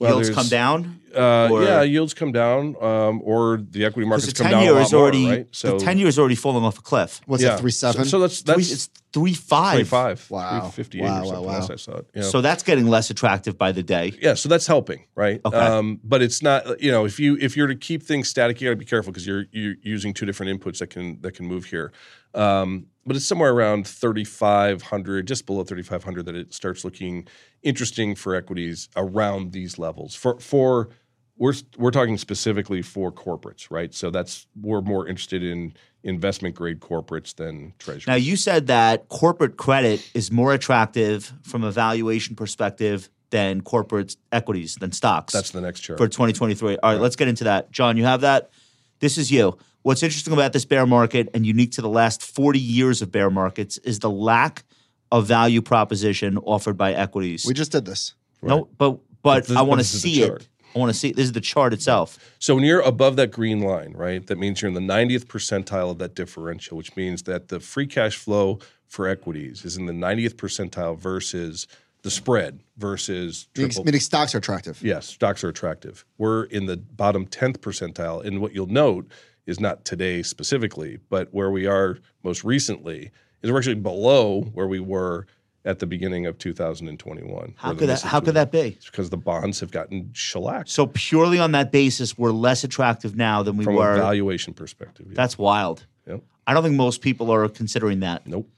Well, 0.00 0.14
Yields 0.14 0.30
come 0.34 0.48
down? 0.48 1.00
uh, 1.14 1.48
Or- 1.52 1.62
yeah, 1.62 1.82
yields 1.82 2.14
come 2.14 2.32
down, 2.32 2.74
um, 2.80 3.20
or 3.22 3.58
the 3.58 3.84
equity 3.84 4.06
Because 4.06 4.22
markets 4.22 4.26
the 4.28 4.32
come 4.32 4.44
ten 4.44 4.52
down 4.52 4.60
a 4.62 4.64
year 4.64 4.72
lot 4.74 4.82
is 4.86 4.92
more, 4.92 5.02
already 5.02 5.26
right? 5.28 5.46
So 5.52 5.78
the 5.78 5.84
ten 5.84 5.98
year 5.98 6.08
is 6.08 6.18
already 6.18 6.36
falling 6.36 6.64
off 6.64 6.78
a 6.78 6.82
cliff. 6.82 7.20
What's 7.26 7.42
yeah, 7.42 7.56
it? 7.56 7.60
Three 7.60 7.70
seven. 7.70 8.04
So, 8.06 8.10
so 8.10 8.18
that's 8.20 8.40
Three, 8.40 8.54
that's 8.54 8.72
it's 8.72 8.88
three 9.12 9.34
five. 9.34 9.74
three 9.74 9.84
five, 9.84 10.30
Wow. 10.30 10.60
three 10.60 10.70
fifty 10.70 10.98
eight 11.00 11.02
Wow, 11.02 11.18
or 11.18 11.20
wow, 11.20 11.24
something. 11.26 11.44
wow. 11.44 11.52
Last 11.58 11.70
I 11.70 11.76
saw 11.76 11.92
it. 11.98 12.06
you 12.14 12.20
know. 12.22 12.28
So 12.28 12.40
that's 12.40 12.62
getting 12.62 12.86
less 12.86 13.10
attractive 13.10 13.58
by 13.58 13.72
the 13.72 13.82
day. 13.82 14.14
Yeah, 14.22 14.34
so 14.34 14.48
that's 14.48 14.66
helping, 14.66 15.04
right? 15.14 15.40
Okay. 15.44 15.54
Um, 15.56 16.00
but 16.02 16.22
it's 16.22 16.42
not, 16.42 16.80
you 16.80 16.90
know, 16.92 17.04
if 17.04 17.20
you 17.20 17.36
if 17.40 17.56
you're 17.58 17.66
to 17.66 17.74
keep 17.76 18.02
things 18.02 18.28
static, 18.30 18.58
you 18.60 18.68
got 18.68 18.72
to 18.72 18.76
be 18.76 18.84
careful 18.86 19.12
because 19.12 19.26
you're 19.26 19.44
you're 19.52 19.74
using 19.82 20.14
two 20.14 20.24
different 20.24 20.58
inputs 20.62 20.78
that 20.78 20.88
can 20.88 21.20
that 21.20 21.32
can 21.32 21.44
move 21.44 21.66
here. 21.66 21.92
Um, 22.34 22.86
but 23.06 23.16
it's 23.16 23.26
somewhere 23.26 23.52
around 23.52 23.86
3,500, 23.86 25.26
just 25.26 25.46
below 25.46 25.64
3,500, 25.64 26.26
that 26.26 26.36
it 26.36 26.54
starts 26.54 26.84
looking 26.84 27.26
interesting 27.62 28.14
for 28.14 28.34
equities 28.34 28.88
around 28.96 29.52
these 29.52 29.78
levels. 29.78 30.14
For 30.14 30.38
for 30.38 30.90
we're 31.36 31.54
we're 31.78 31.90
talking 31.90 32.18
specifically 32.18 32.82
for 32.82 33.10
corporates, 33.10 33.70
right? 33.70 33.92
So 33.94 34.10
that's 34.10 34.46
we're 34.60 34.82
more 34.82 35.08
interested 35.08 35.42
in 35.42 35.72
investment 36.04 36.54
grade 36.54 36.80
corporates 36.80 37.34
than 37.34 37.72
treasury. 37.78 38.04
Now 38.06 38.16
you 38.16 38.36
said 38.36 38.66
that 38.68 39.08
corporate 39.08 39.56
credit 39.56 40.08
is 40.14 40.30
more 40.30 40.52
attractive 40.52 41.32
from 41.42 41.64
a 41.64 41.70
valuation 41.70 42.36
perspective 42.36 43.08
than 43.30 43.62
corporate 43.62 44.16
equities 44.32 44.74
than 44.76 44.92
stocks. 44.92 45.32
that's 45.32 45.50
the 45.50 45.60
next 45.60 45.80
chart. 45.80 45.98
for 45.98 46.08
2023. 46.08 46.76
All 46.76 46.92
right, 46.92 47.00
let's 47.00 47.16
get 47.16 47.28
into 47.28 47.44
that. 47.44 47.70
John, 47.70 47.96
you 47.96 48.04
have 48.04 48.20
that. 48.20 48.50
This 48.98 49.16
is 49.16 49.30
you. 49.30 49.56
What's 49.82 50.02
interesting 50.02 50.32
about 50.34 50.52
this 50.52 50.64
bear 50.64 50.86
market 50.86 51.28
and 51.32 51.46
unique 51.46 51.72
to 51.72 51.82
the 51.82 51.88
last 51.88 52.22
40 52.22 52.58
years 52.58 53.00
of 53.00 53.10
bear 53.10 53.30
markets 53.30 53.78
is 53.78 53.98
the 54.00 54.10
lack 54.10 54.64
of 55.10 55.26
value 55.26 55.62
proposition 55.62 56.36
offered 56.38 56.76
by 56.76 56.92
equities. 56.92 57.44
we 57.46 57.54
just 57.54 57.72
did 57.72 57.84
this. 57.86 58.14
no, 58.42 58.68
but 58.78 58.98
but 59.22 59.46
this- 59.46 59.56
I 59.56 59.62
want 59.62 59.78
to 59.80 59.82
this 59.82 59.94
is 59.94 60.02
the 60.02 60.14
see 60.14 60.22
it. 60.22 60.48
I 60.74 60.78
want 60.78 60.92
to 60.92 60.96
see. 60.98 61.10
This 61.10 61.24
is 61.24 61.32
the 61.32 61.40
chart 61.40 61.72
itself. 61.72 62.16
So 62.38 62.54
when 62.54 62.62
you're 62.62 62.80
above 62.80 63.16
that 63.16 63.32
green 63.32 63.60
line, 63.60 63.92
right, 63.94 64.24
that 64.28 64.38
means 64.38 64.62
you're 64.62 64.68
in 64.68 64.74
the 64.74 64.80
90th 64.80 65.26
percentile 65.26 65.90
of 65.90 65.98
that 65.98 66.14
differential, 66.14 66.76
which 66.76 66.94
means 66.94 67.24
that 67.24 67.48
the 67.48 67.58
free 67.58 67.88
cash 67.88 68.14
flow 68.16 68.60
for 68.86 69.08
equities 69.08 69.64
is 69.64 69.76
in 69.76 69.86
the 69.86 69.92
90th 69.92 70.34
percentile 70.36 70.96
versus 70.96 71.66
the 72.02 72.10
spread 72.10 72.60
versus 72.78 73.48
Meaning, 73.56 73.70
triple. 73.70 73.84
meaning 73.84 74.00
stocks 74.00 74.32
are 74.34 74.38
attractive. 74.38 74.80
Yes, 74.80 75.08
stocks 75.08 75.42
are 75.42 75.48
attractive. 75.48 76.04
We're 76.18 76.44
in 76.44 76.66
the 76.66 76.76
bottom 76.76 77.26
10th 77.26 77.58
percentile. 77.58 78.24
And 78.24 78.40
what 78.40 78.54
you'll 78.54 78.66
note 78.68 79.10
is 79.50 79.60
not 79.60 79.84
today 79.84 80.22
specifically, 80.22 80.98
but 81.10 81.28
where 81.34 81.50
we 81.50 81.66
are 81.66 81.98
most 82.22 82.44
recently 82.44 83.10
is 83.42 83.50
we're 83.50 83.58
actually 83.58 83.74
below 83.74 84.42
where 84.54 84.66
we 84.68 84.80
were 84.80 85.26
at 85.64 85.78
the 85.78 85.86
beginning 85.86 86.24
of 86.24 86.38
2021. 86.38 87.54
How 87.58 87.74
could 87.74 87.88
that? 87.88 88.00
How 88.00 88.20
could 88.20 88.34
that 88.34 88.50
be? 88.50 88.60
It's 88.78 88.86
because 88.86 89.10
the 89.10 89.16
bonds 89.18 89.60
have 89.60 89.70
gotten 89.70 90.10
shellacked 90.14 90.70
So 90.70 90.86
purely 90.86 91.38
on 91.38 91.52
that 91.52 91.70
basis, 91.72 92.16
we're 92.16 92.30
less 92.32 92.64
attractive 92.64 93.16
now 93.16 93.42
than 93.42 93.56
we 93.58 93.64
from 93.64 93.74
were. 93.74 93.92
From 93.92 94.00
a 94.00 94.02
valuation 94.02 94.54
perspective. 94.54 95.06
yeah. 95.08 95.14
That's 95.16 95.36
wild. 95.36 95.84
Yep. 96.06 96.22
I 96.46 96.54
don't 96.54 96.62
think 96.62 96.76
most 96.76 97.02
people 97.02 97.30
are 97.30 97.46
considering 97.48 98.00
that, 98.00 98.26
Nope. 98.26 98.48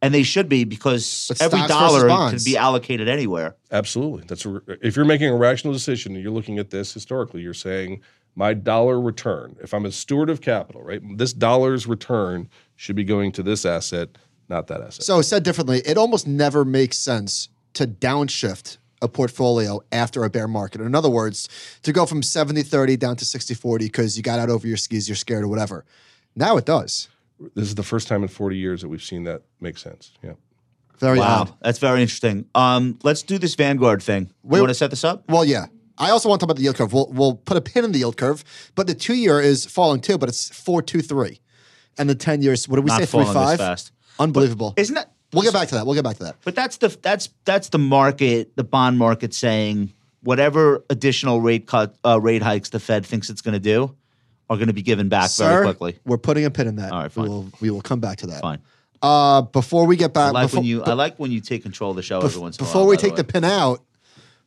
and 0.00 0.14
they 0.14 0.22
should 0.22 0.48
be 0.48 0.62
because 0.64 1.26
But 1.28 1.42
every 1.42 1.66
dollar 1.66 2.06
bonds. 2.08 2.44
could 2.44 2.48
be 2.48 2.56
allocated 2.56 3.08
anywhere. 3.08 3.56
Absolutely. 3.72 4.24
That's 4.28 4.46
a, 4.46 4.62
if 4.82 4.94
you're 4.96 5.04
making 5.04 5.28
a 5.30 5.36
rational 5.36 5.72
decision 5.72 6.14
and 6.14 6.22
you're 6.22 6.32
looking 6.32 6.58
at 6.58 6.70
this 6.70 6.94
historically, 6.94 7.40
you're 7.42 7.54
saying 7.54 8.00
my 8.34 8.54
dollar 8.54 9.00
return. 9.00 9.56
If 9.62 9.74
I'm 9.74 9.84
a 9.84 9.92
steward 9.92 10.30
of 10.30 10.40
capital, 10.40 10.82
right, 10.82 11.00
this 11.18 11.32
dollar's 11.32 11.86
return 11.86 12.48
should 12.76 12.96
be 12.96 13.04
going 13.04 13.32
to 13.32 13.42
this 13.42 13.64
asset, 13.66 14.10
not 14.48 14.66
that 14.68 14.80
asset. 14.80 15.04
So 15.04 15.20
said 15.22 15.42
differently, 15.42 15.82
it 15.84 15.96
almost 15.98 16.26
never 16.26 16.64
makes 16.64 16.96
sense 16.98 17.48
to 17.74 17.86
downshift 17.86 18.78
a 19.00 19.08
portfolio 19.08 19.80
after 19.90 20.22
a 20.24 20.30
bear 20.30 20.46
market. 20.46 20.80
In 20.80 20.94
other 20.94 21.10
words, 21.10 21.48
to 21.82 21.92
go 21.92 22.06
from 22.06 22.20
70-30 22.22 22.98
down 22.98 23.16
to 23.16 23.24
60-40 23.24 23.78
because 23.80 24.16
you 24.16 24.22
got 24.22 24.38
out 24.38 24.48
over 24.48 24.66
your 24.66 24.76
skis, 24.76 25.08
you're 25.08 25.16
scared 25.16 25.42
or 25.42 25.48
whatever. 25.48 25.84
Now 26.36 26.56
it 26.56 26.64
does. 26.64 27.08
this 27.54 27.66
is 27.68 27.74
the 27.74 27.82
first 27.82 28.06
time 28.08 28.22
in 28.22 28.28
40 28.28 28.56
years 28.56 28.80
that 28.82 28.88
we've 28.88 29.02
seen 29.02 29.24
that 29.24 29.42
make 29.60 29.76
sense. 29.76 30.12
Yeah. 30.22 30.34
Very 30.98 31.18
Wow, 31.18 31.40
odd. 31.42 31.54
that's 31.60 31.80
very 31.80 32.00
interesting. 32.00 32.46
Um, 32.54 32.96
let's 33.02 33.22
do 33.22 33.36
this 33.38 33.56
Vanguard 33.56 34.02
thing. 34.02 34.30
Wait- 34.44 34.58
you 34.58 34.62
want 34.62 34.70
to 34.70 34.74
set 34.74 34.90
this 34.90 35.02
up? 35.02 35.24
Well, 35.28 35.44
yeah. 35.44 35.66
I 35.98 36.10
also 36.10 36.28
want 36.28 36.40
to 36.40 36.46
talk 36.46 36.50
about 36.50 36.56
the 36.56 36.62
yield 36.64 36.76
curve. 36.76 36.92
We'll, 36.92 37.08
we'll 37.12 37.34
put 37.34 37.56
a 37.56 37.60
pin 37.60 37.84
in 37.84 37.92
the 37.92 37.98
yield 37.98 38.16
curve, 38.16 38.44
but 38.74 38.86
the 38.86 38.94
two 38.94 39.14
year 39.14 39.40
is 39.40 39.66
falling 39.66 40.00
too, 40.00 40.18
but 40.18 40.28
it's 40.28 40.48
4.23. 40.50 41.38
And 41.98 42.08
the 42.08 42.14
10 42.14 42.42
years, 42.42 42.68
what 42.68 42.76
do 42.76 42.82
we 42.82 42.88
Not 42.88 43.00
say, 43.00 43.06
falling 43.06 43.26
this 43.28 43.36
3.5? 43.36 43.56
fast. 43.58 43.92
Unbelievable. 44.18 44.74
Isn't 44.76 44.94
that? 44.94 45.12
We'll 45.32 45.42
get 45.42 45.52
back 45.52 45.68
to 45.68 45.74
that. 45.76 45.86
We'll 45.86 45.94
get 45.94 46.04
back 46.04 46.16
to 46.18 46.24
that. 46.24 46.36
But 46.44 46.54
that's 46.54 46.76
the 46.76 46.88
that's 47.00 47.30
that's 47.46 47.70
the 47.70 47.78
market, 47.78 48.54
the 48.56 48.64
bond 48.64 48.98
market 48.98 49.32
saying 49.32 49.92
whatever 50.22 50.84
additional 50.90 51.40
rate 51.40 51.66
cut 51.66 51.96
uh, 52.04 52.20
rate 52.20 52.42
hikes 52.42 52.68
the 52.68 52.78
Fed 52.80 53.06
thinks 53.06 53.30
it's 53.30 53.40
going 53.40 53.54
to 53.54 53.58
do 53.60 53.94
are 54.50 54.56
going 54.56 54.66
to 54.68 54.74
be 54.74 54.82
given 54.82 55.08
back 55.08 55.30
Sir, 55.30 55.48
very 55.48 55.64
quickly. 55.64 55.98
we're 56.04 56.18
putting 56.18 56.44
a 56.44 56.50
pin 56.50 56.66
in 56.66 56.76
that. 56.76 56.92
All 56.92 57.00
right, 57.00 57.16
we 57.16 57.22
fine. 57.22 57.28
will 57.28 57.48
we 57.62 57.70
will 57.70 57.80
come 57.80 57.98
back 58.00 58.18
to 58.18 58.26
that. 58.26 58.42
Fine. 58.42 58.60
Uh, 59.00 59.40
before 59.42 59.86
we 59.86 59.96
get 59.96 60.12
back, 60.12 60.28
I 60.28 60.30
like 60.30 60.44
before, 60.44 60.60
when 60.60 60.66
you 60.66 60.82
I 60.84 60.92
like 60.92 61.18
when 61.18 61.30
you 61.32 61.40
take 61.40 61.62
control 61.62 61.90
of 61.90 61.96
the 61.96 62.02
show 62.02 62.20
every 62.20 62.38
once 62.40 62.58
in 62.58 62.62
a 62.62 62.66
while. 62.66 62.72
before 62.74 62.86
we 62.86 62.96
take 62.98 63.16
the 63.16 63.22
way. 63.22 63.28
pin 63.28 63.44
out, 63.44 63.82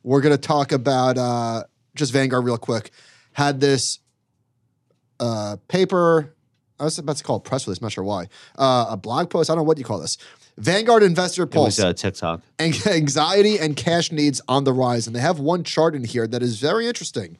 we're 0.06 0.20
going 0.20 0.34
to 0.34 0.40
talk 0.40 0.70
about 0.70 1.18
uh, 1.18 1.64
just 1.96 2.12
Vanguard 2.12 2.44
real 2.44 2.56
quick. 2.56 2.92
had 3.32 3.58
this 3.60 3.98
uh, 5.18 5.56
paper. 5.66 6.32
I 6.78 6.84
was 6.84 6.96
about 6.98 7.16
to 7.16 7.24
call 7.24 7.38
it 7.38 7.44
press 7.44 7.66
release. 7.66 7.80
I'm 7.80 7.86
not 7.86 7.92
sure 7.92 8.04
why. 8.04 8.28
Uh, 8.56 8.86
a 8.90 8.96
blog 8.96 9.30
post. 9.30 9.50
I 9.50 9.54
don't 9.54 9.64
know 9.64 9.64
what 9.64 9.78
you 9.78 9.84
call 9.84 9.98
this. 9.98 10.16
Vanguard 10.58 11.02
Investor 11.02 11.44
Pulse. 11.46 11.78
It 11.78 11.82
Pulse. 11.82 11.88
was 11.94 12.04
uh, 12.04 12.08
TikTok. 12.10 12.42
An- 12.60 12.72
anxiety 12.94 13.58
and 13.58 13.74
cash 13.76 14.12
needs 14.12 14.40
on 14.46 14.62
the 14.62 14.72
rise. 14.72 15.06
And 15.08 15.16
they 15.16 15.20
have 15.20 15.40
one 15.40 15.64
chart 15.64 15.94
in 15.96 16.04
here 16.04 16.26
that 16.28 16.40
is 16.42 16.60
very 16.60 16.86
interesting. 16.86 17.36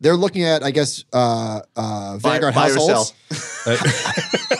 They're 0.00 0.16
looking 0.16 0.44
at, 0.44 0.62
I 0.62 0.70
guess, 0.72 1.04
uh, 1.14 1.60
uh, 1.76 2.18
Buy- 2.18 2.38
Vanguard 2.40 2.54
buy 2.54 2.68
or 2.68 2.72
households. 2.74 3.14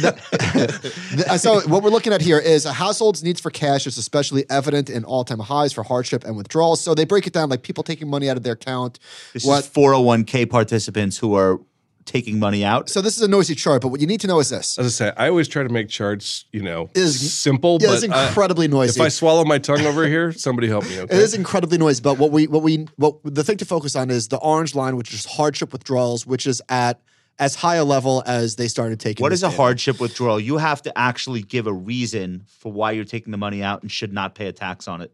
The- 0.00 1.26
uh, 1.30 1.38
so 1.38 1.60
what 1.68 1.82
we're 1.82 1.90
looking 1.90 2.12
at 2.12 2.20
here 2.20 2.38
is 2.38 2.64
a 2.64 2.72
household's 2.72 3.22
needs 3.22 3.40
for 3.40 3.50
cash 3.50 3.86
is 3.86 3.98
especially 3.98 4.44
evident 4.50 4.90
in 4.90 5.04
all-time 5.04 5.38
highs 5.40 5.72
for 5.72 5.82
hardship 5.82 6.24
and 6.24 6.36
withdrawals. 6.36 6.80
So 6.80 6.94
they 6.94 7.04
break 7.04 7.26
it 7.26 7.32
down 7.32 7.48
like 7.48 7.62
people 7.62 7.84
taking 7.84 8.08
money 8.08 8.28
out 8.28 8.36
of 8.36 8.42
their 8.42 8.54
account. 8.54 8.98
This 9.32 9.44
what? 9.44 9.64
is 9.64 9.70
401k 9.70 10.48
participants 10.50 11.18
who 11.18 11.34
are 11.34 11.60
taking 12.04 12.38
money 12.38 12.64
out. 12.64 12.88
so 12.88 13.00
this 13.00 13.16
is 13.16 13.22
a 13.22 13.28
noisy 13.28 13.54
chart, 13.54 13.80
but 13.80 13.88
what 13.88 14.00
you 14.00 14.08
need 14.08 14.20
to 14.20 14.26
know 14.26 14.40
is 14.40 14.48
this: 14.48 14.76
As 14.76 14.86
I 14.86 14.88
say, 14.88 15.12
I 15.16 15.28
always 15.28 15.46
try 15.46 15.62
to 15.62 15.68
make 15.68 15.88
charts, 15.88 16.46
you 16.52 16.60
know, 16.60 16.90
Is- 16.94 17.32
simple, 17.32 17.78
yeah, 17.80 17.88
but 17.88 18.02
it's 18.02 18.12
I- 18.12 18.26
incredibly 18.26 18.66
noisy. 18.66 19.00
if 19.00 19.04
I 19.04 19.08
swallow 19.08 19.44
my 19.44 19.58
tongue 19.58 19.82
over 19.86 20.06
here, 20.06 20.32
somebody 20.32 20.66
help 20.66 20.84
me. 20.88 20.98
Okay. 20.98 21.14
It 21.14 21.22
is 21.22 21.32
incredibly 21.32 21.78
noisy, 21.78 22.02
but 22.02 22.18
what 22.18 22.32
we 22.32 22.48
what 22.48 22.62
we 22.62 22.88
what 22.96 23.18
the 23.22 23.44
thing 23.44 23.56
to 23.58 23.64
focus 23.64 23.94
on 23.94 24.10
is 24.10 24.28
the 24.28 24.38
orange 24.38 24.74
line, 24.74 24.96
which 24.96 25.14
is 25.14 25.24
hardship 25.24 25.72
withdrawals, 25.72 26.26
which 26.26 26.44
is 26.46 26.60
at 26.68 27.00
as 27.38 27.54
high 27.54 27.76
a 27.76 27.84
level 27.84 28.22
as 28.26 28.56
they 28.56 28.68
started 28.68 29.00
taking. 29.00 29.22
What 29.22 29.32
is 29.32 29.42
a 29.42 29.46
data. 29.46 29.56
hardship 29.56 30.00
withdrawal? 30.00 30.38
You 30.38 30.58
have 30.58 30.82
to 30.82 30.96
actually 30.96 31.42
give 31.42 31.66
a 31.66 31.72
reason 31.72 32.44
for 32.46 32.70
why 32.72 32.92
you're 32.92 33.04
taking 33.04 33.30
the 33.30 33.38
money 33.38 33.62
out 33.62 33.82
and 33.82 33.90
should 33.90 34.12
not 34.12 34.34
pay 34.34 34.46
a 34.46 34.52
tax 34.52 34.86
on 34.88 35.00
it. 35.00 35.12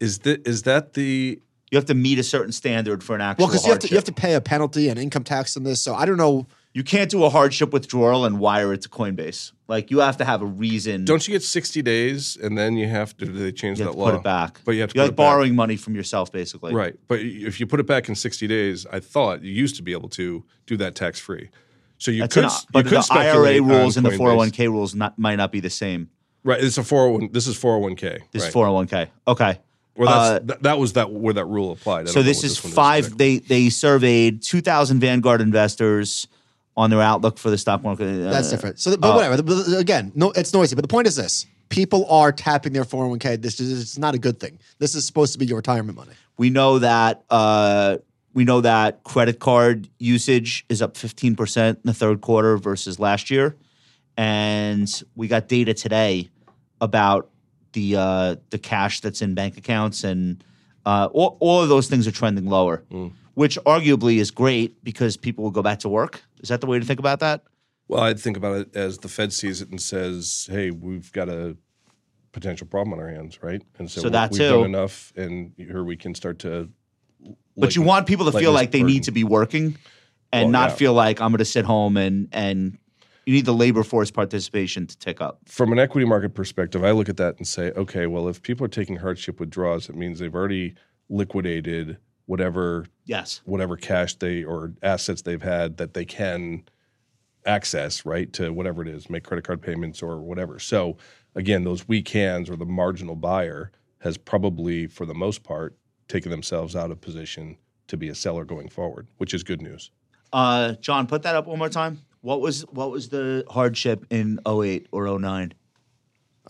Is 0.00 0.20
that 0.20 0.46
is 0.46 0.62
that 0.62 0.92
the 0.94 1.40
You 1.70 1.76
have 1.76 1.86
to 1.86 1.94
meet 1.94 2.18
a 2.18 2.22
certain 2.22 2.52
standard 2.52 3.02
for 3.02 3.14
an 3.14 3.20
actual 3.20 3.44
Well, 3.44 3.52
because 3.52 3.66
you 3.66 3.72
have 3.72 3.80
to 3.80 3.88
you 3.88 3.96
have 3.96 4.04
to 4.04 4.12
pay 4.12 4.34
a 4.34 4.40
penalty 4.40 4.88
and 4.88 4.98
income 4.98 5.24
tax 5.24 5.56
on 5.56 5.64
this. 5.64 5.82
So 5.82 5.94
I 5.94 6.06
don't 6.06 6.16
know. 6.16 6.46
You 6.78 6.84
can't 6.84 7.10
do 7.10 7.24
a 7.24 7.28
hardship 7.28 7.72
withdrawal 7.72 8.24
and 8.24 8.38
wire 8.38 8.72
it 8.72 8.82
to 8.82 8.88
Coinbase. 8.88 9.50
Like 9.66 9.90
you 9.90 9.98
have 9.98 10.16
to 10.18 10.24
have 10.24 10.42
a 10.42 10.46
reason. 10.46 11.04
don't 11.04 11.26
you 11.26 11.32
get 11.34 11.42
sixty 11.42 11.82
days 11.82 12.36
and 12.40 12.56
then 12.56 12.76
you 12.76 12.86
have 12.86 13.16
to? 13.16 13.26
Do 13.26 13.32
they 13.32 13.50
change 13.50 13.78
that 13.80 13.96
law? 13.96 14.12
put 14.12 14.14
it 14.14 14.22
back? 14.22 14.60
But 14.64 14.76
you 14.76 14.82
have 14.82 14.92
to 14.92 14.94
You're 14.94 15.02
put 15.02 15.06
like 15.06 15.12
it 15.12 15.16
back. 15.16 15.26
borrowing 15.26 15.56
money 15.56 15.74
from 15.74 15.96
yourself, 15.96 16.30
basically. 16.30 16.72
Right, 16.72 16.94
but 17.08 17.18
if 17.18 17.58
you 17.58 17.66
put 17.66 17.80
it 17.80 17.86
back 17.88 18.08
in 18.08 18.14
sixty 18.14 18.46
days, 18.46 18.86
I 18.92 19.00
thought 19.00 19.42
you 19.42 19.50
used 19.50 19.74
to 19.74 19.82
be 19.82 19.90
able 19.90 20.08
to 20.10 20.44
do 20.66 20.76
that 20.76 20.94
tax 20.94 21.18
free. 21.18 21.50
So 21.98 22.12
you 22.12 22.20
That's 22.20 22.34
could, 22.34 22.44
an, 22.44 22.50
you 22.76 22.82
could 22.84 23.02
the 23.02 23.06
IRA 23.10 23.60
rules 23.60 23.96
and 23.96 24.06
the 24.06 24.10
401k 24.10 24.68
rules 24.68 24.94
not, 24.94 25.18
might 25.18 25.34
not 25.34 25.50
be 25.50 25.58
the 25.58 25.70
same. 25.70 26.10
Right, 26.44 26.62
it's 26.62 26.78
a 26.78 26.84
four 26.84 27.08
hundred 27.08 27.22
one. 27.22 27.32
This 27.32 27.48
is 27.48 27.56
four 27.56 27.72
hundred 27.72 27.82
one 27.82 27.96
k. 27.96 28.18
This 28.30 28.42
right. 28.44 28.48
is 28.50 28.54
401k. 28.54 29.08
Okay. 29.26 29.58
Well, 29.96 30.06
that's, 30.08 30.30
Uh, 30.30 30.46
that, 30.46 30.62
that 30.62 30.78
was 30.78 30.92
that 30.92 31.10
where 31.10 31.34
that 31.34 31.46
rule 31.46 31.72
applied. 31.72 32.06
I 32.06 32.10
So 32.12 32.22
this 32.22 32.44
is 32.44 32.62
one 32.62 32.72
five. 32.72 33.18
They 33.18 33.38
they 33.38 33.68
surveyed 33.68 34.42
2,000 34.42 35.00
Vanguard 35.00 35.40
investors 35.40 36.28
on 36.78 36.90
their 36.90 37.02
outlook 37.02 37.38
for 37.38 37.50
the 37.50 37.58
stock 37.58 37.82
market. 37.82 38.06
Uh, 38.06 38.30
That's 38.30 38.50
different. 38.50 38.78
So, 38.78 38.96
but 38.96 39.16
whatever. 39.16 39.42
But 39.42 39.76
Again, 39.76 40.12
no, 40.14 40.30
it's 40.30 40.54
noisy. 40.54 40.76
But 40.76 40.82
the 40.82 40.88
point 40.88 41.08
is 41.08 41.16
this: 41.16 41.44
people 41.68 42.06
are 42.08 42.30
tapping 42.30 42.72
their 42.72 42.84
four 42.84 43.02
hundred 43.02 43.10
one 43.10 43.18
k. 43.18 43.36
This 43.36 43.58
is 43.58 43.82
it's 43.82 43.98
not 43.98 44.14
a 44.14 44.18
good 44.18 44.38
thing. 44.38 44.60
This 44.78 44.94
is 44.94 45.04
supposed 45.04 45.32
to 45.32 45.40
be 45.40 45.44
your 45.46 45.56
retirement 45.56 45.98
money. 45.98 46.12
We 46.38 46.50
know 46.50 46.78
that 46.78 47.24
uh, 47.30 47.98
we 48.32 48.44
know 48.44 48.60
that 48.60 49.02
credit 49.02 49.40
card 49.40 49.88
usage 49.98 50.64
is 50.68 50.80
up 50.80 50.94
15% 50.94 51.68
in 51.68 51.76
the 51.82 51.92
third 51.92 52.20
quarter 52.20 52.56
versus 52.56 53.00
last 53.00 53.28
year, 53.28 53.56
and 54.16 54.88
we 55.16 55.26
got 55.26 55.48
data 55.48 55.74
today 55.74 56.30
about 56.80 57.28
the 57.72 57.96
uh, 57.96 58.36
the 58.50 58.58
cash 58.58 59.00
that's 59.00 59.20
in 59.20 59.34
bank 59.34 59.58
accounts, 59.58 60.04
and 60.04 60.44
uh, 60.86 61.08
all, 61.12 61.36
all 61.40 61.60
of 61.60 61.68
those 61.68 61.88
things 61.88 62.06
are 62.06 62.12
trending 62.12 62.46
lower, 62.46 62.84
which 63.38 63.56
arguably 63.60 64.16
is 64.16 64.32
great 64.32 64.82
because 64.82 65.16
people 65.16 65.44
will 65.44 65.52
go 65.52 65.62
back 65.62 65.78
to 65.78 65.88
work. 65.88 66.24
Is 66.42 66.48
that 66.48 66.60
the 66.60 66.66
way 66.66 66.80
to 66.80 66.84
think 66.84 66.98
about 66.98 67.20
that? 67.20 67.44
Well, 67.86 68.02
I'd 68.02 68.18
think 68.18 68.36
about 68.36 68.56
it 68.56 68.74
as 68.76 68.98
the 68.98 69.06
Fed 69.06 69.32
sees 69.32 69.62
it 69.62 69.68
and 69.70 69.80
says, 69.80 70.48
"Hey, 70.50 70.72
we've 70.72 71.12
got 71.12 71.28
a 71.28 71.56
potential 72.32 72.66
problem 72.66 72.94
on 72.94 72.98
our 72.98 73.08
hands, 73.08 73.40
right?" 73.40 73.62
And 73.78 73.88
so, 73.88 74.00
So 74.00 74.08
that 74.08 74.32
we've 74.32 74.40
too. 74.40 74.50
done 74.50 74.64
enough, 74.64 75.12
and 75.14 75.52
here 75.56 75.84
we 75.84 75.96
can 75.96 76.16
start 76.16 76.40
to. 76.40 76.68
But 77.56 77.76
you 77.76 77.82
want 77.82 78.08
people 78.08 78.28
to 78.28 78.36
feel 78.36 78.50
like 78.50 78.72
they 78.72 78.82
need 78.82 79.04
to 79.04 79.12
be 79.12 79.22
working 79.22 79.76
and 80.32 80.46
Well, 80.46 80.50
not 80.50 80.70
yeah. 80.70 80.74
feel 80.74 80.94
like 80.94 81.20
I'm 81.20 81.30
going 81.30 81.38
to 81.38 81.44
sit 81.44 81.64
home 81.64 81.96
and 81.96 82.26
and 82.32 82.76
you 83.24 83.34
need 83.34 83.44
the 83.44 83.54
labor 83.54 83.84
force 83.84 84.10
participation 84.10 84.88
to 84.88 84.98
tick 84.98 85.20
up. 85.20 85.42
From 85.46 85.70
an 85.70 85.78
equity 85.78 86.08
market 86.08 86.34
perspective, 86.34 86.82
I 86.82 86.90
look 86.90 87.08
at 87.08 87.18
that 87.18 87.36
and 87.38 87.46
say, 87.46 87.70
okay, 87.76 88.08
well, 88.08 88.26
if 88.26 88.42
people 88.42 88.64
are 88.64 88.74
taking 88.80 88.96
hardship 88.96 89.38
withdrawals, 89.38 89.88
it 89.88 89.94
means 89.94 90.18
they've 90.18 90.34
already 90.34 90.74
liquidated 91.08 91.98
whatever 92.28 92.84
Yes. 93.06 93.40
whatever 93.46 93.76
cash 93.76 94.14
they 94.16 94.44
or 94.44 94.74
assets 94.82 95.22
they've 95.22 95.42
had 95.42 95.78
that 95.78 95.94
they 95.94 96.04
can 96.04 96.62
access, 97.46 98.04
right, 98.04 98.30
to 98.34 98.52
whatever 98.52 98.82
it 98.82 98.88
is, 98.88 99.08
make 99.08 99.24
credit 99.24 99.44
card 99.46 99.62
payments 99.62 100.02
or 100.02 100.20
whatever. 100.20 100.58
So 100.58 100.98
again, 101.34 101.64
those 101.64 101.88
weak 101.88 102.08
hands 102.10 102.50
or 102.50 102.56
the 102.56 102.66
marginal 102.66 103.16
buyer 103.16 103.72
has 104.00 104.18
probably, 104.18 104.86
for 104.86 105.06
the 105.06 105.14
most 105.14 105.42
part, 105.42 105.74
taken 106.06 106.30
themselves 106.30 106.76
out 106.76 106.90
of 106.90 107.00
position 107.00 107.56
to 107.86 107.96
be 107.96 108.10
a 108.10 108.14
seller 108.14 108.44
going 108.44 108.68
forward, 108.68 109.06
which 109.16 109.32
is 109.32 109.42
good 109.42 109.62
news. 109.62 109.90
Uh, 110.30 110.72
John, 110.74 111.06
put 111.06 111.22
that 111.22 111.34
up 111.34 111.46
one 111.46 111.58
more 111.58 111.70
time. 111.70 112.02
What 112.20 112.42
was 112.42 112.62
what 112.70 112.90
was 112.90 113.08
the 113.08 113.44
hardship 113.48 114.04
in 114.10 114.38
08 114.46 114.88
or 114.92 115.06
09? 115.18 115.54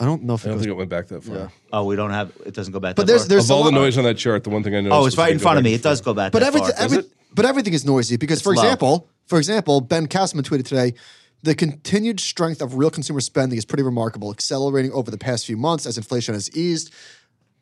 I 0.00 0.04
don't 0.04 0.22
know 0.22 0.34
if 0.34 0.44
I 0.44 0.44
it 0.44 0.48
don't 0.48 0.56
goes. 0.58 0.62
think 0.64 0.70
it 0.74 0.76
went 0.76 0.90
back 0.90 1.06
that 1.08 1.24
far. 1.24 1.36
Yeah. 1.36 1.48
Oh, 1.72 1.84
we 1.84 1.96
don't 1.96 2.10
have 2.10 2.32
it 2.46 2.54
doesn't 2.54 2.72
go 2.72 2.80
back 2.80 2.96
But 2.96 3.02
that 3.06 3.12
there's 3.12 3.22
far? 3.22 3.28
there's 3.28 3.44
Of 3.44 3.50
a 3.50 3.54
all 3.54 3.64
the 3.64 3.70
lot- 3.72 3.80
noise 3.80 3.98
on 3.98 4.04
that 4.04 4.16
chart, 4.16 4.44
the 4.44 4.50
one 4.50 4.62
thing 4.62 4.74
I 4.74 4.80
noticed. 4.80 4.94
Oh, 4.94 4.98
it's 5.00 5.16
was 5.16 5.18
right 5.18 5.28
it 5.30 5.32
in 5.32 5.38
go 5.38 5.42
front 5.42 5.58
of 5.58 5.64
back 5.64 5.70
me. 5.70 5.74
It 5.74 5.82
does 5.82 6.00
go 6.00 6.14
back 6.14 6.32
But 6.32 6.40
that 6.40 6.46
everything, 6.48 6.70
far. 6.76 6.84
every, 6.84 6.98
it? 6.98 7.10
but 7.34 7.44
everything 7.44 7.72
is 7.74 7.84
noisy 7.84 8.16
because, 8.16 8.40
for 8.40 8.54
low. 8.54 8.62
example, 8.62 9.08
for 9.26 9.38
example, 9.38 9.80
Ben 9.80 10.06
Casselman 10.06 10.42
tweeted 10.42 10.64
today, 10.66 10.94
the 11.42 11.54
continued 11.54 12.18
strength 12.20 12.60
of 12.62 12.74
real 12.74 12.90
consumer 12.90 13.20
spending 13.20 13.58
is 13.58 13.64
pretty 13.64 13.82
remarkable, 13.84 14.30
accelerating 14.30 14.90
over 14.92 15.10
the 15.10 15.18
past 15.18 15.46
few 15.46 15.56
months 15.56 15.86
as 15.86 15.96
inflation 15.96 16.34
has 16.34 16.50
eased. 16.56 16.92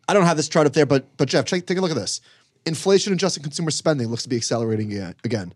I 0.08 0.14
don't 0.14 0.24
have 0.24 0.36
this 0.36 0.48
chart 0.48 0.66
up 0.66 0.72
there, 0.72 0.86
but 0.86 1.16
but 1.16 1.28
Jeff, 1.28 1.44
take, 1.46 1.66
take 1.66 1.78
a 1.78 1.80
look 1.80 1.90
at 1.90 1.96
this. 1.96 2.20
Inflation 2.64 3.12
adjusted 3.12 3.42
consumer 3.42 3.70
spending 3.70 4.08
looks 4.08 4.22
to 4.24 4.28
be 4.28 4.36
accelerating 4.36 4.92
again. 4.92 5.14
again. 5.24 5.52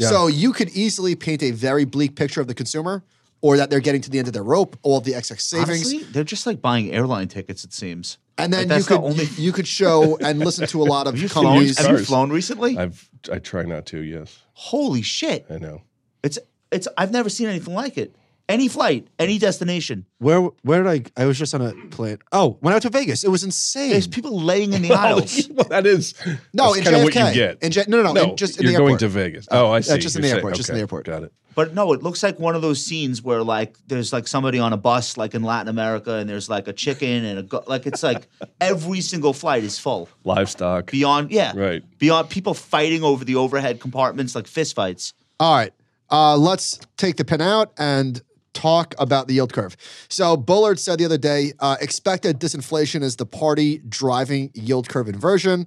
So 0.00 0.26
you 0.26 0.52
could 0.52 0.70
easily 0.70 1.14
paint 1.14 1.42
a 1.42 1.50
very 1.52 1.84
bleak 1.84 2.16
picture 2.16 2.40
of 2.40 2.46
the 2.48 2.54
consumer, 2.54 3.04
or 3.44 3.58
that 3.58 3.68
they're 3.68 3.78
getting 3.80 4.00
to 4.00 4.08
the 4.08 4.18
end 4.18 4.26
of 4.26 4.32
their 4.32 4.42
rope, 4.42 4.74
all 4.82 4.96
of 4.96 5.04
the 5.04 5.14
excess 5.14 5.44
savings. 5.44 5.68
Honestly, 5.68 5.98
they're 6.12 6.24
just 6.24 6.46
like 6.46 6.62
buying 6.62 6.90
airline 6.94 7.28
tickets. 7.28 7.62
It 7.62 7.74
seems. 7.74 8.16
And 8.38 8.50
then 8.50 8.60
Like, 8.60 8.64
you 8.64 8.68
that's 8.70 8.86
the 8.86 8.96
could 8.96 9.04
only- 9.04 9.28
you 9.36 9.52
could 9.52 9.68
show 9.68 10.16
and 10.16 10.38
listen 10.38 10.66
to 10.68 10.80
a 10.80 10.84
lot 10.84 11.06
of 11.08 11.12
Have 11.14 11.22
you 11.22 11.28
flown? 11.28 11.44
companies. 11.44 11.78
Have 11.78 11.90
you 11.98 12.04
flown 12.04 12.30
recently? 12.30 12.78
I've 12.78 13.06
I 13.30 13.38
try 13.40 13.62
not 13.64 13.84
to. 13.86 14.00
Yes, 14.02 14.38
Holy 14.54 15.02
shit! 15.02 15.44
I 15.50 15.58
know. 15.58 15.82
It's 16.22 16.38
it's. 16.72 16.88
I've 16.96 17.12
never 17.12 17.28
seen 17.28 17.48
anything 17.48 17.74
like 17.74 17.98
it. 17.98 18.16
Any 18.46 18.68
flight, 18.68 19.08
any 19.18 19.38
destination. 19.38 20.04
Where 20.18 20.40
where 20.62 20.82
did 20.82 21.12
I? 21.16 21.22
I 21.22 21.24
was 21.24 21.38
just 21.38 21.54
on 21.54 21.62
a 21.62 21.72
plane. 21.88 22.18
Oh, 22.30 22.58
went 22.60 22.76
out 22.76 22.82
to 22.82 22.90
Vegas, 22.90 23.24
it 23.24 23.30
was 23.30 23.42
insane. 23.42 23.88
There's 23.90 24.06
people 24.06 24.38
laying 24.38 24.74
in 24.74 24.82
the 24.82 24.92
aisles. 24.94 25.48
well, 25.50 25.66
that 25.70 25.86
is 25.86 26.12
No, 26.52 26.74
that's 26.74 26.78
in 26.78 26.84
kind 26.84 26.96
of 26.96 27.02
what 27.04 27.12
JFK. 27.14 27.28
you 27.28 27.34
get. 27.34 27.62
In 27.62 27.70
J- 27.72 27.84
no, 27.88 28.02
no, 28.02 28.12
no, 28.12 28.22
in- 28.30 28.36
just 28.36 28.58
in 28.58 28.64
you're 28.64 28.72
the 28.72 28.78
going 28.78 28.88
airport. 28.92 29.00
to 29.00 29.08
Vegas. 29.08 29.48
Oh, 29.50 29.70
I 29.70 29.80
see. 29.80 29.96
just 29.96 30.16
in 30.16 30.20
You're 30.22 30.22
the 30.22 30.28
saying- 30.28 30.36
airport, 30.36 30.54
just 30.56 30.68
in 30.68 30.74
the 30.74 30.80
airport. 30.82 31.06
Got 31.06 31.22
it. 31.22 31.32
But 31.54 31.72
no, 31.72 31.92
it 31.94 32.02
looks 32.02 32.22
like 32.22 32.38
one 32.38 32.54
of 32.54 32.60
those 32.62 32.84
scenes 32.84 33.22
where 33.22 33.42
like 33.42 33.76
there's 33.86 34.12
like 34.12 34.26
somebody 34.28 34.58
on 34.58 34.74
a 34.74 34.76
bus 34.76 35.16
like 35.16 35.34
in 35.34 35.42
Latin 35.42 35.68
America 35.68 36.14
and 36.16 36.28
there's 36.28 36.50
like 36.50 36.68
a 36.68 36.72
chicken 36.74 37.24
and 37.24 37.38
a 37.38 37.42
go- 37.44 37.64
like 37.66 37.86
it's 37.86 38.02
like 38.02 38.28
every 38.60 39.00
single 39.00 39.32
flight 39.32 39.64
is 39.64 39.78
full. 39.78 40.08
Livestock. 40.24 40.90
Beyond 40.90 41.30
yeah. 41.30 41.52
Right. 41.56 41.82
Beyond 41.98 42.28
people 42.28 42.52
fighting 42.52 43.02
over 43.04 43.24
the 43.24 43.36
overhead 43.36 43.80
compartments 43.80 44.34
like 44.34 44.44
fistfights. 44.44 45.14
All 45.40 45.54
right, 45.56 45.72
uh, 46.10 46.36
let's 46.36 46.78
take 46.98 47.16
the 47.16 47.24
pen 47.24 47.40
out 47.40 47.72
and 47.78 48.20
talk 48.54 48.94
about 48.98 49.28
the 49.28 49.34
yield 49.34 49.52
curve. 49.52 49.76
So 50.08 50.36
Bullard 50.36 50.78
said 50.78 50.98
the 50.98 51.04
other 51.04 51.18
day, 51.18 51.52
uh, 51.60 51.76
expected 51.80 52.38
disinflation 52.38 53.02
is 53.02 53.16
the 53.16 53.26
party 53.26 53.78
driving 53.88 54.50
yield 54.54 54.88
curve 54.88 55.08
inversion. 55.08 55.66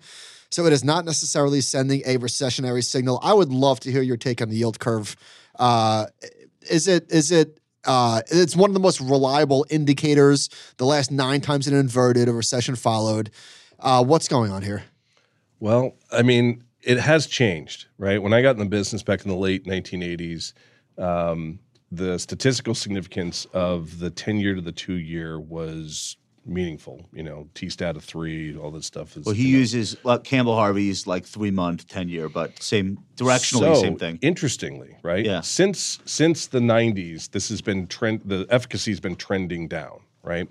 So 0.49 0.65
it 0.65 0.73
is 0.73 0.83
not 0.83 1.05
necessarily 1.05 1.61
sending 1.61 2.01
a 2.05 2.17
recessionary 2.17 2.83
signal. 2.83 3.19
I 3.21 3.33
would 3.33 3.49
love 3.49 3.79
to 3.81 3.91
hear 3.91 4.01
your 4.01 4.17
take 4.17 4.41
on 4.41 4.49
the 4.49 4.55
yield 4.55 4.79
curve. 4.79 5.15
Uh, 5.59 6.05
is 6.69 6.88
it 6.88 7.11
is 7.11 7.31
it 7.31 7.59
uh, 7.85 8.21
it's 8.29 8.55
one 8.55 8.69
of 8.69 8.73
the 8.73 8.79
most 8.79 8.99
reliable 8.99 9.65
indicators. 9.69 10.49
The 10.77 10.85
last 10.85 11.11
nine 11.11 11.41
times 11.41 11.67
it 11.67 11.73
inverted, 11.73 12.27
a 12.27 12.33
recession 12.33 12.75
followed. 12.75 13.31
Uh, 13.79 14.03
what's 14.03 14.27
going 14.27 14.51
on 14.51 14.61
here? 14.61 14.83
Well, 15.59 15.95
I 16.11 16.21
mean, 16.21 16.63
it 16.81 16.99
has 16.99 17.27
changed, 17.27 17.88
right? 17.97 18.21
When 18.21 18.33
I 18.33 18.41
got 18.41 18.51
in 18.51 18.59
the 18.59 18.65
business 18.65 19.03
back 19.03 19.23
in 19.23 19.29
the 19.29 19.38
late 19.38 19.65
1980s, 19.65 20.53
um, 20.97 21.59
the 21.91 22.17
statistical 22.17 22.75
significance 22.75 23.45
of 23.53 23.99
the 23.99 24.09
10 24.09 24.38
year 24.38 24.55
to 24.55 24.61
the 24.61 24.71
two 24.71 24.95
year 24.95 25.39
was 25.39 26.17
meaningful. 26.47 27.05
You 27.13 27.23
know, 27.23 27.47
T 27.53 27.69
stat 27.69 27.95
of 27.95 28.03
three, 28.03 28.55
all 28.57 28.71
this 28.71 28.85
stuff 28.85 29.17
is. 29.17 29.25
Well, 29.25 29.35
he 29.35 29.51
know, 29.51 29.59
uses 29.59 29.97
like 30.03 30.23
Campbell 30.23 30.55
Harvey's 30.55 31.05
like 31.05 31.25
three 31.25 31.51
month, 31.51 31.88
ten 31.88 32.09
year, 32.09 32.29
but 32.29 32.61
same 32.61 32.99
directionally, 33.15 33.75
So, 33.75 33.81
same 33.81 33.97
thing. 33.97 34.19
Interestingly, 34.21 34.97
right? 35.03 35.25
Yeah. 35.25 35.41
Since 35.41 35.99
since 36.05 36.47
the 36.47 36.59
'90s, 36.59 37.31
this 37.31 37.49
has 37.49 37.61
been 37.61 37.88
trend. 37.88 38.21
The 38.25 38.47
efficacy 38.49 38.91
has 38.91 38.99
been 38.99 39.15
trending 39.15 39.67
down, 39.67 39.99
right? 40.23 40.47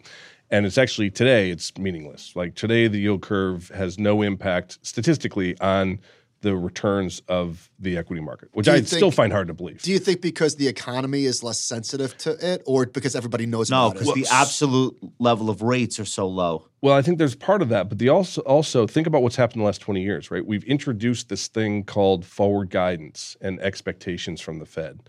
And 0.51 0.65
it's 0.65 0.79
actually 0.79 1.11
today 1.11 1.51
it's 1.51 1.77
meaningless. 1.77 2.37
Like 2.37 2.55
today, 2.55 2.89
the 2.89 2.99
yield 2.99 3.23
curve 3.23 3.69
has 3.75 3.99
no 3.99 4.23
impact 4.23 4.79
statistically 4.83 5.59
on 5.61 5.99
the 6.43 6.57
returns 6.57 7.23
of 7.29 7.71
the 7.79 7.97
equity 7.97 8.21
market, 8.21 8.49
which 8.53 8.69
I 8.69 8.77
think- 8.77 8.89
still 8.89 9.11
find 9.11 9.33
hard 9.33 9.49
to 9.49 9.55
believe. 9.55 9.83
Do 9.83 9.91
you 9.91 9.99
think 9.99 10.21
because 10.21 10.57
the 10.57 10.69
economy 10.69 11.25
is 11.25 11.43
less 11.43 11.59
sensitive 11.59 12.17
to 12.19 12.37
it, 12.53 12.63
or 12.67 12.87
because 12.87 13.17
everybody 13.17 13.47
knows 13.47 13.71
No, 13.71 13.91
because 13.91 14.13
the 14.15 14.27
absolute 14.31 14.97
level 15.19 15.49
of 15.51 15.63
rates 15.63 15.99
are 15.99 16.05
so 16.05 16.29
low. 16.29 16.69
Well, 16.83 16.95
I 16.95 17.03
think 17.03 17.19
there's 17.19 17.35
part 17.35 17.63
of 17.63 17.69
that, 17.71 17.89
but 17.89 17.99
the 17.99 18.11
also 18.11 18.43
also 18.43 18.87
think 18.87 19.07
about 19.07 19.23
what's 19.23 19.37
happened 19.37 19.57
in 19.57 19.61
the 19.61 19.67
last 19.67 19.81
20 19.81 20.03
years, 20.03 20.31
right? 20.31 20.45
We've 20.45 20.65
introduced 20.65 21.29
this 21.29 21.49
thing 21.49 21.85
called 21.85 22.25
forward 22.25 22.71
guidance 22.71 23.37
and 23.41 23.59
expectations 23.61 24.41
from 24.41 24.59
the 24.59 24.67
Fed. 24.67 25.01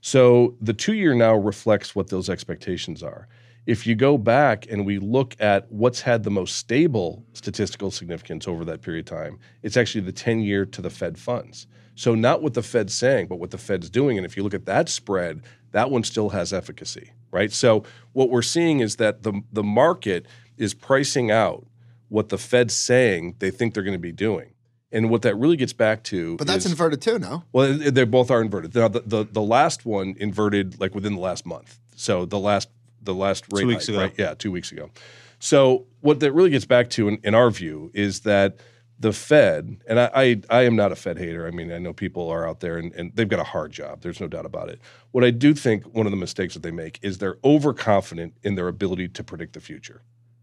So 0.00 0.56
the 0.60 0.72
two 0.72 0.94
year 0.94 1.14
now 1.14 1.36
reflects 1.36 1.94
what 1.94 2.08
those 2.08 2.30
expectations 2.30 3.02
are. 3.02 3.28
If 3.66 3.86
you 3.86 3.94
go 3.94 4.18
back 4.18 4.66
and 4.70 4.86
we 4.86 4.98
look 4.98 5.36
at 5.38 5.70
what's 5.70 6.00
had 6.00 6.22
the 6.22 6.30
most 6.30 6.56
stable 6.56 7.24
statistical 7.34 7.90
significance 7.90 8.48
over 8.48 8.64
that 8.64 8.82
period 8.82 9.10
of 9.10 9.18
time, 9.18 9.38
it's 9.62 9.76
actually 9.76 10.02
the 10.02 10.12
10 10.12 10.40
year 10.40 10.64
to 10.66 10.82
the 10.82 10.90
Fed 10.90 11.18
funds. 11.18 11.66
So 11.94 12.14
not 12.14 12.42
what 12.42 12.54
the 12.54 12.62
Fed's 12.62 12.94
saying, 12.94 13.26
but 13.26 13.36
what 13.36 13.50
the 13.50 13.58
Fed's 13.58 13.90
doing. 13.90 14.16
And 14.16 14.24
if 14.24 14.36
you 14.36 14.42
look 14.42 14.54
at 14.54 14.64
that 14.66 14.88
spread, 14.88 15.42
that 15.72 15.90
one 15.90 16.02
still 16.02 16.30
has 16.30 16.52
efficacy, 16.52 17.12
right? 17.30 17.52
So 17.52 17.84
what 18.12 18.30
we're 18.30 18.42
seeing 18.42 18.80
is 18.80 18.96
that 18.96 19.22
the 19.22 19.42
the 19.52 19.62
market 19.62 20.26
is 20.56 20.74
pricing 20.74 21.30
out 21.30 21.66
what 22.08 22.28
the 22.28 22.38
Fed's 22.38 22.74
saying 22.74 23.36
they 23.38 23.50
think 23.50 23.74
they're 23.74 23.82
going 23.82 23.92
to 23.92 23.98
be 23.98 24.12
doing. 24.12 24.54
And 24.92 25.08
what 25.08 25.22
that 25.22 25.36
really 25.36 25.56
gets 25.56 25.72
back 25.72 26.02
to 26.04 26.36
but 26.36 26.48
that's 26.48 26.64
is, 26.64 26.72
inverted 26.72 27.00
too, 27.00 27.18
no? 27.18 27.44
well, 27.52 27.72
they 27.74 28.04
both 28.04 28.30
are 28.30 28.40
inverted. 28.40 28.74
Now, 28.74 28.88
the, 28.88 29.02
the 29.06 29.24
the 29.24 29.42
last 29.42 29.86
one 29.86 30.16
inverted 30.18 30.80
like 30.80 30.94
within 30.94 31.14
the 31.14 31.20
last 31.20 31.46
month. 31.46 31.78
So 31.94 32.24
the 32.24 32.38
last 32.38 32.68
the 33.02 33.14
last 33.14 33.44
rate 33.52 33.66
weeks 33.66 33.86
hike, 33.86 33.94
ago. 33.94 34.02
right? 34.02 34.14
Yeah, 34.18 34.34
two 34.34 34.52
weeks 34.52 34.72
ago. 34.72 34.90
So 35.38 35.86
what 36.00 36.20
that 36.20 36.32
really 36.32 36.50
gets 36.50 36.66
back 36.66 36.90
to, 36.90 37.08
in, 37.08 37.18
in 37.24 37.34
our 37.34 37.50
view, 37.50 37.90
is 37.94 38.20
that 38.20 38.58
the 38.98 39.12
Fed, 39.12 39.82
and 39.88 39.98
I, 39.98 40.10
I 40.14 40.40
I 40.50 40.62
am 40.64 40.76
not 40.76 40.92
a 40.92 40.96
Fed 40.96 41.16
hater. 41.16 41.46
I 41.46 41.50
mean, 41.50 41.72
I 41.72 41.78
know 41.78 41.94
people 41.94 42.28
are 42.28 42.46
out 42.46 42.60
there 42.60 42.76
and, 42.76 42.92
and 42.94 43.10
they've 43.16 43.28
got 43.28 43.40
a 43.40 43.44
hard 43.44 43.72
job. 43.72 44.02
There's 44.02 44.20
no 44.20 44.28
doubt 44.28 44.44
about 44.44 44.68
it. 44.68 44.78
What 45.12 45.24
I 45.24 45.30
do 45.30 45.54
think 45.54 45.84
one 45.94 46.06
of 46.06 46.12
the 46.12 46.18
mistakes 46.18 46.52
that 46.52 46.62
they 46.62 46.70
make 46.70 46.98
is 47.00 47.16
they're 47.16 47.38
overconfident 47.42 48.34
in 48.42 48.56
their 48.56 48.68
ability 48.68 49.08
to 49.08 49.24
predict 49.24 49.54
the 49.54 49.60
future. 49.60 50.02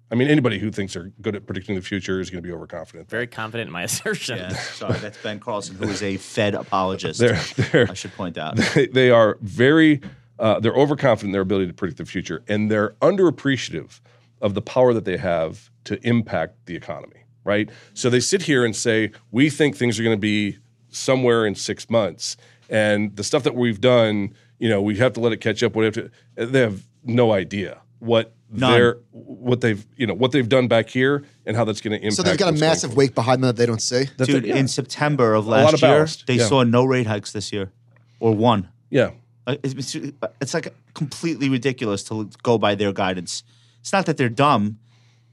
I 0.10 0.16
mean, 0.16 0.28
anybody 0.28 0.58
who 0.58 0.72
thinks 0.72 0.93
they're 0.93 1.12
good 1.22 1.36
at 1.36 1.45
predicting 1.45 1.76
the 1.76 1.82
future 1.82 2.20
is 2.20 2.30
going 2.32 2.41
to 2.41 2.47
be 2.47 2.53
overconfident. 2.53 3.10
Very 3.10 3.28
confident 3.28 3.68
in 3.68 3.74
my 3.74 3.84
assertion. 3.84 4.38
Yeah, 4.38 4.49
sorry, 4.74 4.97
that's 4.99 5.22
Ben 5.22 5.39
Carlson, 5.39 5.76
who 5.76 5.88
is 5.89 6.01
a 6.01 6.18
Fed 6.18 6.55
apologist. 6.55 7.20
They're 7.20 7.39
they're 7.72 7.91
I 7.91 7.93
should 7.93 8.14
point 8.14 8.39
out. 8.39 8.55
they, 8.74 8.88
they 8.88 9.12
are 9.12 9.38
very 9.41 10.01
uh, 10.39 10.59
they're 10.59 10.75
overconfident 10.75 11.29
in 11.29 11.31
their 11.31 11.41
ability 11.41 11.67
to 11.67 11.73
predict 11.73 11.97
the 11.97 12.05
future 12.05 12.43
and 12.47 12.69
they're 12.69 12.91
underappreciative 13.01 13.99
of 14.41 14.53
the 14.53 14.61
power 14.61 14.93
that 14.93 15.05
they 15.05 15.17
have 15.17 15.71
to 15.83 15.99
impact 16.07 16.65
the 16.65 16.75
economy 16.75 17.23
right 17.43 17.69
so 17.93 18.09
they 18.09 18.19
sit 18.19 18.43
here 18.43 18.63
and 18.63 18.75
say 18.75 19.11
we 19.31 19.49
think 19.49 19.75
things 19.75 19.99
are 19.99 20.03
going 20.03 20.15
to 20.15 20.19
be 20.19 20.57
somewhere 20.89 21.45
in 21.45 21.55
six 21.55 21.89
months 21.89 22.38
and 22.69 23.15
the 23.15 23.23
stuff 23.23 23.43
that 23.43 23.55
we've 23.55 23.81
done 23.81 24.33
you 24.59 24.69
know 24.69 24.81
we 24.81 24.97
have 24.97 25.13
to 25.13 25.19
let 25.19 25.31
it 25.31 25.38
catch 25.38 25.63
up 25.63 25.75
we 25.75 25.85
have 25.85 25.93
to 25.93 26.09
they 26.35 26.59
have 26.59 26.83
no 27.03 27.31
idea 27.31 27.79
what 27.99 28.33
None. 28.49 28.71
they're 28.71 28.97
what 29.11 29.61
they've 29.61 29.85
you 29.97 30.07
know 30.07 30.13
what 30.13 30.31
they've 30.31 30.47
done 30.47 30.67
back 30.67 30.89
here 30.89 31.23
and 31.45 31.57
how 31.57 31.65
that's 31.65 31.81
going 31.81 31.91
to 31.91 31.97
impact 31.97 32.15
So 32.15 32.23
they've 32.23 32.38
got 32.38 32.53
a 32.53 32.57
massive 32.57 32.95
wake 32.95 33.13
behind 33.13 33.43
them 33.43 33.47
that 33.49 33.57
they 33.57 33.65
don't 33.65 33.81
see. 33.81 34.05
That's 34.17 34.29
Dude, 34.29 34.45
it, 34.45 34.49
yeah. 34.49 34.55
in 34.55 34.67
September 34.67 35.33
of 35.33 35.47
last 35.47 35.73
of 35.73 35.81
year, 35.81 35.91
ballast, 35.91 36.27
they 36.27 36.35
yeah. 36.35 36.47
saw 36.47 36.63
no 36.63 36.85
rate 36.85 37.07
hikes 37.07 37.31
this 37.33 37.51
year, 37.51 37.71
or 38.19 38.33
one. 38.33 38.69
yeah 38.89 39.11
Uh, 39.48 39.56
it's, 39.64 39.95
it's, 39.95 40.14
it's 40.41 40.54
like 40.54 40.74
completely 40.93 41.50
ridiculous 41.50 42.04
to 42.04 42.30
go 42.43 42.58
by 42.58 42.76
their 42.76 42.91
guidance. 42.93 43.43
It's 43.80 43.93
not 43.93 44.06
that 44.06 44.18
they're 44.18 44.30
dumb; 44.30 44.78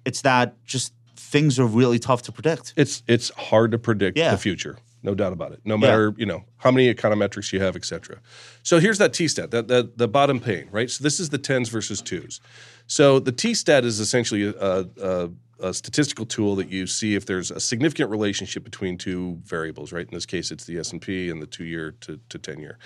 it's 0.04 0.22
that 0.22 0.54
just 0.64 0.92
things 1.16 1.58
are 1.58 1.66
really 1.66 1.98
tough 1.98 2.22
to 2.22 2.32
predict. 2.32 2.72
it's 2.76 3.02
it's 3.08 3.30
hard 3.30 3.72
to 3.72 3.78
predict 3.78 4.16
Yeah. 4.16 4.30
the 4.30 4.38
future. 4.38 4.78
No 5.02 5.14
doubt 5.14 5.32
about 5.34 5.52
it. 5.52 5.60
No 5.64 5.76
matter 5.76 6.14
you 6.16 6.24
know 6.26 6.44
how 6.58 6.70
many 6.70 6.92
econometrics 6.94 7.52
you 7.52 7.60
have 7.60 7.76
et 7.76 7.84
cetera. 7.84 8.20
So 8.62 8.78
here's 8.78 8.98
that 8.98 9.12
t-stat 9.12 9.50
that, 9.50 9.68
that 9.68 9.98
the 9.98 10.08
bottom 10.08 10.38
pane 10.40 10.68
right? 10.70 10.88
So 10.90 11.02
this 11.02 11.20
is 11.20 11.28
the 11.30 11.38
tens 11.38 11.68
versus 11.68 12.00
twos. 12.00 12.40
So 12.86 13.18
the 13.18 13.32
t-stat 13.32 13.84
is 13.84 14.00
essentially 14.00 14.44
a, 14.58 14.86
a, 15.02 15.30
a 15.60 15.74
statistical 15.74 16.24
tool 16.24 16.56
that 16.56 16.70
you 16.70 16.86
see 16.86 17.14
if 17.16 17.26
there's 17.26 17.50
a 17.50 17.60
significant 17.60 18.10
relationship 18.10 18.64
between 18.64 18.96
two 18.96 19.40
variables 19.44 19.92
right? 19.92 20.06
In 20.06 20.14
this 20.14 20.26
case 20.26 20.50
it's 20.50 20.64
the 20.64 20.78
s&p 20.78 21.28
and 21.28 21.42
the 21.42 21.46
two 21.46 21.64
year 21.64 21.92
to, 22.02 22.18
to 22.30 22.38
10 22.38 22.60
year 22.60 22.78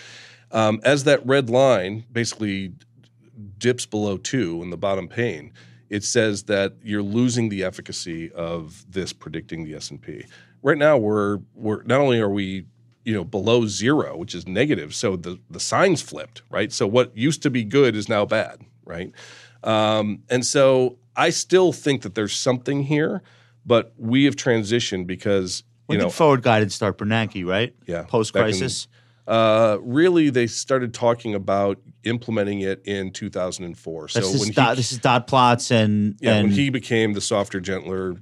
um, 0.50 0.80
as 0.84 1.04
that 1.04 1.24
red 1.26 1.50
line 1.50 2.04
basically 2.10 2.72
dips 3.58 3.86
below 3.86 4.16
two 4.16 4.62
in 4.62 4.70
the 4.70 4.76
bottom 4.76 5.08
pane, 5.08 5.52
it 5.90 6.04
says 6.04 6.44
that 6.44 6.74
you're 6.82 7.02
losing 7.02 7.48
the 7.48 7.64
efficacy 7.64 8.30
of 8.32 8.84
this 8.90 9.12
predicting 9.12 9.64
the 9.64 9.74
S 9.74 9.90
and 9.90 10.00
P. 10.00 10.24
Right 10.62 10.78
now, 10.78 10.96
we're 10.96 11.38
we're 11.54 11.82
not 11.84 12.00
only 12.00 12.20
are 12.20 12.28
we 12.28 12.66
you 13.04 13.14
know 13.14 13.24
below 13.24 13.66
zero, 13.66 14.16
which 14.16 14.34
is 14.34 14.46
negative, 14.46 14.94
so 14.94 15.16
the 15.16 15.38
the 15.50 15.60
signs 15.60 16.02
flipped, 16.02 16.42
right? 16.50 16.72
So 16.72 16.86
what 16.86 17.16
used 17.16 17.42
to 17.42 17.50
be 17.50 17.64
good 17.64 17.96
is 17.96 18.08
now 18.08 18.24
bad, 18.26 18.60
right? 18.84 19.12
Um, 19.62 20.22
and 20.28 20.44
so 20.44 20.98
I 21.16 21.30
still 21.30 21.72
think 21.72 22.02
that 22.02 22.14
there's 22.14 22.34
something 22.34 22.82
here, 22.84 23.22
but 23.64 23.92
we 23.96 24.24
have 24.24 24.36
transitioned 24.36 25.06
because 25.06 25.62
you 25.88 25.94
When 25.94 25.98
know 25.98 26.04
did 26.06 26.14
forward 26.14 26.42
guidance 26.42 26.74
start? 26.74 26.98
Bernanke, 26.98 27.46
right? 27.46 27.74
Yeah, 27.86 28.02
Post 28.02 28.32
crisis. 28.32 28.88
Uh, 29.28 29.78
really, 29.82 30.30
they 30.30 30.46
started 30.46 30.94
talking 30.94 31.34
about 31.34 31.78
implementing 32.02 32.60
it 32.60 32.80
in 32.86 33.12
2004. 33.12 34.08
So 34.08 34.20
This 34.20 34.32
is 34.34 34.40
when 34.40 34.48
he, 34.48 34.74
this 34.74 34.90
is 34.90 34.98
dot 34.98 35.26
plots 35.26 35.70
and 35.70 36.16
yeah, 36.20 36.34
and 36.36 36.48
when 36.48 36.52
he 36.56 36.70
became 36.70 37.12
the 37.12 37.20
softer, 37.20 37.60
gentler. 37.60 38.16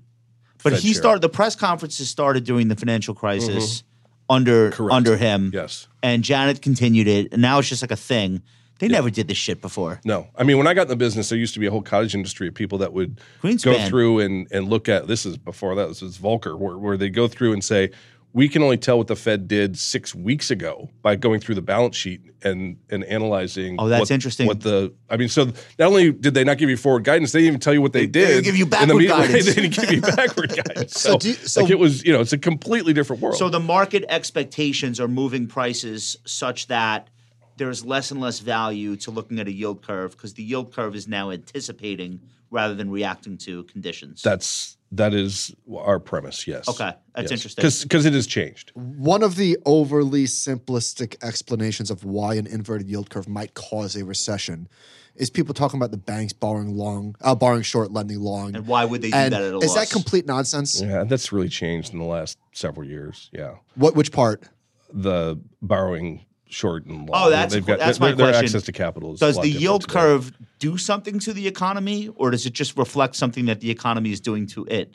but 0.64 0.72
he 0.74 0.92
chair. 0.92 1.00
started 1.00 1.22
the 1.22 1.28
press 1.28 1.54
conferences 1.54 2.08
started 2.10 2.42
during 2.44 2.66
the 2.66 2.74
financial 2.74 3.14
crisis 3.14 3.84
under 4.28 4.72
Correct. 4.72 4.92
under 4.92 5.16
him. 5.16 5.52
Yes. 5.54 5.86
and 6.02 6.24
Janet 6.24 6.60
continued 6.60 7.06
it, 7.06 7.32
and 7.32 7.40
now 7.40 7.60
it's 7.60 7.68
just 7.68 7.82
like 7.82 7.92
a 7.92 7.96
thing. 7.96 8.42
They 8.78 8.88
never 8.88 9.08
did 9.08 9.26
this 9.28 9.38
shit 9.38 9.62
before. 9.62 10.00
No, 10.04 10.26
I 10.36 10.42
mean 10.42 10.58
when 10.58 10.66
I 10.66 10.74
got 10.74 10.82
in 10.82 10.88
the 10.88 10.96
business, 10.96 11.28
there 11.28 11.38
used 11.38 11.54
to 11.54 11.60
be 11.60 11.66
a 11.66 11.70
whole 11.70 11.82
cottage 11.82 12.16
industry 12.16 12.48
of 12.48 12.54
people 12.54 12.78
that 12.78 12.92
would 12.92 13.20
Greenspan. 13.42 13.62
go 13.62 13.86
through 13.88 14.18
and 14.20 14.48
and 14.50 14.68
look 14.68 14.88
at. 14.88 15.06
This 15.06 15.24
is 15.24 15.36
before 15.36 15.76
that. 15.76 15.86
This 15.86 16.02
is 16.02 16.18
Volcker, 16.18 16.58
where, 16.58 16.76
where 16.76 16.96
they 16.96 17.10
go 17.10 17.28
through 17.28 17.52
and 17.52 17.62
say. 17.62 17.92
We 18.36 18.50
can 18.50 18.62
only 18.62 18.76
tell 18.76 18.98
what 18.98 19.06
the 19.06 19.16
Fed 19.16 19.48
did 19.48 19.78
six 19.78 20.14
weeks 20.14 20.50
ago 20.50 20.90
by 21.00 21.16
going 21.16 21.40
through 21.40 21.54
the 21.54 21.62
balance 21.62 21.96
sheet 21.96 22.20
and 22.42 22.76
and 22.90 23.02
analyzing. 23.04 23.76
Oh, 23.78 23.88
that's 23.88 24.00
what, 24.00 24.10
interesting. 24.10 24.46
What 24.46 24.60
the 24.60 24.92
I 25.08 25.16
mean, 25.16 25.30
so 25.30 25.46
not 25.46 25.86
only 25.86 26.12
did 26.12 26.34
they 26.34 26.44
not 26.44 26.58
give 26.58 26.68
you 26.68 26.76
forward 26.76 27.04
guidance, 27.04 27.32
they 27.32 27.38
didn't 27.38 27.48
even 27.48 27.60
tell 27.60 27.72
you 27.72 27.80
what 27.80 27.94
they, 27.94 28.00
They- 28.00 28.26
did. 28.26 28.36
they 28.36 28.42
give 28.42 28.56
you 28.58 28.66
the 28.66 28.70
backward 28.72 28.96
meeting. 28.96 29.08
guidance. 29.16 29.46
they 29.46 29.54
didn't 29.54 29.74
give 29.74 29.90
you 29.90 30.00
backward 30.16 30.50
guidance. 30.54 31.00
So, 31.00 31.12
So 31.12 31.18
do 31.18 31.32
so- 31.32 31.62
like 31.62 31.70
it 31.70 31.78
was, 31.78 32.04
you 32.04 32.12
know, 32.12 32.20
it's 32.20 32.34
a 32.34 32.38
completely 32.38 32.92
different 32.92 33.22
world. 33.22 33.38
So 33.38 33.48
the 33.48 33.58
market 33.58 34.04
expectations 34.10 35.00
are 35.00 35.08
moving 35.08 35.46
prices 35.46 36.18
such 36.26 36.66
that 36.66 37.08
there's 37.56 37.86
less 37.86 38.10
and 38.10 38.20
less 38.20 38.40
value 38.40 38.96
to 38.96 39.10
looking 39.10 39.38
at 39.40 39.48
a 39.48 39.52
yield 39.52 39.80
curve 39.82 40.10
because 40.10 40.34
the 40.34 40.42
yield 40.42 40.74
curve 40.74 40.94
is 40.94 41.08
now 41.08 41.30
anticipating 41.30 42.20
rather 42.50 42.74
than 42.74 42.90
reacting 42.90 43.38
to 43.38 43.64
conditions. 43.64 44.20
That's 44.20 44.75
that 44.92 45.12
is 45.14 45.54
our 45.74 45.98
premise. 45.98 46.46
Yes. 46.46 46.68
Okay, 46.68 46.92
that's 47.14 47.30
interesting. 47.32 47.62
because 47.84 48.06
it 48.06 48.12
has 48.12 48.26
changed. 48.26 48.70
One 48.74 49.22
of 49.22 49.36
the 49.36 49.58
overly 49.66 50.24
simplistic 50.24 51.16
explanations 51.22 51.90
of 51.90 52.04
why 52.04 52.34
an 52.34 52.46
inverted 52.46 52.88
yield 52.88 53.10
curve 53.10 53.28
might 53.28 53.54
cause 53.54 53.96
a 53.96 54.04
recession 54.04 54.68
is 55.16 55.30
people 55.30 55.54
talking 55.54 55.78
about 55.78 55.90
the 55.90 55.96
banks 55.96 56.32
borrowing 56.32 56.76
long, 56.76 57.16
uh, 57.22 57.34
borrowing 57.34 57.62
short, 57.62 57.90
lending 57.90 58.20
long. 58.20 58.54
and 58.54 58.66
why 58.66 58.84
would 58.84 59.00
they 59.02 59.10
do 59.10 59.16
And 59.16 59.32
that 59.32 59.42
at 59.42 59.54
a 59.54 59.58
is 59.58 59.68
loss? 59.68 59.74
that 59.74 59.90
complete 59.90 60.26
nonsense? 60.26 60.80
Yeah, 60.80 61.04
that's 61.04 61.32
really 61.32 61.48
changed 61.48 61.92
in 61.92 61.98
the 61.98 62.04
last 62.04 62.38
several 62.52 62.86
years. 62.86 63.30
Yeah, 63.32 63.54
What? 63.76 63.94
Which 63.96 64.12
part? 64.12 64.44
the 64.92 65.38
borrowing 65.60 66.24
short 66.48 66.84
and 66.86 67.08
long. 67.08 67.10
Oh, 67.26 67.30
that's 67.30 67.52
They've 67.54 67.64
got 67.64 67.78
that's 67.78 67.98
their, 67.98 68.10
my 68.10 68.14
their 68.14 68.26
question. 68.26 68.44
access 68.46 68.62
to 68.64 68.72
capital. 68.72 69.14
Is 69.14 69.22
a 69.22 69.26
Does 69.26 69.36
lot 69.36 69.42
the 69.42 69.48
different 69.48 69.62
yield 69.62 69.80
today. 69.82 69.92
curve 69.94 70.32
do 70.58 70.78
something 70.78 71.18
to 71.20 71.32
the 71.32 71.46
economy, 71.46 72.08
or 72.16 72.30
does 72.30 72.46
it 72.46 72.52
just 72.52 72.76
reflect 72.76 73.16
something 73.16 73.46
that 73.46 73.60
the 73.60 73.70
economy 73.70 74.12
is 74.12 74.20
doing 74.20 74.46
to 74.48 74.64
it? 74.66 74.94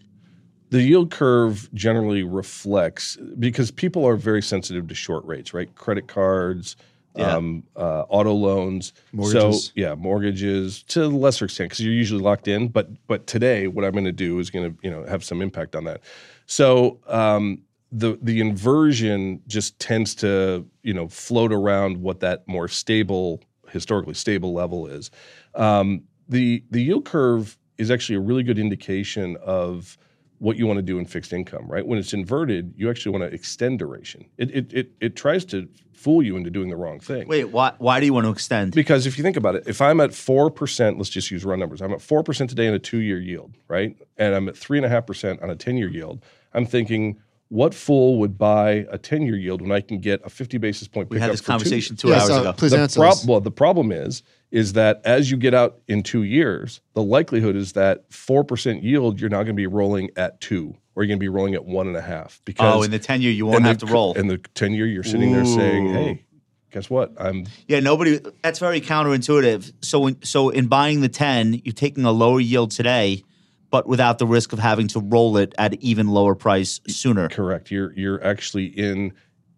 The 0.70 0.82
yield 0.82 1.12
curve 1.12 1.70
generally 1.74 2.24
reflects 2.24 3.18
because 3.38 3.72
people 3.72 4.08
are 4.08 4.16
very 4.16 4.42
sensitive 4.42 4.88
to 4.88 4.96
short 4.96 5.26
rates, 5.26 5.54
right? 5.54 5.74
Credit 5.76 6.08
cards, 6.08 6.78
Yeah. 7.14 7.36
um, 7.36 7.64
uh, 7.76 8.04
auto 8.08 8.32
loans, 8.34 8.94
Mortgages. 9.12 9.66
So 9.66 9.72
yeah, 9.76 9.96
mortgages 9.96 10.82
to 10.84 11.04
a 11.04 11.08
lesser 11.08 11.44
extent 11.46 11.72
because 11.72 11.84
you're 11.84 11.94
usually 11.94 12.22
locked 12.22 12.48
in. 12.48 12.70
But 12.70 12.88
but 13.08 13.28
today, 13.28 13.68
what 13.68 13.84
I'm 13.84 13.92
going 13.92 14.06
to 14.06 14.14
do 14.14 14.40
is 14.40 14.50
going 14.50 14.72
to 14.72 14.78
you 14.82 14.90
know 14.90 15.04
have 15.06 15.26
some 15.26 15.42
impact 15.42 15.76
on 15.76 15.84
that. 15.84 16.00
So 16.46 17.00
um, 17.08 17.64
the 17.92 18.18
the 18.22 18.40
inversion 18.40 19.42
just 19.48 19.78
tends 19.80 20.16
to 20.16 20.66
you 20.84 20.94
know 20.94 21.08
float 21.08 21.52
around 21.52 21.98
what 21.98 22.20
that 22.22 22.48
more 22.48 22.68
stable, 22.68 23.42
historically 23.70 24.14
stable 24.14 24.54
level 24.54 24.88
is. 24.88 25.12
Um, 25.56 26.04
the 26.30 26.64
the 26.72 26.82
yield 26.82 27.06
curve 27.06 27.58
is 27.78 27.92
actually 27.92 28.16
a 28.16 28.22
really 28.22 28.44
good 28.44 28.60
indication 28.60 29.38
of 29.44 29.98
what 30.38 30.58
you 30.58 30.66
want 30.66 30.78
to 30.78 30.84
do 30.84 30.98
in 30.98 31.06
fixed 31.06 31.34
income, 31.34 31.68
right? 31.68 31.86
When 31.86 32.00
it's 32.00 32.14
inverted, 32.14 32.74
you 32.76 32.90
actually 32.90 33.12
want 33.12 33.30
to 33.30 33.36
extend 33.36 33.80
duration. 33.80 34.26
It 34.38 34.52
it 34.52 34.74
it, 34.74 34.92
it 35.00 35.16
tries 35.16 35.46
to 35.46 35.68
fool 35.94 36.24
you 36.24 36.36
into 36.36 36.50
doing 36.50 36.70
the 36.70 36.76
wrong 36.76 37.00
thing. 37.00 37.28
Wait, 37.28 37.46
why? 37.46 37.74
Why 37.78 38.00
do 38.00 38.08
you 38.08 38.14
want 38.14 38.26
to 38.26 38.32
extend? 38.32 38.74
Because 38.74 39.06
if 39.06 39.18
you 39.18 39.24
think 39.24 39.38
about 39.38 39.56
it, 39.56 39.64
if 39.68 39.82
I'm 39.82 40.00
at 40.00 40.14
four 40.14 40.50
percent, 40.50 40.98
let's 40.98 41.10
just 41.10 41.30
use 41.30 41.46
round 41.46 41.60
numbers. 41.60 41.82
I'm 41.82 41.94
at 41.94 42.02
four 42.02 42.24
percent 42.24 42.50
today 42.50 42.66
in 42.66 42.74
a 42.74 42.80
two-year 42.80 43.20
yield, 43.20 43.56
right? 43.68 43.96
And 44.18 44.34
I'm 44.34 44.50
at 44.50 44.58
three 44.58 44.80
and 44.80 44.86
a 44.86 44.90
half 44.90 45.06
percent 45.06 45.42
on 45.42 45.50
a 45.50 45.56
ten-year 45.56 45.90
yield. 45.90 46.24
I'm 46.54 46.66
thinking, 46.66 47.20
what 47.52 47.74
fool 47.74 48.18
would 48.18 48.38
buy 48.38 48.86
a 48.90 48.98
10 48.98 49.24
year 49.24 49.36
yield 49.36 49.62
when 49.62 49.74
I 49.74 49.82
can 49.82 50.00
get 50.00 50.22
a 50.24 50.30
50 50.30 50.58
basis 50.58 50.88
point 50.88 51.10
pickup? 51.10 51.12
We 51.12 51.18
pickup 51.18 51.22
had 51.28 51.34
this 51.34 51.40
for 51.42 51.46
two 51.46 51.52
conversation 51.52 51.96
two, 51.98 52.08
Yeah, 52.08 52.14
hours 52.20 52.28
so 52.28 52.40
ago. 52.40 52.54
please 52.54 52.72
the 52.72 52.80
answer 52.80 53.00
prob- 53.02 53.18
this. 53.18 53.26
well, 53.26 53.42
the 53.42 53.52
problem 53.52 53.92
is, 53.92 54.24
is 54.52 54.72
that 54.74 55.02
as 55.04 55.30
you 55.30 55.36
get 55.36 55.54
out 55.54 55.80
in 55.90 56.02
two 56.02 56.24
years, 56.24 56.80
the 56.94 57.04
likelihood 57.04 57.58
is 57.58 57.74
that 57.74 58.06
four 58.10 58.46
percent 58.46 58.84
yield, 58.84 59.20
you're 59.20 59.30
now 59.30 59.38
going 59.44 59.48
to 59.48 59.54
be 59.54 59.68
rolling 59.68 60.12
at 60.16 60.40
two, 60.40 60.78
or 60.96 61.04
you're 61.04 61.08
going 61.10 61.20
to 61.20 61.24
be 61.24 61.28
rolling 61.28 61.54
at 61.54 61.66
one 61.66 61.88
and 61.88 61.98
a 61.98 62.02
half. 62.02 62.40
Because 62.46 62.80
Oh, 62.80 62.84
in 62.84 62.92
the 62.92 63.00
ten 63.00 63.22
year, 63.22 63.32
you 63.34 63.46
won't 63.46 63.66
have 63.66 63.80
the, 63.80 63.86
to 63.86 63.92
roll. 63.92 64.14
In 64.14 64.28
the 64.28 64.38
10 64.38 64.72
year, 64.74 64.86
you're 64.86 65.04
sitting 65.04 65.34
there 65.34 65.44
saying, 65.44 65.88
"Hey, 65.88 66.24
guess 66.72 66.90
what? 66.90 67.12
I'm 67.18 67.48
Yeah, 67.68 67.82
nobody. 67.82 68.22
That's 68.42 68.60
very 68.60 68.80
counterintuitive. 68.80 69.74
So, 69.82 70.00
when, 70.00 70.24
so 70.24 70.50
in 70.50 70.68
buying 70.68 71.02
the 71.02 71.10
ten, 71.10 71.60
you're 71.66 71.74
taking 71.74 72.06
a 72.06 72.12
lower 72.14 72.40
yield 72.40 72.72
today, 72.72 73.24
but 73.72 73.88
without 73.88 74.20
the 74.20 74.28
risk 74.28 74.54
of 74.54 74.60
having 74.60 74.88
to 74.90 75.00
roll 75.00 75.38
it 75.38 75.56
at 75.58 75.74
even 75.82 76.08
lower 76.10 76.36
price 76.36 76.80
sooner. 76.88 77.28
correct. 77.30 77.72
You're 77.72 77.94
you're 77.94 78.24
actually 78.24 78.66
in 78.66 79.14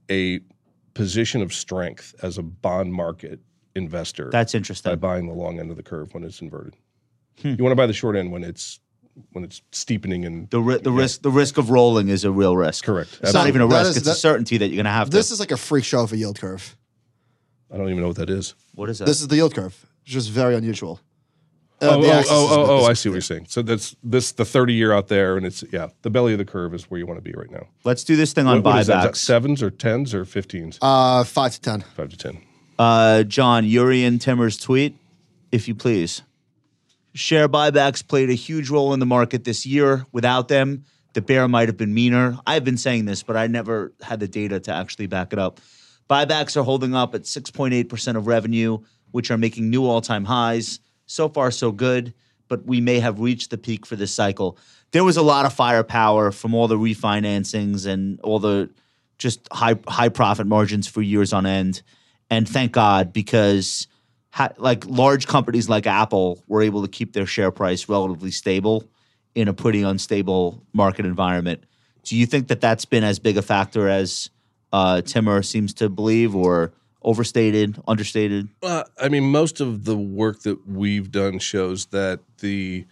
a 0.10 0.40
position 0.94 1.42
of 1.42 1.52
strength 1.54 2.14
as 2.22 2.38
a 2.38 2.44
bond 2.44 2.94
market 2.94 3.40
investor 3.76 4.30
That's 4.32 4.54
interesting. 4.54 4.90
by 4.90 4.94
interesting. 4.94 5.28
buying 5.28 5.28
the 5.28 5.44
long 5.44 5.60
end 5.60 5.72
of 5.72 5.78
the 5.78 5.84
curve 5.84 6.14
when 6.14 6.24
it's 6.24 6.40
inverted. 6.42 6.76
Hmm. 7.42 7.56
You 7.58 7.64
want 7.64 7.72
to 7.72 7.76
buy 7.76 7.88
the 7.88 7.94
short 7.94 8.16
end 8.16 8.32
when 8.32 8.44
it's 8.44 8.80
when 9.32 9.44
it's 9.44 9.62
steepening 9.72 10.26
and 10.26 10.50
The 10.50 10.60
ri- 10.62 10.78
the 10.80 10.92
Yeah. 10.92 11.00
risk 11.02 11.22
the 11.24 11.32
risk 11.32 11.58
of 11.58 11.70
rolling 11.72 12.10
is 12.10 12.24
a 12.24 12.32
real 12.32 12.56
risk. 12.56 12.84
correct. 12.86 13.20
It's 13.24 13.34
not 13.34 13.48
even 13.48 13.62
a 13.62 13.68
risk; 13.68 13.92
is- 13.92 13.98
it's 13.98 14.08
a 14.08 14.16
certainty 14.16 14.58
that 14.58 14.68
you're 14.68 14.76
going 14.76 14.86
to 14.86 14.92
have 14.92 15.10
This 15.12 15.28
to. 15.30 15.34
is 15.34 15.40
like 15.40 15.52
a 15.52 15.58
freak 15.58 15.84
show 15.84 16.02
of 16.02 16.12
a 16.14 16.18
yield 16.18 16.40
curve. 16.40 16.78
I 17.72 17.78
don't 17.78 17.90
even 17.90 18.02
know 18.02 18.08
what 18.08 18.18
that 18.18 18.30
is. 18.30 18.54
What 18.76 18.90
is 18.90 19.00
that? 19.00 19.06
This 19.06 19.22
is 19.22 19.28
the 19.28 19.36
yield 19.36 19.56
curve. 19.56 19.76
It's 20.06 20.14
just 20.14 20.30
very 20.30 20.56
unusual. 20.56 21.00
Uh, 21.84 21.96
oh, 21.98 22.02
the 22.02 22.08
oh, 22.08 22.12
axis 22.12 22.32
oh, 22.32 22.48
oh, 22.50 22.66
oh, 22.82 22.86
I 22.86 22.94
see 22.94 23.10
what 23.10 23.16
you're 23.16 23.22
saying. 23.22 23.48
So 23.50 23.62
that's 23.62 23.96
this 24.04 24.32
the 24.32 24.46
30 24.46 24.74
year 24.74 24.94
out 24.94 25.08
there, 25.08 25.38
and 25.38 25.46
it's 25.46 25.64
yeah, 25.72 25.90
the 26.02 26.10
belly 26.10 26.34
of 26.34 26.40
the 26.40 26.46
curve 26.46 26.74
is 26.74 26.90
where 26.90 27.00
you 27.00 27.06
want 27.06 27.18
to 27.18 27.22
be 27.22 27.34
right 27.38 27.52
now. 27.52 27.68
Let's 27.84 28.04
do 28.04 28.16
this 28.16 28.34
thing 28.34 28.48
on 28.48 28.58
What- 28.58 28.74
what 28.74 28.80
is 28.80 28.88
that? 28.88 28.98
Is 28.98 29.04
that 29.04 29.12
buybacks. 29.14 29.18
sevens 29.18 29.64
or 29.64 29.70
tens 29.70 30.14
or 30.14 30.26
15s? 30.26 30.78
Uh, 30.82 31.24
five 31.24 31.54
to 31.54 31.62
ten. 31.62 31.82
Five 31.96 32.10
to 32.10 32.18
ten. 32.18 32.42
Uh, 32.80 33.24
John, 33.24 33.66
Jurrien 33.66 34.20
Timmer's 34.20 34.58
tweet, 34.58 34.96
if 35.52 35.68
you 35.68 35.76
please. 35.76 36.22
Share 37.14 37.48
buybacks 37.48 38.06
played 38.08 38.30
a 38.32 38.34
huge 38.34 38.70
role 38.72 38.94
in 38.94 39.00
the 39.00 39.06
market 39.06 39.44
this 39.44 39.66
year. 39.66 40.06
Without 40.12 40.48
them, 40.48 40.86
the 41.14 41.22
bear 41.22 41.48
might 41.48 41.70
have 41.70 41.78
been 41.78 41.94
meaner. 41.94 42.40
I've 42.48 42.64
been 42.64 42.78
saying 42.78 43.06
this, 43.06 43.22
but 43.22 43.38
I 43.38 43.46
never 43.46 43.94
had 44.02 44.20
the 44.20 44.28
data 44.28 44.60
to 44.62 44.72
actually 44.74 45.06
back 45.06 45.32
it 45.32 45.38
up. 45.38 45.60
Buybacks 46.10 46.58
are 46.58 46.64
holding 46.64 46.96
up 46.96 47.14
at 47.14 47.24
6.8% 47.24 48.18
of 48.18 48.26
revenue, 48.28 48.80
which 49.12 49.30
are 49.30 49.38
making 49.38 49.70
new 49.70 49.86
all 49.86 50.02
time 50.02 50.26
highs. 50.26 50.80
So 51.06 51.30
far, 51.30 51.52
so 51.52 51.72
good, 51.72 52.14
but 52.48 52.66
we 52.66 52.82
may 52.82 53.00
have 53.00 53.20
reached 53.20 53.50
the 53.50 53.58
peak 53.58 53.86
for 53.86 53.96
this 53.96 54.14
cycle. 54.14 54.58
There 54.92 55.04
was 55.04 55.18
a 55.18 55.22
lot 55.22 55.46
of 55.46 55.54
firepower 55.54 56.32
from 56.32 56.54
all 56.54 56.68
the 56.68 56.78
refinancings 56.78 57.86
and 57.86 58.20
all 58.22 58.40
the 58.40 58.70
just 59.18 59.48
high 59.52 59.76
high 59.88 60.10
profit 60.10 60.48
margins 60.48 60.88
for 60.88 61.02
years 61.02 61.34
on 61.34 61.46
end. 61.46 61.82
And 62.30 62.48
thank 62.48 62.72
God 62.72 63.14
because 63.14 63.88
ha- 64.32 64.54
like 64.58 64.86
large 64.86 65.28
companies 65.28 65.70
like 65.70 65.88
Apple 65.88 66.44
were 66.48 66.62
able 66.62 66.82
to 66.82 66.88
keep 66.88 67.14
their 67.14 67.26
share 67.26 67.52
price 67.52 67.88
relatively 67.88 68.32
stable 68.32 68.90
in 69.36 69.48
a 69.48 69.54
pretty 69.54 69.82
unstable 69.82 70.64
market 70.74 71.06
environment. 71.06 71.64
Do 72.04 72.18
you 72.18 72.26
think 72.26 72.48
that 72.50 72.62
that's 72.62 72.86
been 72.86 73.04
as 73.04 73.20
big 73.20 73.38
a 73.38 73.42
factor 73.42 73.88
as 73.88 74.30
uh, 74.72 75.02
seems 75.42 75.74
to 75.76 75.90
believe, 75.90 76.36
or 76.36 76.74
overstated, 77.04 77.82
understated? 77.88 78.50
Well, 78.62 78.86
I 79.00 79.10
mean, 79.10 79.26
most 79.26 79.62
of 79.62 79.86
the 79.86 79.98
work 79.98 80.42
that 80.42 80.68
we've 80.68 81.12
done 81.12 81.40
shows 81.40 81.88
that 81.88 82.20
the 82.40 82.86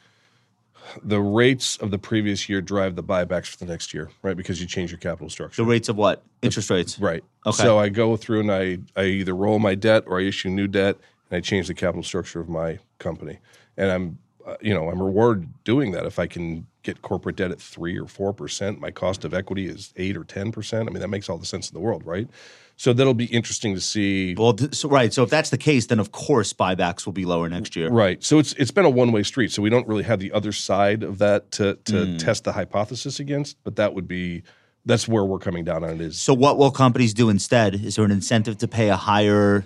the 1.03 1.19
rates 1.19 1.77
of 1.77 1.91
the 1.91 1.97
previous 1.97 2.49
year 2.49 2.61
drive 2.61 2.95
the 2.95 3.03
buybacks 3.03 3.47
for 3.47 3.57
the 3.57 3.65
next 3.65 3.93
year, 3.93 4.09
right? 4.23 4.35
Because 4.35 4.59
you 4.59 4.67
change 4.67 4.91
your 4.91 4.97
capital 4.97 5.29
structure. 5.29 5.61
The 5.61 5.67
rates 5.67 5.89
of 5.89 5.95
what? 5.95 6.23
Interest 6.41 6.69
rates. 6.69 6.99
Right. 6.99 7.23
Okay. 7.45 7.63
So 7.63 7.79
I 7.79 7.89
go 7.89 8.17
through 8.17 8.41
and 8.41 8.51
I, 8.51 8.79
I 8.95 9.05
either 9.05 9.35
roll 9.35 9.59
my 9.59 9.75
debt 9.75 10.03
or 10.07 10.19
I 10.19 10.23
issue 10.23 10.49
new 10.49 10.67
debt 10.67 10.97
and 11.29 11.37
I 11.37 11.41
change 11.41 11.67
the 11.67 11.73
capital 11.73 12.03
structure 12.03 12.39
of 12.39 12.49
my 12.49 12.79
company. 12.99 13.39
And 13.77 13.91
I'm, 13.91 14.17
uh, 14.45 14.55
you 14.61 14.73
know, 14.73 14.89
I'm 14.89 15.01
rewarded 15.01 15.63
doing 15.63 15.91
that. 15.91 16.05
If 16.05 16.19
I 16.19 16.27
can 16.27 16.67
get 16.83 17.01
corporate 17.01 17.35
debt 17.35 17.51
at 17.51 17.59
three 17.61 17.97
or 17.99 18.07
four 18.07 18.33
percent, 18.33 18.79
my 18.79 18.91
cost 18.91 19.23
of 19.25 19.33
equity 19.33 19.67
is 19.67 19.93
eight 19.97 20.17
or 20.17 20.23
ten 20.23 20.51
percent. 20.51 20.87
I 20.89 20.91
mean, 20.91 21.01
that 21.01 21.09
makes 21.09 21.29
all 21.29 21.37
the 21.37 21.45
sense 21.45 21.69
in 21.69 21.73
the 21.73 21.79
world, 21.79 22.05
right? 22.05 22.27
So 22.77 22.93
that'll 22.93 23.13
be 23.13 23.25
interesting 23.25 23.75
to 23.75 23.81
see. 23.81 24.33
Well, 24.35 24.57
so, 24.71 24.89
right. 24.89 25.13
So 25.13 25.21
if 25.21 25.29
that's 25.29 25.51
the 25.51 25.57
case, 25.57 25.85
then 25.85 25.99
of 25.99 26.11
course 26.11 26.51
buybacks 26.51 27.05
will 27.05 27.13
be 27.13 27.25
lower 27.25 27.47
next 27.47 27.75
year. 27.75 27.89
Right. 27.89 28.23
So 28.23 28.39
it's 28.39 28.53
it's 28.53 28.71
been 28.71 28.85
a 28.85 28.89
one 28.89 29.11
way 29.11 29.21
street. 29.23 29.51
So 29.51 29.61
we 29.61 29.69
don't 29.69 29.87
really 29.87 30.03
have 30.03 30.19
the 30.19 30.31
other 30.31 30.51
side 30.51 31.03
of 31.03 31.19
that 31.19 31.51
to 31.51 31.75
to 31.85 32.05
Hmm. 32.05 32.17
test 32.17 32.43
the 32.43 32.53
hypothesis 32.53 33.19
against. 33.19 33.57
But 33.63 33.75
that 33.75 33.93
would 33.93 34.07
be 34.07 34.41
that's 34.83 35.07
where 35.07 35.23
we're 35.23 35.37
coming 35.37 35.63
down 35.63 35.83
on 35.83 35.91
it 35.91 36.01
is 36.01 36.19
So 36.19 36.33
what 36.33 36.57
will 36.57 36.71
companies 36.71 37.13
do 37.13 37.29
instead? 37.29 37.75
Is 37.75 37.97
there 37.97 38.05
an 38.05 38.09
incentive 38.11 38.57
to 38.59 38.67
pay 38.67 38.89
a 38.89 38.95
higher 38.95 39.65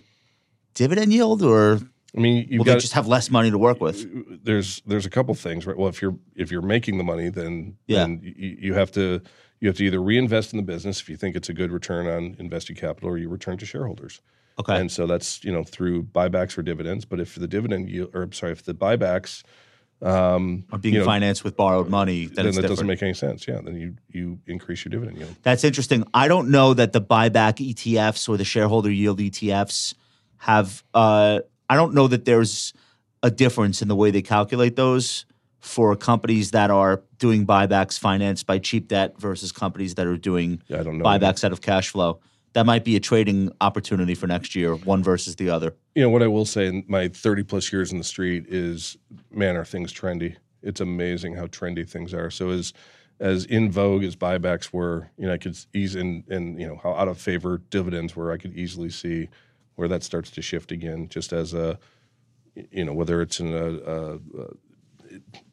dividend 0.74 1.14
yield, 1.14 1.42
or 1.42 1.80
I 2.18 2.20
mean 2.20 2.48
you've 2.50 2.60
will 2.60 2.66
got 2.66 2.80
just 2.80 2.94
have 2.94 3.08
less 3.08 3.30
money 3.30 3.52
to 3.52 3.58
work 3.58 3.82
with? 3.82 4.44
there's 4.44 4.82
there's 4.86 5.06
a 5.06 5.10
couple 5.10 5.34
things, 5.36 5.66
right? 5.66 5.78
Well, 5.78 5.90
if 5.90 6.02
you're 6.02 6.18
if 6.36 6.52
you're 6.52 6.62
making 6.62 6.98
the 6.98 7.04
money, 7.04 7.30
then 7.30 7.78
Yeah. 7.88 8.00
then 8.00 8.22
you, 8.24 8.58
you 8.60 8.74
have 8.74 8.92
to 8.94 9.22
you 9.60 9.68
have 9.70 9.78
to 9.78 9.84
either 9.86 10.02
reinvest 10.02 10.54
in 10.54 10.58
the 10.58 10.64
business 10.64 11.00
if 11.02 11.10
you 11.10 11.18
think 11.18 11.36
it's 11.36 11.50
a 11.50 11.54
good 11.54 11.72
return 11.72 12.08
on 12.08 12.36
invested 12.40 12.78
capital, 12.78 13.10
or 13.10 13.18
you 13.18 13.30
return 13.30 13.58
to 13.58 13.66
shareholders. 13.66 14.22
Okay. 14.60 14.80
And 14.80 14.92
so 14.92 15.06
that's 15.08 15.44
you 15.44 15.52
know 15.52 15.64
through 15.64 16.04
buybacks 16.04 16.58
or 16.58 16.62
dividends. 16.64 17.04
But 17.06 17.20
if 17.20 17.36
the 17.36 17.48
dividend 17.48 17.90
yield, 17.90 18.12
or 18.14 18.22
I'm 18.24 18.32
sorry, 18.34 18.54
if 18.54 18.64
the 18.64 18.74
buybacks, 18.74 19.44
um, 20.02 20.66
Or 20.72 20.78
being 20.78 20.94
you 20.94 21.00
know, 21.02 21.06
financed 21.06 21.44
with 21.44 21.56
borrowed 21.58 21.90
money, 21.90 22.26
then, 22.28 22.36
then 22.36 22.46
that 22.46 22.52
different. 22.52 22.70
doesn't 22.70 22.88
make 22.88 23.04
any 23.04 23.14
sense. 23.14 23.48
Yeah, 23.48 23.60
then 23.62 23.76
you 23.76 23.96
you 24.10 24.40
increase 24.48 24.86
your 24.86 24.92
dividend 24.92 25.18
yield. 25.18 25.36
That's 25.44 25.64
interesting. 25.66 26.06
I 26.14 26.28
don't 26.30 26.50
know 26.50 26.74
that 26.74 26.94
the 26.94 27.02
buyback 27.02 27.56
ETFs 27.74 28.30
or 28.30 28.38
the 28.38 28.46
shareholder 28.46 28.92
yield 28.92 29.20
ETFs 29.20 29.96
have. 30.38 30.84
Uh, 30.94 31.40
I 31.70 31.76
don't 31.76 31.94
know 31.94 32.08
that 32.08 32.26
there's 32.26 32.74
a 33.24 33.32
difference 33.32 33.82
in 33.82 33.88
the 33.88 33.96
way 33.96 34.12
they 34.12 34.22
calculate 34.22 34.76
those 34.76 35.26
for 35.60 35.96
companies 35.96 36.52
that 36.52 36.70
are 36.70 37.02
doing 37.18 37.46
buybacks 37.46 37.98
financed 37.98 38.46
by 38.46 38.60
cheap 38.60 38.88
debt 38.88 39.20
versus 39.20 39.52
companies 39.52 39.96
that 39.96 40.06
are 40.06 40.18
doing 40.18 40.62
Yeah, 40.68 40.82
I 40.82 40.84
don't 40.84 41.00
know. 41.00 41.06
buybacks 41.06 41.44
out 41.44 41.52
of 41.52 41.62
cash 41.62 41.90
flow. 41.90 42.20
That 42.54 42.66
might 42.66 42.86
be 42.86 42.96
a 42.96 43.00
trading 43.00 43.52
opportunity 43.60 44.14
for 44.16 44.28
next 44.28 44.56
year, 44.56 44.76
one 44.76 45.04
versus 45.04 45.36
the 45.36 45.50
other. 45.50 45.76
You 45.96 46.04
know 46.04 46.10
what 46.10 46.22
I 46.24 46.28
will 46.28 46.46
say 46.46 46.68
in 46.68 46.86
my 46.88 47.08
30 47.10 47.44
plus 47.44 47.74
years 47.74 47.92
in 47.92 47.98
the 47.98 48.04
street 48.04 48.46
is, 48.48 48.96
man, 49.32 49.56
are 49.56 49.66
things 49.66 49.92
trendy? 49.92 50.36
It's 50.62 50.80
amazing 50.82 51.36
how 51.36 51.48
trendy 51.48 51.88
things 51.90 52.14
are. 52.14 52.30
So 52.30 52.50
as 52.50 52.72
as 53.20 53.46
in 53.46 53.72
vogue 53.72 54.04
as 54.04 54.16
buybacks 54.16 54.74
were, 54.74 55.10
you 55.18 55.26
know, 55.26 55.34
I 55.34 55.38
could 55.38 55.58
ease 55.74 55.96
in 55.96 56.24
and 56.30 56.60
you 56.60 56.68
know 56.68 56.80
how 56.82 56.94
out 56.94 57.08
of 57.08 57.18
favor 57.18 57.62
dividends 57.70 58.16
were. 58.16 58.32
I 58.32 58.38
could 58.38 58.54
easily 58.58 58.90
see 58.90 59.30
where 59.76 59.88
that 59.88 60.04
starts 60.04 60.32
to 60.32 60.42
shift 60.42 60.72
again, 60.72 61.08
just 61.10 61.34
as 61.34 61.54
a, 61.54 61.78
you 62.72 62.86
know, 62.86 62.94
whether 62.94 63.22
it's 63.22 63.40
in 63.40 63.54
a, 63.54 63.66
a, 63.66 64.16
a 64.16 64.20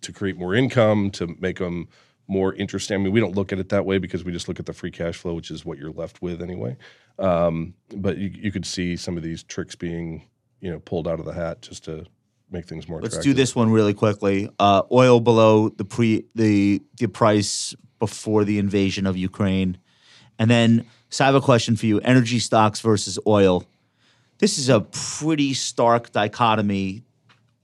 to 0.01 0.13
create 0.13 0.37
more 0.37 0.55
income 0.55 1.11
to 1.11 1.37
make 1.39 1.59
them 1.59 1.89
more 2.29 2.55
interesting. 2.55 2.95
I 2.95 2.99
mean, 2.99 3.13
we 3.13 3.21
don't 3.21 3.35
look 3.35 3.53
at 3.53 3.59
it 3.59 3.69
that 3.71 3.85
way 3.85 3.99
because 3.99 4.25
we 4.25 4.33
just 4.33 4.49
look 4.49 4.59
at 4.61 4.67
the 4.67 4.73
free 4.73 4.91
cash 4.91 5.17
flow, 5.17 5.35
which 5.35 5.51
is 5.51 5.65
what 5.65 5.79
you're 5.79 5.93
left 5.93 6.23
with 6.23 6.41
anyway. 6.41 6.77
Um, 7.19 7.75
but 7.95 8.17
you, 8.19 8.31
you 8.33 8.53
could 8.53 8.65
see 8.65 8.97
some 8.97 9.17
of 9.17 9.23
these 9.23 9.43
tricks 9.43 9.75
being, 9.75 10.29
you 10.61 10.71
know, 10.71 10.79
pulled 10.81 11.07
out 11.07 11.21
of 11.21 11.27
the 11.27 11.35
hat 11.35 11.63
just 11.63 11.85
to 11.85 12.07
make 12.51 12.67
things 12.67 12.89
more. 12.89 13.01
Let's 13.01 13.19
do 13.19 13.35
this 13.35 13.55
one 13.55 13.71
really 13.71 13.95
quickly. 13.95 14.49
Uh, 14.59 14.83
oil 14.91 15.21
below 15.21 15.69
the 15.69 15.85
pre 15.85 16.25
the 16.35 16.83
the 16.97 17.09
price 17.09 17.75
before 17.99 18.45
the 18.45 18.59
invasion 18.59 19.07
of 19.07 19.17
Ukraine, 19.17 19.79
and 20.39 20.51
then 20.51 20.87
so 21.09 21.25
I 21.25 21.27
have 21.27 21.35
a 21.35 21.41
question 21.41 21.77
for 21.77 21.87
you: 21.87 22.01
energy 22.01 22.39
stocks 22.39 22.81
versus 22.81 23.19
oil. 23.27 23.65
This 24.43 24.59
is 24.59 24.69
a 24.69 24.81
pretty 24.81 25.55
stark 25.55 26.11
dichotomy. 26.11 27.05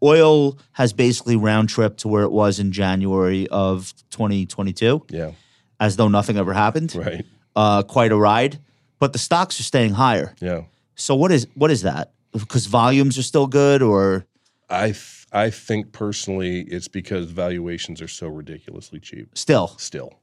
Oil 0.01 0.57
has 0.75 0.93
basically 0.93 1.35
round 1.35 1.69
trip 1.69 1.97
to 1.97 2.07
where 2.09 2.23
it 2.23 2.31
was 2.31 2.61
in 2.61 2.71
January 2.71 3.49
of 3.49 3.93
2022, 4.11 5.05
Yeah, 5.11 5.33
as 5.81 5.97
though 5.97 6.07
nothing 6.07 6.37
ever 6.37 6.53
happened. 6.53 6.95
right. 6.95 7.27
Uh, 7.57 7.83
quite 7.83 8.13
a 8.13 8.17
ride, 8.17 8.61
but 9.01 9.13
the 9.13 9.19
stocks 9.19 9.59
are 9.59 9.65
staying 9.65 9.95
higher. 9.95 10.37
Yeah, 10.41 10.63
So 10.95 11.17
what 11.17 11.33
is 11.33 11.49
what 11.57 11.73
is 11.73 11.83
that? 11.83 12.13
Because 12.31 12.67
volumes 12.67 13.19
are 13.19 13.25
still 13.25 13.49
good, 13.49 13.83
or 13.83 14.25
I 14.71 14.93
th- 14.93 15.27
I 15.33 15.51
think 15.51 15.91
personally 15.91 16.61
it's 16.61 16.87
because 16.87 17.33
valuations 17.33 18.01
are 18.01 18.07
so 18.07 18.29
ridiculously 18.29 19.01
cheap. 19.01 19.37
still? 19.37 19.75
Still, 19.79 20.18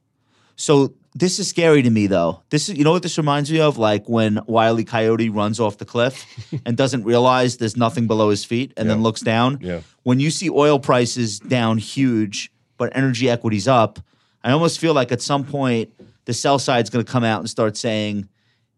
So 0.56 0.94
this 1.14 1.38
is 1.38 1.48
scary 1.48 1.82
to 1.82 1.90
me, 1.90 2.06
though. 2.06 2.42
This 2.50 2.68
is, 2.68 2.76
you 2.76 2.84
know, 2.84 2.92
what 2.92 3.02
this 3.02 3.16
reminds 3.16 3.50
me 3.50 3.60
of, 3.60 3.78
like 3.78 4.08
when 4.08 4.40
Wiley 4.46 4.84
Coyote 4.84 5.28
runs 5.28 5.60
off 5.60 5.78
the 5.78 5.84
cliff 5.84 6.24
and 6.66 6.76
doesn't 6.76 7.04
realize 7.04 7.58
there's 7.58 7.76
nothing 7.76 8.06
below 8.06 8.30
his 8.30 8.44
feet, 8.44 8.72
and 8.76 8.88
then 8.88 9.02
looks 9.02 9.20
down. 9.20 9.58
Yeah. 9.60 9.80
When 10.02 10.20
you 10.20 10.30
see 10.30 10.50
oil 10.50 10.78
prices 10.78 11.38
down 11.38 11.78
huge, 11.78 12.52
but 12.76 12.94
energy 12.96 13.30
equities 13.30 13.68
up, 13.68 13.98
I 14.44 14.52
almost 14.52 14.78
feel 14.78 14.94
like 14.94 15.12
at 15.12 15.22
some 15.22 15.44
point 15.44 15.92
the 16.26 16.34
sell 16.34 16.58
side's 16.58 16.90
going 16.90 17.04
to 17.04 17.10
come 17.10 17.24
out 17.24 17.40
and 17.40 17.48
start 17.48 17.76
saying, 17.76 18.28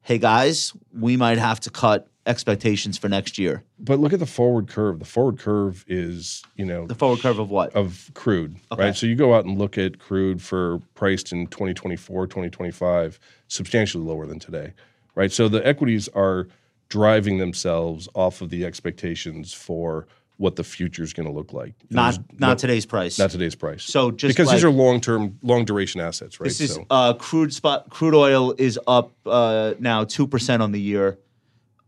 "Hey 0.02 0.18
guys, 0.18 0.72
we 0.96 1.16
might 1.16 1.38
have 1.38 1.60
to 1.60 1.70
cut 1.70 2.08
expectations 2.28 2.98
for 2.98 3.08
next 3.08 3.38
year? 3.38 3.64
But 3.78 3.98
look 3.98 4.12
at 4.12 4.20
the 4.20 4.26
forward 4.26 4.68
curve. 4.68 4.98
The 4.98 5.04
forward 5.04 5.38
curve 5.38 5.84
is, 5.88 6.42
you 6.56 6.64
know, 6.64 6.86
The 6.86 6.94
forward 6.94 7.20
curve 7.20 7.38
of 7.38 7.50
what? 7.50 7.74
of 7.74 8.10
crude, 8.14 8.56
Okay. 8.70 8.84
right? 8.84 8.96
So 8.96 9.06
you 9.06 9.16
go 9.16 9.34
out 9.34 9.44
and 9.46 9.58
look 9.58 9.78
at 9.78 9.98
crude 9.98 10.42
for 10.42 10.80
priced 10.94 11.32
in 11.32 11.46
2024, 11.48 12.26
2025, 12.26 13.18
substantially 13.48 14.04
lower 14.04 14.26
than 14.26 14.38
today, 14.38 14.74
right? 15.14 15.32
So 15.32 15.48
the 15.48 15.66
equities 15.66 16.08
are 16.14 16.46
driving 16.88 17.38
themselves 17.38 18.08
off 18.14 18.40
of 18.40 18.50
the 18.50 18.64
expectations 18.64 19.52
for 19.52 20.06
what 20.36 20.54
the 20.54 20.62
future 20.62 21.02
is 21.02 21.12
going 21.12 21.26
to 21.26 21.32
look 21.34 21.52
like. 21.52 21.74
Not 21.90 22.16
not 22.38 22.48
no- 22.50 22.54
today's 22.54 22.86
price. 22.86 23.18
not 23.18 23.30
today's 23.30 23.56
price. 23.56 23.82
So 23.82 24.12
just 24.12 24.36
because 24.36 24.52
these 24.52 24.62
are 24.62 24.70
long 24.70 25.00
term, 25.00 25.36
long 25.42 25.64
duration 25.64 26.00
assets, 26.00 26.38
right? 26.38 26.44
This 26.46 26.60
is 26.60 26.74
so 26.74 26.86
uh, 26.90 27.14
crude 27.14 27.52
spot. 27.52 27.90
Crude 27.90 28.14
oil 28.14 28.54
is 28.56 28.78
up 28.86 29.12
uh, 29.26 29.74
now 29.80 30.04
two 30.04 30.26
percent 30.28 30.62
on 30.62 30.70
the 30.72 30.80
year. 30.80 31.18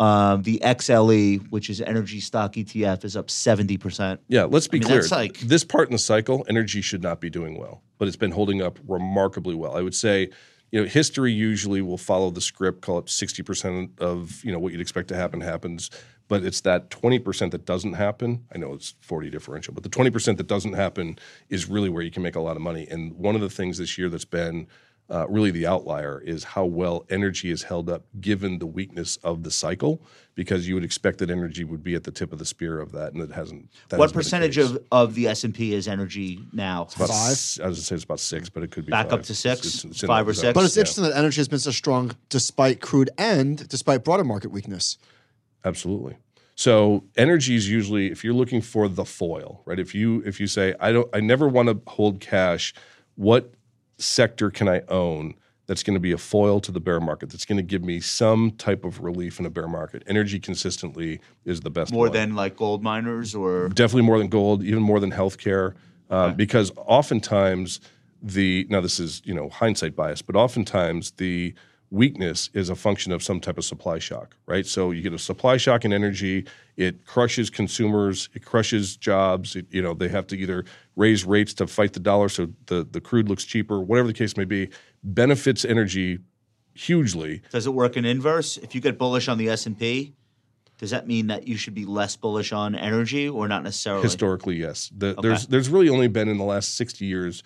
Um, 0.01 0.43
the 0.44 0.59
XLE, 0.64 1.47
which 1.51 1.68
is 1.68 1.82
energy 1.82 2.20
stock 2.20 2.55
ETF, 2.55 3.05
is 3.05 3.16
up 3.16 3.31
seventy 3.31 3.77
percent. 3.77 4.20
yeah, 4.28 4.44
let's 4.44 4.66
be 4.66 4.78
mean, 4.78 4.89
clear. 4.89 5.02
like- 5.10 5.39
this 5.40 5.62
part 5.62 5.89
in 5.89 5.93
the 5.93 5.98
cycle, 5.98 6.44
energy 6.48 6.81
should 6.81 7.02
not 7.02 7.20
be 7.20 7.28
doing 7.28 7.59
well, 7.59 7.82
but 7.98 8.09
it's 8.09 8.16
been 8.16 8.31
holding 8.31 8.62
up 8.62 8.78
remarkably 8.89 9.55
well. 9.55 9.77
I 9.77 9.82
would 9.82 9.94
say, 9.94 10.31
you 10.72 10.81
know, 10.81 10.86
history 10.89 11.32
usually 11.32 11.82
will 11.82 11.98
follow 11.98 12.31
the 12.31 12.40
script, 12.40 12.81
call 12.81 12.98
it 12.98 13.06
60% 13.06 14.01
of, 14.01 14.43
you 14.43 14.52
know, 14.52 14.59
what 14.59 14.72
you'd 14.72 14.81
expect 14.81 15.09
to 15.09 15.16
happen 15.16 15.43
happens, 15.43 15.90
but 16.28 16.44
it's 16.44 16.60
that 16.62 16.90
20% 16.90 17.51
that 17.51 17.66
doesn't 17.66 17.94
happen. 17.94 18.47
I 18.55 18.59
know 18.59 18.72
it's 18.72 18.94
40 19.01 19.31
differential, 19.31 19.74
but 19.74 19.82
the 19.82 19.90
20% 19.90 20.36
that 20.36 20.47
doesn't 20.47 20.74
happen 20.74 21.18
is 21.48 21.68
really 21.68 21.89
where 21.89 22.02
you 22.02 22.10
can 22.10 22.22
make 22.22 22.36
a 22.36 22.40
lot 22.40 22.56
of 22.56 22.62
money. 22.62 22.86
And 22.89 23.12
one 23.14 23.35
of 23.35 23.40
the 23.40 23.51
things 23.51 23.78
this 23.78 23.98
year 23.98 24.09
that's 24.09 24.24
been 24.24 24.68
uh, 25.11 25.27
really 25.28 25.51
the 25.51 25.66
outlier 25.66 26.20
is 26.24 26.45
how 26.45 26.65
well 26.65 27.05
energy 27.11 27.51
is 27.51 27.65
held 27.65 27.91
up 27.91 28.05
given 28.20 28.59
the 28.61 28.66
weakness 28.66 29.16
of 29.24 29.43
the 29.43 29.51
cycle, 29.51 30.01
because 30.37 30.69
you 30.69 30.74
would 30.74 30.85
expect 30.85 31.19
that 31.19 31.31
energy 31.31 31.65
would 31.65 31.82
be 31.82 31.95
at 31.95 32.05
the 32.05 32.11
tip 32.12 32.32
of 32.32 32.39
the 32.39 32.45
spear 32.45 32.78
of 32.78 32.93
that, 32.93 33.12
and 33.12 33.23
it 33.23 33.32
hasn't. 33.32 33.69
that 33.89 33.99
What 33.99 34.05
hasn't 34.05 34.15
been 34.15 34.19
the 34.19 34.24
percentage 34.24 34.57
case. 34.57 34.70
of, 34.70 34.85
of 34.93 35.15
the 35.15 35.27
S 35.27 35.43
and 35.45 35.55
P 35.55 35.74
is 35.74 35.89
energy 35.89 36.41
now? 36.53 36.82
About 36.97 37.09
Five? 37.09 37.32
s- 37.32 37.59
I 37.62 37.66
was 37.66 37.78
gonna 37.78 37.85
say 37.85 37.95
it's 37.97 38.05
about 38.05 38.20
six, 38.20 38.49
but 38.49 38.62
it 38.62 38.70
could 38.70 38.87
be 38.87 38.91
Back 38.93 39.12
up 39.12 39.23
to 39.24 39.35
six? 39.35 39.61
It's- 39.61 39.85
it's 39.85 40.03
in 40.03 40.07
Five 40.07 40.28
or 40.28 40.32
six? 40.35 40.55
But 40.55 40.65
it's 40.65 40.77
Yeah, 40.77 40.82
interesting 40.82 41.05
that 41.05 41.16
energy 41.16 41.37
has 41.41 41.49
been 41.49 41.59
so 41.59 41.73
strong 41.73 42.12
despite 42.28 42.81
crude 42.81 43.11
and 43.19 43.66
despite 43.69 44.05
broader 44.05 44.24
market 44.24 44.51
weakness. 44.53 44.97
absolutely. 45.65 46.16
So 46.55 47.05
energy 47.16 47.55
is 47.55 47.70
usually 47.70 48.11
if 48.11 48.23
you're 48.23 48.35
looking 48.35 48.61
for 48.61 48.87
the 48.89 49.05
foil, 49.05 49.62
right? 49.65 49.78
If 49.81 49.95
you 49.95 50.23
if 50.27 50.39
you 50.41 50.47
say 50.47 50.74
I 50.78 50.93
don't, 50.93 51.09
I 51.15 51.20
never 51.20 51.49
want 51.49 51.69
to 51.69 51.81
hold 51.91 52.20
cash. 52.20 52.74
What 53.16 53.53
sector 54.01 54.51
can 54.51 54.68
I 54.68 54.81
own 54.89 55.35
that's 55.66 55.85
going 55.85 55.94
to 55.94 56.01
be 56.01 56.10
a 56.10 56.18
foil 56.18 56.59
to 56.60 56.72
the 56.72 56.81
bear 56.81 56.98
market? 56.98 57.31
That's 57.31 57.44
going 57.44 57.59
to 57.59 57.62
give 57.62 57.85
me 57.85 58.01
some 58.01 58.51
type 58.52 58.85
of 58.85 59.01
relief 59.01 59.39
in 59.39 59.47
a 59.47 59.51
bear 59.51 59.68
market. 59.68 60.02
Energy 60.06 60.40
consistently 60.40 61.20
is 61.44 61.60
the 61.60 61.70
best. 61.70 61.93
More 61.93 62.06
one. 62.06 62.12
than 62.12 62.35
like 62.35 62.56
gold 62.56 62.82
miners 62.82 63.35
or 63.35 63.68
definitely 63.68 64.02
more 64.02 64.18
than 64.18 64.28
gold, 64.28 64.64
even 64.64 64.82
more 64.82 64.98
than 64.98 65.12
healthcare, 65.12 65.74
uh, 66.10 66.32
because 66.32 66.72
oftentimes 66.77 67.81
the 68.22 68.66
now 68.68 68.81
this 68.81 68.98
is 68.98 69.22
you 69.24 69.35
know 69.35 69.48
hindsight 69.48 69.94
bias, 69.94 70.22
but 70.22 70.36
oftentimes 70.36 71.12
the 71.12 71.55
weakness 71.91 72.51
is 72.55 72.71
a 72.71 72.77
function 72.77 73.12
of 73.12 73.23
some 73.23 73.41
type 73.41 73.59
of 73.59 73.65
supply 73.65 73.99
shock, 73.99 74.37
right? 74.47 74.65
So 74.65 74.91
you 74.93 75.03
get 75.03 75.12
a 75.12 75.19
supply 75.19 75.57
shock 75.57 75.85
in 75.85 75.93
energy, 75.93 76.47
it 76.77 77.05
crushes 77.05 77.51
consumers, 77.51 78.29
it 78.35 78.45
crushes 78.45 78.97
jobs. 78.97 79.57
It, 79.57 79.67
you 79.71 79.83
know 79.83 79.95
they 79.95 80.09
have 80.09 80.27
to 80.29 80.39
either 80.39 80.65
raise 80.97 81.25
rates 81.25 81.53
to 81.55 81.67
fight 81.67 81.93
the 81.93 82.01
dollar, 82.01 82.29
so 82.29 82.49
the 82.67 82.87
the 82.91 83.01
crude 83.01 83.29
looks 83.29 83.45
cheaper, 83.45 83.81
whatever 83.81 84.09
the 84.09 84.15
case 84.15 84.37
may 84.37 84.45
be. 84.45 84.71
Benefits 85.03 85.65
energy 85.65 86.19
hugely. 86.75 87.43
does 87.51 87.67
it 87.67 87.75
work 87.75 87.97
in 87.97 88.05
inverse? 88.05 88.57
If 88.57 88.75
you 88.75 88.81
get 88.81 88.99
bullish 88.99 89.29
on 89.29 89.39
the 89.39 89.49
S 89.49 89.67
and 89.67 89.79
P, 89.79 90.15
does 90.79 90.91
that 90.91 91.07
mean 91.07 91.27
that 91.27 91.47
you 91.47 91.57
should 91.57 91.75
be 91.75 91.85
less 91.85 92.17
bullish 92.17 92.53
on 92.53 92.75
energy 92.75 93.29
or 93.29 93.49
not 93.49 93.62
necessarily? 93.65 94.03
Historically, 94.03 94.57
yes. 94.57 94.91
The, 94.97 95.15
There's 95.21 95.47
there's 95.47 95.69
really 95.69 95.89
only 95.89 96.09
been 96.09 96.29
in 96.29 96.39
the 96.39 96.45
last 96.45 96.77
60 96.77 97.05
years 97.05 97.43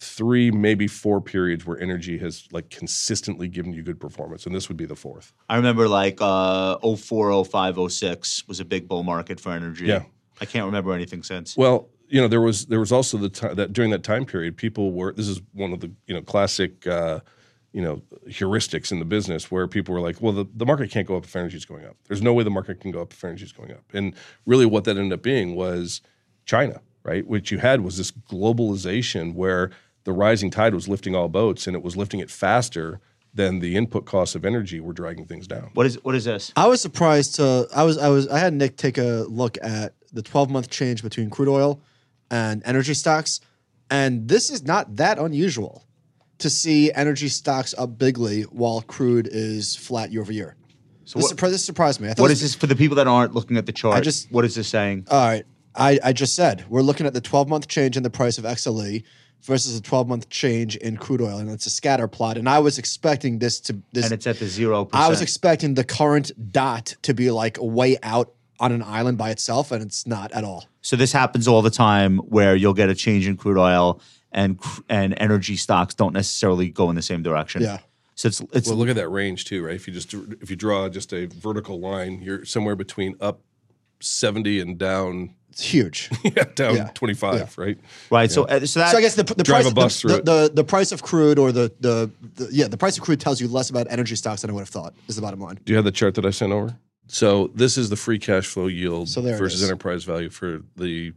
three, 0.00 0.50
maybe 0.50 0.86
four 0.86 1.20
periods 1.20 1.64
where 1.66 1.80
energy 1.80 2.18
has 2.18 2.48
like 2.52 2.70
consistently 2.70 3.48
given 3.48 3.72
you 3.72 3.82
good 3.82 4.00
performance, 4.00 4.46
and 4.46 4.54
this 4.54 4.68
would 4.68 4.76
be 4.76 4.86
the 4.86 4.96
fourth. 4.96 5.32
I 5.48 5.56
remember 5.56 5.88
like 5.88 6.18
uh, 6.20 6.78
04, 6.78 7.44
05, 7.44 7.92
06 7.92 8.48
was 8.48 8.60
a 8.60 8.64
big 8.64 8.88
bull 8.88 9.02
market 9.02 9.40
for 9.40 9.52
energy. 9.52 9.86
Yeah. 9.86 10.04
I 10.40 10.44
can't 10.44 10.66
remember 10.66 10.92
anything 10.92 11.22
since. 11.22 11.56
Well, 11.56 11.88
you 12.08 12.20
know, 12.20 12.28
there 12.28 12.40
was 12.40 12.66
there 12.66 12.80
was 12.80 12.92
also 12.92 13.16
the 13.16 13.28
time 13.28 13.54
that 13.56 13.72
during 13.72 13.90
that 13.90 14.02
time 14.02 14.26
period, 14.26 14.56
people 14.56 14.92
were. 14.92 15.12
This 15.12 15.28
is 15.28 15.40
one 15.52 15.72
of 15.72 15.80
the 15.80 15.90
you 16.06 16.14
know 16.14 16.22
classic. 16.22 16.86
Uh, 16.86 17.20
you 17.72 17.82
know 17.82 18.00
heuristics 18.26 18.90
in 18.90 19.00
the 19.00 19.04
business 19.04 19.50
where 19.50 19.68
people 19.68 19.94
were 19.94 20.00
like, 20.00 20.22
well, 20.22 20.32
the, 20.32 20.46
the 20.54 20.64
market 20.64 20.90
can't 20.90 21.06
go 21.06 21.14
up 21.14 21.24
if 21.24 21.36
energy 21.36 21.58
is 21.58 21.66
going 21.66 21.84
up. 21.84 21.94
There's 22.08 22.22
no 22.22 22.32
way 22.32 22.42
the 22.42 22.48
market 22.48 22.80
can 22.80 22.90
go 22.90 23.02
up 23.02 23.12
if 23.12 23.22
energy 23.22 23.44
is 23.44 23.52
going 23.52 23.70
up. 23.70 23.84
And 23.92 24.14
really, 24.46 24.64
what 24.64 24.84
that 24.84 24.96
ended 24.96 25.12
up 25.12 25.22
being 25.22 25.54
was 25.54 26.00
China, 26.46 26.80
right? 27.02 27.26
What 27.26 27.50
you 27.50 27.58
had 27.58 27.82
was 27.82 27.98
this 27.98 28.10
globalization 28.10 29.34
where 29.34 29.72
the 30.06 30.12
rising 30.12 30.50
tide 30.50 30.72
was 30.72 30.88
lifting 30.88 31.14
all 31.14 31.28
boats, 31.28 31.66
and 31.66 31.76
it 31.76 31.82
was 31.82 31.96
lifting 31.96 32.20
it 32.20 32.30
faster 32.30 33.00
than 33.34 33.58
the 33.58 33.76
input 33.76 34.06
costs 34.06 34.34
of 34.36 34.44
energy 34.46 34.80
were 34.80 34.92
dragging 34.94 35.26
things 35.26 35.46
down. 35.48 35.70
What 35.74 35.84
is 35.84 36.02
what 36.04 36.14
is 36.14 36.24
this? 36.24 36.52
I 36.56 36.68
was 36.68 36.80
surprised 36.80 37.34
to 37.34 37.66
I 37.74 37.82
was 37.82 37.98
I 37.98 38.08
was 38.08 38.28
I 38.28 38.38
had 38.38 38.54
Nick 38.54 38.76
take 38.78 38.96
a 38.96 39.26
look 39.28 39.58
at 39.62 39.92
the 40.12 40.22
12 40.22 40.48
month 40.48 40.70
change 40.70 41.02
between 41.02 41.28
crude 41.28 41.48
oil 41.48 41.80
and 42.30 42.62
energy 42.64 42.94
stocks, 42.94 43.40
and 43.90 44.26
this 44.28 44.48
is 44.48 44.62
not 44.64 44.96
that 44.96 45.18
unusual 45.18 45.84
to 46.38 46.48
see 46.48 46.92
energy 46.92 47.28
stocks 47.28 47.74
up 47.76 47.98
bigly 47.98 48.42
while 48.42 48.80
crude 48.82 49.28
is 49.30 49.74
flat 49.74 50.12
year 50.12 50.22
over 50.22 50.32
year. 50.32 50.54
So 51.04 51.18
this, 51.18 51.30
what- 51.30 51.36
surpri- 51.36 51.50
this 51.50 51.64
surprised 51.64 52.00
me. 52.00 52.08
I 52.08 52.14
thought 52.14 52.22
What 52.22 52.30
it 52.30 52.34
is 52.34 52.42
was- 52.42 52.52
this 52.52 52.60
for 52.60 52.68
the 52.68 52.76
people 52.76 52.96
that 52.96 53.08
aren't 53.08 53.34
looking 53.34 53.56
at 53.56 53.66
the 53.66 53.72
chart? 53.72 53.96
I 53.96 54.00
just- 54.00 54.30
what 54.30 54.44
is 54.44 54.54
this 54.54 54.68
saying? 54.68 55.06
All 55.10 55.26
right, 55.26 55.44
I, 55.74 55.98
I 56.04 56.12
just 56.12 56.34
said 56.36 56.64
we're 56.68 56.82
looking 56.82 57.06
at 57.06 57.12
the 57.12 57.20
12 57.20 57.48
month 57.48 57.66
change 57.68 57.96
in 57.96 58.02
the 58.04 58.10
price 58.10 58.38
of 58.38 58.44
XLE 58.44 59.02
versus 59.42 59.76
a 59.78 59.82
12 59.82 60.08
month 60.08 60.28
change 60.28 60.76
in 60.76 60.96
crude 60.96 61.20
oil, 61.20 61.38
and 61.38 61.50
it's 61.50 61.66
a 61.66 61.70
scatter 61.70 62.08
plot. 62.08 62.36
And 62.36 62.48
I 62.48 62.58
was 62.58 62.78
expecting 62.78 63.38
this 63.38 63.60
to 63.60 63.76
this. 63.92 64.04
and 64.04 64.12
it's 64.12 64.26
at 64.26 64.38
the 64.38 64.46
zero 64.46 64.84
percent. 64.84 65.04
I 65.04 65.08
was 65.08 65.20
expecting 65.22 65.74
the 65.74 65.84
current 65.84 66.32
dot 66.52 66.96
to 67.02 67.14
be 67.14 67.30
like 67.30 67.58
way 67.60 67.96
out 68.02 68.32
on 68.58 68.72
an 68.72 68.82
island 68.82 69.18
by 69.18 69.30
itself, 69.30 69.70
and 69.70 69.82
it's 69.82 70.06
not 70.06 70.32
at 70.32 70.42
all. 70.42 70.66
so 70.80 70.96
this 70.96 71.12
happens 71.12 71.46
all 71.46 71.62
the 71.62 71.70
time, 71.70 72.18
where 72.18 72.56
you'll 72.56 72.74
get 72.74 72.88
a 72.88 72.94
change 72.94 73.26
in 73.28 73.36
crude 73.36 73.58
oil, 73.58 74.00
and 74.32 74.58
and 74.88 75.14
energy 75.18 75.56
stocks 75.56 75.94
don't 75.94 76.12
necessarily 76.12 76.68
go 76.70 76.88
in 76.90 76.96
the 76.96 77.02
same 77.02 77.22
direction. 77.22 77.62
Yeah. 77.62 77.78
So 78.14 78.28
it's 78.28 78.40
it's 78.52 78.66
Well, 78.68 78.78
look 78.78 78.88
at 78.88 78.96
that 78.96 79.10
range 79.10 79.44
too, 79.44 79.62
right? 79.64 79.74
If 79.74 79.86
you 79.86 79.92
just 79.92 80.14
if 80.14 80.48
you 80.48 80.56
draw 80.56 80.88
just 80.88 81.12
a 81.12 81.26
vertical 81.26 81.78
line, 81.78 82.22
you're 82.22 82.46
somewhere 82.46 82.74
between 82.76 83.14
up 83.20 83.40
seventy 84.00 84.58
and 84.60 84.78
down 84.78 85.34
It's 85.56 85.64
huge. 85.64 86.10
yeah, 86.22 86.44
down 86.54 86.76
Yeah. 86.76 86.90
twenty 86.92 87.14
five, 87.14 87.56
right? 87.56 87.78
right. 88.10 88.30
So 88.30 88.44
uh, 88.44 88.66
so 88.66 88.80
that 88.80 88.90
so 88.90 88.98
I 88.98 89.00
guess 89.00 89.14
the, 89.14 89.22
the 89.22 89.42
Drive 89.42 89.62
price 89.62 89.72
a 89.72 89.74
bus 89.74 89.94
the, 89.94 90.00
through 90.00 90.10
the, 90.10 90.18
it. 90.18 90.24
the, 90.26 90.52
the 90.56 90.64
price 90.64 90.92
of 90.92 91.02
crude 91.02 91.38
or 91.38 91.50
the, 91.50 91.72
the 91.80 92.10
the 92.34 92.48
yeah 92.52 92.68
the 92.68 92.76
price 92.76 92.98
of 92.98 93.02
crude 93.02 93.20
tells 93.20 93.40
you 93.40 93.48
less 93.48 93.70
about 93.70 93.86
energy 93.88 94.16
stocks 94.16 94.42
than 94.42 94.50
I 94.50 94.52
would 94.52 94.60
have 94.60 94.68
thought. 94.68 94.92
Is 95.08 95.16
the 95.16 95.22
bottom 95.22 95.40
line. 95.40 95.58
Do 95.64 95.72
you 95.72 95.76
have 95.76 95.86
the 95.86 95.92
chart 95.92 96.14
that 96.16 96.26
I 96.26 96.30
sent 96.30 96.52
over? 96.52 96.76
So 97.08 97.46
this 97.54 97.78
is 97.78 97.88
the 97.88 97.96
free 97.96 98.18
cash 98.18 98.46
flow 98.46 98.66
yield 98.66 99.08
So 99.08 99.22
versus 99.22 99.64
enterprise 99.64 100.04
value 100.04 100.28
for 100.28 100.60
the 100.76 101.14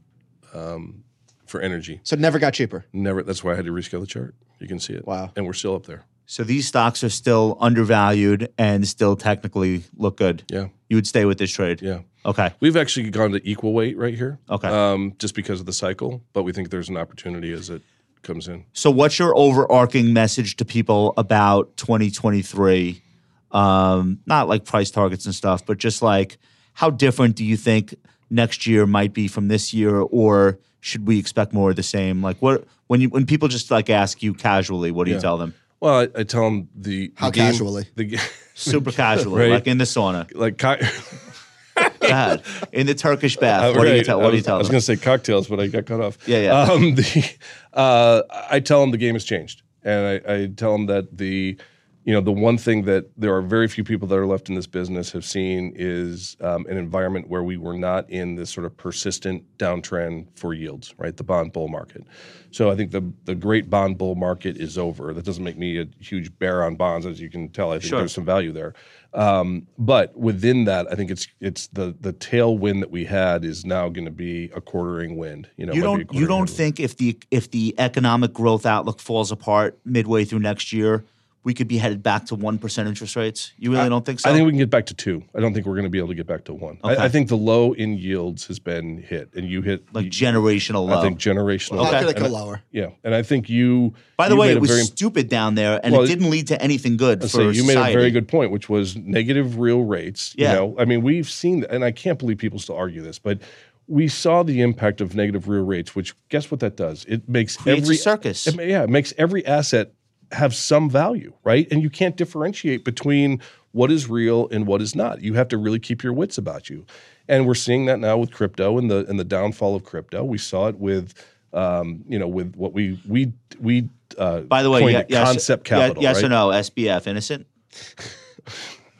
um, 0.54 1.04
for 1.46 1.60
energy. 1.60 2.00
So 2.04 2.14
it 2.14 2.22
never 2.22 2.40
got 2.40 2.54
cheaper. 2.54 2.86
Never. 2.94 3.24
That's 3.24 3.44
why 3.44 3.52
I 3.52 3.56
had 3.58 3.66
to 3.66 3.72
rescale 3.74 4.00
the 4.00 4.08
chart. 4.08 4.36
You 4.60 4.70
can 4.70 4.80
see 4.80 4.94
it. 4.94 5.06
Wow. 5.06 5.34
And 5.36 5.46
we're 5.46 5.52
still 5.54 5.76
up 5.76 5.86
there. 5.86 6.06
So 6.30 6.44
these 6.44 6.68
stocks 6.68 7.04
are 7.04 7.10
still 7.10 7.58
undervalued 7.60 8.54
and 8.56 8.88
still 8.88 9.16
technically 9.16 9.82
look 9.98 10.16
good. 10.18 10.44
Yeah. 10.48 10.68
You 10.88 10.96
would 10.96 11.08
stay 11.08 11.26
with 11.26 11.40
this 11.40 11.50
trade. 11.50 11.82
Yeah. 11.82 12.02
Okay. 12.24 12.54
We've 12.60 12.78
actually 12.78 13.10
gone 13.10 13.32
to 13.32 13.50
equal 13.50 13.74
weight 13.74 13.98
right 13.98 14.14
here. 14.14 14.38
Okay. 14.48 14.68
Um, 14.68 15.16
just 15.18 15.34
because 15.34 15.60
of 15.60 15.66
the 15.66 15.74
cycle, 15.74 16.22
but 16.34 16.44
we 16.44 16.52
think 16.52 16.70
there's 16.70 16.88
an 16.88 16.98
opportunity 16.98 17.52
as 17.52 17.72
it 17.72 17.82
comes 18.22 18.48
in. 18.48 18.66
So, 18.74 18.92
what's 18.92 19.18
your 19.18 19.36
overarching 19.36 20.14
message 20.14 20.58
to 20.58 20.66
people 20.66 21.16
about 21.18 21.76
2023? 21.78 23.02
Um, 23.50 24.20
not 24.28 24.48
like 24.48 24.66
price 24.66 24.92
targets 24.92 25.26
and 25.26 25.34
stuff, 25.34 25.66
but 25.66 25.80
just 25.80 26.04
like 26.04 26.38
how 26.74 26.92
different 26.92 27.38
do 27.38 27.44
you 27.44 27.58
think 27.58 27.96
next 28.30 28.68
year 28.68 28.86
might 28.86 29.14
be 29.14 29.28
from 29.28 29.48
this 29.48 29.74
year, 29.74 30.00
or 30.00 30.60
should 30.80 31.08
we 31.08 31.18
expect 31.18 31.54
more 31.54 31.72
of 31.72 31.76
the 31.76 31.82
same? 31.82 32.22
Like, 32.22 32.38
what 32.40 32.66
when 32.86 33.02
you 33.02 33.10
when 33.10 33.26
people 33.26 33.48
just 33.48 33.72
like 33.72 33.90
ask 33.90 34.22
you 34.22 34.36
casually, 34.36 34.92
what 34.92 35.06
do 35.06 35.12
you 35.12 35.20
tell 35.20 35.40
them? 35.40 35.56
Well, 35.82 36.00
I, 36.02 36.20
I 36.20 36.24
tell 36.24 36.44
them 36.44 36.70
the 36.76 37.12
How 37.16 37.30
game- 37.32 37.52
casually? 37.52 37.86
the 37.96 38.20
Super 38.54 38.92
casually, 38.92 39.42
Right. 39.44 39.52
like 39.52 39.68
in 39.68 39.78
the 39.78 39.86
sauna. 39.86 40.30
like 40.36 40.58
co- 40.58 40.76
Go 42.02 42.08
ahead. 42.08 42.44
In 42.74 42.88
the 42.88 42.94
Turkish 42.96 43.38
bath. 43.38 43.64
Uh, 43.64 43.78
what 43.78 43.84
do 43.86 43.90
you 43.92 43.98
right. 43.98 44.06
tell? 44.06 44.20
I 44.20 44.24
What 44.24 44.30
do 44.32 44.36
was- 44.36 44.40
you 44.42 44.46
tell 44.46 44.56
I 44.56 44.58
was 44.58 44.68
them? 44.68 44.74
going 44.74 44.80
to 44.82 44.86
say 44.86 44.96
cocktails, 44.98 45.48
but 45.48 45.60
I 45.62 45.68
got 45.68 45.86
cut 45.86 46.02
off. 46.02 46.18
Yeah, 46.28 46.40
yeah. 46.40 46.62
Um, 46.72 46.96
the, 46.96 47.30
uh, 47.74 48.24
I 48.50 48.60
tell 48.60 48.82
them 48.82 48.92
the 48.92 48.98
game 48.98 49.16
has 49.16 49.24
changed, 49.24 49.62
and 49.84 50.22
I, 50.28 50.34
I 50.34 50.48
tell 50.48 50.74
them 50.74 50.88
that 50.88 51.18
the 51.18 51.58
you 52.06 52.14
know, 52.14 52.22
the 52.22 52.32
one 52.32 52.58
thing 52.58 52.84
that 52.86 53.10
there 53.18 53.36
are 53.36 53.42
very 53.42 53.68
few 53.68 53.84
people 53.84 54.08
that 54.08 54.18
are 54.18 54.26
left 54.26 54.48
in 54.50 54.56
this 54.56 54.66
business 54.66 55.12
have 55.12 55.26
seen 55.26 55.74
is 55.76 56.38
um, 56.42 56.66
an 56.68 56.78
environment 56.78 57.28
where 57.28 57.44
we 57.44 57.58
were 57.58 57.78
not 57.78 58.10
in 58.10 58.36
this 58.36 58.50
sort 58.50 58.66
of 58.66 58.76
persistent 58.78 59.44
downtrend 59.58 60.26
for 60.36 60.54
yields, 60.54 60.96
right? 60.98 61.16
The 61.16 61.24
bond 61.26 61.52
bull 61.52 61.68
market. 61.68 62.06
So 62.52 62.72
I 62.72 62.76
think 62.76 62.92
the 62.92 63.04
the 63.26 63.36
great 63.36 63.70
bond 63.70 63.98
bull 63.98 64.16
market 64.16 64.58
is 64.58 64.78
over. 64.78 65.14
That 65.14 65.26
doesn't 65.26 65.44
make 65.44 65.58
me 65.58 65.80
a 65.82 65.88
huge 66.00 66.36
bear 66.40 66.64
on 66.64 66.76
bonds, 66.78 67.06
as 67.06 67.20
you 67.20 67.30
can 67.30 67.50
tell. 67.50 67.72
I 67.72 67.76
think 67.76 67.84
Sure. 67.90 68.00
there's 68.00 68.14
some 68.14 68.26
value 68.26 68.54
there. 68.54 68.74
Um, 69.14 69.68
but 69.78 70.16
within 70.18 70.64
that, 70.66 70.88
I 70.92 70.96
think 70.96 71.12
it's 71.12 71.28
it's 71.42 71.68
the 71.68 71.96
the 72.00 72.14
tailwind 72.14 72.80
that 72.80 72.92
we 72.92 73.06
had 73.06 73.44
is 73.44 73.66
now 73.66 73.90
going 73.90 74.06
to 74.06 74.12
be 74.12 74.46
a 74.56 74.62
quartering 74.62 75.18
wind. 75.18 75.50
You 75.58 75.66
know, 75.68 75.74
You 75.74 75.84
might 75.84 75.96
be 75.98 76.02
a 76.02 76.06
don't 76.06 76.14
you 76.22 76.28
don't 76.28 76.40
headwind. 76.50 76.50
think 76.58 76.80
if 76.80 76.96
the 76.98 77.20
if 77.30 77.52
the 77.52 77.76
economic 77.78 78.34
growth 78.34 78.66
outlook 78.66 79.00
falls 79.00 79.32
apart 79.32 79.78
midway 79.86 80.24
through 80.26 80.40
next 80.40 80.72
year, 80.74 81.04
we 81.44 81.54
could 81.54 81.68
be 81.68 81.78
headed 81.78 82.04
back 82.04 82.26
to 82.28 82.36
one 82.36 82.58
percent 82.58 82.88
interest 82.90 83.16
rates? 83.16 83.54
You 83.58 83.72
really 83.72 83.88
don't 83.90 84.06
think 84.06 84.20
so? 84.20 84.30
I 84.30 84.34
think 84.34 84.46
we 84.46 84.52
can 84.52 84.60
get 84.60 84.70
back 84.70 84.86
to 84.88 84.94
two. 84.94 85.24
I 85.34 85.40
don't 85.40 85.54
think 85.54 85.66
we're 85.66 85.74
going 85.76 85.86
to 85.86 85.90
be 85.90 85.98
able 85.98 86.10
to 86.10 86.16
get 86.16 86.28
back 86.28 86.44
to 86.46 86.54
one. 86.54 86.78
Okay. 86.84 86.96
I, 86.98 87.06
I 87.06 87.10
think 87.10 87.30
the 87.30 87.38
low 87.38 87.74
in 87.74 87.98
yields 87.98 88.48
has 88.48 88.60
been 88.60 89.02
hit, 89.02 89.30
and 89.36 89.48
you 89.50 89.62
hit 89.62 89.94
like 89.94 90.06
you- 90.06 90.12
generational 90.12 90.88
low. 90.88 91.00
I 91.00 91.02
think 91.02 91.20
generational. 91.20 91.84
How 91.84 91.90
Okay. 91.90 92.00
could 92.02 92.10
it 92.10 92.20
go 92.20 92.26
And 92.26 92.36
I- 92.36 92.40
lower? 92.40 92.62
Yeah, 92.72 92.90
and 93.04 93.16
I 93.16 93.24
think 93.24 93.50
you. 93.50 93.94
By 94.18 94.28
the 94.28 94.36
you 94.36 94.42
way, 94.42 94.48
made 94.50 94.58
it 94.58 94.62
was 94.62 94.70
very, 94.70 94.84
stupid 94.84 95.30
down 95.30 95.56
there, 95.56 95.80
and 95.84 95.94
Well, 95.94 96.04
it 96.04 96.08
didn't 96.08 96.30
lead 96.30 96.48
to 96.48 96.62
anything 96.62 96.98
good 96.98 97.24
I'd 97.24 97.32
for 97.32 97.38
say 97.38 97.52
you 97.52 97.64
made 97.66 97.78
a 97.78 97.94
very 97.94 98.12
good 98.12 98.28
point, 98.28 98.52
which 98.52 98.68
was 98.70 98.96
negative 98.98 99.58
real 99.60 99.82
rates. 99.84 100.34
Yeah. 100.38 100.50
You 100.52 100.56
know, 100.58 100.76
I 100.78 100.86
mean, 100.86 101.02
we've 101.02 101.30
seen, 101.30 101.64
and 101.70 101.84
I 101.86 101.92
can't 101.92 102.20
believe 102.20 102.38
people 102.38 102.60
still 102.60 102.76
argue 102.76 103.02
this, 103.02 103.18
but 103.18 103.40
we 103.88 104.08
saw 104.08 104.44
the 104.44 104.62
impact 104.62 105.02
of 105.02 105.16
negative 105.16 105.48
real 105.48 105.64
rates. 105.64 105.96
Which 105.96 106.14
guess 106.28 106.52
what 106.52 106.60
that 106.60 106.76
does? 106.76 107.06
It 107.06 107.28
makes 107.28 107.58
Creates 107.58 107.82
every 107.84 107.96
a 107.96 108.00
circus. 108.00 108.46
It, 108.46 108.56
yeah, 108.68 108.84
it 108.84 108.90
makes 108.90 109.14
every 109.18 109.44
asset 109.46 109.94
have 110.32 110.54
some 110.56 110.90
value, 110.90 111.34
right? 111.44 111.68
And 111.72 111.82
you 111.82 111.90
can't 111.90 112.16
differentiate 112.16 112.86
between 112.86 113.42
what 113.72 113.92
is 113.92 114.10
real 114.10 114.48
and 114.50 114.66
what 114.68 114.82
is 114.82 114.96
not. 114.96 115.22
You 115.22 115.36
have 115.36 115.48
to 115.50 115.58
really 115.58 115.80
keep 115.80 116.04
your 116.04 116.14
wits 116.14 116.38
about 116.38 116.70
you. 116.70 116.86
And 117.28 117.46
we're 117.46 117.56
seeing 117.56 117.86
that 117.86 118.00
now 118.00 118.18
with 118.18 118.32
crypto 118.32 118.78
and 118.78 118.90
the 118.90 119.06
and 119.08 119.20
the 119.20 119.24
downfall 119.24 119.76
of 119.76 119.84
crypto. 119.84 120.24
We 120.24 120.38
saw 120.40 120.68
it 120.68 120.78
with 120.80 121.14
um, 121.54 122.04
you 122.08 122.18
know, 122.20 122.28
with 122.28 122.56
what 122.56 122.74
we 122.74 123.00
we 123.08 123.32
we 123.60 123.90
uh, 124.18 124.42
By 124.42 124.64
the 124.64 124.70
way, 124.70 124.92
yeah, 124.92 125.04
yes, 125.08 125.28
concept 125.28 125.70
yeah, 125.70 125.94
yes 126.00 126.18
right? 126.18 126.26
or 126.26 126.30
no? 126.30 126.48
SBF 126.50 127.08
innocent? 127.08 127.46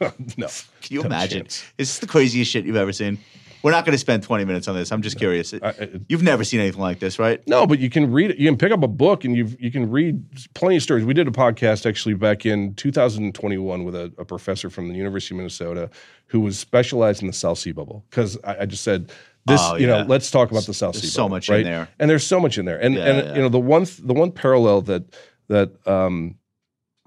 no. 0.00 0.48
Can 0.80 0.94
you 0.94 1.00
No 1.00 1.06
imagine? 1.06 1.42
chance. 1.42 1.64
Is 1.78 1.88
this 1.88 1.98
the 1.98 2.06
craziest 2.06 2.50
shit 2.50 2.64
you've 2.64 2.76
ever 2.76 2.92
seen? 2.92 3.18
We're 3.62 3.72
not 3.72 3.84
going 3.84 3.92
to 3.92 3.98
spend 3.98 4.22
20 4.22 4.44
minutes 4.46 4.68
on 4.68 4.74
this. 4.74 4.90
I'm 4.90 5.02
just 5.02 5.18
curious. 5.18 5.52
I- 5.52 5.90
You've 6.08 6.22
never 6.22 6.44
seen 6.44 6.60
anything 6.60 6.80
like 6.80 6.98
this, 6.98 7.18
right? 7.18 7.46
No, 7.46 7.66
but 7.66 7.78
you 7.78 7.90
can 7.90 8.10
read 8.10 8.30
it. 8.30 8.38
You 8.38 8.48
can 8.48 8.56
pick 8.56 8.72
up 8.72 8.82
a 8.82 8.88
book 8.88 9.24
and 9.24 9.36
you 9.36 9.54
you 9.58 9.70
can 9.70 9.90
read 9.90 10.22
plenty 10.54 10.76
of 10.76 10.82
stories. 10.82 11.04
We 11.04 11.14
did 11.14 11.28
a 11.28 11.30
podcast 11.30 11.84
actually 11.86 12.14
back 12.14 12.46
in 12.46 12.74
2021 12.74 13.84
with 13.84 13.94
a, 13.94 14.12
a 14.18 14.24
professor 14.24 14.70
from 14.70 14.88
the 14.88 14.94
University 14.94 15.34
of 15.34 15.38
Minnesota 15.38 15.90
who 16.26 16.40
was 16.40 16.58
specialized 16.58 17.20
in 17.22 17.26
the 17.26 17.32
South 17.34 17.58
Sea 17.58 17.72
bubble. 17.72 18.04
Because 18.10 18.38
I, 18.44 18.60
I 18.60 18.66
just 18.66 18.82
said 18.84 19.08
this, 19.46 19.60
Oh, 19.62 19.76
you 19.76 19.86
know, 19.86 20.04
let's 20.08 20.30
talk 20.30 20.50
about 20.50 20.64
the 20.66 20.74
South 20.74 20.94
Sea 20.96 21.00
bubble. 21.00 21.02
There's 21.02 21.12
Sea 21.12 21.16
so 21.16 21.22
bubble. 21.24 21.36
much 21.36 21.48
in 21.48 21.54
right? 21.56 21.64
there. 21.64 21.88
and 21.98 22.10
there's 22.10 22.26
so 22.26 22.40
much 22.40 22.56
in 22.58 22.64
there. 22.64 22.80
And 22.80 22.94
Yeah, 22.94 23.04
and 23.06 23.18
yeah. 23.26 23.34
you 23.34 23.42
know 23.42 23.48
the 23.48 23.58
one 23.60 23.84
th- 23.84 23.98
the 24.06 24.14
one 24.14 24.30
parallel 24.32 24.82
that 24.82 25.04
that 25.48 25.86
um, 25.86 26.36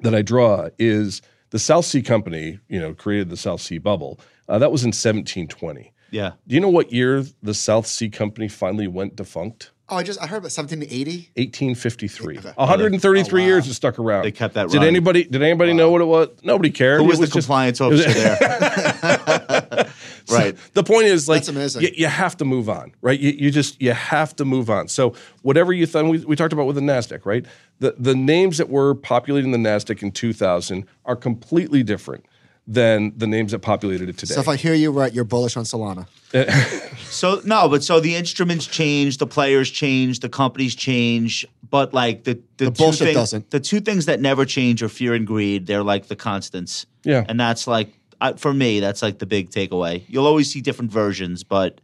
that 0.01 0.13
I 0.13 0.21
draw 0.21 0.69
is 0.77 1.21
the 1.51 1.59
South 1.59 1.85
Sea 1.85 2.01
Company. 2.01 2.59
You 2.67 2.79
know, 2.79 2.93
created 2.93 3.29
the 3.29 3.37
South 3.37 3.61
Sea 3.61 3.77
bubble. 3.77 4.19
Uh, 4.49 4.59
that 4.59 4.71
was 4.71 4.83
in 4.83 4.89
1720. 4.89 5.93
Yeah. 6.13 6.33
Do 6.47 6.53
you 6.55 6.61
know 6.61 6.69
what 6.69 6.91
year 6.93 7.23
the 7.41 7.53
South 7.55 7.87
Sea 7.87 8.09
Company 8.09 8.47
finally 8.47 8.87
went 8.87 9.15
defunct? 9.15 9.71
Oh, 9.89 9.97
I 9.97 10.03
just 10.03 10.21
I 10.21 10.27
heard 10.27 10.37
about 10.37 10.51
1780. 10.55 11.31
1853. 11.35 12.37
Okay. 12.37 12.51
133 12.55 13.41
Oh, 13.41 13.43
wow. 13.43 13.47
years 13.47 13.67
it 13.67 13.73
stuck 13.73 13.99
around. 13.99 14.23
They 14.23 14.31
kept 14.31 14.53
that 14.53 14.69
Did 14.69 14.75
running. 14.77 14.87
anybody 14.87 15.23
did 15.25 15.41
anybody 15.41 15.73
know 15.73 15.89
what 15.91 16.01
it 16.01 16.05
was? 16.05 16.29
Nobody 16.43 16.69
cared. 16.71 16.99
Who 17.01 17.05
It 17.05 17.09
was 17.09 17.19
the 17.19 17.25
just- 17.25 17.33
compliance 17.47 17.81
it 17.81 17.83
officer 17.85 18.13
there? 18.13 18.37
right. 20.31 20.57
The 20.73 20.83
point 20.83 21.07
is 21.07 21.27
like 21.27 21.39
That's 21.39 21.49
amazing. 21.49 21.81
You, 21.81 21.89
you 21.95 22.07
have 22.07 22.37
to 22.37 22.45
move 22.45 22.69
on, 22.69 22.93
right? 23.01 23.19
You, 23.19 23.31
you 23.31 23.51
just 23.51 23.81
you 23.81 23.91
have 23.91 24.35
to 24.37 24.45
move 24.45 24.69
on. 24.69 24.87
So 24.87 25.15
whatever 25.41 25.73
you 25.73 25.85
thought 25.85 26.05
we, 26.05 26.19
we 26.19 26.35
talked 26.35 26.53
about 26.53 26.65
with 26.65 26.75
the 26.75 26.81
Nasdaq, 26.81 27.25
right? 27.25 27.45
The 27.79 27.95
the 27.97 28.15
names 28.15 28.57
that 28.59 28.69
were 28.69 28.95
populating 28.95 29.51
the 29.51 29.57
Nasdaq 29.57 30.01
in 30.01 30.11
2000 30.11 30.85
are 31.05 31.15
completely 31.15 31.83
different 31.83 32.25
than 32.65 33.11
the 33.17 33.27
names 33.27 33.51
that 33.51 33.59
populated 33.59 34.07
it 34.09 34.17
today. 34.17 34.33
So 34.35 34.39
if 34.41 34.47
I 34.47 34.55
hear 34.55 34.73
you 34.73 34.91
right, 34.91 35.13
you're 35.13 35.25
bullish 35.25 35.57
on 35.57 35.63
Solana. 35.65 36.07
So 37.13 37.41
no, 37.45 37.69
but 37.69 37.83
so 37.83 37.99
the 37.99 38.15
instruments 38.15 38.65
change, 38.65 39.17
the 39.19 39.27
players 39.27 39.69
change, 39.69 40.21
the 40.21 40.29
companies 40.29 40.73
change, 40.73 41.45
but 41.69 41.93
like 41.93 42.23
the 42.23 42.39
the, 42.57 42.65
The 42.65 42.71
two 42.71 42.83
bullshit 42.83 43.07
thing- 43.07 43.13
doesn't. 43.13 43.51
The 43.51 43.59
two 43.59 43.79
things 43.81 44.05
that 44.07 44.19
never 44.19 44.45
change 44.45 44.81
are 44.81 44.89
fear 44.89 45.13
and 45.13 45.27
greed. 45.27 45.67
They're 45.67 45.83
like 45.83 46.07
the 46.07 46.15
constants. 46.15 46.85
Yeah. 47.03 47.23
and 47.29 47.39
that's 47.39 47.67
like 47.67 47.89
I, 48.19 48.33
for 48.33 48.53
me, 48.53 48.79
that's 48.79 49.01
like 49.03 49.19
the 49.19 49.25
big 49.27 49.51
takeaway. 49.51 50.03
You'll 50.07 50.25
always 50.25 50.49
see 50.51 50.61
different 50.61 50.91
versions, 50.91 51.43
but 51.43 51.81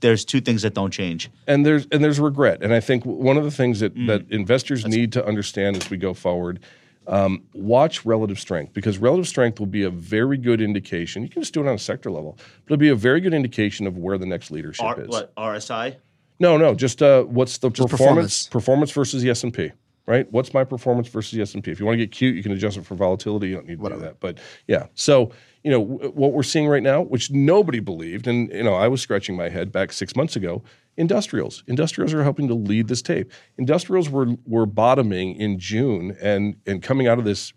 there's 0.00 0.24
two 0.24 0.40
things 0.40 0.62
that 0.62 0.74
don't 0.74 0.92
change. 0.92 1.28
and 1.48 1.66
there's 1.66 1.86
and 1.90 2.04
there's 2.04 2.20
regret. 2.20 2.62
And 2.62 2.72
I 2.72 2.80
think 2.80 3.04
one 3.04 3.36
of 3.36 3.44
the 3.44 3.50
things 3.50 3.78
Mm. 3.82 4.06
that, 4.06 4.28
that 4.28 4.32
investors 4.32 4.86
need 4.86 5.12
to 5.14 5.26
understand 5.26 5.76
as 5.76 5.90
we 5.90 5.96
go 5.96 6.14
forward, 6.14 6.60
um, 7.08 7.42
watch 7.54 8.04
relative 8.04 8.38
strength 8.38 8.74
because 8.74 8.98
relative 8.98 9.26
strength 9.26 9.58
will 9.58 9.66
be 9.66 9.82
a 9.82 9.90
very 9.90 10.36
good 10.36 10.60
indication. 10.60 11.22
You 11.22 11.28
can 11.28 11.42
just 11.42 11.54
do 11.54 11.60
it 11.60 11.68
on 11.68 11.74
a 11.74 11.78
sector 11.78 12.10
level, 12.10 12.36
but 12.36 12.74
it'll 12.74 12.76
be 12.76 12.90
a 12.90 12.94
very 12.94 13.20
good 13.20 13.34
indication 13.34 13.86
of 13.86 13.96
where 13.96 14.18
the 14.18 14.26
next 14.26 14.50
leadership 14.50 14.84
R, 14.84 15.00
is. 15.00 15.08
what 15.08 15.34
RSI? 15.36 15.96
No, 16.38 16.56
no, 16.56 16.74
just 16.74 17.02
uh, 17.02 17.24
what's 17.24 17.58
the 17.58 17.70
performance, 17.70 17.88
performance. 17.88 18.46
performance 18.48 18.90
versus 18.92 19.22
the 19.22 19.30
S 19.30 19.42
and 19.42 19.52
P, 19.52 19.72
right? 20.06 20.30
What's 20.30 20.54
my 20.54 20.64
performance 20.64 21.08
versus 21.08 21.32
the 21.32 21.42
S 21.42 21.54
and 21.54 21.64
P? 21.64 21.70
If 21.70 21.80
you 21.80 21.86
want 21.86 21.98
to 21.98 22.04
get 22.04 22.12
cute, 22.12 22.36
you 22.36 22.42
can 22.42 22.52
adjust 22.52 22.76
it 22.76 22.84
for 22.84 22.94
volatility. 22.94 23.48
You 23.48 23.54
don't 23.56 23.66
need 23.66 23.80
to 23.82 23.88
do 23.88 23.98
that, 24.00 24.20
but 24.20 24.38
yeah. 24.66 24.86
So 24.94 25.32
you 25.64 25.70
know 25.70 25.84
w- 25.84 26.10
what 26.12 26.32
we're 26.32 26.42
seeing 26.42 26.68
right 26.68 26.82
now, 26.82 27.00
which 27.00 27.30
nobody 27.30 27.80
believed, 27.80 28.26
and 28.26 28.50
you 28.52 28.62
know 28.62 28.74
I 28.74 28.86
was 28.86 29.00
scratching 29.00 29.34
my 29.34 29.48
head 29.48 29.72
back 29.72 29.92
six 29.92 30.14
months 30.14 30.36
ago. 30.36 30.62
Industrials, 30.98 31.62
industrials 31.68 32.12
are 32.12 32.24
helping 32.24 32.48
to 32.48 32.54
lead 32.54 32.88
this 32.88 33.00
tape. 33.02 33.30
Industrials 33.56 34.10
were 34.10 34.34
were 34.44 34.66
bottoming 34.66 35.36
in 35.36 35.58
June 35.58 36.16
and 36.20 36.56
and 36.66 36.82
coming 36.82 37.06
out 37.06 37.18
of 37.18 37.24
this 37.24 37.52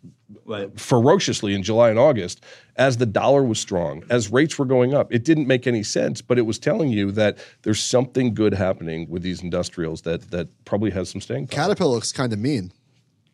Right. 0.45 0.79
ferociously 0.79 1.53
in 1.53 1.61
July 1.61 1.89
and 1.89 1.99
August 1.99 2.41
as 2.77 2.97
the 2.97 3.05
dollar 3.05 3.43
was 3.43 3.59
strong, 3.59 4.03
as 4.09 4.31
rates 4.31 4.57
were 4.57 4.65
going 4.65 4.93
up. 4.93 5.13
It 5.13 5.25
didn't 5.25 5.45
make 5.47 5.67
any 5.67 5.83
sense, 5.83 6.21
but 6.21 6.37
it 6.37 6.43
was 6.43 6.57
telling 6.57 6.89
you 6.89 7.11
that 7.11 7.37
there's 7.63 7.81
something 7.81 8.33
good 8.33 8.53
happening 8.53 9.09
with 9.09 9.23
these 9.23 9.41
industrials 9.43 10.01
that 10.03 10.31
that 10.31 10.47
probably 10.63 10.91
has 10.91 11.09
some 11.09 11.19
staying 11.19 11.47
power. 11.47 11.63
Caterpillar 11.65 11.91
looks 11.95 12.11
kind 12.13 12.31
of 12.31 12.39
mean. 12.39 12.71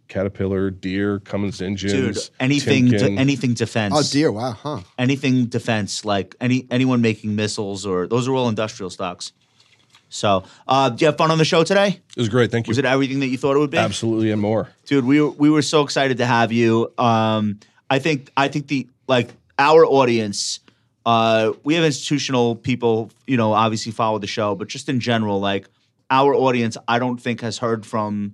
Caterpillar, 0.08 0.70
Deere, 0.72 1.20
Cummins 1.20 1.58
Dude, 1.58 1.68
engines, 1.68 2.32
anything, 2.40 2.88
de- 2.88 3.12
anything 3.12 3.54
defense. 3.54 3.94
Oh 3.96 4.04
dear, 4.10 4.32
wow, 4.32 4.52
huh? 4.54 4.80
anything 4.98 5.48
defense, 5.48 6.06
like 6.06 6.34
any 6.40 6.66
anyone 6.72 7.02
making 7.02 7.36
missiles 7.36 7.86
or 7.86 8.08
those 8.08 8.28
are 8.28 8.34
all 8.34 8.48
industrial 8.48 8.90
stocks. 8.90 9.34
So, 10.10 10.44
uh, 10.68 10.90
did 10.90 11.02
you 11.02 11.08
have 11.08 11.18
fun 11.18 11.32
on 11.32 11.38
the 11.38 11.46
show 11.46 11.64
today? 11.64 12.00
it 12.10 12.18
was 12.18 12.30
great. 12.30 12.50
Thank 12.52 12.68
you. 12.68 12.72
Was 12.72 12.78
it 12.78 12.86
everything 12.86 13.20
that 13.20 13.28
you 13.28 13.38
thought 13.38 13.56
it 13.56 13.60
would 13.60 13.70
be? 13.72 13.78
Absolutely 13.78 14.32
and 14.32 14.42
more. 14.42 14.70
dude 14.86 15.06
we 15.06 15.22
were, 15.22 15.30
we 15.32 15.50
were 15.50 15.62
so 15.62 15.82
excited 15.84 16.18
to 16.18 16.26
have 16.26 16.52
you 16.52 16.92
um 16.98 17.60
i 17.90 18.00
think 18.00 18.32
i 18.38 18.48
think 18.48 18.68
the 18.68 18.88
like 19.08 19.30
our 19.60 19.86
audience 19.86 20.60
uh 21.06 21.52
we 21.64 21.76
have 21.76 21.84
institutional 21.84 22.56
people 22.56 23.10
you 23.28 23.38
know 23.38 23.54
obviously 23.54 23.92
follow 23.92 24.18
the 24.20 24.28
show 24.28 24.56
but 24.56 24.68
just 24.68 24.88
in 24.90 25.00
general 25.00 25.40
like 25.40 25.68
our 26.10 26.34
audience 26.34 26.78
i 26.88 27.00
don't 27.00 27.18
think 27.22 27.42
has 27.42 27.58
heard 27.58 27.86
from 27.86 28.34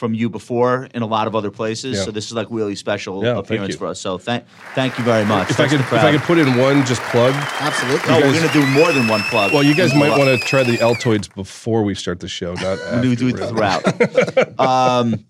from 0.00 0.14
you 0.14 0.28
before 0.30 0.88
in 0.94 1.02
a 1.02 1.06
lot 1.06 1.26
of 1.28 1.34
other 1.36 1.50
places 1.50 1.98
Yeah. 1.98 2.04
so 2.06 2.10
this 2.10 2.26
is 2.26 2.32
like 2.32 2.48
really 2.50 2.74
special 2.74 3.22
Yeah, 3.22 3.38
appearance 3.38 3.76
for 3.76 3.86
us 3.86 4.00
so 4.00 4.18
thank 4.18 4.44
thank 4.74 4.96
you 4.98 5.04
very 5.04 5.24
much 5.26 5.50
If 5.50 5.60
I 5.60 5.68
could, 5.68 5.80
if 5.80 5.92
I 5.92 6.10
could 6.10 6.22
put 6.22 6.38
in 6.38 6.56
one 6.56 6.84
just 6.86 7.02
plug. 7.12 7.34
Absolutely. 7.60 8.08
no, 8.10 8.18
you 8.18 8.24
we're 8.24 8.40
gonna 8.40 8.52
do 8.52 8.66
more 8.80 8.90
than 8.92 9.06
one 9.06 9.20
plug. 9.30 9.52
Well, 9.52 9.62
you 9.62 9.74
guys 9.74 9.94
might 9.94 10.06
do 10.06 10.14
a 10.14 10.16
lot. 10.16 10.26
want 10.26 10.40
to 10.40 10.46
try 10.46 10.62
the 10.64 10.78
Altoids 10.78 11.32
before 11.34 11.82
we 11.84 11.94
start 11.94 12.20
the 12.20 12.28
show, 12.28 12.54
not 12.54 12.78
after. 12.80 13.00
we 13.08 13.14
do 13.14 13.28
it 13.28 13.34
really. 13.34 13.48
throughout. 13.48 14.58
um, 14.58 15.24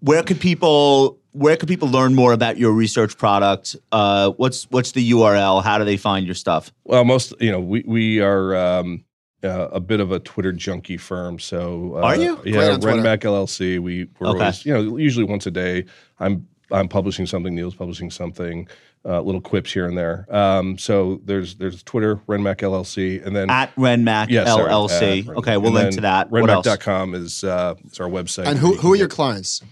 where 0.00 0.22
could 0.22 0.40
people 0.40 1.18
where 1.32 1.56
could 1.56 1.68
people 1.68 1.88
learn 1.88 2.14
more 2.14 2.32
about 2.32 2.58
your 2.58 2.72
research 2.72 3.16
product? 3.16 3.76
Uh, 3.92 4.30
what's 4.32 4.64
what's 4.70 4.92
the 4.92 5.10
URL? 5.12 5.62
How 5.62 5.78
do 5.78 5.84
they 5.84 5.96
find 5.96 6.26
your 6.26 6.34
stuff? 6.34 6.72
Well, 6.84 7.04
most 7.04 7.32
you 7.40 7.50
know, 7.52 7.60
we 7.60 7.84
we 7.86 8.20
are 8.20 8.56
um, 8.56 9.04
uh, 9.44 9.68
a 9.72 9.80
bit 9.80 10.00
of 10.00 10.10
a 10.12 10.18
Twitter 10.18 10.52
junkie 10.52 10.96
firm. 10.96 11.38
So 11.38 11.94
uh, 11.96 12.00
Are 12.02 12.16
you? 12.16 12.40
Yeah, 12.44 12.70
on 12.70 12.80
Renmac 12.80 13.18
LLC. 13.20 13.78
We 13.78 14.08
we're 14.18 14.28
Okay. 14.28 14.38
always 14.40 14.64
you 14.66 14.74
know 14.74 14.96
usually 14.96 15.24
once 15.24 15.46
a 15.46 15.50
day. 15.50 15.84
I'm 16.20 16.46
I'm 16.70 16.88
publishing 16.88 17.26
something. 17.26 17.54
Neil's 17.54 17.74
publishing 17.74 18.10
something. 18.10 18.68
Uh, 19.04 19.20
little 19.22 19.40
quips 19.40 19.72
here 19.72 19.86
and 19.86 19.96
there. 19.96 20.26
Um, 20.28 20.76
so 20.76 21.20
there's 21.24 21.54
there's 21.54 21.82
Twitter 21.84 22.16
Renmac 22.28 22.56
LLC, 22.56 23.24
and 23.24 23.34
then 23.34 23.48
At 23.48 23.74
Renmac 23.76 24.26
yeah, 24.28 24.44
sorry, 24.44 24.70
LLC. 24.70 25.20
at 25.20 25.24
Renmac. 25.26 25.36
okay, 25.36 25.56
we'll 25.56 25.66
And 25.68 25.74
link 25.84 25.94
to 25.94 26.00
that. 26.02 26.30
What 26.30 26.50
else? 26.50 26.66
Renmac.com 26.66 27.14
is 27.14 27.44
uh, 27.44 27.74
is 27.90 28.00
our 28.00 28.08
website. 28.08 28.46
And 28.46 28.58
who 28.58 28.74
who 28.74 28.92
are 28.92 28.96
your 28.96 29.06
get- 29.06 29.14
clients? 29.14 29.62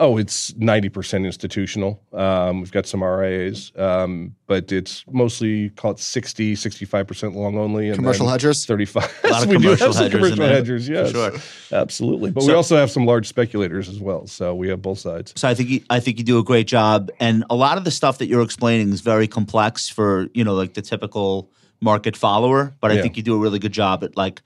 Oh, 0.00 0.16
it's 0.16 0.52
90% 0.52 1.26
institutional. 1.26 2.02
Um, 2.14 2.60
we've 2.60 2.72
got 2.72 2.86
some 2.86 3.04
RIAs, 3.04 3.70
um, 3.76 4.34
but 4.46 4.72
it's 4.72 5.04
mostly 5.10 5.68
call 5.68 5.90
it 5.90 5.98
60, 5.98 6.54
65% 6.54 7.34
long 7.34 7.58
only. 7.58 7.88
And 7.88 7.96
Commercial 7.96 8.26
hedgers? 8.26 8.64
35. 8.64 9.20
A 9.24 9.28
lot 9.28 9.42
of 9.42 9.48
we 9.50 9.58
do 9.58 9.68
have 9.68 9.78
some 9.78 9.92
hedgers 9.92 10.10
commercial 10.12 10.36
there, 10.38 10.54
hedgers, 10.54 10.86
for 10.86 10.92
yes. 10.94 11.10
sure. 11.10 11.32
Absolutely. 11.78 12.30
But 12.30 12.44
we 12.44 12.54
also 12.54 12.78
have 12.78 12.90
some 12.90 13.04
large 13.04 13.28
speculators 13.28 13.90
as 13.90 14.00
well. 14.00 14.26
So 14.26 14.54
we 14.54 14.70
have 14.70 14.80
both 14.80 15.00
sides. 15.00 15.34
So 15.36 15.46
I 15.46 15.54
think 15.54 15.68
you, 15.68 15.82
I 15.90 16.00
think 16.00 16.16
you 16.16 16.24
do 16.24 16.38
a 16.38 16.44
great 16.44 16.66
job, 16.66 17.10
and 17.20 17.44
a 17.50 17.54
lot 17.54 17.76
of 17.76 17.84
the 17.84 17.90
stuff 17.90 18.16
that 18.18 18.26
you're 18.26 18.42
explaining 18.42 18.94
is 18.94 19.02
very 19.02 19.28
complex 19.28 19.90
for 19.90 20.28
you 20.32 20.44
know 20.44 20.54
like 20.54 20.72
the 20.72 20.82
typical 20.82 21.50
market 21.82 22.16
follower. 22.16 22.72
But 22.80 22.90
I 22.90 22.94
Yeah. 22.94 23.02
think 23.02 23.18
you 23.18 23.22
do 23.22 23.34
a 23.34 23.38
really 23.38 23.58
good 23.58 23.72
job 23.72 24.02
at 24.02 24.16
like 24.16 24.40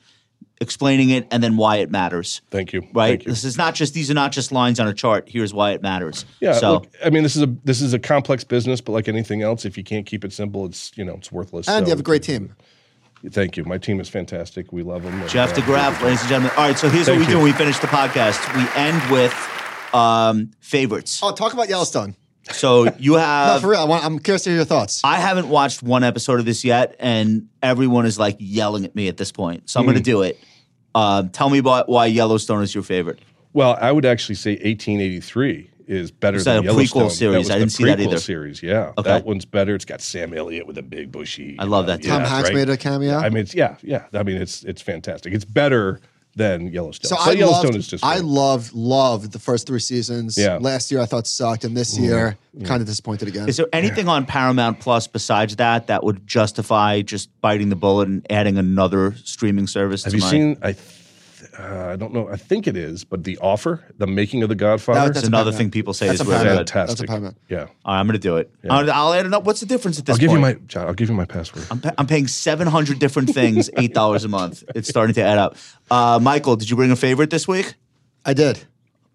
explaining 0.61 1.11
it 1.11 1.27
and 1.31 1.43
then 1.43 1.57
why 1.57 1.77
it 1.77 1.91
matters. 1.91 2.43
Thank 2.51 2.73
you. 2.73 2.83
Right. 2.93 3.11
Thank 3.11 3.25
you. 3.25 3.31
This 3.33 3.45
is 3.45 3.57
not 3.57 3.75
just 3.75 3.95
these 3.95 4.11
are 4.11 4.15
not 4.15 4.33
just 4.33 4.53
lines 4.53 4.79
on 4.81 4.89
a 4.89 4.95
chart. 4.95 5.29
Here's 5.29 5.53
why 5.53 5.73
it 5.73 5.83
matters. 5.83 6.25
Yeah, 6.41 6.53
So 6.55 6.73
look, 6.75 6.89
I 7.05 7.11
mean, 7.11 7.23
this 7.23 7.37
is 7.37 7.43
a 7.43 7.47
this 7.65 7.81
is 7.81 7.93
a 7.93 7.99
complex 7.99 8.45
business, 8.45 8.81
but 8.81 8.93
like 8.93 9.09
anything 9.09 9.43
else, 9.43 9.65
if 9.65 9.77
you 9.77 9.85
can't 9.85 10.07
keep 10.07 10.25
it 10.25 10.33
simple, 10.33 10.67
it's 10.67 10.97
you 10.97 11.05
know 11.05 11.15
it's 11.15 11.33
worthless. 11.33 11.69
And 11.69 11.85
So, 11.85 11.87
you 11.87 11.91
have 11.91 12.01
a 12.01 12.05
great 12.05 12.23
team. 12.23 12.55
Thank 13.31 13.57
you. 13.57 13.65
My 13.65 13.79
team 13.79 14.01
is 14.01 14.09
fantastic. 14.09 14.71
We 14.73 14.83
love 14.83 15.03
them. 15.03 15.27
Jeff 15.29 15.55
deGraaf, 15.55 16.01
ladies 16.03 16.21
and 16.21 16.29
gentlemen. 16.29 16.53
All 16.59 16.69
right. 16.69 16.79
So 16.79 16.91
here's 16.91 17.09
what 17.09 17.15
Thank 17.15 17.21
we 17.21 17.25
do 17.27 17.33
you. 17.33 17.37
when 17.39 17.45
we 17.45 17.53
finish 17.53 17.79
the 17.79 17.87
podcast. 17.87 18.39
We 18.55 18.81
end 18.81 19.11
with 19.11 19.35
um, 19.95 20.51
favorites. 20.61 21.21
Oh, 21.23 21.33
talk 21.33 21.55
about 21.55 21.69
Yellowstone. 21.69 22.17
So 22.53 22.93
you 22.99 23.13
No, 23.15 23.19
have. 23.19 23.61
for 23.61 23.69
real. 23.71 23.81
I 23.81 23.85
want, 23.85 24.05
I'm 24.05 24.19
curious 24.19 24.43
to 24.45 24.51
hear 24.51 24.59
your 24.59 24.65
thoughts. 24.65 25.01
I 25.05 25.17
haven't 25.17 25.49
watched 25.49 25.83
one 25.83 26.05
episode 26.05 26.41
of 26.41 26.47
this 26.47 26.65
yet, 26.65 26.97
and 26.99 27.49
everyone 27.63 28.07
is 28.07 28.19
like 28.19 28.37
yelling 28.39 28.85
at 28.85 28.95
me 28.95 29.09
at 29.09 29.17
this 29.17 29.33
point. 29.33 29.69
So 29.71 29.81
I'm 29.81 29.87
going 29.87 29.97
to 29.97 30.03
do 30.03 30.23
it. 30.23 30.39
Um, 30.95 31.31
tell 31.31 31.51
me 31.51 31.59
about 31.59 31.89
why 31.89 32.07
Yellowstone 32.07 32.63
is 32.63 32.75
your 32.75 32.85
favorite. 32.85 33.19
Well, 33.53 33.77
I 33.81 33.91
would 33.93 34.05
actually 34.05 34.35
say 34.37 34.53
1883 34.53 35.71
is 35.87 36.11
better 36.11 36.39
that 36.43 36.63
than 36.63 36.69
a 36.69 36.73
prequel 36.73 37.11
series? 37.11 37.51
I 37.51 37.55
the 37.55 37.59
didn't 37.61 37.73
see 37.73 37.85
that 37.85 38.01
either. 38.01 38.19
Series, 38.19 38.63
yeah, 38.63 38.93
Okay. 38.97 39.03
that 39.03 39.25
one's 39.25 39.45
better. 39.45 39.75
It's 39.75 39.85
got 39.85 40.01
Sam 40.01 40.33
Elliott 40.35 40.67
with 40.67 40.79
a 40.79 40.83
big 40.83 41.13
bushy. 41.13 41.57
I 41.59 41.65
love 41.65 41.85
uh, 41.85 41.89
that 41.89 42.03
too. 42.03 42.09
Tom 42.09 42.23
yeah, 42.23 42.29
Hanks 42.29 42.49
right? 42.49 42.55
made 42.57 42.69
a 42.71 42.77
cameo. 42.77 43.17
I 43.19 43.29
mean, 43.29 43.43
it's 43.43 43.55
yeah, 43.55 43.77
yeah. 43.83 44.07
I 44.13 44.23
mean, 44.23 44.41
it's 44.41 44.63
it's 44.65 44.83
fantastic. 44.83 45.33
It's 45.35 45.45
better 45.45 46.01
than 46.37 46.69
Yellowstone. 46.69 47.09
so 47.09 47.17
So, 47.17 47.31
I 47.31 47.35
Yellowstone 47.35 47.65
loved, 47.73 47.77
is 47.77 47.87
just 47.87 48.05
I 48.05 48.15
great. 48.15 48.25
loved, 48.25 48.73
loved 48.75 49.33
the 49.33 49.39
first 49.39 49.67
three 49.67 49.81
seasons. 49.81 50.37
Yeah. 50.37 50.59
Last 50.61 50.91
year 50.91 51.01
I 51.01 51.07
thought 51.07 51.27
sucked, 51.27 51.65
and 51.65 51.77
this 51.77 51.95
mm-hmm. 51.95 52.05
year 52.05 52.39
kind 52.65 52.81
of 52.81 52.87
disappointed 52.87 53.29
again. 53.29 53.49
Is 53.49 53.57
there 53.57 53.69
anything 53.73 54.09
on 54.09 54.27
Paramount 54.27 54.81
Plus 54.81 55.07
besides 55.07 55.57
that 55.57 55.87
that 55.89 56.05
would 56.05 56.27
justify 56.27 57.03
just 57.03 57.29
biting 57.41 57.69
the 57.69 57.77
bullet 57.77 58.09
and 58.09 58.27
adding 58.31 58.59
another 58.59 59.15
streaming 59.25 59.67
service? 59.67 60.05
Have 60.05 60.13
to 60.13 60.19
you 60.19 60.25
my, 60.25 60.31
seen? 60.31 60.59
I 60.63 60.73
th- 60.73 61.04
uh, 61.59 61.87
I 61.93 61.97
don't 61.97 62.13
know. 62.13 62.29
I 62.29 62.37
think 62.37 62.67
it 62.67 62.77
is, 62.77 63.05
but 63.05 63.25
The 63.25 63.39
Offer, 63.39 63.85
the 63.99 64.07
making 64.07 64.43
of 64.43 64.49
the 64.49 64.55
Godfather. 64.55 64.99
No, 64.99 65.05
That's 65.07 65.17
that's 65.19 65.29
another 65.29 65.53
thing 65.53 65.71
people 65.71 65.95
say 65.95 66.07
That's 66.09 66.21
is 66.21 66.27
a 66.27 66.31
really 66.31 66.45
good. 66.45 66.57
fantastic. 66.71 67.09
That's 67.09 67.23
a 67.23 67.35
Yeah, 67.49 67.59
All 67.61 67.67
right, 67.67 68.01
I'm 68.01 68.07
going 68.07 68.15
to 68.15 68.19
do 68.19 68.39
it. 68.39 68.51
I'll, 68.69 68.91
I'll 68.91 69.13
add 69.15 69.27
it 69.27 69.33
up. 69.33 69.45
What's 69.45 69.61
the 69.61 69.67
difference 69.67 69.99
at 69.99 70.07
this 70.07 70.15
I'll 70.15 70.19
give 70.21 70.31
point? 70.31 70.39
you 70.41 70.43
my. 70.47 70.55
John, 70.67 70.87
I'll 70.89 70.95
give 70.95 71.09
you 71.09 71.15
my 71.15 71.25
password. 71.27 71.67
I'm, 71.71 71.81
pa- 71.81 71.93
I'm 71.97 72.07
paying 72.07 72.27
700 72.27 72.99
different 72.99 73.31
things, 73.31 73.71
$8 73.71 74.25
a 74.25 74.29
month. 74.29 74.65
It's 74.75 74.89
starting 74.89 75.15
to 75.15 75.23
add 75.23 75.39
up. 75.39 75.57
Uh, 75.91 76.19
Michael, 76.21 76.57
did 76.57 76.71
you 76.71 76.77
bring 76.77 76.91
a 76.91 76.97
favorite 76.97 77.31
this 77.31 77.47
week? 77.47 77.75
I 78.25 78.35
did. 78.35 78.65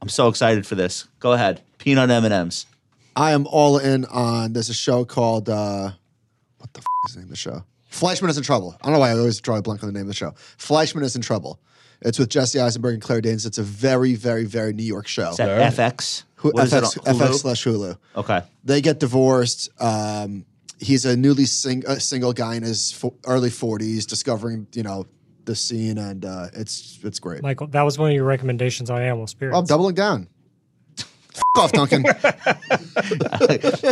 I'm 0.02 0.10
so 0.10 0.28
excited 0.30 0.66
for 0.66 0.76
this. 0.76 1.08
Go 1.20 1.34
ahead. 1.34 1.62
Peanut 1.78 2.10
M&Ms. 2.10 2.66
I 3.16 3.32
am 3.32 3.48
all 3.48 3.78
in 3.78 4.06
on. 4.06 4.54
There's 4.54 4.70
a 4.70 4.74
show 4.74 5.04
called 5.04 5.50
uh, 5.50 5.92
what 6.58 6.72
the 6.74 6.80
f- 6.80 6.86
is 7.10 7.14
the 7.16 7.20
name 7.20 7.26
of 7.26 7.30
the 7.32 7.36
show? 7.36 7.64
Fleishman 7.90 8.30
is 8.30 8.38
in 8.38 8.44
trouble. 8.44 8.78
I 8.82 8.86
don't 8.86 8.94
know 8.94 9.00
why 9.00 9.10
I 9.10 9.18
always 9.18 9.42
draw 9.42 9.58
a 9.58 9.62
blank 9.62 9.84
on 9.84 9.88
the 9.88 9.94
name 9.94 10.04
of 10.04 10.08
the 10.08 10.14
show. 10.14 10.34
Fleishman 10.58 11.04
is 11.04 11.16
in 11.16 11.22
trouble. 11.22 11.60
It's 12.02 12.18
with 12.20 12.30
Jesse 12.30 12.60
Eisenberg 12.60 12.94
and 12.94 13.04
Claire 13.04 13.22
Danes. 13.22 13.46
It's 13.46 13.58
a 13.58 13.64
very, 13.64 14.16
very, 14.16 14.46
very 14.46 14.74
New 14.74 14.84
York 14.84 15.08
show. 15.08 15.32
Is 15.32 15.38
that 15.38 15.50
All 15.50 15.58
right. 15.58 15.74
FX? 15.74 16.24
Who, 16.36 16.52
What 16.52 16.66
is 16.66 16.74
it 16.74 16.84
FX, 16.84 17.08
on 17.08 17.16
Hulu? 17.16 17.28
FX 17.28 17.34
slash 17.36 17.66
Hulu. 17.66 17.98
Okay. 18.16 18.42
They 18.64 18.82
get 18.82 19.00
divorced. 19.00 19.70
Um, 19.82 20.46
he's 20.80 21.06
a 21.06 21.18
newly 21.18 21.46
sing- 21.46 21.86
uh, 21.86 21.96
single 21.96 22.32
guy 22.34 22.56
in 22.56 22.64
his 22.64 22.92
fo- 22.94 23.16
early 23.26 23.50
40s, 23.50 24.06
discovering 24.08 24.68
you 24.74 24.84
know 24.84 25.06
the 25.46 25.56
scene, 25.56 25.98
and 25.98 26.24
uh, 26.24 26.48
it's 26.54 27.00
it's 27.04 27.20
great. 27.20 27.42
Michael, 27.42 27.68
that 27.68 27.82
was 27.82 27.98
one 27.98 28.10
of 28.10 28.16
your 28.16 28.24
recommendations 28.26 28.90
on 28.90 29.02
Animal 29.02 29.28
Spirits. 29.28 29.58
I'm 29.58 29.66
doubling 29.66 29.96
down. 29.96 30.28
F- 31.56 31.62
off, 31.64 31.72
Duncan. 31.72 32.04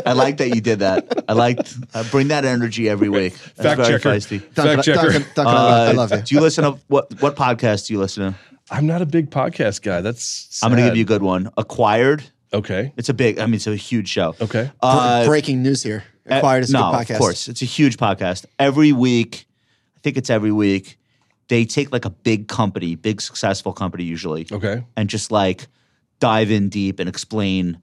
I 0.05 0.13
like 0.13 0.37
that 0.37 0.51
you 0.53 0.61
did 0.61 0.79
that. 0.79 1.23
I 1.27 1.33
liked. 1.33 1.75
I 1.93 2.03
bring 2.03 2.27
that 2.29 2.45
energy 2.45 2.89
every 2.89 3.09
week. 3.09 3.33
That's 3.55 3.61
Fact 3.61 3.77
very 3.81 3.99
checker. 3.99 4.09
feisty. 4.09 4.53
Duncan, 4.53 4.75
Fact 4.77 4.85
checker. 4.85 5.01
Duncan, 5.11 5.21
Duncan, 5.35 5.47
I, 5.47 5.53
love, 5.53 5.87
I 5.87 5.91
Uh, 5.91 5.93
love 5.95 6.11
you. 6.11 6.21
Do 6.21 6.35
you 6.35 6.41
listen 6.41 6.63
to 6.63 6.79
what 6.87 7.21
what 7.21 7.35
podcast 7.35 7.87
do 7.87 7.93
you 7.93 7.99
listen 7.99 8.31
to? 8.33 8.39
I'm 8.69 8.85
not 8.85 9.01
a 9.01 9.05
big 9.05 9.29
podcast 9.29 9.81
guy. 9.81 10.01
That's. 10.01 10.59
I'm 10.61 10.69
going 10.71 10.77
to 10.77 10.83
sad. 10.83 10.89
give 10.89 10.97
you 10.97 11.03
a 11.03 11.07
good 11.07 11.21
one. 11.23 11.49
Acquired. 11.57 12.23
Okay. 12.53 12.93
It's 12.97 13.09
a 13.09 13.13
big. 13.13 13.39
I 13.39 13.45
mean, 13.45 13.55
it's 13.55 13.67
a 13.67 13.75
huge 13.75 14.09
show. 14.09 14.35
Okay. 14.41 14.71
Uh, 14.81 15.25
Breaking 15.25 15.63
news 15.63 15.83
here. 15.83 16.03
Acquired 16.25 16.63
is 16.65 16.69
a 16.71 16.73
no, 16.73 16.91
good 16.91 16.97
podcast. 16.97 17.09
of 17.11 17.17
course, 17.19 17.47
it's 17.47 17.61
a 17.61 17.65
huge 17.65 17.97
podcast. 17.97 18.45
Every 18.59 18.91
week, 18.91 19.45
I 19.95 19.99
think 20.01 20.17
it's 20.17 20.29
every 20.29 20.51
week. 20.51 20.97
They 21.47 21.63
take 21.63 21.93
like 21.93 22.03
a 22.03 22.09
big 22.09 22.49
company, 22.49 22.95
big 22.95 23.21
successful 23.21 23.71
company 23.71 24.03
usually, 24.03 24.45
Okay. 24.51 24.83
and 24.97 25.09
just 25.09 25.31
like 25.31 25.67
dive 26.19 26.51
in 26.51 26.69
deep 26.69 26.99
and 26.99 27.07
explain 27.09 27.79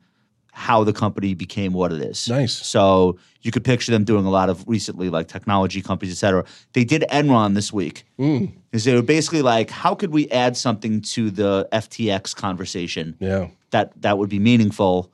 how 0.53 0.85
the 0.85 0.93
company 0.93 1.35
became 1.35 1.73
what 1.73 1.93
it 1.93 2.01
is. 2.01 2.29
Nice. 2.29 2.53
So 2.53 3.19
you 3.43 3.51
could 3.51 3.65
picture 3.65 3.91
them 3.91 4.05
doing 4.05 4.25
a 4.25 4.31
lot 4.31 4.49
of 4.49 4.65
recently 4.69 5.11
like 5.11 5.27
technology 5.27 5.83
companies, 5.83 6.15
et 6.15 6.19
cetera. 6.19 6.45
They 6.75 6.85
did 6.85 7.05
Enron 7.11 7.55
this 7.55 7.73
week. 7.73 8.05
Mm. 8.21 8.53
Because 8.71 8.85
they 8.85 8.95
were 8.95 9.03
basically 9.03 9.43
like, 9.43 9.71
how 9.71 9.97
could 9.97 10.13
we 10.13 10.29
add 10.31 10.57
something 10.57 11.01
to 11.03 11.31
the 11.31 11.69
FTX 11.73 12.37
conversation 12.37 13.17
Yeah. 13.19 13.49
that 13.71 14.01
that 14.03 14.17
would 14.19 14.29
be 14.31 14.39
meaningful? 14.39 15.11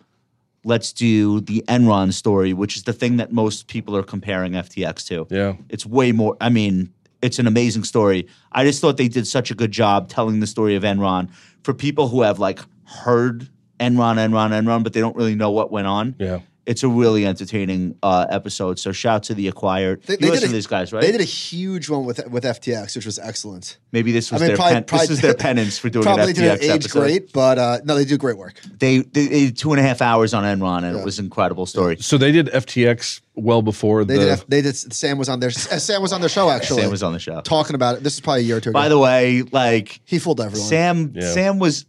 Let's 0.62 0.92
do 0.92 1.40
the 1.40 1.64
Enron 1.68 2.12
story, 2.12 2.52
which 2.52 2.76
is 2.76 2.82
the 2.82 2.92
thing 2.92 3.16
that 3.16 3.32
most 3.32 3.66
people 3.66 3.96
are 3.96 4.02
comparing 4.02 4.52
FTX 4.52 5.06
to. 5.06 5.26
Yeah. 5.30 5.54
It's 5.70 5.86
way 5.86 6.12
more. 6.12 6.36
I 6.42 6.50
mean, 6.50 6.92
it's 7.22 7.38
an 7.38 7.46
amazing 7.46 7.84
story. 7.84 8.28
I 8.52 8.64
just 8.64 8.82
thought 8.82 8.98
they 8.98 9.08
did 9.08 9.26
such 9.26 9.50
a 9.50 9.54
good 9.54 9.72
job 9.72 10.08
telling 10.10 10.40
the 10.40 10.46
story 10.46 10.74
of 10.76 10.82
Enron 10.82 11.30
for 11.62 11.72
people 11.72 12.08
who 12.08 12.20
have 12.20 12.38
like 12.38 12.60
heard 12.90 13.48
Enron, 13.78 14.16
Enron, 14.16 14.50
Enron, 14.50 14.82
but 14.84 14.92
they 14.92 15.00
don't 15.00 15.16
really 15.16 15.34
know 15.34 15.50
what 15.50 15.70
went 15.70 15.86
on. 15.86 16.14
Yeah. 16.18 16.40
It's 16.66 16.82
a 16.84 16.88
really 16.88 17.26
entertaining 17.26 17.96
uh, 18.02 18.26
episode. 18.30 18.78
So 18.78 18.92
shout 18.92 19.24
to 19.24 19.34
the 19.34 19.48
acquired. 19.48 20.02
They, 20.04 20.14
you 20.20 20.30
listen 20.30 20.34
did 20.34 20.40
to 20.40 20.46
a, 20.46 20.52
these 20.52 20.66
guys, 20.68 20.92
right? 20.92 21.00
They 21.00 21.10
did 21.10 21.20
a 21.20 21.24
huge 21.24 21.88
one 21.88 22.04
with 22.04 22.24
with 22.28 22.44
FTX, 22.44 22.94
which 22.94 23.06
was 23.06 23.18
excellent. 23.18 23.78
Maybe 23.90 24.12
this 24.12 24.30
was 24.30 24.40
I 24.40 24.44
mean, 24.44 24.48
their 24.50 24.56
probably- 24.56 24.74
pen, 24.74 24.84
probably- 24.84 25.06
this 25.08 25.16
is 25.16 25.20
their 25.22 25.34
penance 25.46 25.78
for 25.78 25.88
doing 25.88 26.04
Probably 26.04 26.24
an 26.26 26.30
FTX 26.30 26.34
didn't 26.34 26.62
age 26.62 26.70
episode. 26.70 27.00
great, 27.00 27.32
but 27.32 27.58
uh, 27.58 27.78
no, 27.84 27.96
they 27.96 28.04
do 28.04 28.16
great 28.18 28.36
work. 28.36 28.60
They, 28.78 28.98
they, 28.98 29.26
they 29.26 29.40
did 29.46 29.56
two 29.56 29.72
and 29.72 29.80
a 29.80 29.82
half 29.82 30.00
hours 30.02 30.32
on 30.32 30.44
Enron, 30.44 30.84
and 30.84 30.94
Yeah. 30.94 31.00
it 31.02 31.04
was 31.04 31.18
an 31.18 31.24
incredible 31.24 31.66
story. 31.66 31.96
So 31.98 32.18
they 32.18 32.30
did 32.30 32.46
FTX 32.48 33.20
well 33.34 33.62
before 33.62 34.04
They 34.04 34.14
the. 34.18 34.20
did. 34.20 34.28
F- 34.30 34.46
They 34.46 34.62
did. 34.62 34.76
Sam 34.76 35.18
was 35.18 35.28
on 35.30 35.40
their. 35.40 35.50
Sam 35.80 36.02
was 36.02 36.12
on 36.12 36.20
their 36.20 36.28
show 36.30 36.50
actually. 36.50 36.82
Sam 36.82 36.90
was 36.90 37.02
on 37.02 37.14
the 37.14 37.18
show. 37.18 37.40
talking 37.40 37.74
about 37.74 37.96
it. 37.96 38.04
This 38.04 38.14
is 38.14 38.20
probably 38.20 38.42
a 38.42 38.44
year 38.44 38.58
or 38.58 38.60
two. 38.60 38.70
By 38.70 38.88
the 38.90 38.98
way, 38.98 39.42
like 39.50 40.00
he 40.04 40.18
fooled 40.20 40.40
everyone. 40.40 40.68
Sam, 40.68 41.14
Yeah. 41.16 41.32
Sam 41.32 41.58
was, 41.58 41.86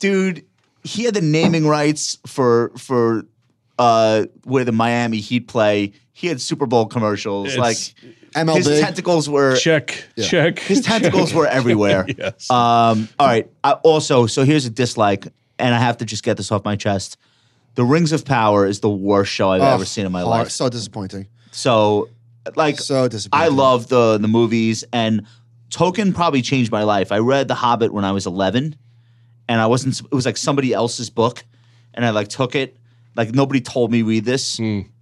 dude. 0.00 0.44
He 0.82 1.04
had 1.04 1.14
the 1.14 1.20
naming 1.20 1.66
rights 1.66 2.18
for 2.26 2.72
for 2.76 3.22
uh 3.78 4.24
where 4.44 4.64
the 4.64 4.72
Miami 4.72 5.18
Heat 5.18 5.46
play. 5.46 5.92
He 6.12 6.26
had 6.26 6.40
Super 6.40 6.66
Bowl 6.66 6.86
commercials. 6.86 7.48
It's- 7.54 7.58
like 7.58 8.16
MLB. 8.34 8.56
his 8.58 8.80
tentacles 8.80 9.28
were 9.28 9.56
check. 9.56 10.04
Check. 10.22 10.58
his 10.60 10.82
tentacles 10.82 11.34
were 11.34 11.46
everywhere. 11.58 12.06
Yes. 12.16 12.48
Um, 12.50 13.08
all 13.18 13.26
right. 13.26 13.50
I, 13.64 13.72
also, 13.72 14.26
so 14.26 14.44
here's 14.44 14.66
a 14.66 14.70
dislike, 14.70 15.26
and 15.58 15.74
I 15.74 15.78
have 15.78 15.96
to 15.98 16.04
just 16.04 16.22
get 16.22 16.36
this 16.36 16.52
off 16.52 16.64
my 16.64 16.76
chest. 16.76 17.16
The 17.74 17.84
Rings 17.84 18.12
of 18.12 18.24
Power 18.24 18.66
is 18.66 18.78
the 18.80 18.90
worst 18.90 19.32
show 19.32 19.50
I've 19.50 19.62
Oh, 19.62 19.74
ever 19.74 19.84
seen 19.84 20.06
in 20.06 20.12
my 20.12 20.20
hard- 20.20 20.30
life. 20.30 20.50
So 20.50 20.68
disappointing. 20.68 21.26
So, 21.50 22.08
like, 22.54 22.78
So 22.78 23.08
disappointing. 23.08 23.46
I 23.46 23.48
love 23.48 23.88
the 23.88 24.16
the 24.18 24.28
movies, 24.28 24.84
and 24.92 25.26
Tolkien 25.70 26.14
probably 26.14 26.42
changed 26.42 26.70
my 26.70 26.84
life. 26.84 27.10
I 27.10 27.18
read 27.18 27.48
The 27.48 27.54
Hobbit 27.56 27.92
when 27.92 28.04
I 28.04 28.12
was 28.12 28.26
11, 28.26 28.76
and 29.50 29.60
I 29.60 29.66
wasn't. 29.66 29.98
It 30.00 30.14
was 30.14 30.24
like 30.24 30.36
somebody 30.36 30.72
else's 30.72 31.10
book, 31.10 31.44
and 31.92 32.06
I 32.06 32.10
like 32.10 32.28
took 32.28 32.54
it. 32.54 32.76
Like 33.16 33.34
nobody 33.34 33.60
told 33.60 33.90
me 33.90 34.02
read 34.02 34.24
this, 34.24 34.60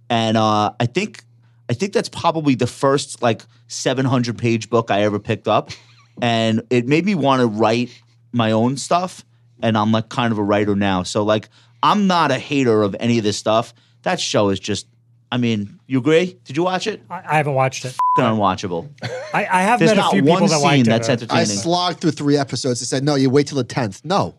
and 0.09 0.35
uh, 0.35 0.73
I 0.79 0.87
think 0.87 1.23
I 1.69 1.73
think 1.73 1.93
that's 1.93 2.09
probably 2.09 2.55
the 2.55 2.65
first 2.65 3.21
like 3.21 3.43
700 3.67 4.39
page 4.39 4.71
book 4.71 4.89
I 4.89 5.03
ever 5.03 5.19
picked 5.19 5.47
up, 5.47 5.69
and 6.21 6.63
it 6.71 6.87
made 6.87 7.05
me 7.05 7.13
want 7.13 7.41
to 7.41 7.47
write 7.47 7.91
my 8.31 8.51
own 8.51 8.75
stuff. 8.75 9.23
And 9.61 9.77
I'm 9.77 9.91
like 9.91 10.09
kind 10.09 10.31
of 10.31 10.39
a 10.39 10.43
writer 10.43 10.75
now, 10.75 11.03
so 11.03 11.23
like 11.23 11.47
I'm 11.83 12.07
not 12.07 12.31
a 12.31 12.39
hater 12.39 12.81
of 12.81 12.95
any 12.99 13.19
of 13.19 13.23
this 13.23 13.37
stuff. 13.37 13.73
That 14.01 14.19
show 14.19 14.49
is 14.49 14.59
just. 14.59 14.87
I 15.31 15.37
mean, 15.37 15.79
you 15.85 15.99
agree? 15.99 16.37
Did 16.45 16.57
you 16.57 16.63
watch 16.63 16.87
it? 16.87 17.03
I, 17.09 17.21
I 17.25 17.37
haven't 17.37 17.53
watched 17.53 17.85
it. 17.85 17.95
unwatchable. 18.17 18.89
I, 19.33 19.45
I 19.45 19.61
have 19.61 19.79
There's 19.79 19.91
met 19.91 19.97
a 19.97 20.01
not 20.01 20.11
few 20.13 20.23
one 20.23 20.41
people 20.41 20.47
that 20.47 20.59
scene 20.59 20.63
liked 20.63 20.85
that's 20.87 21.07
it. 21.07 21.19
though. 21.19 21.35
entertaining. 21.35 21.59
I 21.59 21.61
slogged 21.61 22.01
through 22.01 22.11
three 22.11 22.37
episodes. 22.37 22.79
They 22.79 22.85
said, 22.85 23.03
"No, 23.03 23.15
you 23.15 23.29
wait 23.29 23.47
till 23.47 23.57
the 23.57 23.63
tenth. 23.63 24.01
No, 24.03 24.35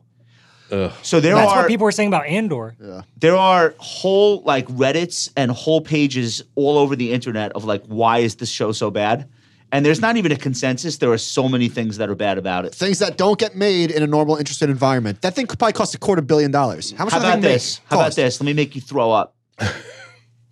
so 1.03 1.21
there 1.21 1.35
That's 1.35 1.53
are 1.53 1.57
what 1.63 1.69
people 1.69 1.85
were 1.85 1.93
saying 1.93 2.09
about 2.09 2.27
Andor. 2.27 2.77
there 3.19 3.37
are 3.37 3.75
whole 3.79 4.43
like 4.43 4.67
Reddits 4.69 5.31
and 5.37 5.51
whole 5.51 5.81
pages 5.81 6.43
all 6.55 6.79
over 6.79 6.95
the 6.95 7.13
internet 7.13 7.53
of 7.53 7.65
like 7.65 7.85
why 7.87 8.19
is 8.19 8.37
this 8.37 8.51
show 8.51 8.73
so 8.73 8.91
bad? 8.91 9.29
And 9.73 9.87
there's 9.87 10.01
not 10.01 10.17
even 10.17 10.33
a 10.33 10.37
consensus. 10.37 10.99
There 10.99 11.13
are 11.13 11.19
so 11.19 11.49
many 11.49 11.69
things 11.69 11.97
that 11.99 12.09
are 12.11 12.15
bad 12.17 12.39
about 12.39 12.65
it. 12.65 12.75
Things 12.75 12.99
that 12.99 13.17
don't 13.17 13.39
get 13.39 13.55
made 13.55 13.93
in 13.93 14.03
a 14.03 14.07
normal 14.07 14.37
interested 14.37 14.69
environment. 14.69 15.23
That 15.23 15.35
thing 15.35 15.47
could 15.47 15.59
probably 15.61 15.75
cost 15.75 15.95
a 15.95 15.99
quarter 15.99 16.23
billion 16.23 16.51
dollars. 16.51 16.93
How 16.93 17.05
much? 17.05 17.13
How 17.15 17.19
does 17.21 17.23
that 17.23 17.29
about 17.39 17.43
thing 17.43 17.53
this? 17.53 17.79
make? 17.81 17.89
How 17.91 17.97
about 17.97 18.05
Cost? 18.07 18.17
this? 18.17 18.41
Let 18.41 18.47
me 18.47 18.53
make 18.53 18.75
you 18.75 18.81
throw 18.81 19.11
up. 19.13 19.35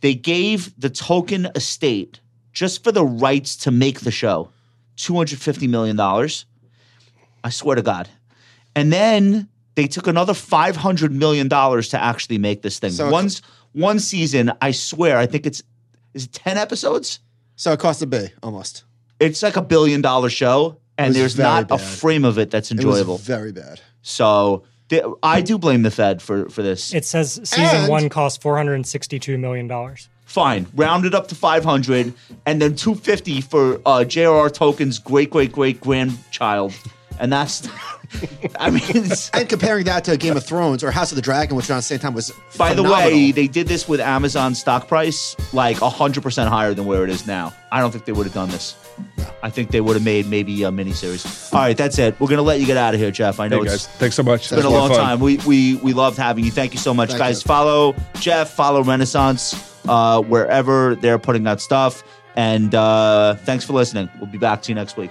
they 0.00 0.14
gave 0.14 0.78
the 0.80 0.90
Tolkien 0.90 1.54
estate 1.56 2.20
just 2.52 2.82
for 2.84 2.92
the 2.92 3.04
rights 3.04 3.56
to 3.56 3.70
make 3.70 4.00
the 4.00 4.10
show 4.10 4.50
$250 4.96 5.68
million. 5.68 5.98
I 7.44 7.50
swear 7.50 7.76
to 7.76 7.82
God. 7.82 8.08
And 8.74 8.92
then 8.92 9.48
they 9.74 9.86
took 9.86 10.06
another 10.06 10.32
$500 10.32 11.10
million 11.12 11.48
to 11.48 11.98
actually 12.00 12.38
make 12.38 12.62
this 12.62 12.78
thing. 12.78 12.90
So- 12.90 13.10
One's, 13.10 13.42
one 13.72 13.98
season, 14.00 14.52
I 14.60 14.70
swear, 14.72 15.18
I 15.18 15.26
think 15.26 15.46
it's 15.46 15.62
is 16.14 16.24
it 16.24 16.32
10 16.32 16.56
episodes? 16.58 17.20
So 17.56 17.72
it 17.72 17.78
cost 17.80 18.02
a 18.02 18.06
B 18.06 18.28
almost. 18.42 18.84
It's 19.20 19.42
like 19.42 19.56
a 19.56 19.62
billion 19.62 20.00
dollar 20.00 20.30
show, 20.30 20.80
and 20.96 21.14
there's 21.14 21.36
not 21.38 21.70
a 21.70 21.78
frame 21.78 22.24
of 22.24 22.38
it 22.38 22.50
that's 22.50 22.70
It 22.70 22.76
enjoyable. 22.78 23.14
was 23.14 23.22
very 23.26 23.52
bad. 23.52 23.80
so 24.02 24.64
I 25.22 25.40
do 25.40 25.58
blame 25.58 25.82
the 25.82 25.90
Fed 25.90 26.22
for, 26.22 26.48
for 26.48 26.62
this. 26.62 26.94
It 26.94 27.04
says 27.04 27.40
season 27.44 27.64
And- 27.82 27.88
one 27.88 28.08
cost 28.08 28.40
four 28.42 28.56
hundred 28.56 28.74
and 28.74 28.86
sixty-two 28.86 29.36
million 29.38 29.66
dollars. 29.68 30.08
fine, 30.24 30.66
round 30.74 31.04
it 31.06 31.14
up 31.14 31.28
to 31.28 31.34
500 31.34 32.12
and 32.46 32.60
then 32.60 32.74
250 32.76 33.40
for 33.40 33.80
uh, 33.86 34.04
J.R.R. 34.04 34.50
Tolkien's 34.50 34.98
great 34.98 35.30
great 35.30 35.52
great 35.52 35.80
grandchild. 35.80 36.72
And 37.20 37.32
that's, 37.32 37.68
I 38.60 38.70
mean, 38.70 39.10
And 39.34 39.48
comparing 39.48 39.86
that 39.86 40.04
to 40.04 40.16
Game 40.16 40.36
of 40.36 40.44
Thrones 40.44 40.84
or 40.84 40.92
House 40.92 41.10
of 41.10 41.16
the 41.16 41.22
Dragon, 41.22 41.56
which 41.56 41.68
around 41.68 41.78
the 41.78 41.82
same 41.82 41.98
time 41.98 42.14
was 42.14 42.32
by 42.56 42.74
the 42.74 42.82
way, 42.84 43.32
they 43.32 43.48
did 43.48 43.66
this 43.66 43.88
with 43.88 43.98
Amazon 44.00 44.54
stock 44.54 44.86
price 44.86 45.34
like 45.52 45.78
100% 45.78 46.46
higher 46.48 46.74
than 46.74 46.84
where 46.86 47.02
it 47.02 47.10
is 47.10 47.26
now. 47.26 47.52
I 47.72 47.80
don't 47.80 47.90
think 47.90 48.04
they 48.04 48.12
would 48.12 48.24
have 48.26 48.34
done 48.34 48.50
this. 48.50 48.76
I 49.42 49.50
think 49.50 49.70
they 49.70 49.80
would 49.80 49.94
have 49.94 50.04
made 50.04 50.26
maybe 50.26 50.62
a 50.64 50.70
miniseries. 50.70 51.52
All 51.54 51.60
right, 51.60 51.76
that's 51.76 51.98
it. 51.98 52.18
We're 52.18 52.26
going 52.26 52.38
to 52.38 52.42
let 52.42 52.60
you 52.60 52.66
get 52.66 52.76
out 52.76 52.94
of 52.94 53.00
here, 53.00 53.10
Jeff. 53.10 53.38
I 53.38 53.46
know 53.48 53.58
Hey 53.62 53.70
it's 53.70 53.86
guys, 53.86 53.96
thanks 53.98 54.16
so 54.16 54.22
much. 54.22 54.40
It's 54.42 54.50
been 54.50 54.64
a 54.64 54.70
long 54.70 54.90
time. 54.90 55.20
We 55.20 55.36
we 55.46 55.76
we 55.76 55.92
loved 55.92 56.18
having 56.18 56.44
you. 56.44 56.50
Thank 56.50 56.72
you 56.72 56.80
so 56.80 56.92
much, 56.92 57.10
Thank 57.10 57.20
guys. 57.20 57.42
you. 57.42 57.46
Follow 57.48 57.94
Jeff. 58.20 58.50
Follow 58.50 58.82
Renaissance 58.82 59.54
uh, 59.88 60.20
wherever 60.22 60.96
they're 60.96 61.18
putting 61.18 61.46
out 61.46 61.60
stuff. 61.60 62.02
And 62.36 62.74
uh, 62.74 63.34
thanks 63.36 63.64
for 63.64 63.72
listening. 63.72 64.08
We'll 64.18 64.30
be 64.30 64.38
back 64.38 64.62
to 64.62 64.70
you 64.70 64.74
next 64.74 64.96
week. 64.96 65.10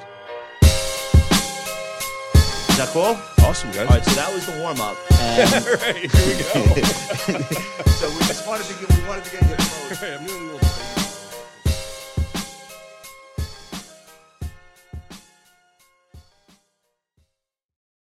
Is 2.78 2.78
that 2.78 2.90
cool? 2.94 3.18
Awesome, 3.46 3.72
guys. 3.72 3.80
All 3.80 3.86
right. 3.88 4.06
So 4.06 4.12
that 4.12 4.34
was 4.34 4.46
the 4.46 4.60
warm 4.62 4.80
up. 4.82 4.98
And 5.20 5.52
right, 5.82 5.96
here 5.96 6.10
we 6.10 6.38
go. 6.38 6.76
so 7.92 8.10
we 8.10 8.20
just 8.20 8.48
wanted 8.48 8.66
to 8.66 8.74
get 8.80 8.98
we 8.98 9.08
wanted 9.08 9.26
to 9.26 9.32
get 9.32 9.42
you. 9.50 9.56
Right, 10.20 10.67